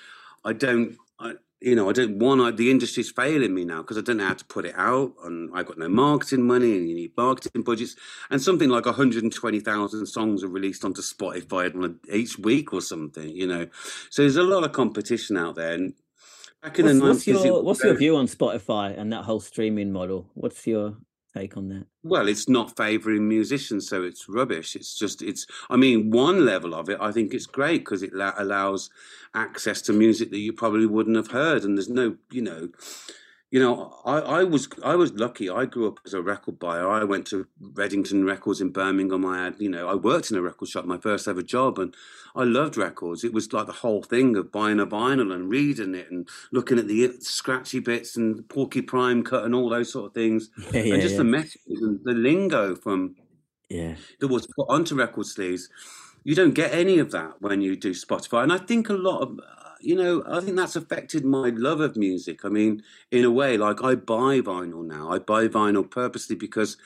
I 0.43 0.53
don't. 0.53 0.97
I, 1.19 1.33
you 1.61 1.73
know, 1.73 1.89
I 1.89 1.93
don't 1.93 2.19
want 2.19 2.57
the 2.57 2.69
industry's 2.69 3.09
failing 3.09 3.55
me 3.55 3.63
now 3.63 3.77
because 3.77 3.97
I 3.97 4.01
don't 4.01 4.17
know 4.17 4.27
how 4.27 4.33
to 4.33 4.45
put 4.45 4.65
it 4.65 4.75
out, 4.77 5.13
and 5.23 5.49
I've 5.53 5.65
got 5.65 5.79
no 5.79 5.89
marketing 5.89 6.45
money, 6.45 6.77
and 6.77 6.87
you 6.87 6.93
need 6.93 7.13
marketing 7.17 7.63
budgets. 7.63 7.95
And 8.29 8.41
something 8.41 8.69
like 8.69 8.85
120,000 8.85 10.05
songs 10.05 10.43
are 10.43 10.47
released 10.47 10.85
onto 10.85 11.01
Spotify 11.01 11.95
each 12.11 12.37
week 12.37 12.73
or 12.73 12.81
something, 12.81 13.29
you 13.29 13.47
know. 13.47 13.67
So 14.11 14.21
there's 14.21 14.35
a 14.35 14.43
lot 14.43 14.63
of 14.63 14.73
competition 14.73 15.37
out 15.37 15.55
there, 15.55 15.73
and 15.73 15.93
Back 16.65 16.79
in 16.79 16.87
the 16.87 16.93
What's, 16.93 17.03
what's 17.03 17.25
90s, 17.25 17.27
it 17.27 17.45
your 17.45 17.63
what's 17.63 17.83
your 17.83 17.93
view 17.95 18.17
on 18.17 18.25
Spotify 18.25 18.99
and 18.99 19.13
that 19.13 19.23
whole 19.23 19.39
streaming 19.39 19.91
model? 19.91 20.31
What's 20.33 20.65
your 20.65 20.97
take 21.35 21.57
on 21.57 21.69
that? 21.69 21.85
Well, 22.03 22.27
it's 22.27 22.47
not 22.47 22.75
favouring 22.77 23.27
musicians, 23.27 23.87
so 23.87 24.03
it's 24.03 24.29
rubbish. 24.29 24.75
It's 24.75 24.95
just, 24.95 25.21
it's, 25.21 25.45
I 25.69 25.75
mean, 25.75 26.11
one 26.11 26.45
level 26.45 26.73
of 26.73 26.89
it, 26.89 26.97
I 27.01 27.11
think 27.11 27.33
it's 27.33 27.45
great 27.45 27.79
because 27.79 28.03
it 28.03 28.13
la- 28.13 28.33
allows 28.37 28.89
access 29.33 29.81
to 29.83 29.93
music 29.93 30.29
that 30.31 30.39
you 30.39 30.53
probably 30.53 30.85
wouldn't 30.85 31.17
have 31.17 31.31
heard. 31.31 31.63
And 31.63 31.77
there's 31.77 31.89
no, 31.89 32.15
you 32.31 32.41
know, 32.41 32.69
you 33.51 33.59
know, 33.59 33.95
I, 34.03 34.17
I 34.17 34.43
was 34.43 34.67
I 34.83 34.95
was 34.95 35.13
lucky. 35.13 35.49
I 35.49 35.65
grew 35.65 35.87
up 35.87 35.99
as 36.05 36.13
a 36.13 36.21
record 36.21 36.57
buyer. 36.57 36.89
I 36.89 37.03
went 37.03 37.27
to 37.27 37.47
Reddington 37.61 38.25
Records 38.25 38.59
in 38.59 38.71
Birmingham. 38.71 39.25
I 39.25 39.45
had, 39.45 39.55
you 39.59 39.69
know, 39.69 39.87
I 39.87 39.95
worked 39.95 40.31
in 40.31 40.37
a 40.37 40.41
record 40.41 40.67
shop, 40.67 40.85
my 40.85 40.97
first 40.97 41.27
ever 41.27 41.43
job, 41.43 41.77
and 41.77 41.95
I 42.35 42.43
loved 42.43 42.75
records. 42.75 43.23
It 43.23 43.33
was 43.33 43.53
like 43.53 43.67
the 43.67 43.71
whole 43.71 44.01
thing 44.01 44.35
of 44.35 44.51
buying 44.51 44.79
a 44.79 44.87
vinyl 44.87 45.33
and 45.33 45.49
reading 45.49 45.93
it 45.93 46.09
and 46.09 46.27
looking 46.51 46.79
at 46.79 46.87
the 46.87 47.13
scratchy 47.19 47.79
bits 47.79 48.17
and 48.17 48.47
Porky 48.49 48.81
Prime 48.81 49.23
cut 49.23 49.45
and 49.45 49.53
all 49.53 49.69
those 49.69 49.91
sort 49.91 50.07
of 50.07 50.13
things, 50.13 50.49
Yeah, 50.73 50.81
yeah, 50.81 50.93
and 50.93 51.01
just 51.01 51.13
yeah. 51.13 51.19
the 51.19 51.23
messages 51.23 51.81
and 51.81 51.99
the 52.03 52.13
lingo 52.13 52.75
from 52.75 53.15
yeah. 53.69 53.95
that 54.19 54.27
was 54.27 54.47
put 54.47 54.65
onto 54.69 54.95
record 54.95 55.27
sleeves. 55.27 55.69
You 56.23 56.33
don't 56.33 56.55
get 56.55 56.73
any 56.73 56.97
of 56.97 57.11
that 57.11 57.39
when 57.39 57.61
you 57.61 57.75
do 57.75 57.91
Spotify, 57.91 58.41
and 58.41 58.51
I 58.51 58.57
think 58.57 58.89
a 58.89 58.93
lot 58.93 59.21
of, 59.21 59.39
uh, 59.39 59.64
you 59.81 59.95
know, 59.95 60.23
I 60.27 60.41
think 60.41 60.57
that's 60.57 60.75
affected 60.75 61.25
my 61.25 61.49
love 61.49 61.79
of 61.81 61.95
music. 61.97 62.45
I 62.45 62.49
mean, 62.49 62.83
in 63.11 63.23
a 63.23 63.31
way, 63.31 63.57
like 63.57 63.83
I 63.83 63.95
buy 63.95 64.41
vinyl 64.41 64.85
now. 64.85 65.11
I 65.11 65.19
buy 65.19 65.47
vinyl 65.47 65.89
purposely 65.89 66.35
because 66.35 66.77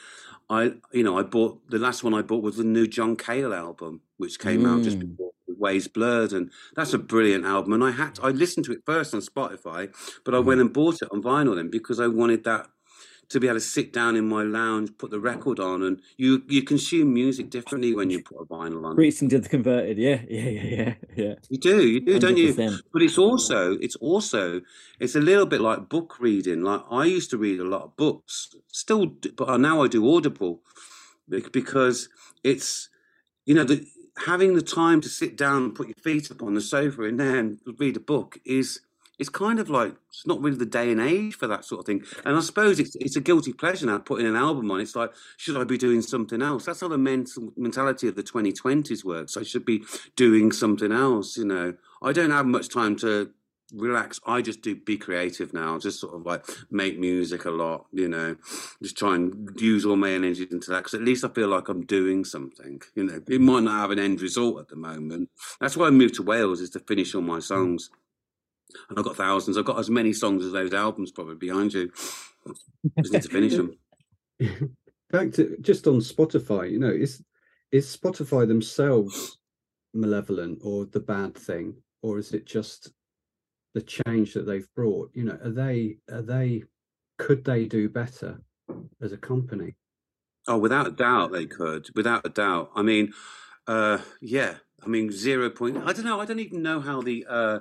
I, 0.49 0.73
you 0.91 1.03
know, 1.03 1.17
I 1.17 1.23
bought 1.23 1.61
the 1.69 1.77
last 1.79 2.03
one 2.03 2.13
I 2.13 2.21
bought 2.23 2.43
was 2.43 2.57
the 2.57 2.63
new 2.63 2.87
John 2.87 3.15
Cale 3.15 3.53
album, 3.53 4.01
which 4.17 4.39
came 4.39 4.65
out 4.65 4.83
just 4.83 4.97
Mm. 4.99 5.11
before 5.17 5.31
Ways 5.47 5.87
Blurred, 5.87 6.33
and 6.33 6.51
that's 6.75 6.93
a 6.93 6.97
brilliant 6.99 7.45
album. 7.45 7.73
And 7.73 7.83
I 7.83 7.91
had 7.91 8.15
to, 8.15 8.23
I 8.23 8.29
listened 8.29 8.65
to 8.65 8.71
it 8.71 8.81
first 8.85 9.13
on 9.13 9.21
Spotify, 9.21 9.93
but 10.25 10.33
I 10.35 10.39
went 10.39 10.61
and 10.61 10.73
bought 10.73 11.01
it 11.01 11.09
on 11.11 11.21
vinyl 11.21 11.55
then 11.55 11.69
because 11.69 11.99
I 11.99 12.07
wanted 12.07 12.43
that 12.45 12.67
to 13.29 13.39
be 13.39 13.47
able 13.47 13.57
to 13.57 13.61
sit 13.61 13.93
down 13.93 14.15
in 14.15 14.27
my 14.27 14.43
lounge, 14.43 14.89
put 14.97 15.11
the 15.11 15.19
record 15.19 15.59
on, 15.59 15.83
and 15.83 16.01
you 16.17 16.43
you 16.47 16.63
consume 16.63 17.13
music 17.13 17.49
differently 17.49 17.93
when 17.93 18.09
you 18.09 18.23
put 18.23 18.41
a 18.41 18.45
vinyl 18.45 18.85
on. 18.85 18.95
Preaching 18.95 19.29
to 19.29 19.39
the 19.39 19.47
converted. 19.47 19.97
Yeah, 19.97 20.21
yeah, 20.27 20.49
yeah, 20.49 20.63
yeah, 20.63 20.93
yeah. 21.15 21.33
You 21.49 21.57
do, 21.57 21.87
you 21.87 21.99
do, 21.99 22.19
don't 22.19 22.37
you? 22.37 22.53
But 22.91 23.01
it's 23.01 23.17
also, 23.17 23.73
it's 23.73 23.95
also, 23.97 24.61
it's 24.99 25.15
a 25.15 25.19
little 25.19 25.45
bit 25.45 25.61
like 25.61 25.89
book 25.89 26.19
reading. 26.19 26.63
Like 26.63 26.81
I 26.89 27.05
used 27.05 27.29
to 27.29 27.37
read 27.37 27.59
a 27.59 27.63
lot 27.63 27.83
of 27.83 27.95
books, 27.95 28.55
still, 28.67 29.05
but 29.35 29.59
now 29.59 29.83
I 29.83 29.87
do 29.87 30.15
Audible 30.15 30.61
because 31.51 32.09
it's, 32.43 32.89
you 33.45 33.53
know, 33.53 33.63
the, 33.63 33.85
having 34.25 34.55
the 34.55 34.61
time 34.61 35.01
to 35.01 35.09
sit 35.09 35.37
down 35.37 35.63
and 35.63 35.75
put 35.75 35.87
your 35.87 35.95
feet 35.95 36.31
up 36.31 36.41
on 36.41 36.55
the 36.55 36.61
sofa 36.61 37.03
and 37.03 37.19
then 37.19 37.59
read 37.77 37.95
a 37.95 37.99
book 37.99 38.39
is, 38.43 38.81
it's 39.19 39.29
kind 39.29 39.59
of 39.59 39.69
like 39.69 39.93
it's 40.09 40.25
not 40.25 40.41
really 40.41 40.57
the 40.57 40.65
day 40.65 40.91
and 40.91 41.01
age 41.01 41.35
for 41.35 41.47
that 41.47 41.65
sort 41.65 41.79
of 41.79 41.85
thing. 41.85 42.03
And 42.25 42.37
I 42.37 42.39
suppose 42.39 42.79
it's 42.79 42.95
it's 42.95 43.15
a 43.17 43.21
guilty 43.21 43.53
pleasure 43.53 43.85
now 43.85 43.99
putting 43.99 44.25
an 44.25 44.35
album 44.35 44.71
on. 44.71 44.79
It's 44.79 44.95
like, 44.95 45.11
should 45.37 45.57
I 45.57 45.65
be 45.65 45.77
doing 45.77 46.01
something 46.01 46.41
else? 46.41 46.65
That's 46.65 46.81
how 46.81 46.87
the 46.87 46.97
mental 46.97 47.51
mentality 47.57 48.07
of 48.07 48.15
the 48.15 48.23
2020s 48.23 49.03
works. 49.03 49.37
I 49.37 49.43
should 49.43 49.65
be 49.65 49.83
doing 50.15 50.51
something 50.51 50.91
else. 50.91 51.37
You 51.37 51.45
know, 51.45 51.73
I 52.01 52.13
don't 52.13 52.31
have 52.31 52.45
much 52.45 52.69
time 52.69 52.95
to 52.97 53.31
relax. 53.73 54.19
I 54.25 54.41
just 54.41 54.61
do 54.61 54.75
be 54.75 54.97
creative 54.97 55.53
now. 55.53 55.77
Just 55.79 55.99
sort 55.99 56.15
of 56.15 56.25
like 56.25 56.45
make 56.71 56.97
music 56.97 57.45
a 57.45 57.51
lot. 57.51 57.87
You 57.91 58.07
know, 58.07 58.35
just 58.81 58.97
try 58.97 59.15
and 59.15 59.49
use 59.59 59.85
all 59.85 59.95
my 59.95 60.11
energy 60.11 60.47
into 60.49 60.71
that 60.71 60.79
because 60.79 60.93
at 60.93 61.01
least 61.01 61.23
I 61.23 61.29
feel 61.29 61.49
like 61.49 61.67
I'm 61.67 61.85
doing 61.85 62.23
something. 62.23 62.81
You 62.95 63.03
know, 63.03 63.21
it 63.27 63.41
might 63.41 63.63
not 63.63 63.79
have 63.79 63.91
an 63.91 63.99
end 63.99 64.21
result 64.21 64.59
at 64.59 64.69
the 64.69 64.75
moment. 64.75 65.29
That's 65.59 65.77
why 65.77 65.87
I 65.87 65.91
moved 65.91 66.15
to 66.15 66.23
Wales 66.23 66.61
is 66.61 66.69
to 66.71 66.79
finish 66.79 67.13
all 67.13 67.21
my 67.21 67.39
songs. 67.39 67.89
And 68.89 68.97
I've 68.97 69.05
got 69.05 69.15
thousands. 69.15 69.57
I've 69.57 69.65
got 69.65 69.79
as 69.79 69.89
many 69.89 70.13
songs 70.13 70.45
as 70.45 70.51
those 70.51 70.73
albums 70.73 71.11
probably 71.11 71.35
behind 71.35 71.73
you. 71.73 71.91
Just 72.99 73.13
need 73.13 73.21
to 73.23 73.29
finish 73.29 73.55
them. 73.55 73.77
Back 75.11 75.31
to 75.33 75.57
just 75.61 75.87
on 75.87 75.99
Spotify, 75.99 76.71
you 76.71 76.79
know, 76.79 76.89
is 76.89 77.23
is 77.71 77.95
Spotify 77.95 78.47
themselves 78.47 79.37
malevolent 79.93 80.59
or 80.63 80.85
the 80.85 80.99
bad 80.99 81.35
thing, 81.35 81.75
or 82.03 82.19
is 82.19 82.33
it 82.33 82.45
just 82.45 82.91
the 83.73 83.81
change 83.81 84.33
that 84.33 84.45
they've 84.45 84.67
brought? 84.75 85.09
You 85.13 85.25
know, 85.25 85.39
are 85.43 85.51
they 85.51 85.97
are 86.11 86.21
they 86.21 86.63
could 87.17 87.43
they 87.43 87.65
do 87.65 87.89
better 87.89 88.39
as 89.01 89.11
a 89.11 89.17
company? 89.17 89.75
Oh, 90.47 90.57
without 90.57 90.87
a 90.87 90.91
doubt, 90.91 91.31
they 91.31 91.45
could. 91.45 91.89
Without 91.95 92.25
a 92.25 92.29
doubt. 92.29 92.71
I 92.75 92.81
mean, 92.81 93.13
uh, 93.67 93.99
yeah. 94.21 94.55
I 94.83 94.87
mean, 94.87 95.11
zero 95.11 95.49
point. 95.49 95.77
I 95.77 95.93
don't 95.93 96.05
know. 96.05 96.19
I 96.19 96.25
don't 96.25 96.39
even 96.39 96.61
know 96.61 96.79
how 96.79 97.01
the, 97.01 97.25
uh, 97.29 97.59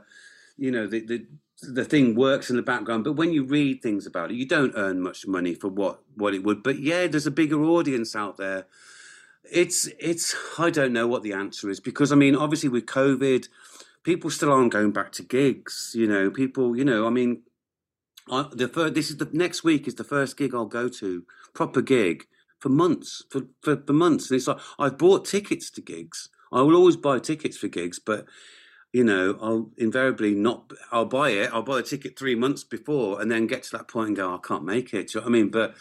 you 0.59 0.70
know, 0.70 0.86
the 0.86 1.00
the 1.00 1.26
the 1.62 1.84
thing 1.84 2.14
works 2.14 2.50
in 2.50 2.56
the 2.56 2.62
background. 2.62 3.04
But 3.04 3.14
when 3.14 3.32
you 3.32 3.44
read 3.44 3.82
things 3.82 4.06
about 4.06 4.30
it, 4.30 4.36
you 4.36 4.46
don't 4.46 4.74
earn 4.76 5.00
much 5.00 5.26
money 5.26 5.54
for 5.54 5.68
what 5.68 6.00
what 6.14 6.34
it 6.34 6.44
would. 6.44 6.62
But 6.62 6.80
yeah, 6.80 7.06
there's 7.06 7.26
a 7.26 7.30
bigger 7.30 7.62
audience 7.64 8.14
out 8.14 8.36
there. 8.36 8.66
It's 9.50 9.88
it's. 9.98 10.34
I 10.59 10.70
don't 10.70 10.92
know 10.92 11.06
what 11.06 11.22
the 11.22 11.32
answer 11.32 11.70
is 11.70 11.80
because 11.80 12.12
I 12.12 12.16
mean, 12.16 12.36
obviously 12.36 12.68
with 12.68 12.86
COVID, 12.86 13.48
people 14.02 14.30
still 14.30 14.52
aren't 14.52 14.72
going 14.72 14.92
back 14.92 15.12
to 15.12 15.22
gigs. 15.22 15.92
You 15.94 16.06
know, 16.06 16.30
people. 16.30 16.76
You 16.76 16.84
know, 16.84 17.06
I 17.06 17.11
mean, 17.11 17.42
I, 18.30 18.46
the 18.52 18.68
first, 18.68 18.94
this 18.94 19.11
is 19.11 19.16
the 19.16 19.28
next 19.32 19.64
week 19.64 19.86
is 19.86 19.94
the 19.94 20.04
first 20.04 20.36
gig 20.36 20.54
I'll 20.54 20.66
go 20.66 20.88
to, 20.88 21.24
proper 21.54 21.82
gig 21.82 22.26
for 22.59 22.68
months, 22.68 23.24
for, 23.30 23.42
for, 23.62 23.82
for 23.86 23.92
months. 23.92 24.30
And 24.30 24.36
it's 24.36 24.46
like 24.46 24.59
I've 24.78 24.98
bought 24.98 25.24
tickets 25.24 25.70
to 25.70 25.80
gigs. 25.80 26.28
I 26.52 26.62
will 26.62 26.76
always 26.76 26.96
buy 26.96 27.18
tickets 27.18 27.56
for 27.56 27.68
gigs, 27.68 27.98
but 27.98 28.26
you 28.93 29.05
know, 29.05 29.39
I'll 29.41 29.70
invariably 29.76 30.34
not. 30.34 30.72
I'll 30.91 31.05
buy 31.05 31.30
it. 31.30 31.51
I'll 31.53 31.62
buy 31.62 31.80
a 31.80 31.82
ticket 31.82 32.18
three 32.18 32.34
months 32.34 32.64
before, 32.64 33.20
and 33.20 33.30
then 33.30 33.47
get 33.47 33.64
to 33.64 33.72
that 33.72 33.89
point 33.89 34.09
and 34.09 34.16
go, 34.16 34.30
oh, 34.30 34.36
I 34.36 34.47
can't 34.47 34.64
make 34.64 34.95
it. 34.95 35.09
Do 35.09 35.18
you 35.18 35.20
know 35.20 35.24
what 35.24 35.36
I 35.36 35.41
mean? 35.41 35.49
But 35.51 35.74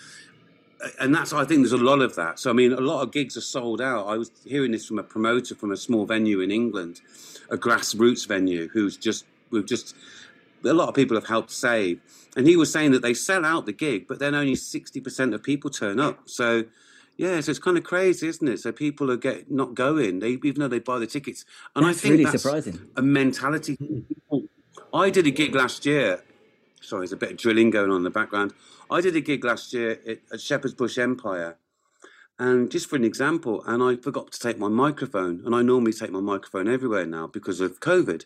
and 0.99 1.13
that's 1.15 1.33
I 1.33 1.45
think 1.45 1.61
there's 1.61 1.71
a 1.71 1.77
lot 1.77 2.01
of 2.01 2.15
that. 2.15 2.39
So 2.39 2.49
I 2.49 2.53
mean, 2.53 2.73
a 2.73 2.81
lot 2.81 3.01
of 3.01 3.11
gigs 3.11 3.37
are 3.37 3.41
sold 3.41 3.81
out. 3.81 4.07
I 4.07 4.17
was 4.17 4.31
hearing 4.45 4.71
this 4.71 4.85
from 4.85 4.99
a 4.99 5.03
promoter 5.03 5.55
from 5.55 5.71
a 5.71 5.77
small 5.77 6.05
venue 6.05 6.41
in 6.41 6.51
England, 6.51 7.01
a 7.49 7.57
grassroots 7.57 8.27
venue, 8.27 8.67
who's 8.69 8.97
just 8.97 9.25
we've 9.51 9.65
just 9.65 9.95
a 10.63 10.73
lot 10.73 10.89
of 10.89 10.95
people 10.95 11.15
have 11.15 11.27
helped 11.27 11.51
save, 11.51 12.01
and 12.35 12.45
he 12.45 12.57
was 12.57 12.71
saying 12.71 12.91
that 12.91 13.01
they 13.01 13.13
sell 13.13 13.45
out 13.45 13.65
the 13.65 13.73
gig, 13.73 14.07
but 14.07 14.19
then 14.19 14.35
only 14.35 14.55
sixty 14.55 14.99
percent 14.99 15.33
of 15.33 15.43
people 15.43 15.69
turn 15.69 15.99
up. 15.99 16.29
So. 16.29 16.65
Yeah, 17.17 17.39
so 17.41 17.49
it's 17.49 17.59
kind 17.59 17.77
of 17.77 17.83
crazy, 17.83 18.27
isn't 18.27 18.47
it? 18.47 18.59
So 18.59 18.71
people 18.71 19.09
are 19.11 19.17
get 19.17 19.49
not 19.51 19.73
going, 19.73 20.19
they 20.19 20.29
even 20.43 20.59
though 20.59 20.67
they 20.67 20.79
buy 20.79 20.99
the 20.99 21.07
tickets, 21.07 21.45
and 21.75 21.85
That's 21.85 21.97
I 21.97 22.01
think 22.01 22.11
really 22.11 22.23
that's 22.25 22.43
surprising. 22.43 22.79
a 22.95 23.01
mentality. 23.01 23.75
Mm-hmm. 23.77 24.37
I 24.93 25.09
did 25.09 25.25
a 25.27 25.31
gig 25.31 25.55
last 25.55 25.85
year. 25.85 26.23
Sorry, 26.81 27.01
there's 27.01 27.13
a 27.13 27.17
bit 27.17 27.31
of 27.31 27.37
drilling 27.37 27.71
going 27.71 27.89
on 27.89 27.97
in 27.97 28.03
the 28.03 28.11
background. 28.11 28.53
I 28.89 29.01
did 29.01 29.15
a 29.15 29.21
gig 29.21 29.43
last 29.43 29.73
year 29.73 29.99
at, 30.07 30.19
at 30.31 30.39
Shepherd's 30.39 30.75
Bush 30.75 30.97
Empire, 30.99 31.57
and 32.37 32.69
just 32.69 32.87
for 32.87 32.95
an 32.95 33.03
example, 33.03 33.63
and 33.65 33.81
I 33.81 33.95
forgot 33.95 34.31
to 34.31 34.39
take 34.39 34.59
my 34.59 34.69
microphone, 34.69 35.41
and 35.43 35.55
I 35.55 35.63
normally 35.63 35.93
take 35.93 36.11
my 36.11 36.19
microphone 36.21 36.67
everywhere 36.67 37.07
now 37.07 37.25
because 37.25 37.59
of 37.61 37.79
COVID, 37.79 38.25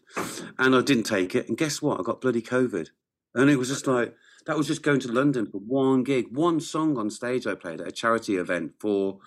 and 0.59 0.75
I 0.75 0.81
didn't 0.81 1.05
take 1.05 1.33
it, 1.33 1.47
and 1.47 1.57
guess 1.57 1.81
what? 1.81 1.99
I 1.99 2.03
got 2.03 2.19
bloody 2.19 2.41
COVID, 2.41 2.89
and 3.35 3.49
it 3.49 3.55
was 3.55 3.69
just 3.69 3.87
like 3.87 4.13
that 4.45 4.57
was 4.57 4.67
just 4.67 4.83
going 4.83 4.99
to 5.01 5.11
London 5.11 5.45
for 5.45 5.59
one 5.59 6.03
gig, 6.03 6.27
one 6.31 6.59
song 6.59 6.97
on 6.97 7.09
stage 7.09 7.45
I 7.45 7.55
played 7.55 7.81
at 7.81 7.87
a 7.87 7.91
charity 7.91 8.37
event 8.37 8.73
for. 8.79 9.19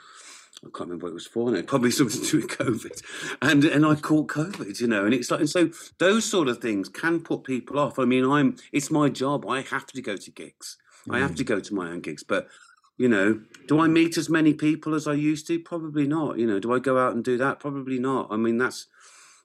I 0.58 0.68
can't 0.68 0.88
remember 0.88 1.06
what 1.06 1.10
it 1.10 1.14
was 1.14 1.26
for 1.26 1.50
now. 1.50 1.60
Probably 1.66 1.90
something 1.90 2.22
to 2.22 2.30
do 2.30 2.36
with 2.38 2.58
COVID, 2.58 3.02
and 3.42 3.64
and 3.64 3.84
I 3.84 3.94
caught 3.96 4.28
COVID, 4.28 4.80
you 4.80 4.86
know. 4.86 5.04
And 5.04 5.12
it's 5.12 5.30
like, 5.30 5.40
and 5.40 5.50
so 5.50 5.70
those 5.98 6.24
sort 6.24 6.48
of 6.48 6.58
things 6.58 6.88
can 6.88 7.20
put 7.20 7.44
people 7.44 7.78
off. 7.78 7.98
I 7.98 8.04
mean, 8.04 8.24
I'm 8.24 8.56
it's 8.72 8.90
my 8.90 9.08
job. 9.08 9.46
I 9.46 9.62
have 9.62 9.86
to 9.88 10.00
go 10.00 10.16
to 10.16 10.30
gigs. 10.30 10.78
I 11.10 11.18
have 11.18 11.32
mm. 11.32 11.36
to 11.36 11.44
go 11.44 11.60
to 11.60 11.74
my 11.74 11.90
own 11.90 12.00
gigs. 12.00 12.22
But 12.22 12.48
you 12.96 13.08
know, 13.08 13.40
do 13.66 13.80
I 13.80 13.88
meet 13.88 14.16
as 14.16 14.30
many 14.30 14.54
people 14.54 14.94
as 14.94 15.06
I 15.06 15.14
used 15.14 15.46
to? 15.48 15.58
Probably 15.58 16.06
not. 16.06 16.38
You 16.38 16.46
know, 16.46 16.60
do 16.60 16.72
I 16.72 16.78
go 16.78 16.98
out 16.98 17.14
and 17.14 17.24
do 17.24 17.36
that? 17.38 17.58
Probably 17.58 17.98
not. 17.98 18.28
I 18.30 18.36
mean, 18.36 18.56
that's 18.56 18.86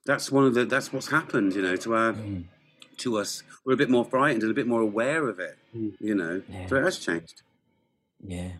that's 0.05 0.31
one 0.31 0.45
of 0.45 0.53
the 0.53 0.65
that's 0.65 0.93
what's 0.93 1.09
happened. 1.09 1.53
You 1.53 1.63
know, 1.63 1.75
to 1.77 1.95
our 1.95 2.13
mm. 2.13 2.45
To 2.99 3.17
us, 3.17 3.43
we're 3.65 3.73
a 3.73 3.77
bit 3.77 3.89
more 3.89 4.05
frightened 4.05 4.43
and 4.43 4.51
a 4.51 4.55
bit 4.55 4.67
more 4.67 4.81
aware 4.81 5.27
of 5.27 5.39
it. 5.39 5.57
Mm. 5.75 5.93
You 5.99 6.15
know, 6.15 6.41
Yeah. 6.49 6.67
so 6.67 6.75
it 6.77 6.83
has 6.83 6.97
changed. 6.99 7.41
Yeah, 8.25 8.51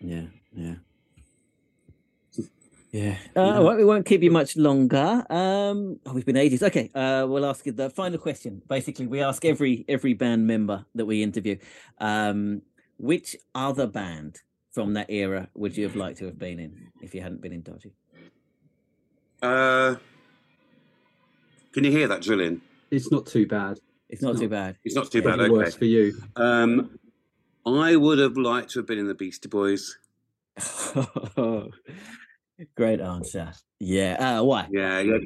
yeah, 0.00 0.26
yeah. 0.54 0.74
Yeah. 2.92 3.18
Uh, 3.36 3.62
well, 3.62 3.76
we 3.76 3.84
won't 3.84 4.04
keep 4.04 4.20
you 4.20 4.32
much 4.32 4.56
longer. 4.56 5.24
Um, 5.30 6.00
oh, 6.04 6.12
we've 6.12 6.26
been 6.26 6.36
ages. 6.36 6.60
Okay. 6.60 6.90
Uh, 6.92 7.24
we'll 7.28 7.46
ask 7.46 7.64
you 7.64 7.70
the 7.70 7.88
final 7.88 8.18
question. 8.18 8.62
Basically, 8.68 9.06
we 9.06 9.20
ask 9.20 9.44
every 9.44 9.84
every 9.88 10.12
band 10.12 10.44
member 10.48 10.84
that 10.96 11.06
we 11.06 11.22
interview, 11.22 11.56
um, 11.98 12.62
which 12.98 13.36
other 13.54 13.86
band 13.86 14.40
from 14.72 14.94
that 14.94 15.08
era 15.08 15.48
would 15.54 15.76
you 15.76 15.84
have 15.84 15.94
liked 15.94 16.18
to 16.18 16.24
have 16.24 16.36
been 16.38 16.58
in 16.58 16.88
if 17.00 17.14
you 17.14 17.20
hadn't 17.20 17.40
been 17.40 17.52
in 17.52 17.62
Dodgy? 17.62 17.92
Uh, 19.40 19.94
can 21.72 21.84
you 21.84 21.92
hear 21.92 22.08
that 22.08 22.22
drilling? 22.22 22.60
It's 22.90 23.10
not 23.10 23.26
too 23.26 23.46
bad. 23.46 23.78
It's 24.08 24.22
not 24.22 24.32
It's 24.32 24.40
too 24.40 24.48
bad. 24.48 24.76
It's 24.84 24.94
not 24.94 25.10
too 25.10 25.22
bad. 25.22 25.38
Maybe 25.38 25.50
Okay. 25.50 25.64
Worse 25.64 25.74
for 25.76 25.84
you. 25.84 26.20
Um, 26.36 26.98
I 27.64 27.96
would 27.96 28.18
have 28.18 28.36
liked 28.36 28.70
to 28.70 28.80
have 28.80 28.86
been 28.86 28.98
in 28.98 29.06
the 29.06 29.14
Beastie 29.14 29.48
Boys. 29.48 29.96
Great 32.76 33.00
answer. 33.00 33.52
Yeah. 33.78 34.38
Uh, 34.40 34.42
why? 34.42 34.66
Yeah, 34.70 35.00
yeah. 35.00 35.18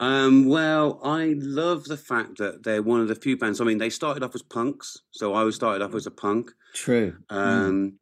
Um, 0.00 0.46
well, 0.46 1.00
I 1.02 1.34
love 1.38 1.84
the 1.84 1.96
fact 1.96 2.38
that 2.38 2.62
they're 2.62 2.82
one 2.82 3.00
of 3.00 3.08
the 3.08 3.16
few 3.16 3.36
bands. 3.36 3.60
I 3.60 3.64
mean, 3.64 3.78
they 3.78 3.90
started 3.90 4.22
off 4.22 4.34
as 4.34 4.42
punks, 4.42 4.98
so 5.10 5.34
I 5.34 5.42
was 5.42 5.56
started 5.56 5.84
off 5.84 5.94
as 5.94 6.06
a 6.06 6.10
punk. 6.12 6.52
True. 6.72 7.16
Um, 7.28 7.98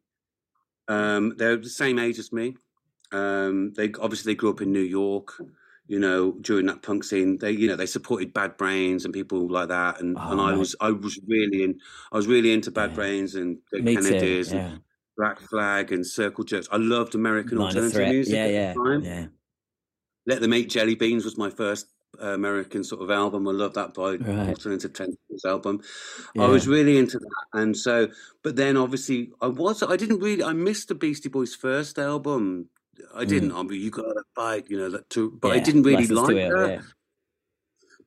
um, 0.87 1.33
they're 1.37 1.57
the 1.57 1.69
same 1.69 1.97
age 1.97 2.19
as 2.19 2.31
me. 2.31 2.55
Um, 3.11 3.73
they 3.73 3.91
obviously 3.99 4.31
they 4.31 4.35
grew 4.35 4.51
up 4.51 4.61
in 4.61 4.71
New 4.71 4.79
York. 4.79 5.41
You 5.87 5.99
know, 5.99 6.33
during 6.41 6.65
that 6.65 6.81
punk 6.81 7.03
scene, 7.05 7.37
they 7.37 7.51
you 7.51 7.67
know 7.67 7.75
they 7.77 7.85
supported 7.85 8.33
Bad 8.33 8.57
Brains 8.57 9.05
and 9.05 9.13
people 9.13 9.47
like 9.49 9.69
that, 9.69 10.01
and, 10.01 10.17
Oh, 10.19 10.31
and 10.31 10.41
I 10.41 10.53
was 10.53 10.75
I 10.81 10.91
was 10.91 11.17
really 11.27 11.63
in 11.63 11.79
I 12.11 12.17
was 12.17 12.27
really 12.27 12.51
into 12.51 12.71
Bad 12.71 12.89
Yeah. 12.91 12.95
Brains 12.95 13.35
and 13.35 13.59
the 13.71 13.81
Me. 13.81 13.95
Kennedys 13.95 14.51
and 14.51 14.81
Black 15.17 15.39
Flag 15.39 15.91
and 15.93 16.05
Circle 16.05 16.43
Jerks. 16.43 16.67
I 16.71 16.77
loved 16.77 17.15
American 17.15 17.57
Minor 17.57 17.67
alternative 17.67 17.93
threat. 17.93 18.09
music 18.13 18.33
Yeah, 18.35 18.43
at 18.45 18.51
yeah, 18.53 18.73
the 18.73 18.79
time. 18.83 19.03
yeah. 19.03 19.25
Let 20.25 20.41
Them 20.41 20.53
Eat 20.53 20.69
Jelly 20.69 20.95
Beans 20.95 21.23
was 21.23 21.37
my 21.37 21.49
first 21.49 21.87
uh, 22.21 22.33
American 22.33 22.83
sort 22.83 23.01
of 23.01 23.09
album. 23.09 23.47
I 23.47 23.51
love 23.51 23.73
that 23.75 23.93
by 23.93 24.15
Right. 24.15 24.49
Alternative 24.49 24.91
Tentacles 24.91 25.45
album. 25.45 25.81
I 26.37 26.47
was 26.47 26.67
really 26.67 26.97
into 26.97 27.17
that, 27.19 27.45
and 27.53 27.77
so, 27.77 28.09
but 28.43 28.57
then 28.57 28.75
obviously 28.75 29.31
I 29.41 29.47
was. 29.47 29.81
I 29.83 29.95
didn't 29.95 30.19
really. 30.19 30.43
I 30.43 30.51
missed 30.53 30.89
the 30.89 30.95
Beastie 30.95 31.29
Boys' 31.29 31.55
first 31.55 31.97
album. 31.97 32.67
I 33.15 33.25
didn't. 33.25 33.51
I 33.51 33.63
mean, 33.63 33.81
you 33.81 33.91
got 33.91 34.03
to 34.03 34.23
fight, 34.35 34.65
you 34.69 34.77
know, 34.77 34.89
that 34.89 35.09
too. 35.09 35.37
But 35.41 35.51
I 35.53 35.59
Mm. 35.59 35.63
Didn't 35.65 35.83
really 35.83 36.07
like 36.07 36.35
that. 36.35 36.69
yeah. 36.69 36.81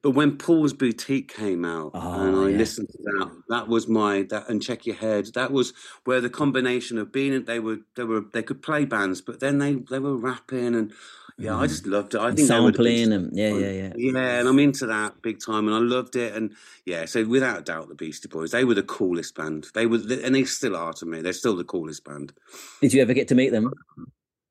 But 0.03 0.12
when 0.12 0.38
Paul's 0.38 0.72
Boutique 0.72 1.34
came 1.34 1.64
out, 1.64 1.93
and 1.95 2.36
Oh, 2.36 2.45
I 2.47 2.49
yeah. 2.49 2.57
listened 2.57 2.88
to 2.88 2.99
that, 3.03 3.32
that 3.51 3.68
was 3.68 3.86
my 3.86 4.22
that 4.30 4.49
and 4.49 4.62
Check 4.62 4.86
Your 4.86 4.97
Head. 4.97 5.26
That 5.34 5.53
was 5.53 5.74
where 6.05 6.20
the 6.22 6.30
combination 6.30 6.97
of 6.99 7.12
being 7.12 7.45
they 7.45 7.61
were 7.61 7.80
they 7.97 8.05
were 8.05 8.22
they 8.32 8.43
could 8.43 8.62
play 8.62 8.84
bands, 8.86 9.20
but 9.20 9.41
then 9.41 9.59
they 9.59 9.74
they 9.74 9.99
were 9.99 10.16
rapping 10.16 10.74
and 10.74 10.93
yeah, 11.38 11.57
I 11.57 11.66
just 11.66 11.86
loved 11.86 12.14
it. 12.14 12.20
I 12.20 12.28
And 12.28 12.36
think 12.36 12.49
they 12.49 12.61
were 12.61 12.70
the 12.70 12.76
sampling 12.76 13.12
and 13.12 13.36
yeah, 13.36 13.51
yeah, 13.51 13.70
yeah. 13.70 13.93
Yeah, 13.97 14.38
and 14.41 14.49
I'm 14.49 14.59
into 14.59 14.86
that 14.86 15.20
big 15.22 15.41
time, 15.41 15.68
and 15.68 15.74
I 15.74 15.80
loved 15.80 16.16
it. 16.16 16.34
And 16.34 16.55
yeah, 16.86 17.05
so 17.07 17.24
without 17.26 17.59
a 17.59 17.62
doubt, 17.62 17.88
the 17.88 17.95
Beastie 17.95 18.28
Boys, 18.28 18.53
they 18.53 18.64
were 18.64 18.74
the 18.74 18.82
coolest 18.82 19.34
band. 19.34 19.68
They 19.74 19.86
were, 19.86 19.99
and 19.99 20.34
they 20.34 20.45
still 20.45 20.76
are 20.76 20.93
to 20.95 21.07
me. 21.07 21.20
They're 21.22 21.32
still 21.32 21.57
the 21.57 21.64
coolest 21.64 22.05
band. 22.05 22.32
Did 22.80 22.93
you 22.95 23.03
ever 23.03 23.14
get 23.14 23.28
to 23.28 23.34
meet 23.34 23.51
them? 23.51 23.72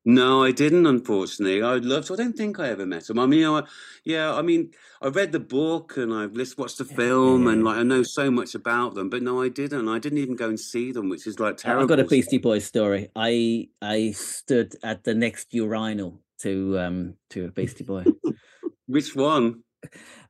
No, 0.09 0.43
I 0.43 0.51
didn't. 0.51 0.85
Unfortunately, 0.87 1.61
I'd 1.61 1.85
love 1.85 2.05
to. 2.05 2.13
I 2.13 2.17
don't 2.17 2.35
think 2.35 2.59
I 2.59 2.69
ever 2.69 2.85
met 2.85 3.05
them. 3.07 3.19
I 3.19 3.25
mean, 3.25 3.39
you 3.39 3.45
know, 3.45 3.57
I- 3.57 3.67
yeah, 4.03 4.33
I 4.33 4.41
mean, 4.41 4.71
I 5.01 5.07
read 5.09 5.31
the 5.31 5.39
book 5.39 5.97
and 5.97 6.13
I've 6.13 6.33
lis- 6.33 6.57
watched 6.57 6.79
the 6.79 6.85
film, 6.85 7.47
and 7.47 7.63
like 7.63 7.77
I 7.77 7.83
know 7.83 8.03
so 8.03 8.31
much 8.31 8.55
about 8.55 8.95
them. 8.95 9.09
But 9.09 9.21
no, 9.23 9.41
I 9.41 9.49
didn't. 9.49 9.87
I 9.87 9.99
didn't 9.99 10.17
even 10.17 10.35
go 10.35 10.49
and 10.49 10.59
see 10.59 10.91
them, 10.91 11.09
which 11.09 11.27
is 11.27 11.39
like 11.39 11.57
terrible. 11.57 11.83
I've 11.83 11.89
got 11.89 11.99
a 11.99 12.05
Beastie 12.05 12.39
Boys 12.39 12.65
story. 12.65 13.09
I 13.15 13.69
I 13.81 14.11
stood 14.11 14.73
at 14.83 15.03
the 15.03 15.13
next 15.13 15.53
urinal 15.53 16.21
to 16.39 16.79
um 16.79 17.13
to 17.31 17.45
a 17.45 17.51
Beastie 17.51 17.83
Boy. 17.83 18.05
Which 18.87 19.15
one? 19.15 19.63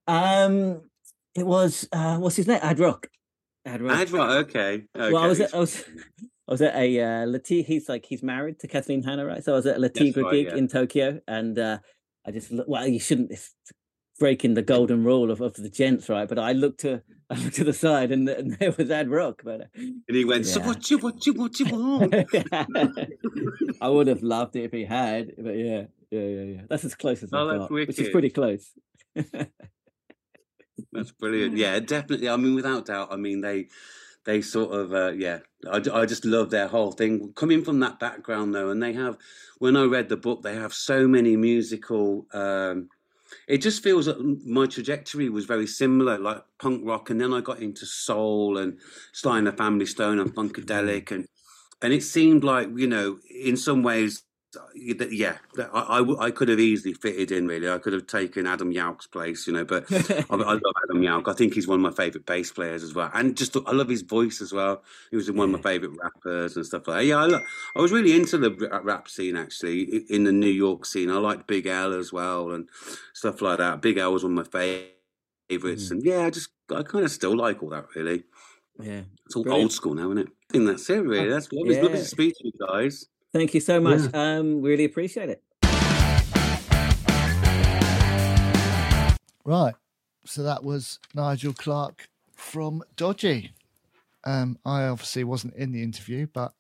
um, 0.07 0.81
it 1.35 1.45
was 1.45 1.87
uh, 1.93 2.17
what's 2.17 2.35
his 2.35 2.47
name? 2.47 2.59
Ad 2.61 2.79
Rock. 2.79 3.07
Ad 3.65 3.81
Rock. 3.81 3.95
Ad 3.97 4.09
Rock. 4.11 4.29
Okay. 4.45 4.83
okay. 4.97 5.13
Well, 5.13 5.23
I 5.23 5.27
was 5.27 5.39
I 5.41 5.57
was 5.57 5.83
I 6.49 6.51
was 6.51 6.61
at 6.63 6.75
a 6.75 6.99
uh, 6.99 7.25
Lati- 7.27 7.63
He's 7.63 7.87
like 7.87 8.05
he's 8.07 8.23
married 8.23 8.59
to 8.59 8.67
Kathleen 8.67 9.03
Hanna, 9.03 9.23
right? 9.23 9.43
So 9.43 9.53
I 9.53 9.55
was 9.55 9.67
at 9.67 9.77
a 9.77 9.79
Le 9.79 9.89
Tigre 9.89 10.23
right, 10.23 10.31
gig 10.31 10.47
yeah. 10.47 10.55
in 10.55 10.67
Tokyo, 10.67 11.21
and 11.27 11.59
uh, 11.59 11.77
I 12.25 12.31
just 12.31 12.51
well, 12.67 12.87
you 12.87 12.99
shouldn't. 12.99 13.31
Breaking 14.19 14.53
the 14.53 14.61
golden 14.61 15.05
rule 15.05 15.31
of, 15.31 15.39
of 15.39 15.53
the 15.53 15.69
gents, 15.69 16.09
right? 16.09 16.27
But 16.27 16.39
I 16.39 16.51
looked 16.51 16.81
to 16.81 17.03
I 17.29 17.35
looked 17.35 17.55
to 17.55 17.63
the 17.63 17.71
side, 17.71 18.11
and, 18.11 18.27
and 18.27 18.51
there 18.59 18.73
was 18.77 18.91
Ad 18.91 19.09
Rock, 19.09 19.43
but. 19.45 19.61
uh, 19.61 19.65
and 19.75 20.03
he 20.07 20.25
went, 20.25 20.45
"So 20.45 20.59
what 20.59 20.89
you 20.91 20.97
what 20.97 21.25
you 21.25 21.33
what 21.33 21.57
you 21.59 21.67
want?" 21.67 22.13
I 23.81 23.87
would 23.87 24.07
have 24.07 24.23
loved 24.23 24.57
it 24.57 24.63
if 24.63 24.71
he 24.73 24.83
had, 24.83 25.31
but 25.37 25.51
yeah, 25.51 25.83
yeah, 26.11 26.19
yeah, 26.19 26.41
yeah. 26.41 26.61
That's 26.67 26.83
as 26.83 26.95
close 26.95 27.23
as 27.23 27.31
I 27.31 27.39
Oh, 27.39 27.47
that's 27.47 27.59
got, 27.59 27.71
which 27.71 27.99
is 27.99 28.09
pretty 28.09 28.31
close. 28.31 28.71
That's 30.91 31.11
brilliant. 31.11 31.55
Yeah, 31.55 31.79
definitely. 31.79 32.27
I 32.29 32.35
mean, 32.35 32.55
without 32.55 32.87
doubt. 32.87 33.09
I 33.11 33.15
mean, 33.15 33.41
they 33.41 33.67
they 34.29 34.41
sort 34.41 34.71
of 34.71 34.93
uh, 34.93 35.11
yeah. 35.11 35.39
I, 35.69 35.81
I 35.91 36.05
just 36.05 36.23
love 36.23 36.51
their 36.51 36.67
whole 36.67 36.91
thing 36.91 37.33
coming 37.35 37.63
from 37.63 37.79
that 37.79 37.99
background 37.99 38.53
though, 38.53 38.69
and 38.69 38.81
they 38.81 38.93
have. 38.93 39.17
When 39.57 39.75
I 39.75 39.83
read 39.85 40.07
the 40.07 40.17
book, 40.17 40.43
they 40.43 40.55
have 40.55 40.73
so 40.73 41.07
many 41.07 41.35
musical. 41.35 42.27
Um, 42.31 42.89
it 43.47 43.57
just 43.57 43.83
feels 43.83 44.05
that 44.05 44.19
my 44.45 44.67
trajectory 44.67 45.29
was 45.29 45.45
very 45.45 45.67
similar, 45.67 46.17
like 46.19 46.43
punk 46.61 46.83
rock, 46.85 47.09
and 47.09 47.19
then 47.19 47.33
I 47.33 47.41
got 47.41 47.59
into 47.59 47.85
soul 47.87 48.57
and 48.57 48.77
Sly 49.13 49.39
and 49.39 49.47
the 49.47 49.51
Family 49.51 49.87
Stone 49.87 50.19
and 50.19 50.33
funkadelic, 50.33 51.11
and 51.11 51.27
and 51.81 51.91
it 51.91 52.03
seemed 52.03 52.43
like 52.43 52.69
you 52.75 52.87
know, 52.87 53.17
in 53.29 53.57
some 53.57 53.81
ways, 53.81 54.23
yeah, 54.75 55.37
I 55.57 55.99
I, 55.99 56.25
I 56.25 56.31
could 56.31 56.47
have 56.49 56.59
easily 56.59 56.93
fitted 56.93 57.31
in. 57.31 57.47
Really, 57.47 57.69
I 57.69 57.77
could 57.77 57.93
have 57.93 58.07
taken 58.07 58.47
Adam 58.47 58.71
Yauch's 58.71 59.07
place, 59.07 59.45
you 59.45 59.53
know. 59.53 59.65
But 59.65 59.85
I, 59.91 60.23
I 60.29 60.35
love 60.53 60.73
Adam 60.83 61.01
Yauch. 61.03 61.27
I 61.27 61.33
think 61.33 61.53
he's 61.53 61.67
one 61.67 61.79
of 61.79 61.81
my 61.83 61.91
favorite 61.91 62.25
bass 62.25 62.51
players 62.51 62.81
as 62.83 62.93
well, 62.95 63.11
and 63.13 63.37
just 63.37 63.55
I 63.67 63.71
love 63.71 63.89
his 63.89 64.01
voice 64.01 64.41
as 64.41 64.51
well. 64.51 64.81
He 65.11 65.15
was 65.17 65.29
one 65.31 65.53
of 65.53 65.61
my 65.61 65.69
favorite 65.69 65.91
rappers 66.01 66.55
and 66.55 66.65
stuff 66.65 66.87
like 66.87 66.99
that. 66.99 67.05
Yeah, 67.05 67.17
I, 67.17 67.41
I 67.77 67.81
was 67.81 67.91
really 67.91 68.15
into 68.15 68.37
the 68.37 68.51
rap 68.83 69.07
scene 69.07 69.35
actually 69.37 69.83
in 70.09 70.23
the 70.23 70.31
New 70.31 70.47
York 70.47 70.85
scene. 70.85 71.11
I 71.11 71.17
liked 71.17 71.47
Big 71.47 71.67
L 71.67 71.93
as 71.93 72.11
well 72.11 72.51
and 72.51 72.67
stuff 73.13 73.41
like 73.41 73.59
that. 73.59 73.81
Big 73.81 73.97
L 73.97 74.13
was 74.13 74.23
one 74.23 74.37
of 74.37 74.45
my 74.45 74.49
favorites, 74.49 75.87
Mm. 75.87 75.91
and 75.91 76.03
yeah, 76.05 76.25
I 76.25 76.29
just 76.29 76.49
I 76.75 76.83
kind 76.83 77.05
of 77.05 77.11
still 77.11 77.35
like 77.35 77.61
all 77.63 77.69
that. 77.69 77.85
Really, 77.95 78.23
yeah. 78.79 79.01
it's 79.25 79.35
all 79.35 79.43
Brilliant. 79.43 79.63
old 79.65 79.71
school 79.73 79.93
now, 79.95 80.11
isn't 80.11 80.19
it? 80.19 80.27
I 80.49 80.53
think 80.53 80.65
that's 80.67 80.89
it. 80.89 81.03
Really, 81.03 81.29
that's 81.29 81.51
lovely. 81.51 81.75
It's 81.75 81.83
lovely 81.83 81.97
Yeah. 81.99 82.03
to 82.03 82.09
speak 82.09 82.35
to 82.37 82.45
you 82.45 82.51
guys. 82.67 83.05
Thank 83.31 83.53
you 83.53 83.59
so 83.59 83.79
much. 83.79 84.13
Um, 84.13 84.61
really 84.61 84.85
appreciate 84.85 85.29
it. 85.29 85.43
Right. 89.45 89.75
So 90.25 90.43
that 90.43 90.63
was 90.63 90.99
Nigel 91.13 91.53
Clark 91.53 92.07
from 92.35 92.83
Dodgy. 92.95 93.51
Um, 94.23 94.57
I 94.65 94.83
obviously 94.83 95.23
wasn't 95.23 95.55
in 95.55 95.71
the 95.71 95.81
interview, 95.81 96.27
but 96.31 96.53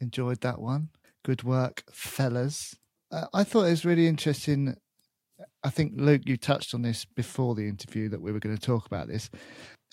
enjoyed 0.00 0.40
that 0.42 0.60
one. 0.60 0.90
Good 1.24 1.42
work, 1.42 1.84
fellas. 1.92 2.76
Uh, 3.10 3.26
I 3.32 3.44
thought 3.44 3.64
it 3.64 3.70
was 3.70 3.84
really 3.84 4.06
interesting. 4.06 4.76
I 5.62 5.70
think, 5.70 5.92
Luke, 5.96 6.22
you 6.26 6.36
touched 6.36 6.74
on 6.74 6.82
this 6.82 7.04
before 7.04 7.54
the 7.54 7.68
interview 7.68 8.08
that 8.08 8.20
we 8.20 8.32
were 8.32 8.40
going 8.40 8.56
to 8.56 8.60
talk 8.60 8.86
about 8.86 9.08
this. 9.08 9.30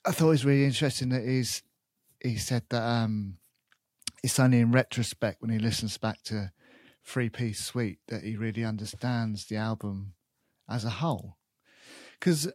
I 0.05 0.11
thought 0.11 0.27
it 0.27 0.29
was 0.29 0.45
really 0.45 0.65
interesting 0.65 1.09
that 1.09 1.25
he's, 1.25 1.63
he 2.21 2.37
said 2.37 2.63
that 2.69 2.83
um, 2.83 3.37
it's 4.25 4.39
only 4.39 4.59
in 4.59 4.71
retrospect 4.71 5.39
when 5.39 5.51
he 5.51 5.59
listens 5.59 5.99
back 5.99 6.23
to 6.23 6.51
Free 7.03 7.29
Peace 7.29 7.63
Sweet 7.63 7.99
that 8.07 8.23
he 8.23 8.35
really 8.35 8.65
understands 8.65 9.45
the 9.45 9.55
album 9.55 10.13
as 10.67 10.83
a 10.83 10.89
whole 10.89 11.37
because 12.19 12.51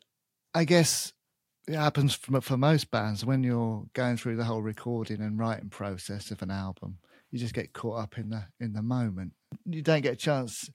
I 0.53 0.65
guess 0.65 1.13
it 1.69 1.77
happens 1.77 2.17
for, 2.17 2.41
for 2.41 2.57
most 2.57 2.91
bands 2.91 3.25
when 3.25 3.45
you're 3.45 3.85
going 3.93 4.17
through 4.17 4.35
the 4.35 4.47
whole 4.47 4.63
recording 4.63 5.21
and 5.21 5.39
writing 5.39 5.71
process 5.71 6.33
of 6.33 6.43
an 6.43 6.51
album. 6.51 6.99
You 7.31 7.39
just 7.39 7.55
get 7.55 7.73
caught 7.73 8.01
up 8.01 8.19
in 8.19 8.31
the 8.31 8.47
in 8.59 8.73
the 8.73 8.83
moment. 8.83 9.35
You 9.65 9.83
don't 9.83 10.03
get 10.03 10.15
a 10.15 10.17
chance 10.17 10.69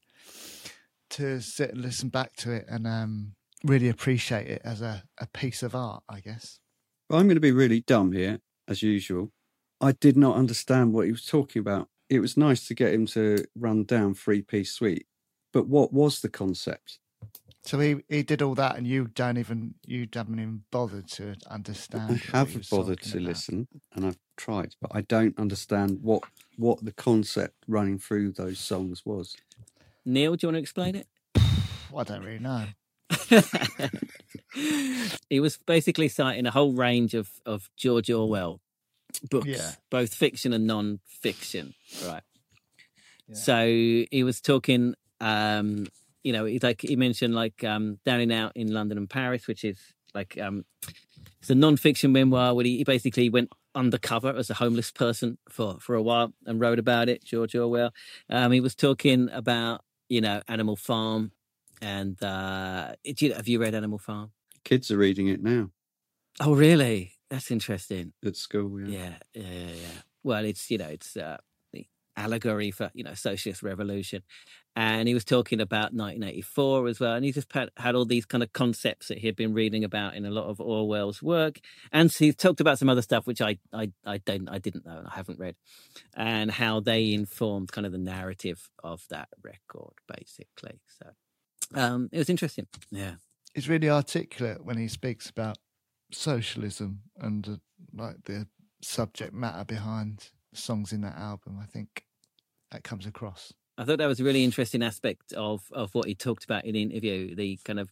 to 1.09 1.41
sit 1.41 1.71
and 1.71 1.81
listen 1.81 2.07
back 2.07 2.37
to 2.37 2.53
it 2.53 2.67
and 2.69 2.87
um, 2.87 3.33
really 3.65 3.89
appreciate 3.89 4.47
it 4.47 4.61
as 4.63 4.81
a, 4.81 5.03
a 5.19 5.27
piece 5.27 5.61
of 5.61 5.75
art. 5.75 6.03
I 6.07 6.21
guess. 6.21 6.61
Well, 7.09 7.19
I'm 7.19 7.27
going 7.27 7.35
to 7.35 7.41
be 7.41 7.51
really 7.51 7.81
dumb 7.81 8.13
here, 8.13 8.39
as 8.69 8.81
usual. 8.81 9.33
I 9.81 9.93
did 9.93 10.17
not 10.17 10.35
understand 10.35 10.93
what 10.93 11.05
he 11.05 11.11
was 11.11 11.25
talking 11.25 11.59
about. 11.59 11.89
It 12.09 12.19
was 12.19 12.37
nice 12.37 12.67
to 12.67 12.75
get 12.75 12.93
him 12.93 13.05
to 13.07 13.43
run 13.55 13.83
down 13.83 14.13
free 14.13 14.41
peace 14.41 14.71
sweet, 14.71 15.07
but 15.51 15.67
what 15.67 15.91
was 15.91 16.21
the 16.21 16.29
concept? 16.29 16.99
So 17.63 17.79
he, 17.79 17.95
he 18.07 18.21
did 18.21 18.43
all 18.43 18.53
that, 18.55 18.77
and 18.77 18.85
you 18.85 19.07
don't 19.07 19.37
even 19.37 19.73
you 19.87 20.07
haven't 20.13 20.39
even 20.39 20.61
bothered 20.69 21.07
to 21.13 21.35
understand. 21.49 22.21
I 22.31 22.37
have 22.37 22.55
was 22.55 22.69
bothered 22.69 23.01
to 23.01 23.17
about. 23.17 23.27
listen, 23.27 23.67
and 23.95 24.05
I've 24.05 24.19
tried, 24.37 24.75
but 24.79 24.91
I 24.93 25.01
don't 25.01 25.37
understand 25.39 25.99
what 26.03 26.23
what 26.57 26.85
the 26.85 26.91
concept 26.91 27.55
running 27.67 27.97
through 27.97 28.33
those 28.33 28.59
songs 28.59 29.03
was. 29.03 29.35
Neil, 30.05 30.35
do 30.35 30.45
you 30.45 30.49
want 30.49 30.57
to 30.57 30.61
explain 30.61 30.95
it? 30.95 31.07
I 31.35 32.03
don't 32.03 32.23
really 32.23 32.39
know. 32.39 32.65
he 35.29 35.39
was 35.39 35.57
basically 35.57 36.07
citing 36.07 36.45
a 36.45 36.51
whole 36.51 36.73
range 36.73 37.13
of, 37.13 37.29
of 37.45 37.69
George 37.77 38.11
Orwell 38.11 38.61
books, 39.19 39.47
Yeah. 39.47 39.71
both 39.89 40.13
fiction 40.13 40.53
and 40.53 40.65
non-fiction, 40.67 41.73
right? 42.05 42.23
Yeah. 43.27 43.35
So 43.35 43.65
he 43.67 44.23
was 44.23 44.41
talking, 44.41 44.95
um, 45.19 45.87
you 46.23 46.33
know, 46.33 46.45
he's 46.45 46.63
like 46.63 46.81
he 46.81 46.95
mentioned 46.95 47.33
like 47.35 47.63
um, 47.63 47.99
Down 48.05 48.19
and 48.19 48.31
Out 48.31 48.51
in 48.55 48.71
London 48.71 48.97
and 48.97 49.09
Paris, 49.09 49.47
which 49.47 49.63
is 49.63 49.79
like 50.13 50.37
um, 50.39 50.65
it's 51.41 51.49
a 51.49 51.55
non-fiction 51.55 52.11
memoir 52.11 52.53
where 52.53 52.65
he, 52.65 52.77
he 52.77 52.83
basically 52.83 53.29
went 53.29 53.49
undercover 53.73 54.33
as 54.35 54.49
a 54.49 54.53
homeless 54.53 54.91
person 54.91 55.37
for 55.49 55.77
for 55.79 55.95
a 55.95 56.01
while 56.01 56.33
and 56.45 56.59
wrote 56.61 56.79
about 56.79 57.09
it. 57.09 57.23
George 57.23 57.55
Orwell. 57.55 57.91
Um, 58.29 58.51
he 58.51 58.59
was 58.61 58.75
talking 58.75 59.29
about 59.31 59.81
you 60.09 60.21
know 60.21 60.41
Animal 60.47 60.75
Farm, 60.75 61.31
and 61.81 62.21
uh, 62.23 62.93
do 63.03 63.25
you, 63.25 63.33
have 63.33 63.47
you 63.47 63.59
read 63.59 63.73
Animal 63.75 63.97
Farm? 63.97 64.31
Kids 64.63 64.89
are 64.91 64.97
reading 64.97 65.27
it 65.27 65.43
now 65.43 65.69
Oh, 66.39 66.53
really? 66.55 67.13
That's 67.29 67.51
interesting. 67.51 68.13
at 68.25 68.35
school. 68.35 68.81
Yeah. 68.81 69.15
Yeah, 69.33 69.43
yeah, 69.43 69.49
yeah. 69.51 69.67
yeah. 69.67 70.01
Well, 70.23 70.45
it's 70.45 70.69
you 70.69 70.77
know, 70.77 70.87
it's 70.87 71.17
uh, 71.17 71.37
allegory 72.17 72.71
for 72.71 72.91
you 72.93 73.03
know 73.03 73.13
socialist 73.13 73.61
revolution 73.61 74.23
and 74.75 75.07
he 75.07 75.13
was 75.13 75.25
talking 75.25 75.59
about 75.59 75.93
1984 75.93 76.87
as 76.87 76.99
well 76.99 77.13
and 77.13 77.25
he 77.25 77.31
just 77.31 77.51
had, 77.51 77.69
had 77.77 77.95
all 77.95 78.05
these 78.05 78.25
kind 78.25 78.41
of 78.41 78.53
concepts 78.53 79.09
that 79.09 79.17
he 79.17 79.27
had 79.27 79.35
been 79.35 79.53
reading 79.53 79.83
about 79.83 80.15
in 80.15 80.25
a 80.25 80.29
lot 80.29 80.45
of 80.45 80.61
orwell's 80.61 81.21
work 81.21 81.59
and 81.91 82.11
so 82.11 82.25
he 82.25 82.31
talked 82.31 82.61
about 82.61 82.79
some 82.79 82.89
other 82.89 83.01
stuff 83.01 83.27
which 83.27 83.41
i 83.41 83.57
i 83.73 83.91
i 84.05 84.17
don't 84.19 84.47
i 84.49 84.57
didn't 84.57 84.85
know 84.85 84.97
and 84.97 85.07
i 85.07 85.15
haven't 85.15 85.39
read 85.39 85.55
and 86.15 86.51
how 86.51 86.79
they 86.79 87.13
informed 87.13 87.71
kind 87.71 87.85
of 87.85 87.91
the 87.91 87.97
narrative 87.97 88.69
of 88.83 89.03
that 89.09 89.27
record 89.43 89.93
basically 90.07 90.79
so 90.87 91.09
um 91.79 92.09
it 92.11 92.17
was 92.17 92.29
interesting 92.29 92.67
yeah 92.91 93.15
He's 93.53 93.69
really 93.69 93.89
articulate 93.89 94.65
when 94.65 94.77
he 94.77 94.89
speaks 94.89 95.29
about 95.29 95.57
socialism 96.11 97.01
and 97.19 97.47
uh, 97.47 97.55
like 97.93 98.23
the 98.25 98.47
subject 98.81 99.33
matter 99.33 99.65
behind 99.65 100.29
songs 100.53 100.91
in 100.91 101.01
that 101.01 101.17
album. 101.17 101.59
I 101.61 101.65
think 101.65 102.05
that 102.71 102.83
comes 102.83 103.05
across. 103.05 103.53
I 103.77 103.83
thought 103.83 103.97
that 103.97 104.07
was 104.07 104.19
a 104.19 104.23
really 104.23 104.43
interesting 104.43 104.83
aspect 104.83 105.33
of 105.33 105.63
of 105.71 105.93
what 105.93 106.07
he 106.07 106.15
talked 106.15 106.45
about 106.45 106.65
in 106.65 106.73
the 106.73 106.81
interview. 106.81 107.35
The 107.35 107.59
kind 107.65 107.79
of 107.79 107.91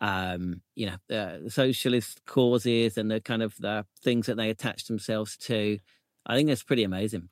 um, 0.00 0.62
you 0.74 0.86
know 0.86 0.96
the 1.08 1.48
socialist 1.48 2.24
causes 2.26 2.98
and 2.98 3.10
the 3.10 3.20
kind 3.20 3.42
of 3.42 3.54
the 3.58 3.86
things 4.02 4.26
that 4.26 4.36
they 4.36 4.50
attach 4.50 4.86
themselves 4.86 5.36
to. 5.38 5.78
I 6.26 6.36
think 6.36 6.48
that's 6.48 6.62
pretty 6.62 6.84
amazing. 6.84 7.28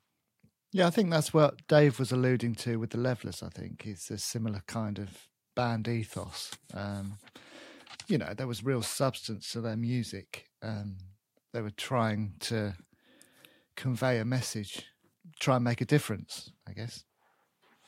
Yeah, 0.73 0.87
I 0.87 0.89
think 0.89 1.09
that's 1.09 1.33
what 1.33 1.67
Dave 1.67 1.99
was 1.99 2.13
alluding 2.13 2.55
to 2.55 2.79
with 2.79 2.91
the 2.91 2.97
Levellers. 2.97 3.43
I 3.43 3.49
think 3.49 3.85
it's 3.85 4.09
a 4.09 4.17
similar 4.17 4.63
kind 4.67 4.99
of 4.99 5.27
band 5.53 5.87
ethos. 5.89 6.51
Um, 6.73 7.17
you 8.07 8.17
know, 8.17 8.33
there 8.33 8.47
was 8.47 8.63
real 8.63 8.81
substance 8.81 9.51
to 9.51 9.61
their 9.61 9.77
music. 9.77 10.49
Um, 10.61 10.97
they 11.53 11.61
were 11.61 11.71
trying 11.71 12.35
to 12.41 12.75
convey 13.75 14.19
a 14.19 14.25
message, 14.25 14.85
try 15.39 15.55
and 15.55 15.63
make 15.63 15.81
a 15.81 15.85
difference. 15.85 16.51
I 16.67 16.73
guess. 16.73 17.05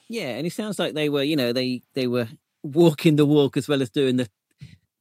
Yeah, 0.09 0.30
and 0.30 0.45
it 0.45 0.53
sounds 0.53 0.80
like 0.80 0.93
they 0.93 1.09
were, 1.09 1.24
you 1.24 1.36
know, 1.36 1.53
they 1.53 1.82
they 1.93 2.07
were 2.07 2.28
walking 2.61 3.16
the 3.16 3.26
walk 3.26 3.57
as 3.57 3.68
well 3.68 3.82
as 3.82 3.89
doing 3.89 4.18
the 4.18 4.30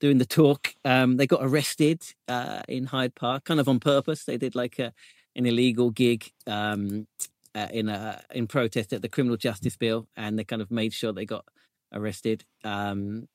doing 0.00 0.18
the 0.18 0.26
talk. 0.26 0.74
Um, 0.84 1.16
they 1.16 1.26
got 1.26 1.44
arrested 1.44 2.02
uh, 2.28 2.62
in 2.68 2.86
Hyde 2.86 3.14
Park, 3.14 3.44
kind 3.44 3.60
of 3.60 3.68
on 3.68 3.80
purpose. 3.80 4.24
They 4.24 4.36
did 4.38 4.54
like 4.54 4.78
a, 4.78 4.92
an 5.36 5.46
illegal 5.46 5.90
gig 5.90 6.32
um, 6.46 7.08
uh, 7.54 7.68
in 7.72 7.88
a 7.88 8.22
in 8.32 8.46
protest 8.46 8.92
at 8.92 9.02
the 9.02 9.08
criminal 9.08 9.36
justice 9.36 9.76
bill, 9.76 10.08
and 10.16 10.38
they 10.38 10.44
kind 10.44 10.62
of 10.62 10.70
made 10.70 10.92
sure 10.92 11.12
they 11.12 11.26
got 11.26 11.46
arrested. 11.92 12.44
Um, 12.64 13.28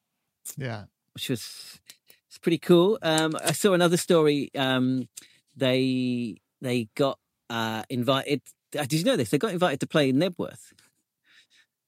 Yeah. 0.57 0.85
Which 1.17 1.29
was 1.29 1.79
it's 2.27 2.37
pretty 2.37 2.59
cool. 2.59 2.99
Um, 3.01 3.35
I 3.43 3.51
saw 3.53 3.73
another 3.73 3.97
story. 3.97 4.51
Um, 4.55 5.09
they 5.55 6.37
they 6.61 6.89
got 6.93 7.17
uh, 7.49 7.81
invited. 7.89 8.43
uh, 8.77 8.83
Did 8.83 8.93
you 8.99 9.03
know 9.03 9.15
this? 9.17 9.31
They 9.31 9.39
got 9.39 9.51
invited 9.51 9.79
to 9.79 9.87
play 9.87 10.09
in 10.09 10.17
Knebworth 10.17 10.73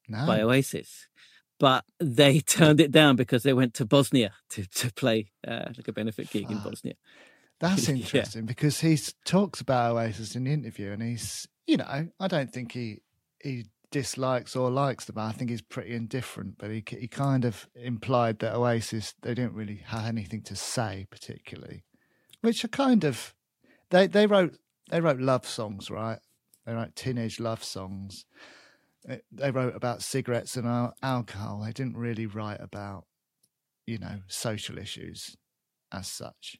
No. 0.08 0.26
by 0.26 0.40
Oasis, 0.42 1.06
but 1.60 1.84
they 2.00 2.40
turned 2.58 2.80
it 2.80 2.90
down 2.90 3.14
because 3.14 3.44
they 3.44 3.52
went 3.52 3.74
to 3.74 3.84
Bosnia 3.84 4.32
to 4.48 4.66
to 4.66 4.92
play 4.94 5.30
uh, 5.46 5.66
like 5.76 5.86
a 5.86 5.92
benefit 5.92 6.28
gig 6.30 6.50
in 6.50 6.58
Bosnia. 6.58 6.94
That's 7.60 7.86
Yeah. 7.88 7.94
interesting 7.94 8.46
because 8.46 8.80
he 8.80 8.98
talks 9.24 9.60
about 9.60 9.94
Oasis 9.94 10.34
in 10.34 10.42
the 10.42 10.52
interview, 10.52 10.90
and 10.90 11.02
he's, 11.04 11.46
you 11.68 11.76
know, 11.76 12.08
I 12.18 12.26
don't 12.26 12.52
think 12.52 12.72
he 12.72 12.98
he 13.44 13.66
dislikes 13.90 14.54
or 14.56 14.70
likes 14.70 15.04
them. 15.06 15.18
I 15.18 15.32
think 15.32 15.50
he's 15.50 15.62
pretty 15.62 15.94
indifferent, 15.94 16.56
but 16.58 16.70
he 16.70 16.82
he 16.86 17.08
kind 17.08 17.44
of 17.44 17.68
implied 17.74 18.38
that 18.40 18.54
Oasis 18.54 19.14
they 19.22 19.34
didn't 19.34 19.54
really 19.54 19.82
have 19.86 20.06
anything 20.06 20.42
to 20.42 20.56
say 20.56 21.06
particularly, 21.10 21.84
which 22.40 22.64
are 22.64 22.68
kind 22.68 23.04
of 23.04 23.34
they 23.90 24.06
they 24.06 24.26
wrote 24.26 24.58
they 24.90 25.00
wrote 25.00 25.20
love 25.20 25.46
songs, 25.46 25.90
right? 25.90 26.18
They 26.66 26.74
wrote 26.74 26.94
teenage 26.96 27.40
love 27.40 27.62
songs. 27.64 28.24
They- 29.04 29.22
They 29.32 29.50
wrote 29.50 29.74
about 29.74 30.02
cigarettes 30.02 30.56
and 30.56 30.92
alcohol. 31.02 31.62
They 31.62 31.72
didn't 31.72 31.96
really 31.96 32.26
write 32.26 32.60
about, 32.60 33.06
you 33.86 33.98
know, 33.98 34.20
social 34.26 34.76
issues 34.78 35.36
as 35.90 36.06
such. 36.06 36.58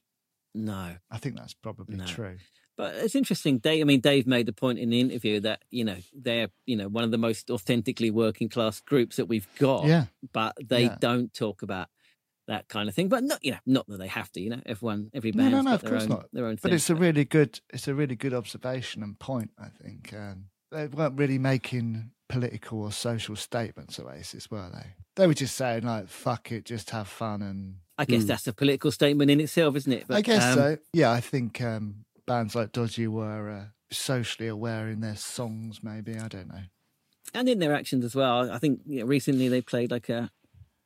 No, 0.55 0.97
I 1.09 1.17
think 1.19 1.35
that's 1.37 1.53
probably 1.53 1.97
No. 1.97 2.05
true. 2.05 2.37
But 2.77 2.95
it's 2.95 3.15
interesting. 3.15 3.59
Dave, 3.59 3.81
I 3.81 3.85
mean, 3.85 3.99
Dave 3.99 4.25
made 4.27 4.45
the 4.45 4.53
point 4.53 4.79
in 4.79 4.89
the 4.89 4.99
interview 4.99 5.39
that 5.41 5.63
you 5.69 5.83
know 5.83 5.97
they're 6.13 6.49
you 6.65 6.75
know 6.75 6.87
one 6.87 7.03
of 7.03 7.11
the 7.11 7.17
most 7.17 7.49
authentically 7.51 8.11
working 8.11 8.49
class 8.49 8.79
groups 8.81 9.15
that 9.17 9.25
we've 9.25 9.47
got. 9.59 9.85
Yeah, 9.85 10.05
but 10.33 10.55
they 10.63 10.83
Yeah. 10.83 10.97
don't 10.99 11.33
talk 11.33 11.61
about 11.61 11.87
that 12.47 12.67
kind 12.67 12.89
of 12.89 12.95
thing. 12.95 13.07
But 13.07 13.23
not, 13.23 13.43
you 13.43 13.51
know, 13.51 13.59
not 13.65 13.87
that 13.87 13.97
they 13.97 14.07
have 14.07 14.31
to. 14.33 14.41
You 14.41 14.49
know, 14.51 14.61
everyone, 14.65 15.09
every 15.13 15.31
No, 15.31 15.47
no, 15.49 15.57
no, 15.61 15.71
got 15.71 15.83
of 15.83 15.89
course 15.89 16.03
own, 16.03 16.09
not. 16.09 16.25
their 16.33 16.45
own 16.45 16.55
but 16.55 16.61
thing. 16.63 16.73
it's 16.73 16.89
a 16.89 16.95
really 16.95 17.23
good, 17.23 17.59
it's 17.71 17.87
a 17.87 17.93
really 17.93 18.15
good 18.15 18.33
observation 18.33 19.03
and 19.03 19.17
point. 19.19 19.51
I 19.59 19.67
think 19.67 20.13
um, 20.13 20.45
they 20.71 20.87
weren't 20.87 21.17
really 21.17 21.37
making 21.37 22.11
political 22.27 22.81
or 22.81 22.91
social 22.91 23.35
statements. 23.35 23.99
Oasis 23.99 24.49
were 24.49 24.69
they? 24.73 24.87
They 25.17 25.27
were 25.27 25.33
just 25.33 25.55
saying 25.55 25.83
like, 25.83 26.07
"Fuck 26.07 26.51
it, 26.51 26.65
just 26.65 26.89
have 26.91 27.07
fun." 27.07 27.41
And 27.41 27.75
I 27.97 28.05
guess 28.05 28.23
Mm. 28.23 28.27
that's 28.27 28.47
a 28.47 28.53
political 28.53 28.91
statement 28.91 29.29
in 29.29 29.39
itself, 29.41 29.75
isn't 29.75 29.91
it? 29.91 30.05
But, 30.07 30.17
I 30.17 30.21
guess 30.21 30.43
um, 30.43 30.55
so. 30.55 30.77
Yeah, 30.93 31.11
I 31.11 31.19
think 31.21 31.61
um, 31.61 32.05
bands 32.25 32.55
like 32.55 32.71
Dodgy 32.71 33.07
were 33.07 33.49
uh, 33.49 33.65
socially 33.91 34.47
aware 34.47 34.87
in 34.89 35.01
their 35.01 35.15
songs. 35.15 35.81
Maybe 35.83 36.17
I 36.17 36.27
don't 36.27 36.47
know. 36.47 36.63
and 37.33 37.47
in 37.49 37.59
their 37.59 37.73
actions 37.73 38.03
as 38.05 38.15
well. 38.15 38.51
I 38.51 38.57
think 38.57 38.81
you 38.85 38.99
know, 39.01 39.05
recently 39.05 39.47
they 39.47 39.61
played 39.61 39.91
like 39.91 40.09
a 40.09 40.31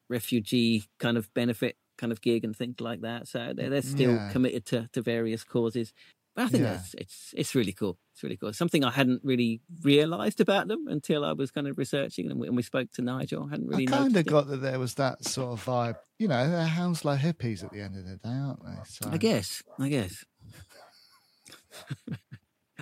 refugee 0.09 0.85
kind 0.99 1.17
of 1.17 1.33
benefit 1.33 1.77
kind 1.97 2.11
of 2.11 2.21
gig 2.21 2.43
and 2.43 2.55
things 2.55 2.79
like 2.81 3.01
that. 3.01 3.27
So 3.27 3.53
they're, 3.55 3.69
they're 3.69 3.81
still 3.81 4.11
Yeah. 4.15 4.29
committed 4.31 4.65
to, 4.67 4.89
to 4.93 5.01
various 5.01 5.43
causes. 5.43 5.93
But 6.35 6.43
I 6.45 6.47
think 6.49 6.63
Yeah. 6.63 6.73
that's 6.73 6.93
it's 6.95 7.33
it's 7.37 7.55
really 7.55 7.71
cool. 7.71 7.97
It's 8.13 8.21
really 8.21 8.35
cool. 8.35 8.51
Something 8.51 8.83
I 8.83 8.91
hadn't 8.91 9.21
really 9.23 9.61
realised 9.81 10.41
about 10.41 10.67
them 10.67 10.87
until 10.87 11.23
I 11.23 11.31
was 11.31 11.49
kind 11.51 11.67
of 11.67 11.77
researching 11.77 12.29
and 12.29 12.39
we, 12.39 12.47
and 12.47 12.55
we 12.57 12.63
spoke 12.63 12.91
to 12.93 13.01
Nigel. 13.01 13.45
I 13.45 13.51
hadn't 13.51 13.67
really 13.67 13.87
I 13.87 13.91
kind 13.91 14.15
of 14.15 14.17
it. 14.27 14.27
got 14.27 14.47
that 14.49 14.57
there 14.57 14.77
was 14.77 14.95
that 14.95 15.23
sort 15.23 15.53
of 15.57 15.63
vibe. 15.65 15.95
You 16.19 16.27
know, 16.27 16.49
they're 16.49 16.65
Hounslow 16.67 17.15
hippies 17.15 17.63
at 17.63 17.71
the 17.71 17.79
end 17.81 17.97
of 17.97 18.05
the 18.05 18.17
day, 18.17 18.29
aren't 18.29 18.63
they? 18.65 18.75
So 18.85 19.09
I 19.09 19.17
guess. 19.17 19.63
I 19.79 19.87
guess. 19.89 20.25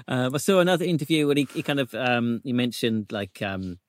Um, 0.08 0.36
I 0.36 0.38
saw 0.38 0.60
another 0.60 0.86
interview 0.86 1.28
where 1.28 1.36
he, 1.36 1.48
he 1.54 1.64
kind 1.64 1.80
of 1.80 1.94
um, 1.94 2.42
he 2.44 2.54
mentioned 2.54 3.12
like 3.12 3.42
um, 3.42 3.80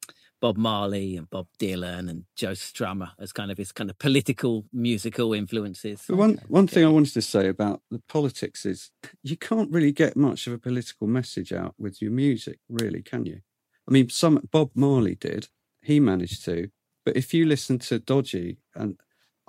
Bob 0.40 0.56
Marley 0.56 1.16
and 1.16 1.30
Bob 1.30 1.46
Dylan 1.58 2.10
and 2.10 2.24
Joe 2.36 2.52
Strummer 2.52 3.12
as 3.18 3.32
kind 3.32 3.50
of 3.50 3.58
his 3.58 3.72
kind 3.72 3.88
of 3.88 3.98
political 3.98 4.66
musical 4.72 5.32
influences. 5.32 6.02
But 6.08 6.16
one 6.16 6.38
one 6.48 6.66
thing 6.66 6.84
I 6.84 6.88
wanted 6.88 7.14
to 7.14 7.22
say 7.22 7.48
about 7.48 7.80
the 7.90 8.02
politics 8.08 8.66
is 8.66 8.90
you 9.22 9.36
can't 9.36 9.70
really 9.70 9.92
get 9.92 10.16
much 10.16 10.46
of 10.46 10.52
a 10.52 10.58
political 10.58 11.06
message 11.06 11.52
out 11.52 11.74
with 11.78 12.02
your 12.02 12.10
music, 12.10 12.58
really, 12.68 13.02
can 13.02 13.24
you? 13.26 13.40
I 13.88 13.92
mean, 13.92 14.08
some 14.10 14.46
Bob 14.50 14.70
Marley 14.74 15.14
did, 15.14 15.48
he 15.82 16.00
managed 16.00 16.44
to, 16.44 16.68
but 17.04 17.16
if 17.16 17.34
you 17.34 17.46
listen 17.46 17.78
to 17.80 17.98
Dodgy, 17.98 18.58
and 18.74 18.98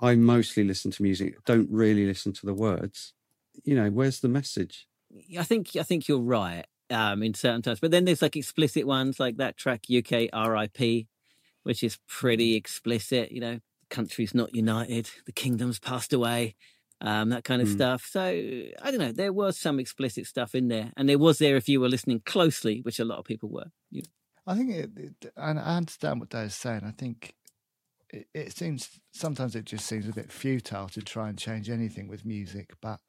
I 0.00 0.14
mostly 0.14 0.64
listen 0.64 0.90
to 0.92 1.02
music, 1.02 1.42
don't 1.44 1.68
really 1.70 2.06
listen 2.06 2.32
to 2.34 2.46
the 2.46 2.54
words, 2.54 3.14
you 3.64 3.74
know, 3.74 3.90
where's 3.90 4.20
the 4.20 4.28
message? 4.28 4.86
I 5.38 5.42
think 5.44 5.76
I 5.76 5.82
think 5.82 6.08
you're 6.08 6.20
right 6.20 6.66
um, 6.90 7.22
in 7.22 7.34
certain 7.34 7.62
times, 7.62 7.80
but 7.80 7.90
then 7.90 8.04
there's 8.04 8.22
like 8.22 8.36
explicit 8.36 8.86
ones 8.86 9.18
like 9.20 9.36
that 9.38 9.56
track 9.56 9.84
UK 9.88 10.28
RIP, 10.32 11.06
which 11.62 11.82
is 11.82 11.98
pretty 12.08 12.54
explicit. 12.54 13.32
You 13.32 13.40
know, 13.40 13.54
the 13.54 13.86
country's 13.90 14.34
not 14.34 14.54
united, 14.54 15.10
the 15.26 15.32
kingdom's 15.32 15.78
passed 15.78 16.12
away, 16.12 16.56
um, 17.00 17.30
that 17.30 17.44
kind 17.44 17.62
of 17.62 17.68
Mm. 17.68 17.72
stuff. 17.72 18.04
So 18.06 18.20
I 18.22 18.90
don't 18.90 18.98
know. 19.00 19.12
There 19.12 19.32
was 19.32 19.58
some 19.58 19.78
explicit 19.80 20.26
stuff 20.26 20.54
in 20.54 20.68
there, 20.68 20.92
and 20.96 21.08
there 21.08 21.18
was 21.18 21.38
there 21.38 21.56
if 21.56 21.68
you 21.68 21.80
were 21.80 21.88
listening 21.88 22.20
closely, 22.24 22.80
which 22.80 22.98
a 22.98 23.04
lot 23.04 23.18
of 23.18 23.24
people 23.24 23.48
were. 23.48 23.70
You 23.90 24.02
I 24.46 24.56
think 24.56 24.70
it, 24.70 24.90
it 24.98 25.32
and 25.36 25.58
I 25.58 25.76
understand 25.76 26.20
what 26.20 26.30
Dave's 26.30 26.54
saying. 26.54 26.82
I 26.84 26.92
think 26.92 27.34
it, 28.10 28.28
it 28.34 28.56
seems 28.56 29.00
sometimes 29.12 29.56
it 29.56 29.64
just 29.64 29.86
seems 29.86 30.08
a 30.08 30.12
bit 30.12 30.32
futile 30.32 30.88
to 30.90 31.02
try 31.02 31.28
and 31.28 31.38
change 31.38 31.70
anything 31.70 32.08
with 32.08 32.24
music, 32.24 32.74
but 32.80 33.00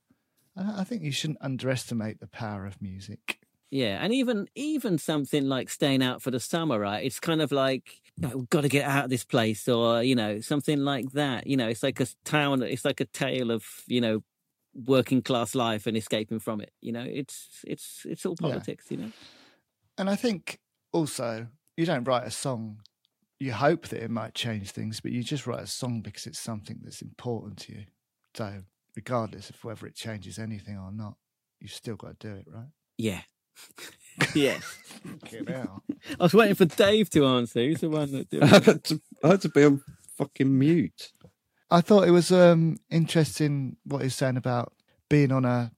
I, 0.58 0.82
I 0.82 0.84
think 0.84 1.04
you 1.04 1.12
shouldn't 1.12 1.42
underestimate 1.42 2.20
the 2.20 2.28
power 2.28 2.66
of 2.66 2.82
music. 2.82 3.40
Yeah, 3.70 4.02
and 4.02 4.14
even 4.14 4.48
even 4.56 4.98
something 4.98 5.46
like 5.50 5.70
staying 5.70 6.02
out 6.02 6.22
for 6.22 6.32
the 6.32 6.40
summer, 6.40 6.80
right? 6.80 7.04
It's 7.06 7.20
kind 7.20 7.42
of 7.42 7.52
like 7.52 8.02
you 8.16 8.28
know, 8.28 8.38
we've 8.38 8.50
got 8.50 8.62
to 8.62 8.70
get 8.70 8.86
out 8.86 9.04
of 9.06 9.10
this 9.10 9.26
place, 9.26 9.68
or 9.68 10.02
you 10.04 10.16
know, 10.16 10.40
something 10.40 10.80
like 10.80 11.12
that. 11.12 11.48
You 11.48 11.58
know, 11.58 11.68
it's 11.68 11.84
like 11.84 12.00
a 12.00 12.08
town. 12.24 12.62
It's 12.64 12.86
like 12.86 13.02
a 13.02 13.06
tale 13.06 13.52
of 13.52 13.66
you 13.88 14.00
know, 14.00 14.24
working 14.74 15.22
class 15.22 15.54
life 15.56 15.86
and 15.86 15.98
escaping 15.98 16.40
from 16.40 16.62
it. 16.62 16.72
You 16.82 16.94
know, 16.94 17.04
it's 17.06 17.66
it's 17.68 18.06
it's 18.06 18.26
all 18.26 18.38
Yeah. 18.40 18.44
politics. 18.44 18.90
You 18.90 18.98
know, 18.98 19.12
And 19.98 20.10
I 20.10 20.16
think 20.16 20.60
also 20.92 21.48
you 21.76 21.86
don't 21.86 22.04
write 22.08 22.26
a 22.28 22.32
song. 22.32 22.82
You 23.40 23.54
hope 23.54 23.90
that 23.90 24.04
it 24.04 24.12
might 24.12 24.36
change 24.36 24.72
things, 24.72 25.02
but 25.02 25.12
you 25.12 25.24
just 25.24 25.48
write 25.48 25.62
a 25.64 25.68
song 25.68 26.02
because 26.02 26.28
it's 26.28 26.40
something 26.40 26.80
that's 26.84 27.02
important 27.02 27.60
to 27.60 27.74
you. 27.74 27.86
So 28.36 28.64
regardless 28.98 29.52
of 29.52 29.64
whether 29.64 29.88
it 29.88 29.96
changes 29.96 30.40
anything 30.40 30.78
or 30.78 30.92
not, 30.92 31.16
you've 31.62 31.72
still 31.72 31.96
got 31.98 32.20
to 32.20 32.28
do 32.30 32.36
it, 32.36 32.48
right? 32.50 32.68
yeah, 32.98 33.22
yeah. 34.36 34.60
Fucking 35.22 35.48
hell. 35.48 35.84
I 36.20 36.24
was 36.24 36.34
waiting 36.34 36.56
for 36.56 36.66
Dave 36.66 37.10
to 37.12 37.26
answer. 37.28 37.62
He's 37.62 37.82
the 37.82 37.90
one 37.90 38.12
that 38.14 38.30
did. 38.30 38.44
I 38.54 38.58
it. 38.58 38.66
had 38.66 38.84
to, 38.86 39.02
I 39.24 39.28
had 39.30 39.42
to 39.42 39.50
be 39.50 39.64
on 39.66 39.84
fucking 40.18 40.58
mute. 40.60 41.14
I 41.72 41.82
thought 41.82 42.08
it 42.08 42.12
was 42.12 42.32
um, 42.32 42.78
interesting 42.92 43.78
what 43.86 44.04
he's 44.04 44.16
saying 44.16 44.38
about 44.38 44.74
being 45.10 45.32
on 45.32 45.46
a 45.46 45.72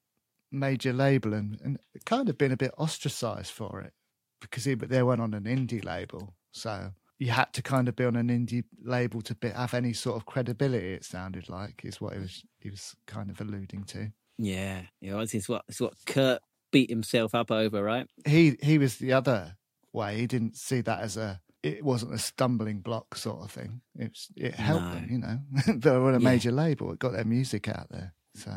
major 0.51 0.93
label 0.93 1.33
and, 1.33 1.59
and 1.63 1.79
kind 2.05 2.29
of 2.29 2.37
being 2.37 2.51
a 2.53 2.57
bit 2.57 2.73
ostracized 2.77 3.51
for 3.51 3.81
it. 3.81 3.93
because 4.41 4.65
he, 4.65 4.75
but 4.75 4.89
they 4.89 5.03
weren't 5.03 5.21
on 5.21 5.33
an 5.33 5.45
indie 5.45 5.83
label, 5.83 6.35
so 6.51 6.93
you 7.19 7.31
had 7.31 7.51
to 7.53 7.61
kind 7.61 7.87
of 7.89 7.95
be 7.95 8.05
on 8.05 8.15
an 8.15 8.29
indie 8.29 8.63
label 8.83 9.21
to 9.21 9.35
be, 9.35 9.49
have 9.49 9.73
any 9.73 9.93
sort 9.93 10.15
of 10.15 10.25
credibility. 10.25 10.93
It 10.93 11.03
sounded 11.05 11.49
like 11.49 11.81
is 11.83 11.99
what 12.01 12.13
he 12.13 12.19
was 12.19 12.43
he 12.59 12.69
was 12.69 12.95
kind 13.05 13.29
of 13.29 13.39
alluding 13.41 13.83
to. 13.85 14.11
Yeah, 14.37 14.83
you 15.01 15.11
know, 15.11 15.19
it's 15.19 15.49
what 15.49 15.65
it's 15.67 15.81
what 15.81 15.93
Kurt 16.05 16.41
beat 16.71 16.89
himself 16.89 17.35
up 17.35 17.51
over, 17.51 17.83
right? 17.83 18.07
He 18.25 18.57
he 18.63 18.77
was 18.77 18.97
the 18.97 19.13
other 19.13 19.57
way. 19.93 20.17
He 20.17 20.27
didn't 20.27 20.55
see 20.55 20.81
that 20.81 21.01
as 21.01 21.17
a 21.17 21.41
it 21.61 21.83
wasn't 21.83 22.13
a 22.13 22.17
stumbling 22.17 22.79
block 22.79 23.15
sort 23.17 23.41
of 23.43 23.51
thing. 23.51 23.81
It's 23.95 24.29
it 24.37 24.55
helped 24.55 24.85
No. 24.85 24.91
them, 24.93 25.07
you 25.11 25.17
know. 25.17 25.39
they 25.75 25.91
were 25.91 26.07
on 26.07 26.15
a 26.15 26.19
Yeah. 26.19 26.23
major 26.23 26.51
label. 26.51 26.93
It 26.93 26.99
got 26.99 27.11
their 27.11 27.25
music 27.25 27.67
out 27.67 27.89
there. 27.89 28.13
So 28.35 28.51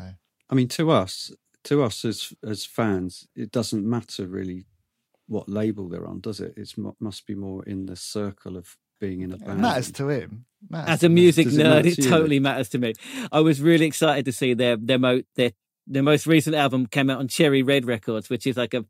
I 0.49 0.55
mean, 0.55 0.69
to 0.69 0.89
us, 0.91 1.33
to 1.65 1.83
us 1.83 2.05
as 2.05 2.31
as 2.47 2.63
fans, 2.65 3.27
it 3.35 3.51
doesn't 3.51 3.83
matter 3.85 4.25
really 4.25 4.67
what 5.27 5.47
label 5.49 5.89
they're 5.89 6.07
on, 6.07 6.19
does 6.19 6.39
it? 6.39 6.53
It's 6.57 6.77
mu- 6.77 6.93
must 6.99 7.25
be 7.25 7.35
more 7.35 7.63
in 7.65 7.85
the 7.85 7.95
circle 7.95 8.57
of 8.57 8.75
being 8.99 9.21
in 9.21 9.31
a 9.31 9.35
it 9.35 9.45
band. 9.45 9.61
matters 9.61 9.91
to 9.93 10.09
him. 10.09 10.45
Matters 10.69 10.89
As 10.89 11.03
a 11.03 11.09
me. 11.09 11.15
music 11.15 11.45
Does 11.45 11.57
it 11.57 11.63
nerd, 11.65 11.83
matter 11.85 11.87
it 11.89 12.03
totally 12.09 12.39
matters 12.39 12.69
to 12.69 12.77
me. 12.77 12.93
I 13.31 13.39
was 13.41 13.61
really 13.61 13.85
excited 13.85 14.25
to 14.25 14.31
see 14.31 14.53
their 14.53 14.77
their 14.77 14.99
mo- 14.99 15.23
their 15.35 15.51
their 15.85 16.03
most 16.03 16.25
recent 16.27 16.55
album 16.55 16.85
came 16.85 17.09
out 17.09 17.19
on 17.19 17.27
Cherry 17.27 17.61
Red 17.61 17.85
Records, 17.85 18.29
which 18.29 18.47
is 18.47 18.55
like 18.55 18.73
a 18.73 18.85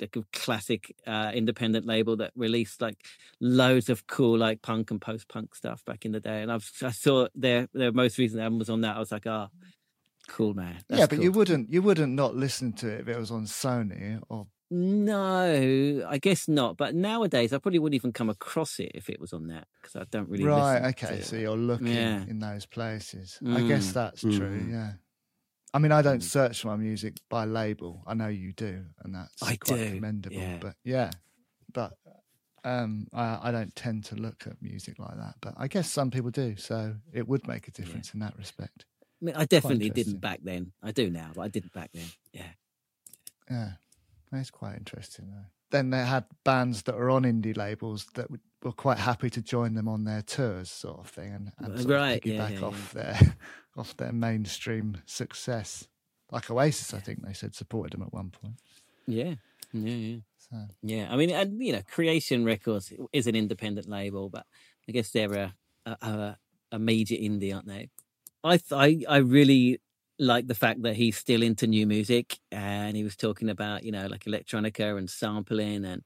like 0.00 0.16
a 0.16 0.22
classic 0.32 0.94
uh, 1.06 1.30
independent 1.34 1.84
label 1.86 2.16
that 2.16 2.32
released 2.34 2.80
like 2.80 2.96
loads 3.40 3.90
of 3.90 4.06
cool 4.06 4.38
like 4.38 4.62
punk 4.62 4.90
and 4.90 5.00
post 5.00 5.28
punk 5.28 5.54
stuff 5.54 5.84
back 5.84 6.06
in 6.06 6.12
the 6.12 6.20
day. 6.20 6.40
And 6.40 6.50
I've, 6.50 6.70
I 6.82 6.92
saw 6.92 7.28
their 7.34 7.68
their 7.74 7.92
most 7.92 8.16
recent 8.16 8.40
album 8.40 8.58
was 8.58 8.70
on 8.70 8.80
that. 8.82 8.96
I 8.96 8.98
was 9.00 9.12
like, 9.12 9.26
oh, 9.26 9.48
cool 10.28 10.54
man. 10.54 10.76
yeah, 10.88 10.96
That's 10.96 11.08
but 11.08 11.22
you 11.22 11.32
wouldn't 11.32 11.68
you 11.70 11.82
wouldn't 11.82 12.14
not 12.14 12.34
listen 12.34 12.72
to 12.74 12.88
it 12.88 13.00
if 13.02 13.08
it 13.08 13.18
was 13.18 13.30
on 13.30 13.44
Sony 13.44 14.18
or 14.30 14.46
No, 14.74 16.04
I 16.08 16.18
guess 16.18 16.48
not. 16.48 16.76
But 16.76 16.94
nowadays, 16.94 17.52
I 17.52 17.58
probably 17.58 17.78
wouldn't 17.78 17.94
even 17.94 18.12
come 18.12 18.28
across 18.28 18.80
it 18.80 18.90
if 18.94 19.08
it 19.08 19.20
was 19.20 19.32
on 19.32 19.46
that 19.48 19.68
because 19.80 19.96
I 19.96 20.04
don't 20.10 20.28
really. 20.28 20.44
right. 20.44 20.82
listen 20.82 21.06
Okay, 21.06 21.16
to 21.18 21.22
so 21.24 21.36
it. 21.36 21.42
you're 21.42 21.56
looking 21.56 21.86
Yeah. 21.88 22.24
in 22.26 22.40
those 22.40 22.66
places. 22.66 23.38
I 23.46 23.60
guess 23.62 23.90
Mm. 23.90 23.92
that's 23.94 24.20
true. 24.20 24.30
Mhm. 24.60 24.70
Yeah. 24.72 24.92
I 25.72 25.78
mean, 25.78 25.92
I 25.92 26.02
don't 26.02 26.20
Mm. 26.20 26.22
search 26.30 26.64
my 26.64 26.76
music 26.76 27.16
by 27.28 27.44
label. 27.44 28.02
I 28.06 28.14
know 28.14 28.28
you 28.28 28.52
do, 28.52 28.84
and 29.00 29.14
that's 29.14 29.42
I 29.42 29.56
quite 29.56 29.78
do, 29.78 29.94
commendable. 29.94 30.36
yeah. 30.36 30.58
But 30.58 30.76
yeah, 30.84 31.10
but 31.72 31.96
um, 32.64 33.06
I, 33.12 33.48
I 33.48 33.50
don't 33.52 33.74
tend 33.76 34.04
to 34.06 34.16
look 34.16 34.46
at 34.46 34.60
music 34.62 34.98
like 34.98 35.16
that. 35.16 35.34
But 35.40 35.54
I 35.56 35.68
guess 35.68 35.90
some 35.90 36.10
people 36.10 36.30
do, 36.30 36.56
so 36.56 36.96
it 37.12 37.28
would 37.28 37.46
make 37.46 37.68
a 37.68 37.70
difference 37.70 38.14
in 38.14 38.20
that 38.20 38.36
respect. 38.38 38.86
I, 39.20 39.24
mean, 39.24 39.34
I 39.36 39.44
definitely 39.44 39.90
didn't 39.90 40.18
back 40.20 40.40
then. 40.42 40.72
I 40.82 40.90
do 40.92 41.10
now, 41.10 41.30
but 41.34 41.42
I 41.42 41.48
didn't 41.48 41.72
back 41.74 41.90
then. 41.92 42.06
Yeah. 42.32 42.50
Yeah, 43.50 43.72
that's 44.34 44.50
quite 44.50 44.76
interesting. 44.76 45.26
Though. 45.30 45.46
Then 45.70 45.90
they 45.90 46.04
had 46.04 46.24
bands 46.44 46.82
that 46.84 46.94
are 46.94 47.10
on 47.10 47.24
indie 47.24 47.56
labels 47.56 48.06
that 48.14 48.28
were 48.62 48.72
quite 48.72 48.98
happy 48.98 49.30
to 49.30 49.42
join 49.42 49.74
them 49.74 49.88
on 49.88 50.04
their 50.04 50.22
tours, 50.22 50.70
sort 50.70 51.00
of 51.00 51.08
thing, 51.08 51.32
and, 51.32 51.52
and 51.58 51.78
sort 51.80 51.94
Right, 51.94 52.12
of 52.16 52.22
piggyback 52.22 52.60
yeah, 52.60 52.66
off 52.66 52.92
their 52.92 53.18
off 53.76 53.96
their 53.96 54.12
mainstream 54.12 54.98
success. 55.06 55.88
Like 56.30 56.50
Oasis, 56.50 56.94
I 56.94 57.00
think 57.00 57.22
they 57.24 57.32
said 57.32 57.54
supported 57.54 57.92
them 57.92 58.02
at 58.02 58.12
one 58.12 58.30
point. 58.30 58.54
Yeah. 59.06 59.34
Yeah. 59.72 59.94
Yeah. 59.94 60.16
So 60.38 60.56
Yeah. 60.82 61.08
I 61.10 61.16
mean, 61.16 61.30
and 61.30 61.62
you 61.62 61.72
know, 61.72 61.82
Creation 61.90 62.44
Records 62.44 62.92
is 63.12 63.26
an 63.26 63.34
independent 63.36 63.88
label, 63.88 64.28
but 64.28 64.46
I 64.88 64.92
guess 64.92 65.10
they're 65.10 65.32
a 65.34 65.54
a, 65.86 65.90
a, 66.02 66.38
a 66.72 66.78
major 66.78 67.14
indie, 67.14 67.54
aren't 67.54 67.66
they? 67.66 67.90
I 68.42 68.56
th- 68.58 68.72
I 68.72 69.04
I 69.08 69.18
really 69.18 69.80
like 70.18 70.46
the 70.46 70.54
fact 70.54 70.82
that 70.82 70.96
he's 70.96 71.16
still 71.16 71.42
into 71.42 71.66
new 71.66 71.86
music, 71.86 72.38
and 72.52 72.96
he 72.96 73.04
was 73.04 73.16
talking 73.16 73.48
about 73.50 73.84
you 73.84 73.92
know 73.92 74.06
like 74.06 74.24
electronica 74.24 74.96
and 74.98 75.08
sampling 75.10 75.84
and 75.84 76.02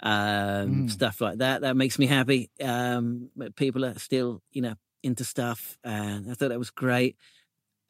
um 0.00 0.84
Mm. 0.86 0.90
stuff 0.90 1.20
like 1.20 1.38
that. 1.38 1.62
That 1.62 1.76
makes 1.76 1.98
me 1.98 2.06
happy. 2.06 2.50
Um, 2.62 3.30
but 3.36 3.56
people 3.56 3.84
are 3.84 3.98
still 3.98 4.42
you 4.52 4.62
know 4.62 4.74
into 5.02 5.24
stuff, 5.24 5.76
and 5.84 6.30
I 6.30 6.34
thought 6.34 6.50
that 6.50 6.58
was 6.58 6.70
great. 6.70 7.16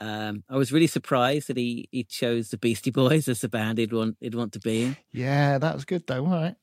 Um, 0.00 0.44
I 0.48 0.56
was 0.56 0.70
really 0.72 0.86
surprised 0.86 1.48
that 1.48 1.56
he, 1.56 1.88
he 1.90 2.04
chose 2.04 2.50
the 2.50 2.56
Beastie 2.58 2.90
Boys 2.92 3.26
as 3.26 3.40
the 3.40 3.48
band 3.48 3.78
he'd 3.78 3.92
want 3.92 4.16
he'd 4.20 4.34
want 4.34 4.52
to 4.52 4.60
be 4.60 4.82
in. 4.84 4.96
yeah, 5.12 5.58
that 5.58 5.74
was 5.74 5.84
good 5.84 6.06
though. 6.06 6.24
right? 6.24 6.54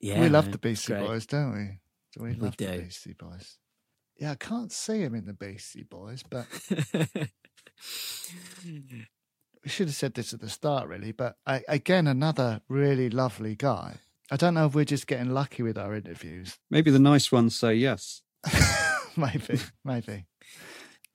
Yeah, 0.00 0.20
we 0.20 0.28
love 0.28 0.50
the 0.52 0.58
Beastie 0.58 0.92
great. 0.92 1.06
Boys, 1.06 1.26
don't 1.26 1.52
we? 1.52 1.80
Do 2.14 2.22
we 2.24 2.30
We 2.30 2.36
love 2.36 2.56
the. 2.56 2.66
Beastie 2.78 3.14
Boys? 3.14 3.56
Yeah, 4.18 4.32
I 4.32 4.34
can't 4.34 4.70
see 4.72 5.00
him 5.00 5.14
in 5.14 5.24
the 5.26 5.32
Beastie 5.32 5.82
Boys, 5.84 6.22
but 6.28 6.46
we 8.64 9.68
should 9.68 9.88
have 9.88 9.96
said 9.96 10.14
this 10.14 10.32
at 10.32 10.40
the 10.40 10.48
start, 10.48 10.88
really. 10.88 11.12
But 11.12 11.36
I, 11.46 11.62
again, 11.68 12.06
another 12.06 12.62
really 12.68 13.10
lovely 13.10 13.54
guy. 13.54 13.96
I 14.30 14.36
don't 14.36 14.54
know 14.54 14.66
if 14.66 14.74
we're 14.74 14.84
just 14.84 15.06
getting 15.06 15.30
lucky 15.30 15.62
with 15.62 15.76
our 15.76 15.94
interviews. 15.94 16.58
Maybe 16.70 16.90
the 16.90 16.98
nice 16.98 17.32
ones 17.32 17.56
say 17.56 17.74
yes. 17.74 18.22
maybe, 19.16 19.58
maybe, 19.84 20.26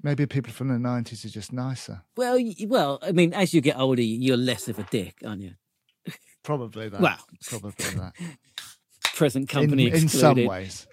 maybe 0.04 0.26
people 0.26 0.54
from 0.54 0.68
the 0.68 0.78
nineties 0.78 1.26
are 1.26 1.30
just 1.30 1.54
nicer. 1.54 2.04
well, 2.18 2.38
well, 2.68 3.00
I 3.02 3.12
mean, 3.14 3.34
as 3.34 3.54
you 3.54 3.62
get 3.62 3.80
older, 3.80 4.02
you're 4.02 4.38
less 4.38 4.68
of 4.68 4.78
a 4.80 4.84
dick, 4.84 5.16
aren't 5.26 5.42
you? 5.42 5.54
Probably 6.44 6.90
that. 6.90 7.02
Well, 7.02 7.26
probably 7.48 7.86
that. 7.96 8.14
present 9.16 9.44
In, 9.44 9.62
company 9.62 9.88
in 9.88 10.08
some 10.10 10.46
ways. 10.46 10.86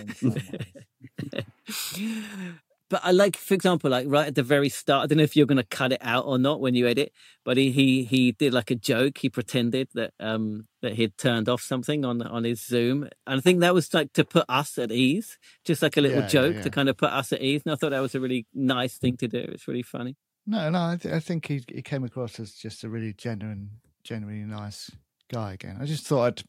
In 0.00 0.14
some 0.14 0.30
ways. 0.30 1.44
but 2.90 3.00
I 3.04 3.10
like, 3.12 3.36
for 3.36 3.54
example, 3.54 3.90
like 3.90 4.06
right 4.08 4.26
at 4.28 4.34
the 4.34 4.42
very 4.42 4.68
start. 4.68 5.04
I 5.04 5.06
don't 5.06 5.18
know 5.18 5.24
if 5.24 5.36
you're 5.36 5.46
going 5.46 5.56
to 5.56 5.62
cut 5.64 5.92
it 5.92 6.00
out 6.02 6.24
or 6.24 6.38
not 6.38 6.60
when 6.60 6.74
you 6.74 6.86
edit, 6.86 7.12
but 7.44 7.56
he 7.56 7.70
he 7.70 8.04
he 8.04 8.32
did 8.32 8.54
like 8.54 8.70
a 8.70 8.74
joke. 8.74 9.18
He 9.18 9.28
pretended 9.28 9.88
that 9.94 10.12
um 10.20 10.66
that 10.82 10.94
he'd 10.94 11.16
turned 11.18 11.48
off 11.48 11.60
something 11.62 12.04
on 12.04 12.22
on 12.22 12.44
his 12.44 12.64
Zoom, 12.64 13.02
and 13.26 13.38
I 13.38 13.40
think 13.40 13.60
that 13.60 13.74
was 13.74 13.92
like 13.92 14.12
to 14.14 14.24
put 14.24 14.44
us 14.48 14.78
at 14.78 14.90
ease, 14.92 15.38
just 15.64 15.82
like 15.82 15.96
a 15.96 16.00
little 16.00 16.18
Yeah, 16.18 16.24
yeah, 16.24 16.28
joke 16.28 16.54
yeah. 16.56 16.62
to 16.62 16.70
kind 16.70 16.88
of 16.88 16.96
put 16.96 17.10
us 17.12 17.32
at 17.32 17.42
ease. 17.42 17.62
And 17.64 17.72
I 17.72 17.76
thought 17.76 17.90
that 17.90 18.00
was 18.00 18.14
a 18.14 18.20
really 18.20 18.46
nice 18.54 18.96
thing 18.96 19.16
to 19.18 19.28
do. 19.28 19.38
It's 19.52 19.68
really 19.68 19.82
funny. 19.82 20.16
No, 20.46 20.70
no, 20.70 20.78
I, 20.78 20.96
th- 20.96 21.14
I 21.14 21.20
think 21.20 21.46
he 21.46 21.62
he 21.68 21.82
came 21.82 22.04
across 22.04 22.40
as 22.40 22.52
just 22.54 22.84
a 22.84 22.88
really 22.88 23.12
genuine, 23.12 23.70
genuinely 24.02 24.44
nice 24.46 24.90
guy. 25.30 25.52
Again, 25.52 25.76
I 25.80 25.84
just 25.84 26.06
thought 26.06 26.24
I'd 26.24 26.42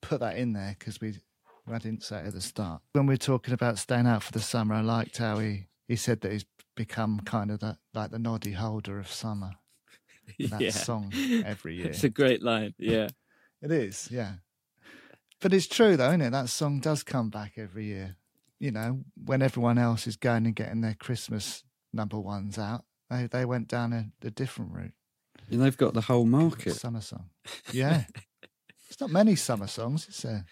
put 0.00 0.20
that 0.20 0.36
in 0.38 0.54
there 0.54 0.74
because 0.78 1.00
we 1.02 1.16
I 1.70 1.78
didn't 1.78 2.02
say 2.02 2.20
it 2.20 2.28
at 2.28 2.32
the 2.32 2.40
start 2.40 2.80
when 2.92 3.06
we 3.06 3.12
were 3.12 3.18
talking 3.18 3.52
about 3.54 3.78
staying 3.78 4.06
out 4.06 4.22
for 4.22 4.32
the 4.32 4.40
summer. 4.40 4.74
I 4.74 4.80
liked 4.80 5.18
how 5.18 5.38
he 5.38 5.66
he 5.88 5.96
said 5.96 6.20
that 6.22 6.32
he's 6.32 6.44
become 6.76 7.20
kind 7.20 7.50
of 7.50 7.60
the, 7.60 7.78
like 7.94 8.10
the 8.10 8.18
noddy 8.18 8.52
holder 8.52 8.98
of 8.98 9.08
summer. 9.08 9.52
That 10.38 10.72
song 10.72 11.12
every 11.44 11.76
year. 11.78 11.88
It's 11.88 12.04
a 12.04 12.08
great 12.08 12.42
line. 12.42 12.74
Yeah. 12.78 13.08
It 13.60 13.70
is, 13.70 14.08
yeah. 14.10 14.34
But 15.40 15.52
it's 15.52 15.66
true 15.66 15.96
though, 15.96 16.08
isn't 16.08 16.20
it? 16.20 16.30
That 16.30 16.48
song 16.48 16.80
does 16.80 17.02
come 17.02 17.28
back 17.28 17.54
every 17.56 17.86
year. 17.86 18.16
You 18.58 18.70
know, 18.70 19.00
when 19.22 19.42
everyone 19.42 19.78
else 19.78 20.06
is 20.06 20.16
going 20.16 20.46
and 20.46 20.54
getting 20.54 20.80
their 20.80 20.94
Christmas 20.94 21.64
number 21.92 22.18
ones 22.18 22.58
out, 22.58 22.84
they 23.10 23.26
they 23.26 23.44
went 23.44 23.68
down 23.68 23.92
a, 23.92 24.06
a 24.26 24.30
different 24.30 24.72
route. 24.72 24.94
And 25.50 25.60
they've 25.60 25.76
got 25.76 25.94
the 25.94 26.02
whole 26.02 26.24
market. 26.24 26.74
Summer 26.74 27.00
song. 27.00 27.30
Yeah. 27.72 28.04
It's 28.88 29.00
not 29.00 29.10
many 29.10 29.36
summer 29.36 29.66
songs, 29.66 30.08
is 30.08 30.22
there? 30.22 30.44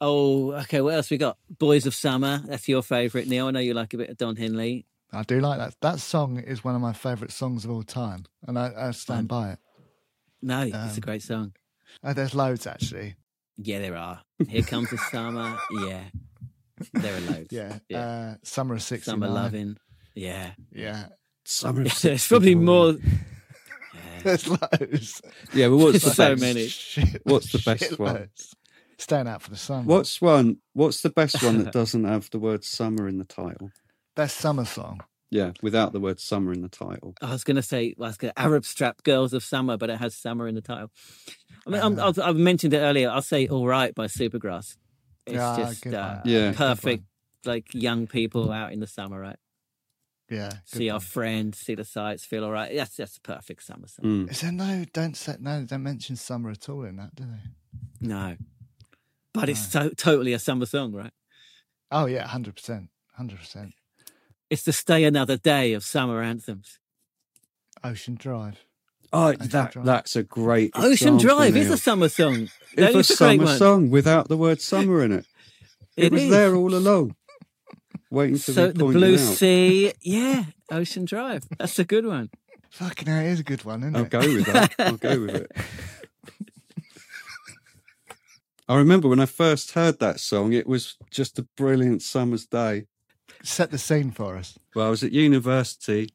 Oh, 0.00 0.52
okay. 0.52 0.80
What 0.80 0.94
else 0.94 1.10
we 1.10 1.18
got? 1.18 1.36
Boys 1.58 1.86
of 1.86 1.94
Summer. 1.94 2.42
That's 2.46 2.68
your 2.68 2.82
favourite, 2.82 3.26
Neil. 3.28 3.46
I 3.48 3.50
know 3.50 3.60
you 3.60 3.74
like 3.74 3.92
a 3.94 3.98
bit 3.98 4.10
of 4.10 4.16
Don 4.16 4.36
Henley. 4.36 4.86
I 5.12 5.22
do 5.24 5.40
like 5.40 5.58
that. 5.58 5.74
That 5.82 6.00
song 6.00 6.38
is 6.38 6.62
one 6.64 6.74
of 6.74 6.80
my 6.80 6.92
favourite 6.92 7.32
songs 7.32 7.64
of 7.64 7.70
all 7.70 7.82
time, 7.82 8.24
and 8.46 8.58
I, 8.58 8.72
I 8.76 8.90
stand 8.92 9.28
by 9.28 9.50
it. 9.52 9.58
No, 10.40 10.62
it's 10.62 10.74
a 10.74 10.78
Um, 10.78 10.96
great 11.00 11.22
song. 11.22 11.52
Uh, 12.02 12.12
there's 12.12 12.34
loads 12.34 12.66
actually. 12.66 13.16
Yeah, 13.58 13.80
there 13.80 13.96
are. 13.96 14.22
Here 14.48 14.62
comes 14.62 14.88
the 14.90 14.96
summer. 14.98 15.58
Yeah, 15.84 16.04
there 16.94 17.14
are 17.16 17.20
loads. 17.20 17.48
Yeah. 17.52 17.78
yeah. 17.88 17.98
Uh, 18.00 18.34
summer 18.44 18.74
of 18.74 18.82
'69. 18.82 19.02
summer 19.20 19.28
loving. 19.28 19.76
Yeah, 20.14 20.52
Yeah. 20.72 21.06
Summer 21.44 21.82
of 21.82 22.00
there's 22.02 22.26
probably 22.26 22.54
more. 22.54 22.92
Yeah. 22.92 24.20
There's 24.22 24.46
loads. 24.48 25.22
Yeah, 25.54 25.68
but 25.68 25.76
what's 25.78 26.04
the 26.04 26.10
So 26.10 26.34
best? 26.34 26.40
many. 26.42 26.68
Shit- 26.68 27.22
What's 27.24 27.52
the 27.52 27.58
best 27.64 27.98
one? 27.98 28.16
shitloads. 28.16 28.54
Staying 29.00 29.28
out 29.28 29.40
for 29.42 29.50
the 29.50 29.56
summer. 29.56 29.82
What's 29.84 30.20
one? 30.20 30.58
What's 30.74 31.00
the 31.00 31.10
best 31.10 31.42
one 31.42 31.64
that 31.64 31.72
doesn't 31.80 32.04
have 32.04 32.28
the 32.30 32.38
word 32.38 32.64
summer 32.64 33.08
in 33.08 33.18
the 33.18 33.24
title? 33.24 33.70
best 34.14 34.36
summer 34.36 34.64
song? 34.66 35.00
Yeah, 35.30 35.52
without 35.62 35.92
the 35.92 36.00
word 36.00 36.20
summer 36.20 36.52
in 36.52 36.60
the 36.60 36.68
title. 36.68 37.14
I 37.22 37.30
was 37.30 37.44
going 37.44 37.56
to 37.56 37.62
say, 37.62 37.94
well, 37.96 38.08
I 38.08 38.10
was 38.10 38.16
gonna, 38.16 38.32
Arab 38.36 38.64
Strap 38.64 39.02
Girls 39.04 39.32
of 39.32 39.44
Summer, 39.44 39.76
but 39.76 39.88
it 39.88 39.98
has 39.98 40.14
summer 40.14 40.48
in 40.48 40.54
the 40.56 40.60
title. 40.60 40.90
I 41.66 41.70
mean, 41.70 41.80
I'm, 41.80 41.98
Uh. 41.98 42.08
I've, 42.08 42.18
I've 42.18 42.36
mentioned 42.36 42.74
it 42.74 42.78
earlier. 42.78 43.08
I'll 43.08 43.22
say 43.22 43.46
All 43.46 43.66
Right 43.66 43.94
by 43.94 44.06
Supergrass. 44.06 44.76
It's 45.26 45.34
Yeah, 45.36 45.56
just 45.56 45.86
uh. 45.86 46.20
Yeah. 46.24 46.52
Perfect, 46.52 47.04
like 47.44 47.72
young 47.72 48.06
people 48.08 48.50
out 48.52 48.72
in 48.72 48.80
the 48.80 48.86
summer, 48.88 49.20
right? 49.20 49.36
Yeah. 50.28 50.50
good 50.50 50.58
see 50.66 50.90
our 50.90 51.00
friends, 51.00 51.58
see 51.58 51.74
the 51.74 51.84
sights, 51.84 52.24
feel 52.24 52.44
all 52.44 52.52
right. 52.52 52.74
That's 52.74 52.96
that's 52.96 53.16
a 53.16 53.20
perfect 53.20 53.62
summer 53.64 53.88
song. 53.88 54.04
Mm. 54.04 54.30
Is 54.30 54.40
there 54.42 54.52
no? 54.52 54.84
Don't 54.92 55.16
say 55.16 55.36
no. 55.40 55.64
Don't 55.64 55.82
mention 55.82 56.16
summer 56.16 56.50
at 56.50 56.68
all 56.68 56.84
in 56.84 56.96
that, 56.96 57.14
do 57.14 57.24
they? 57.24 58.08
No, 58.08 58.36
but 59.32 59.48
it's 59.48 59.66
mm. 59.66 59.70
so, 59.72 59.88
totally 59.90 60.32
a 60.32 60.38
summer 60.38 60.66
song, 60.66 60.92
right? 60.92 61.12
Oh 61.90 62.06
yeah, 62.06 62.26
hundred 62.26 62.56
percent, 62.56 62.88
hundred 63.14 63.38
percent. 63.40 63.74
It's 64.48 64.62
the 64.62 64.72
Stay 64.72 65.04
Another 65.04 65.36
Day 65.36 65.72
of 65.74 65.84
summer 65.84 66.22
anthems. 66.22 66.78
Ocean 67.84 68.16
Drive. 68.16 68.64
Oh, 69.12 69.28
Ocean 69.28 69.48
that 69.48 69.72
Drive. 69.72 69.84
that's 69.86 70.16
a 70.16 70.22
great 70.22 70.70
Ocean 70.74 70.92
example, 70.92 71.18
Drive 71.20 71.56
is 71.56 71.70
a 71.70 71.76
summer 71.76 72.08
song. 72.08 72.48
It's 72.76 72.94
a 72.94 72.98
a 72.98 73.04
summer 73.04 73.44
one. 73.44 73.58
song 73.58 73.90
without 73.90 74.28
the 74.28 74.36
word 74.36 74.60
summer 74.60 75.02
in 75.04 75.12
it. 75.12 75.26
It, 75.96 76.04
It 76.04 76.12
was 76.12 76.22
is. 76.22 76.30
there 76.30 76.54
all 76.54 76.72
along, 76.74 77.16
waiting 78.10 78.36
to 78.38 78.52
So 78.52 78.68
be 78.68 78.78
the 78.78 78.84
blue 78.84 79.14
out. 79.14 79.18
sea, 79.18 79.92
yeah, 80.00 80.44
Ocean 80.70 81.04
Drive. 81.04 81.42
That's 81.58 81.78
a 81.80 81.84
good 81.84 82.06
one. 82.06 82.30
Fucking 82.70 83.08
hell, 83.08 83.18
it 83.18 83.26
is 83.26 83.40
a 83.40 83.42
good 83.42 83.64
one, 83.64 83.80
isn't 83.82 83.96
it? 83.96 83.98
I'll 83.98 84.04
go 84.04 84.20
with 84.20 84.46
that. 84.46 84.74
I'll 84.78 84.96
go 84.96 85.20
with 85.20 85.34
it. 85.34 85.52
I 88.70 88.76
remember 88.76 89.08
when 89.08 89.18
I 89.18 89.26
first 89.26 89.72
heard 89.72 89.98
that 89.98 90.20
song, 90.20 90.52
it 90.52 90.66
was 90.66 90.96
just 91.10 91.38
a 91.40 91.42
brilliant 91.56 92.02
summer's 92.02 92.46
day. 92.46 92.86
Set 93.42 93.72
the 93.72 93.78
scene 93.78 94.12
for 94.12 94.36
us. 94.36 94.56
Well, 94.76 94.86
I 94.86 94.90
was 94.90 95.02
at 95.02 95.10
university. 95.10 96.10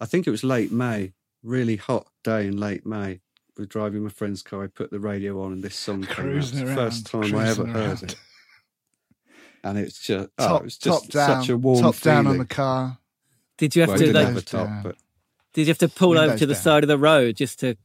I 0.00 0.06
think 0.06 0.26
it 0.26 0.30
was 0.30 0.44
late 0.44 0.70
May, 0.70 1.14
really 1.42 1.74
hot 1.76 2.06
day 2.22 2.46
in 2.46 2.56
late 2.58 2.86
May. 2.86 3.20
We 3.56 3.62
were 3.62 3.66
driving 3.66 4.04
my 4.04 4.10
friend's 4.10 4.40
car. 4.42 4.62
I 4.62 4.66
put 4.68 4.92
the 4.92 5.00
radio 5.00 5.42
on, 5.42 5.52
and 5.52 5.62
this 5.64 5.74
song 5.74 6.02
came 6.02 6.10
out. 6.10 6.14
Cruising 6.16 6.58
It's 6.60 6.60
the 6.60 6.66
around. 6.66 6.76
first 6.76 7.06
time 7.06 7.34
I 7.34 7.48
ever 7.48 7.64
cruising 7.64 7.68
heard 7.74 8.02
it, 8.04 8.16
and 9.64 9.76
it's 9.78 9.98
just 10.00 10.28
oh, 10.38 10.46
Top, 10.46 10.60
it 10.60 10.64
was 10.64 10.78
just 10.78 11.02
top 11.04 11.10
down, 11.12 11.40
such 11.42 11.48
a 11.50 11.56
warm 11.58 11.82
top 11.82 11.98
down 11.98 12.26
on 12.28 12.38
the 12.38 12.44
car. 12.46 12.98
Did 13.58 13.74
you 13.74 13.82
have 13.82 13.88
Well, 13.90 13.98
to 13.98 14.04
didn't 14.06 14.22
like? 14.24 14.34
have 14.34 14.44
top, 14.44 14.68
but 14.84 14.96
Did 15.54 15.62
you 15.62 15.66
have 15.68 15.78
to 15.78 15.88
pull 15.88 16.16
over 16.16 16.36
to 16.38 16.46
the 16.46 16.54
down. 16.54 16.62
side 16.62 16.84
of 16.84 16.88
the 16.88 16.98
road 16.98 17.36
just 17.36 17.58
to 17.60 17.76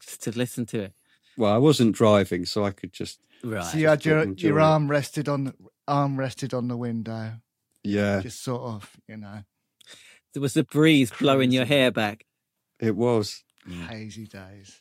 just 0.00 0.22
to 0.24 0.30
listen 0.38 0.66
to 0.66 0.80
it? 0.80 0.92
Well, 1.36 1.52
I 1.52 1.58
wasn't 1.58 1.94
driving, 1.94 2.44
so 2.46 2.64
I 2.64 2.70
could 2.70 2.92
just 2.92 3.20
Right. 3.44 3.64
So 3.64 3.78
you 3.78 3.88
had 3.88 4.04
your 4.04 4.24
your 4.34 4.60
arm 4.60 4.90
rested 4.90 5.28
on 5.28 5.52
arm 5.86 6.18
rested 6.18 6.54
on 6.54 6.68
the 6.68 6.76
window, 6.76 7.34
yeah, 7.84 8.20
just 8.20 8.42
sort 8.42 8.62
of, 8.62 8.90
you 9.06 9.16
know, 9.18 9.42
there 10.32 10.40
was 10.40 10.54
the 10.54 10.64
breeze 10.64 11.10
blowing 11.10 11.52
your 11.52 11.64
hair 11.64 11.90
back. 11.90 12.24
it 12.80 12.96
was. 12.96 13.42
Mm. 13.68 13.88
hazy 13.88 14.26
days. 14.26 14.80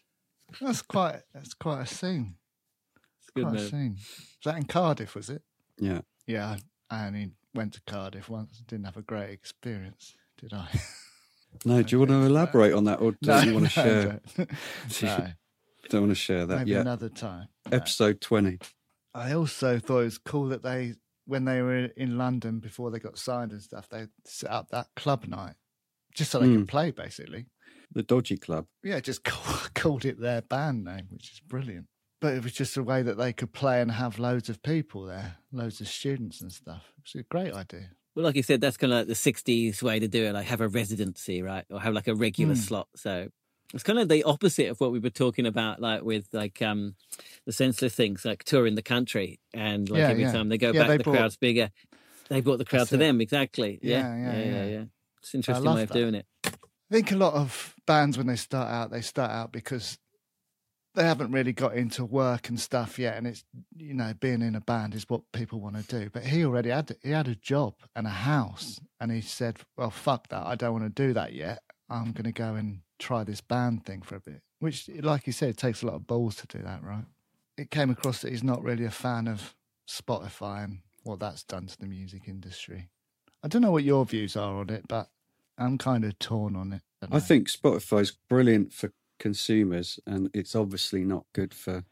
That's 0.62 0.82
quite 0.84 1.22
that's 1.34 1.54
quite 1.54 1.82
a 1.82 1.86
scene. 1.88 2.36
It's 3.20 3.30
good, 3.32 3.46
Quite 3.46 3.58
a 3.60 3.68
scene. 3.68 3.96
Was 3.98 4.38
that 4.46 4.58
in 4.58 4.66
Cardiff? 4.66 5.16
Was 5.16 5.30
it? 5.30 5.42
Yeah. 5.80 6.02
Yeah, 6.28 6.56
I 6.90 6.96
I 7.04 7.08
only 7.08 7.32
went 7.54 7.74
to 7.74 7.82
Cardiff 7.88 8.30
once. 8.30 8.64
Didn't 8.68 8.86
have 8.86 8.98
a 8.98 9.02
great 9.02 9.32
experience, 9.32 10.16
did 10.40 10.54
I? 10.54 10.68
No, 11.66 11.82
do 11.84 11.96
you 11.96 12.00
want 12.00 12.12
to 12.12 12.24
elaborate 12.24 12.74
on 12.74 12.84
that, 12.86 13.02
or 13.02 13.16
don't 13.22 13.48
you 13.48 13.54
want 13.56 13.72
to 13.72 13.84
no, 13.84 14.20
share? 14.38 14.48
no, 15.02 15.28
Don't 15.90 16.02
want 16.02 16.12
to 16.12 16.16
share 16.16 16.46
that 16.46 16.58
maybe 16.60 16.72
yet. 16.72 16.82
another 16.82 17.10
time. 17.10 17.48
No. 17.72 17.78
Episode 17.78 18.22
twenty. 18.22 18.60
I 19.14 19.32
also 19.34 19.80
thought 19.80 20.00
it 20.02 20.06
was 20.06 20.18
cool 20.18 20.50
that 20.50 20.62
they, 20.64 20.96
when 21.26 21.46
they 21.46 21.62
were 21.62 21.86
in 21.96 22.18
London 22.18 22.60
before 22.60 22.92
they 22.92 23.00
got 23.00 23.18
signed 23.18 23.52
and 23.52 23.62
stuff, 23.62 23.88
they 23.90 24.08
set 24.26 24.50
up 24.52 24.70
that 24.72 24.88
club 24.96 25.26
night 25.28 25.54
just 26.14 26.32
so 26.32 26.40
they 26.40 26.48
Mm. 26.48 26.58
could 26.60 26.68
play, 26.68 26.92
basically. 26.92 27.46
The 27.94 28.04
Dodgy 28.04 28.38
Club. 28.38 28.66
Yeah, 28.84 29.00
just 29.00 29.24
call, 29.24 29.58
called 29.74 30.04
it 30.06 30.20
their 30.20 30.42
band 30.42 30.84
name, 30.84 31.08
which 31.12 31.32
is 31.32 31.40
brilliant. 31.40 31.86
But 32.20 32.34
it 32.34 32.44
was 32.44 32.54
just 32.54 32.76
a 32.78 32.84
way 32.84 33.04
that 33.04 33.18
they 33.18 33.32
could 33.32 33.54
play 33.54 33.80
and 33.82 33.92
have 33.92 34.20
loads 34.20 34.50
of 34.50 34.62
people 34.64 35.06
there, 35.06 35.38
loads 35.52 35.80
of 35.82 35.88
students 35.88 36.42
and 36.42 36.52
stuff. 36.52 36.92
It 36.98 37.04
was 37.14 37.22
a 37.22 37.24
great 37.24 37.54
idea. 37.54 37.92
Well, 38.16 38.26
like 38.26 38.36
you 38.36 38.44
said, 38.44 38.60
that's 38.62 38.78
kind 38.78 38.92
of 38.94 39.00
like 39.00 39.08
the 39.08 39.14
'60s 39.14 39.82
way 39.84 40.00
to 40.00 40.08
do 40.08 40.24
it. 40.26 40.34
Like 40.34 40.48
have 40.48 40.62
a 40.62 40.68
residency, 40.68 41.42
right, 41.42 41.66
or 41.70 41.80
have 41.82 41.94
like 41.94 42.08
a 42.08 42.16
regular 42.16 42.56
Hmm. 42.56 42.60
slot. 42.62 42.88
So 42.96 43.28
it's 43.76 43.84
kind 43.84 44.00
of 44.00 44.10
the 44.10 44.24
opposite 44.24 44.70
of 44.70 44.80
what 44.80 44.92
we 44.92 45.00
were 45.00 45.10
talking 45.12 45.46
about, 45.46 45.80
like 45.82 46.02
with 46.02 46.28
like 46.34 46.62
um 46.62 46.96
the 47.46 47.52
senseless 47.52 47.94
things, 47.94 48.26
like 48.26 48.44
touring 48.44 48.74
the 48.76 48.82
country, 48.82 49.40
and 49.54 49.88
like 49.90 50.00
Yeah, 50.00 50.10
every 50.10 50.24
yeah. 50.24 50.32
time 50.32 50.50
they 50.50 50.58
go 50.58 50.74
Yeah, 50.74 50.80
back, 50.82 50.88
they 50.88 50.98
the 50.98 51.04
brought- 51.04 51.18
crowd's 51.18 51.38
bigger. 51.38 51.70
They 52.30 52.42
brought 52.42 52.58
the 52.58 52.66
crowd 52.66 52.80
That's 52.80 52.90
to 52.90 52.96
it. 52.96 53.00
them, 53.00 53.22
exactly. 53.22 53.78
Yeah, 53.84 54.00
Yeah, 54.00 54.16
yeah, 54.18 54.34
yeah, 54.34 54.46
yeah. 54.46 54.66
yeah. 54.66 54.84
It's 55.22 55.34
an 55.34 55.38
interesting 55.40 55.74
way 55.74 55.84
of 55.84 55.90
that. 55.90 55.94
doing 55.94 56.16
it. 56.16 56.26
I 56.46 56.50
think 56.92 57.12
a 57.12 57.16
lot 57.18 57.34
of 57.34 57.76
bands, 57.86 58.18
when 58.18 58.28
they 58.28 58.36
start 58.36 58.70
out, 58.70 58.90
they 58.92 59.02
start 59.02 59.30
out 59.32 59.52
because 59.52 60.00
they 60.96 61.04
haven't 61.04 61.32
really 61.32 61.52
got 61.52 61.76
into 61.76 62.06
work 62.06 62.48
and 62.48 62.60
stuff 62.60 62.98
yet, 62.98 63.18
and 63.18 63.28
it's 63.28 63.44
you 63.76 63.94
know 63.94 64.14
being 64.20 64.42
in 64.42 64.56
a 64.56 64.62
band 64.62 64.96
is 64.96 65.04
what 65.10 65.22
people 65.34 65.60
want 65.60 65.76
to 65.76 65.84
do. 66.00 66.10
But 66.10 66.24
he 66.24 66.46
already 66.46 66.70
had 66.70 66.96
he 67.04 67.12
had 67.12 67.28
a 67.28 67.36
job 67.36 67.74
and 67.96 68.08
a 68.08 68.12
house, 68.12 68.80
and 69.00 69.12
he 69.12 69.22
said, 69.22 69.58
"Well, 69.78 69.90
fuck 69.92 70.30
that, 70.30 70.46
I 70.46 70.56
don't 70.56 70.72
want 70.74 70.86
to 70.96 71.08
do 71.08 71.14
that 71.14 71.34
yet. 71.34 71.62
I'm 71.90 72.14
going 72.14 72.24
to 72.24 72.32
go 72.32 72.56
and 72.56 72.80
try 73.00 73.24
this 73.24 73.42
band 73.42 73.86
thing 73.86 74.02
for 74.02 74.16
a 74.16 74.20
bit." 74.20 74.42
Which, 74.60 74.90
like 74.90 75.28
you 75.28 75.34
said, 75.34 75.50
it 75.50 75.58
takes 75.58 75.82
a 75.82 75.86
lot 75.86 75.96
of 75.96 76.08
balls 76.08 76.36
to 76.38 76.48
do 76.48 76.64
that, 76.64 76.84
right? 76.84 77.06
It 77.58 77.72
came 77.72 77.90
across 77.90 78.22
that 78.22 78.32
he's 78.32 78.44
not 78.44 78.64
really 78.64 78.86
a 78.86 78.92
fan 78.92 79.28
of 79.28 79.56
Spotify 79.88 80.64
and 80.64 80.80
what 81.04 81.20
that's 81.20 81.44
done 81.44 81.68
to 81.68 81.78
the 81.78 81.86
music 81.86 82.28
industry. 82.28 82.90
I 83.44 83.48
don't 83.48 83.62
know 83.62 83.72
what 83.72 83.84
your 83.84 84.06
views 84.06 84.36
are 84.36 84.56
on 84.56 84.70
it, 84.70 84.88
but 84.88 85.10
I'm 85.58 85.78
kind 85.78 86.04
of 86.04 86.18
torn 86.20 86.56
on 86.56 86.74
it. 86.74 86.82
I 87.02 87.16
know. 87.16 87.20
think 87.20 87.50
Spotify's 87.50 88.12
brilliant 88.28 88.74
for 88.74 88.92
consumers, 89.20 90.00
and 90.06 90.30
it's 90.34 90.56
obviously 90.56 91.06
not 91.06 91.26
good 91.34 91.54
for 91.54 91.84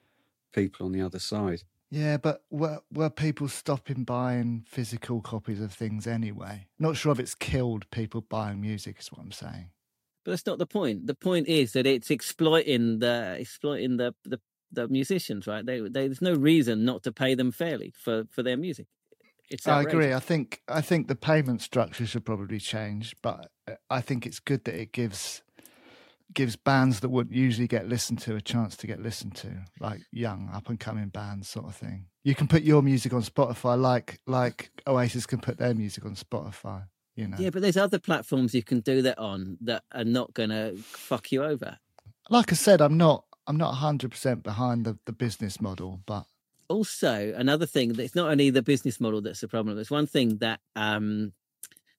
people 0.53 0.85
on 0.85 0.91
the 0.91 1.01
other 1.01 1.19
side. 1.19 1.63
Yeah, 1.91 2.17
but 2.17 2.43
were 2.49 2.81
were 2.91 3.11
people 3.11 3.47
stopping 3.47 4.03
buying 4.03 4.65
physical 4.67 5.21
copies 5.21 5.61
of 5.61 5.71
things 5.71 6.07
anyway? 6.07 6.65
Not 6.79 6.97
sure 6.97 7.11
if 7.11 7.19
it's 7.19 7.35
killed 7.35 7.89
people 7.91 8.21
buying 8.21 8.59
music. 8.59 8.97
Is 8.99 9.11
what 9.11 9.21
I'm 9.21 9.31
saying. 9.31 9.69
But 10.23 10.31
that's 10.31 10.45
not 10.45 10.57
the 10.57 10.65
point. 10.65 11.07
The 11.07 11.15
point 11.15 11.47
is 11.47 11.73
that 11.73 11.85
it's 11.85 12.09
exploiting 12.09 12.99
the 12.99 13.37
exploiting 13.39 13.97
the 13.97 14.13
the, 14.23 14.39
the 14.71 14.87
musicians, 14.87 15.47
right? 15.47 15.65
They, 15.65 15.81
they, 15.81 16.07
there's 16.07 16.21
no 16.21 16.33
reason 16.33 16.85
not 16.85 17.03
to 17.03 17.11
pay 17.11 17.35
them 17.35 17.51
fairly 17.51 17.93
for 17.97 18.23
for 18.31 18.43
their 18.43 18.57
music. 18.57 18.87
I 19.65 19.81
agree. 19.81 20.13
I 20.13 20.19
think 20.19 20.61
I 20.67 20.81
think 20.81 21.07
the 21.07 21.15
payment 21.15 21.61
structure 21.61 22.05
should 22.05 22.25
probably 22.25 22.59
change, 22.59 23.15
but 23.21 23.51
uh, 23.67 23.73
I 23.89 24.01
think 24.01 24.25
it's 24.25 24.39
good 24.39 24.63
that 24.65 24.75
it 24.75 24.91
gives 24.91 25.41
gives 26.33 26.55
bands 26.55 27.01
that 27.01 27.09
wouldn't 27.09 27.35
usually 27.35 27.67
get 27.67 27.87
listened 27.87 28.19
to 28.19 28.35
a 28.35 28.41
chance 28.41 28.75
to 28.77 28.87
get 28.87 29.01
listened 29.01 29.35
to, 29.35 29.65
like 29.79 30.01
young 30.11 30.49
up 30.53 30.69
and 30.69 30.79
coming 30.79 31.09
bands, 31.09 31.47
sort 31.49 31.67
of 31.67 31.75
thing. 31.75 32.07
You 32.23 32.33
can 32.33 32.47
put 32.47 32.63
your 32.63 32.81
music 32.81 33.13
on 33.13 33.21
Spotify, 33.21 33.79
like 33.79 34.19
like 34.25 34.71
Oasis 34.87 35.25
can 35.25 35.39
put 35.39 35.57
their 35.57 35.73
music 35.73 36.05
on 36.05 36.15
Spotify. 36.15 36.85
You 37.15 37.27
know, 37.27 37.37
Yeah, 37.39 37.49
but 37.51 37.61
there's 37.61 37.77
other 37.77 37.99
platforms 37.99 38.55
you 38.55 38.63
can 38.63 38.79
do 38.79 39.01
that 39.03 39.19
on 39.19 39.57
that 39.61 39.83
are 39.91 40.03
not 40.03 40.33
going 40.33 40.49
to 40.49 40.75
fuck 40.77 41.31
you 41.31 41.43
over. 41.43 41.77
like 42.29 42.51
I 42.51 42.55
said, 42.55 42.81
I'm 42.81 42.97
not 42.97 43.25
I'm 43.45 43.57
not 43.57 43.69
100 43.69 44.09
percent 44.11 44.43
behind 44.43 44.85
the 44.85 44.97
the 45.05 45.11
business 45.13 45.59
model, 45.61 46.01
but 46.05 46.25
Also, 46.69 47.33
another 47.35 47.65
thing 47.65 47.93
that 47.93 48.03
it's 48.03 48.15
not 48.15 48.31
only 48.31 48.49
the 48.49 48.61
business 48.61 48.99
model 48.99 49.21
that's 49.21 49.41
the 49.41 49.47
problem. 49.47 49.75
There's 49.75 49.91
one 49.91 50.07
thing 50.07 50.37
that 50.37 50.59
um, 50.75 51.33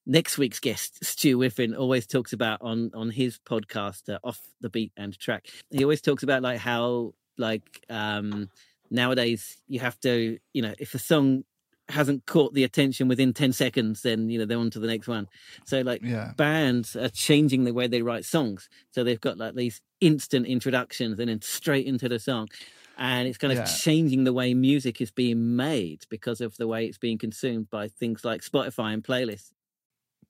next 0.07 0.39
week's 0.39 0.59
guest 0.61 1.05
Stu 1.11 1.39
Whiffen 1.39 1.77
always 1.77 2.07
talks 2.07 2.33
about 2.33 2.61
on 2.63 2.91
on 2.95 3.11
his 3.11 3.39
podcast, 3.39 4.13
uh, 4.13 4.19
Off 4.25 4.41
the 4.61 4.71
Beat 4.71 4.93
and 4.97 5.17
Track. 5.19 5.47
He 5.71 5.85
always 5.85 6.01
talks 6.01 6.23
about 6.23 6.43
like 6.43 6.59
how 6.59 7.13
like 7.39 7.85
um, 7.91 8.49
nowadays 8.91 9.61
you 9.69 9.81
have 9.81 9.99
to, 10.01 10.39
you 10.53 10.63
know, 10.63 10.75
if 10.79 10.95
a 10.95 10.99
song 10.99 11.45
hasn't 11.91 12.25
caught 12.27 12.55
the 12.55 12.65
attention 12.65 13.09
within 13.09 13.33
10 13.35 13.53
seconds 13.53 14.01
then 14.03 14.31
you 14.31 14.39
know 14.39 14.47
they're 14.47 14.59
on 14.59 14.71
to 14.71 14.79
the 14.81 14.87
next 14.87 15.07
one 15.07 15.27
so 15.67 15.83
like 15.83 16.01
yeah, 16.03 16.33
bands 16.37 16.97
are 16.97 17.11
changing 17.11 17.65
the 17.65 17.75
way 17.75 17.87
they 17.87 18.03
write 18.03 18.25
songs. 18.25 18.69
So 18.91 19.05
they've 19.05 19.21
got 19.21 19.39
like 19.39 19.55
these 19.55 19.81
instant 20.01 20.47
introductions 20.47 21.19
and 21.19 21.29
then 21.29 21.41
straight 21.43 21.87
into 21.87 22.09
the 22.09 22.19
song. 22.19 22.49
And 22.97 23.27
it's 23.29 23.39
kind 23.39 23.53
of 23.53 23.59
Yeah. 23.59 23.65
changing 23.65 24.25
the 24.25 24.33
way 24.33 24.55
music 24.55 25.01
is 25.01 25.11
being 25.11 25.57
made 25.57 26.05
because 26.09 26.41
of 26.41 26.57
the 26.57 26.67
way 26.69 26.87
it's 26.87 26.99
being 26.99 27.19
consumed 27.19 27.69
by 27.71 27.89
things 27.89 28.25
like 28.25 28.41
Spotify 28.43 28.93
and 28.95 29.03
playlists. 29.03 29.51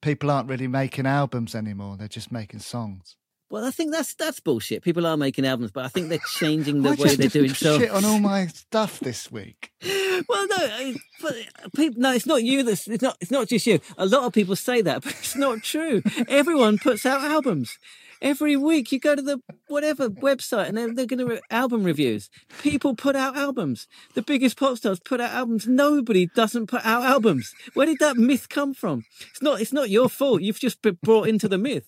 people 0.00 0.30
aren't 0.30 0.48
really 0.48 0.68
making 0.68 1.06
albums 1.06 1.54
anymore; 1.54 1.96
they're 1.96 2.08
just 2.08 2.30
making 2.32 2.60
songs. 2.60 3.16
Well, 3.50 3.64
I 3.64 3.70
think 3.70 3.92
that's 3.92 4.14
that's 4.14 4.40
bullshit. 4.40 4.82
People 4.82 5.06
are 5.06 5.16
making 5.16 5.46
albums, 5.46 5.70
but 5.70 5.84
I 5.84 5.88
think 5.88 6.08
they're 6.08 6.18
changing 6.38 6.82
the 6.82 6.94
way 6.94 7.14
they're 7.14 7.28
doing 7.28 7.54
songs. 7.54 7.82
shit 7.82 7.90
on 7.90 8.04
all 8.04 8.18
my 8.18 8.46
stuff 8.46 8.98
this 9.00 9.30
week. 9.30 9.70
well, 10.28 10.46
no, 10.48 10.94
but 11.22 11.34
people, 11.76 12.00
no, 12.00 12.12
it's 12.12 12.26
not 12.26 12.42
you. 12.42 12.62
That's 12.62 12.88
it's 12.88 13.02
not. 13.02 13.16
It's 13.20 13.30
not 13.30 13.48
just 13.48 13.66
you. 13.66 13.80
A 13.98 14.06
lot 14.06 14.24
of 14.24 14.32
people 14.32 14.56
say 14.56 14.82
that, 14.82 15.02
but 15.04 15.12
it's 15.12 15.36
not 15.36 15.62
true. 15.62 16.02
Everyone 16.26 16.78
puts 16.78 17.04
out 17.06 17.22
albums 17.22 17.78
every 18.22 18.56
week. 18.56 18.90
You 18.90 18.98
go 18.98 19.14
to 19.14 19.22
the 19.22 19.40
whatever 19.68 20.08
website, 20.08 20.68
and 20.68 20.76
they're, 20.76 20.92
they're 20.92 21.06
going 21.06 21.20
to 21.20 21.26
re- 21.26 21.40
album 21.50 21.84
reviews. 21.84 22.30
People 22.62 22.96
put 22.96 23.14
out 23.14 23.36
albums. 23.36 23.86
The 24.14 24.22
biggest 24.22 24.58
pop 24.58 24.78
stars 24.78 25.00
put 25.00 25.20
out 25.20 25.30
albums. 25.30 25.68
Nobody 25.68 26.26
doesn't 26.26 26.66
put 26.66 26.84
out 26.84 27.04
albums. 27.04 27.54
Where 27.74 27.86
did 27.86 27.98
that 28.00 28.16
myth 28.16 28.48
come 28.48 28.74
from? 28.74 29.04
It's 29.30 29.42
not. 29.42 29.60
It's 29.60 29.72
not 29.72 29.90
your 29.90 30.08
fault. 30.08 30.42
You've 30.42 30.58
just 30.58 30.82
been 30.82 30.98
brought 31.02 31.28
into 31.28 31.46
the 31.46 31.58
myth. 31.58 31.86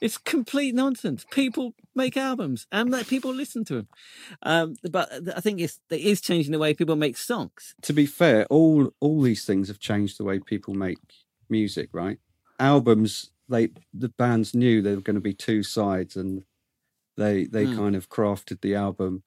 It's 0.00 0.18
complete 0.18 0.74
nonsense. 0.74 1.24
People 1.30 1.74
make 1.94 2.16
albums 2.16 2.66
and 2.72 2.90
let 2.90 3.06
people 3.06 3.32
listen 3.32 3.64
to 3.66 3.74
them. 3.74 3.88
Um, 4.42 4.76
but 4.90 5.10
I 5.36 5.40
think 5.40 5.60
it's, 5.60 5.80
it 5.90 6.00
is 6.00 6.20
changing 6.20 6.52
the 6.52 6.58
way 6.58 6.74
people 6.74 6.96
make 6.96 7.16
songs. 7.16 7.74
To 7.82 7.92
be 7.92 8.06
fair, 8.06 8.46
all 8.46 8.92
all 9.00 9.22
these 9.22 9.44
things 9.44 9.68
have 9.68 9.78
changed 9.78 10.18
the 10.18 10.24
way 10.24 10.38
people 10.40 10.74
make 10.74 10.98
music. 11.48 11.88
Right? 11.92 12.18
Albums, 12.58 13.30
they 13.48 13.68
the 13.92 14.08
bands 14.08 14.54
knew 14.54 14.82
there 14.82 14.94
were 14.96 15.00
going 15.02 15.14
to 15.14 15.20
be 15.20 15.34
two 15.34 15.62
sides, 15.62 16.16
and 16.16 16.44
they 17.16 17.44
they 17.44 17.64
Hmm. 17.66 17.76
kind 17.76 17.96
of 17.96 18.08
crafted 18.08 18.60
the 18.60 18.74
album 18.74 19.22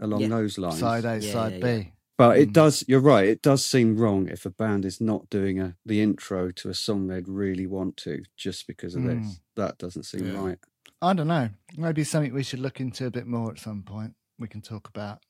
along 0.00 0.22
Yeah. 0.22 0.28
those 0.28 0.58
lines. 0.58 0.78
Side 0.80 1.04
A, 1.04 1.18
Yeah, 1.18 1.32
side 1.32 1.52
yeah, 1.62 1.78
B. 1.82 1.92
yeah. 2.18 2.26
But 2.28 2.38
it 2.38 2.48
Mm. 2.50 2.52
does. 2.52 2.84
You're 2.88 3.00
right. 3.00 3.28
It 3.28 3.42
does 3.42 3.64
seem 3.64 3.96
wrong 3.96 4.28
if 4.28 4.44
a 4.46 4.50
band 4.50 4.84
is 4.84 5.00
not 5.00 5.30
doing 5.30 5.60
a 5.60 5.76
the 5.86 6.00
intro 6.00 6.50
to 6.52 6.68
a 6.68 6.74
song 6.74 7.06
they'd 7.06 7.28
really 7.28 7.66
want 7.66 7.96
to 7.98 8.22
just 8.36 8.66
because 8.66 8.94
of 8.94 9.02
Mm. 9.02 9.22
this. 9.22 9.40
That 9.56 9.78
doesn't 9.78 10.04
seem 10.04 10.26
Yeah. 10.26 10.44
right. 10.44 10.58
I 11.00 11.12
don't 11.14 11.28
know. 11.28 11.50
Maybe 11.76 12.02
something 12.04 12.34
we 12.34 12.42
should 12.42 12.58
look 12.60 12.80
into 12.80 13.06
a 13.06 13.10
bit 13.10 13.26
more 13.26 13.52
at 13.52 13.58
some 13.60 13.82
point. 13.84 14.14
We 14.38 14.48
can 14.48 14.62
talk 14.62 14.88
about. 14.88 15.22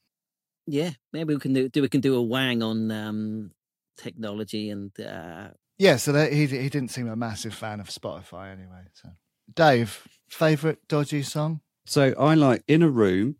Yeah, 0.66 0.93
maybe 1.12 1.35
we 1.35 1.40
can 1.40 1.55
do, 1.55 1.69
do 1.69 1.81
we 1.82 1.89
can 1.89 2.01
do 2.02 2.15
a 2.15 2.23
wang 2.23 2.62
on 2.62 2.90
um, 2.90 3.52
technology 3.97 4.70
and 4.70 4.93
uh, 5.01 5.48
Yeah, 5.78 5.97
so 5.97 6.12
that, 6.12 6.32
he 6.32 6.47
he 6.47 6.69
didn't 6.69 6.89
seem 6.90 7.09
a 7.09 7.16
massive 7.16 7.55
fan 7.55 7.81
of 7.81 7.89
Spotify 7.89 8.51
anyway. 8.52 8.85
So, 8.93 9.10
Dave, 9.55 10.06
favorite 10.28 10.86
dodgy 10.89 11.23
song? 11.23 11.60
So 11.86 12.12
I 12.19 12.35
like 12.35 12.65
In 12.66 12.82
a 12.82 12.90
Room. 12.90 13.36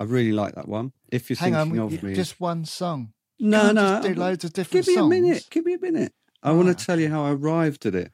I 0.00 0.04
really 0.04 0.32
like 0.32 0.54
that 0.56 0.66
one. 0.68 0.92
If 1.12 1.28
you're 1.30 1.36
Hang 1.36 1.52
thinking 1.52 1.72
we- 1.86 1.96
of 1.96 2.02
me, 2.02 2.14
just 2.14 2.40
one 2.40 2.64
song. 2.64 3.12
no, 3.38 3.60
can't 3.60 3.74
no, 3.76 3.82
just 3.82 4.08
do 4.08 4.14
loads 4.14 4.44
of 4.44 4.52
different 4.54 4.86
Give 4.86 4.88
me 4.88 4.94
songs. 4.98 5.06
a 5.06 5.20
minute. 5.20 5.46
Give 5.50 5.64
me 5.66 5.74
a 5.74 5.78
minute. 5.78 6.12
I 6.42 6.52
want 6.52 6.68
Ah, 6.68 6.72
to 6.72 6.84
tell 6.86 6.98
you 6.98 7.10
how 7.10 7.24
I 7.24 7.32
arrived 7.32 7.84
at 7.86 7.94
it. 7.94 8.12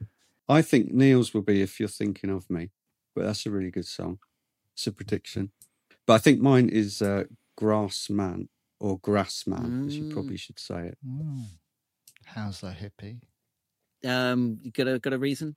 I 0.49 0.61
think 0.61 0.91
Neil's 0.93 1.33
will 1.33 1.41
be 1.41 1.61
if 1.61 1.79
you're 1.79 1.87
thinking 1.89 2.29
of 2.29 2.49
me, 2.49 2.71
but 3.15 3.23
that's 3.25 3.45
a 3.45 3.51
really 3.51 3.71
good 3.71 3.85
song. 3.87 4.19
It's 4.73 4.85
a 4.85 4.91
prediction. 4.91 5.51
But 6.05 6.15
I 6.15 6.17
think 6.19 6.41
mine 6.41 6.69
is 6.69 7.01
uh, 7.01 7.23
Grassman 7.59 8.49
or 8.79 8.99
grass 8.99 9.43
Grassman, 9.43 9.87
as 9.87 9.97
you 9.97 10.03
Mm. 10.05 10.13
probably 10.13 10.37
should 10.37 10.59
say 10.59 10.87
it. 10.87 10.97
Mm. 11.05 11.45
How's 12.25 12.61
the 12.61 12.71
hippie? 12.71 13.21
um, 14.05 14.59
you 14.61 14.71
got 14.71 14.87
a 14.87 14.99
got 14.99 15.13
a 15.13 15.17
reason? 15.17 15.55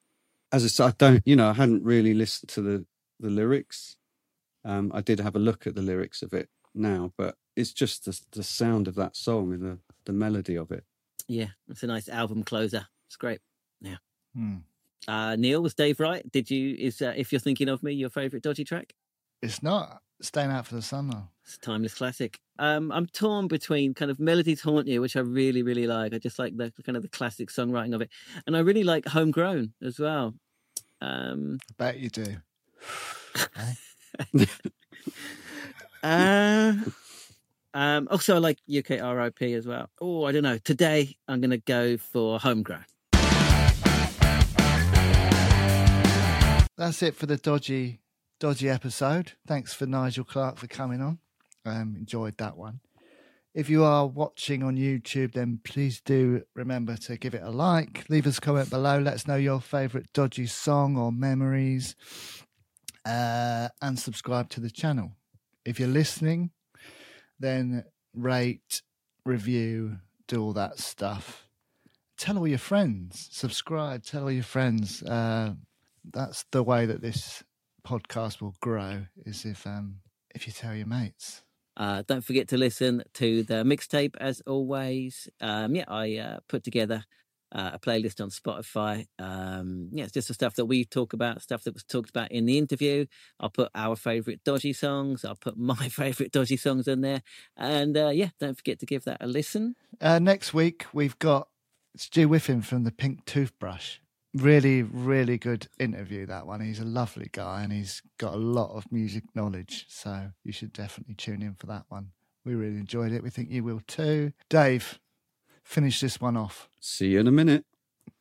As 0.53 0.65
I 0.65 0.69
said, 0.69 0.87
I 0.87 0.95
don't, 0.99 1.23
you 1.27 1.37
know, 1.37 1.51
I 1.51 1.53
hadn't 1.53 1.83
really 1.85 2.15
listened 2.15 2.49
to 2.51 2.63
the 2.63 2.87
the 3.19 3.31
lyrics. 3.31 3.97
Um, 4.65 4.91
I 4.95 5.01
did 5.01 5.21
have 5.21 5.37
a 5.37 5.41
look 5.41 5.67
at 5.67 5.75
the 5.75 5.83
lyrics 5.83 6.23
of 6.23 6.33
it 6.33 6.49
now, 6.75 7.13
but 7.17 7.37
it's 7.57 7.73
just 7.73 8.05
the 8.05 8.21
the 8.33 8.43
sound 8.43 8.89
of 8.89 8.95
that 8.97 9.17
song 9.17 9.53
and 9.53 9.63
the 9.63 9.79
the 10.05 10.13
melody 10.13 10.57
of 10.57 10.71
it. 10.71 10.85
Yeah, 11.29 11.49
it's 11.69 11.83
a 11.83 11.87
nice 11.87 12.09
album 12.09 12.43
closer. 12.43 12.87
It's 13.07 13.17
great. 13.17 13.41
Hmm. 14.35 14.57
Uh, 15.09 15.37
Neil, 15.37 15.63
was 15.63 15.75
Dave 15.75 15.99
right? 15.99 16.31
Did 16.31 16.51
you 16.51 16.77
is 16.79 17.01
uh, 17.01 17.15
if 17.17 17.33
you're 17.33 17.41
thinking 17.41 17.69
of 17.69 17.83
me 17.83 17.93
your 17.93 18.11
favorite 18.11 18.43
dodgy 18.43 18.65
track? 18.65 18.95
It's 19.43 19.63
not 19.63 20.03
staying 20.21 20.51
out 20.51 20.67
for 20.67 20.75
the 20.75 20.83
sun 20.83 21.09
though. 21.09 21.29
It's 21.45 21.57
a 21.57 21.61
timeless 21.61 21.95
classic. 21.95 22.39
Um, 22.59 22.93
I'm 22.93 23.07
torn 23.07 23.49
between 23.49 23.95
kind 23.95 24.11
of 24.11 24.21
Melodies 24.21 24.61
Haunt 24.61 24.87
You, 24.87 25.01
which 25.01 25.17
I 25.17 25.21
really, 25.21 25.63
really 25.63 25.87
like. 25.87 26.13
I 26.13 26.19
just 26.19 26.39
like 26.39 26.57
the 26.57 26.73
kind 26.85 26.97
of 26.97 27.03
the 27.03 27.09
classic 27.09 27.49
songwriting 27.49 27.95
of 27.95 28.03
it, 28.03 28.11
and 28.47 28.57
I 28.57 28.61
really 28.61 28.85
like 28.85 29.07
Homegrown 29.07 29.73
as 29.83 29.99
well. 29.99 30.35
Um, 31.01 31.59
I 31.71 31.75
bet 31.79 31.99
you 31.99 32.11
do. 32.11 32.37
uh, 36.03 36.75
um, 37.73 38.09
also, 38.11 38.37
I 38.37 38.39
like 38.39 38.59
UK 38.69 38.91
RIP 38.91 39.43
as 39.43 39.67
well. 39.67 39.91
Oh, 40.01 40.25
I 40.25 40.33
don't 40.33 40.43
know. 40.43 40.59
Today, 40.59 41.17
I'm 41.29 41.41
going 41.41 41.51
to 41.51 41.59
go 41.59 41.97
for 41.97 42.41
Homegrown. 42.41 42.85
That's 46.77 47.03
it 47.03 47.15
for 47.15 47.27
the 47.27 47.37
dodgy, 47.37 48.01
dodgy 48.39 48.69
episode. 48.69 49.33
Thanks 49.47 49.75
for 49.75 49.87
Nigel 49.87 50.25
Clark 50.25 50.57
for 50.57 50.67
coming 50.67 51.03
on. 51.03 51.19
Um, 51.67 51.95
enjoyed 51.99 52.39
that 52.39 52.57
one. 52.57 52.81
If 53.53 53.69
you 53.69 53.85
are 53.85 54.07
watching 54.07 54.63
on 54.63 54.77
YouTube, 54.77 55.33
then 55.33 55.61
please 55.65 56.01
do 56.01 56.43
remember 56.55 56.97
to 56.97 57.17
give 57.17 57.35
it 57.35 57.43
a 57.43 57.51
like. 57.51 58.07
Leave 58.09 58.27
us 58.27 58.39
a 58.39 58.41
comment 58.41 58.71
below. 58.71 58.99
Let 58.99 59.15
us 59.15 59.27
know 59.27 59.37
your 59.37 59.61
favourite 59.61 60.07
dodgy 60.13 60.47
song 60.47 60.97
or 60.97 61.11
memories, 61.11 61.97
uh, 63.05 63.69
and 63.81 63.99
subscribe 63.99 64.49
to 64.51 64.61
the 64.61 64.71
channel. 64.71 65.13
If 65.65 65.79
you're 65.79 65.89
listening, 65.89 66.51
then 67.39 67.85
rate, 68.15 68.83
review, 69.25 69.99
do 70.27 70.43
all 70.43 70.53
that 70.55 70.79
stuff. 70.79 71.49
Tell 72.17 72.39
all 72.39 72.49
your 72.49 72.59
friends. 72.59 73.29
Subscribe. 73.33 74.05
Tell 74.05 74.25
all 74.25 74.31
your 74.31 74.43
friends. 74.43 75.03
Uh, 75.03 75.55
that's 76.13 76.45
the 76.51 76.63
way 76.63 76.87
that 76.87 77.01
this 77.03 77.43
podcast 77.87 78.41
will 78.41 78.55
grow 78.61 79.07
is 79.25 79.45
if 79.47 79.67
um 79.67 79.97
if 80.35 80.47
you 80.47 80.53
tell 80.53 80.75
your 80.75 80.87
mates 80.87 81.43
Uh, 81.77 82.03
don't 82.07 82.25
forget 82.25 82.47
to 82.49 82.59
listen 82.59 83.03
to 83.15 83.43
the 83.45 83.65
mixtape 83.65 84.15
as 84.21 84.43
always. 84.47 85.29
Um, 85.41 85.75
yeah, 85.75 85.85
I 85.89 86.17
uh, 86.17 86.39
put 86.47 86.63
together 86.63 87.05
uh, 87.53 87.71
a 87.75 87.79
playlist 87.79 88.21
on 88.21 88.31
Spotify. 88.31 89.07
Um, 89.19 89.89
yeah, 89.93 90.05
it's 90.05 90.13
just 90.13 90.29
the 90.29 90.35
stuff 90.35 90.55
that 90.57 90.67
we 90.67 90.85
talk 90.85 91.13
about, 91.13 91.43
stuff 91.43 91.65
that 91.65 91.75
was 91.75 91.85
talked 91.85 92.11
about 92.11 92.31
in 92.33 92.47
the 92.47 92.59
interview. 92.59 93.07
I'll 93.39 93.51
put 93.51 93.71
our 93.75 93.97
favorite 93.97 94.45
dodgy 94.45 94.73
songs. 94.73 95.25
I'll 95.25 95.35
put 95.37 95.57
my 95.73 95.89
favorite 95.89 96.33
dodgy 96.33 96.57
songs 96.57 96.87
in 96.89 97.01
there. 97.01 97.23
And 97.57 97.97
uh, 97.97 98.09
yeah, 98.11 98.29
don't 98.39 98.57
forget 98.57 98.79
to 98.81 98.87
give 98.87 99.05
that 99.05 99.19
a 99.21 99.27
listen. 99.27 99.75
uh 100.01 100.19
next 100.19 100.55
week 100.55 100.87
we've 100.93 101.19
got 101.19 101.49
stu 101.97 102.29
whiffin 102.29 102.63
from 102.63 102.85
the 102.85 102.93
pink 102.93 103.25
toothbrush 103.25 103.99
really 104.35 104.83
really 104.83 105.37
good 105.37 105.67
interview 105.79 106.25
that 106.27 106.47
one 106.47 106.61
he's 106.61 106.79
a 106.79 106.85
lovely 106.85 107.29
guy 107.33 107.63
and 107.65 107.73
he's 107.73 108.01
got 108.19 108.33
a 108.33 108.37
lot 108.37 108.71
of 108.77 108.91
music 108.93 109.25
knowledge 109.35 109.87
so 109.89 110.31
you 110.45 110.53
should 110.53 110.73
definitely 110.73 111.15
tune 111.15 111.43
in 111.43 111.55
for 111.55 111.67
that 111.67 111.85
one 111.89 112.11
we 112.45 112.55
really 112.55 112.77
enjoyed 112.79 113.11
it 113.13 113.23
we 113.25 113.31
think 113.31 113.51
you 113.51 113.65
will 113.65 113.81
too 113.89 114.33
dave 114.49 115.01
finish 115.71 116.01
this 116.01 116.21
one 116.21 116.37
off 116.37 116.69
See 116.81 117.11
you 117.11 117.21
in 117.21 117.29
a 117.29 117.33
minute. 117.33 117.65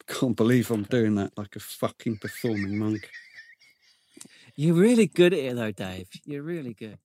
Can't 0.06 0.36
believe 0.36 0.70
I'm 0.70 0.84
doing 0.84 1.16
that 1.16 1.36
like 1.36 1.56
a 1.56 1.60
fucking 1.60 2.18
performing 2.18 2.78
monk. 2.78 3.10
You're 4.56 4.76
really 4.76 5.08
good 5.08 5.34
at 5.34 5.40
it, 5.40 5.56
though, 5.56 5.72
Dave. 5.72 6.10
You're 6.26 6.44
really 6.44 6.74
good. 6.74 7.00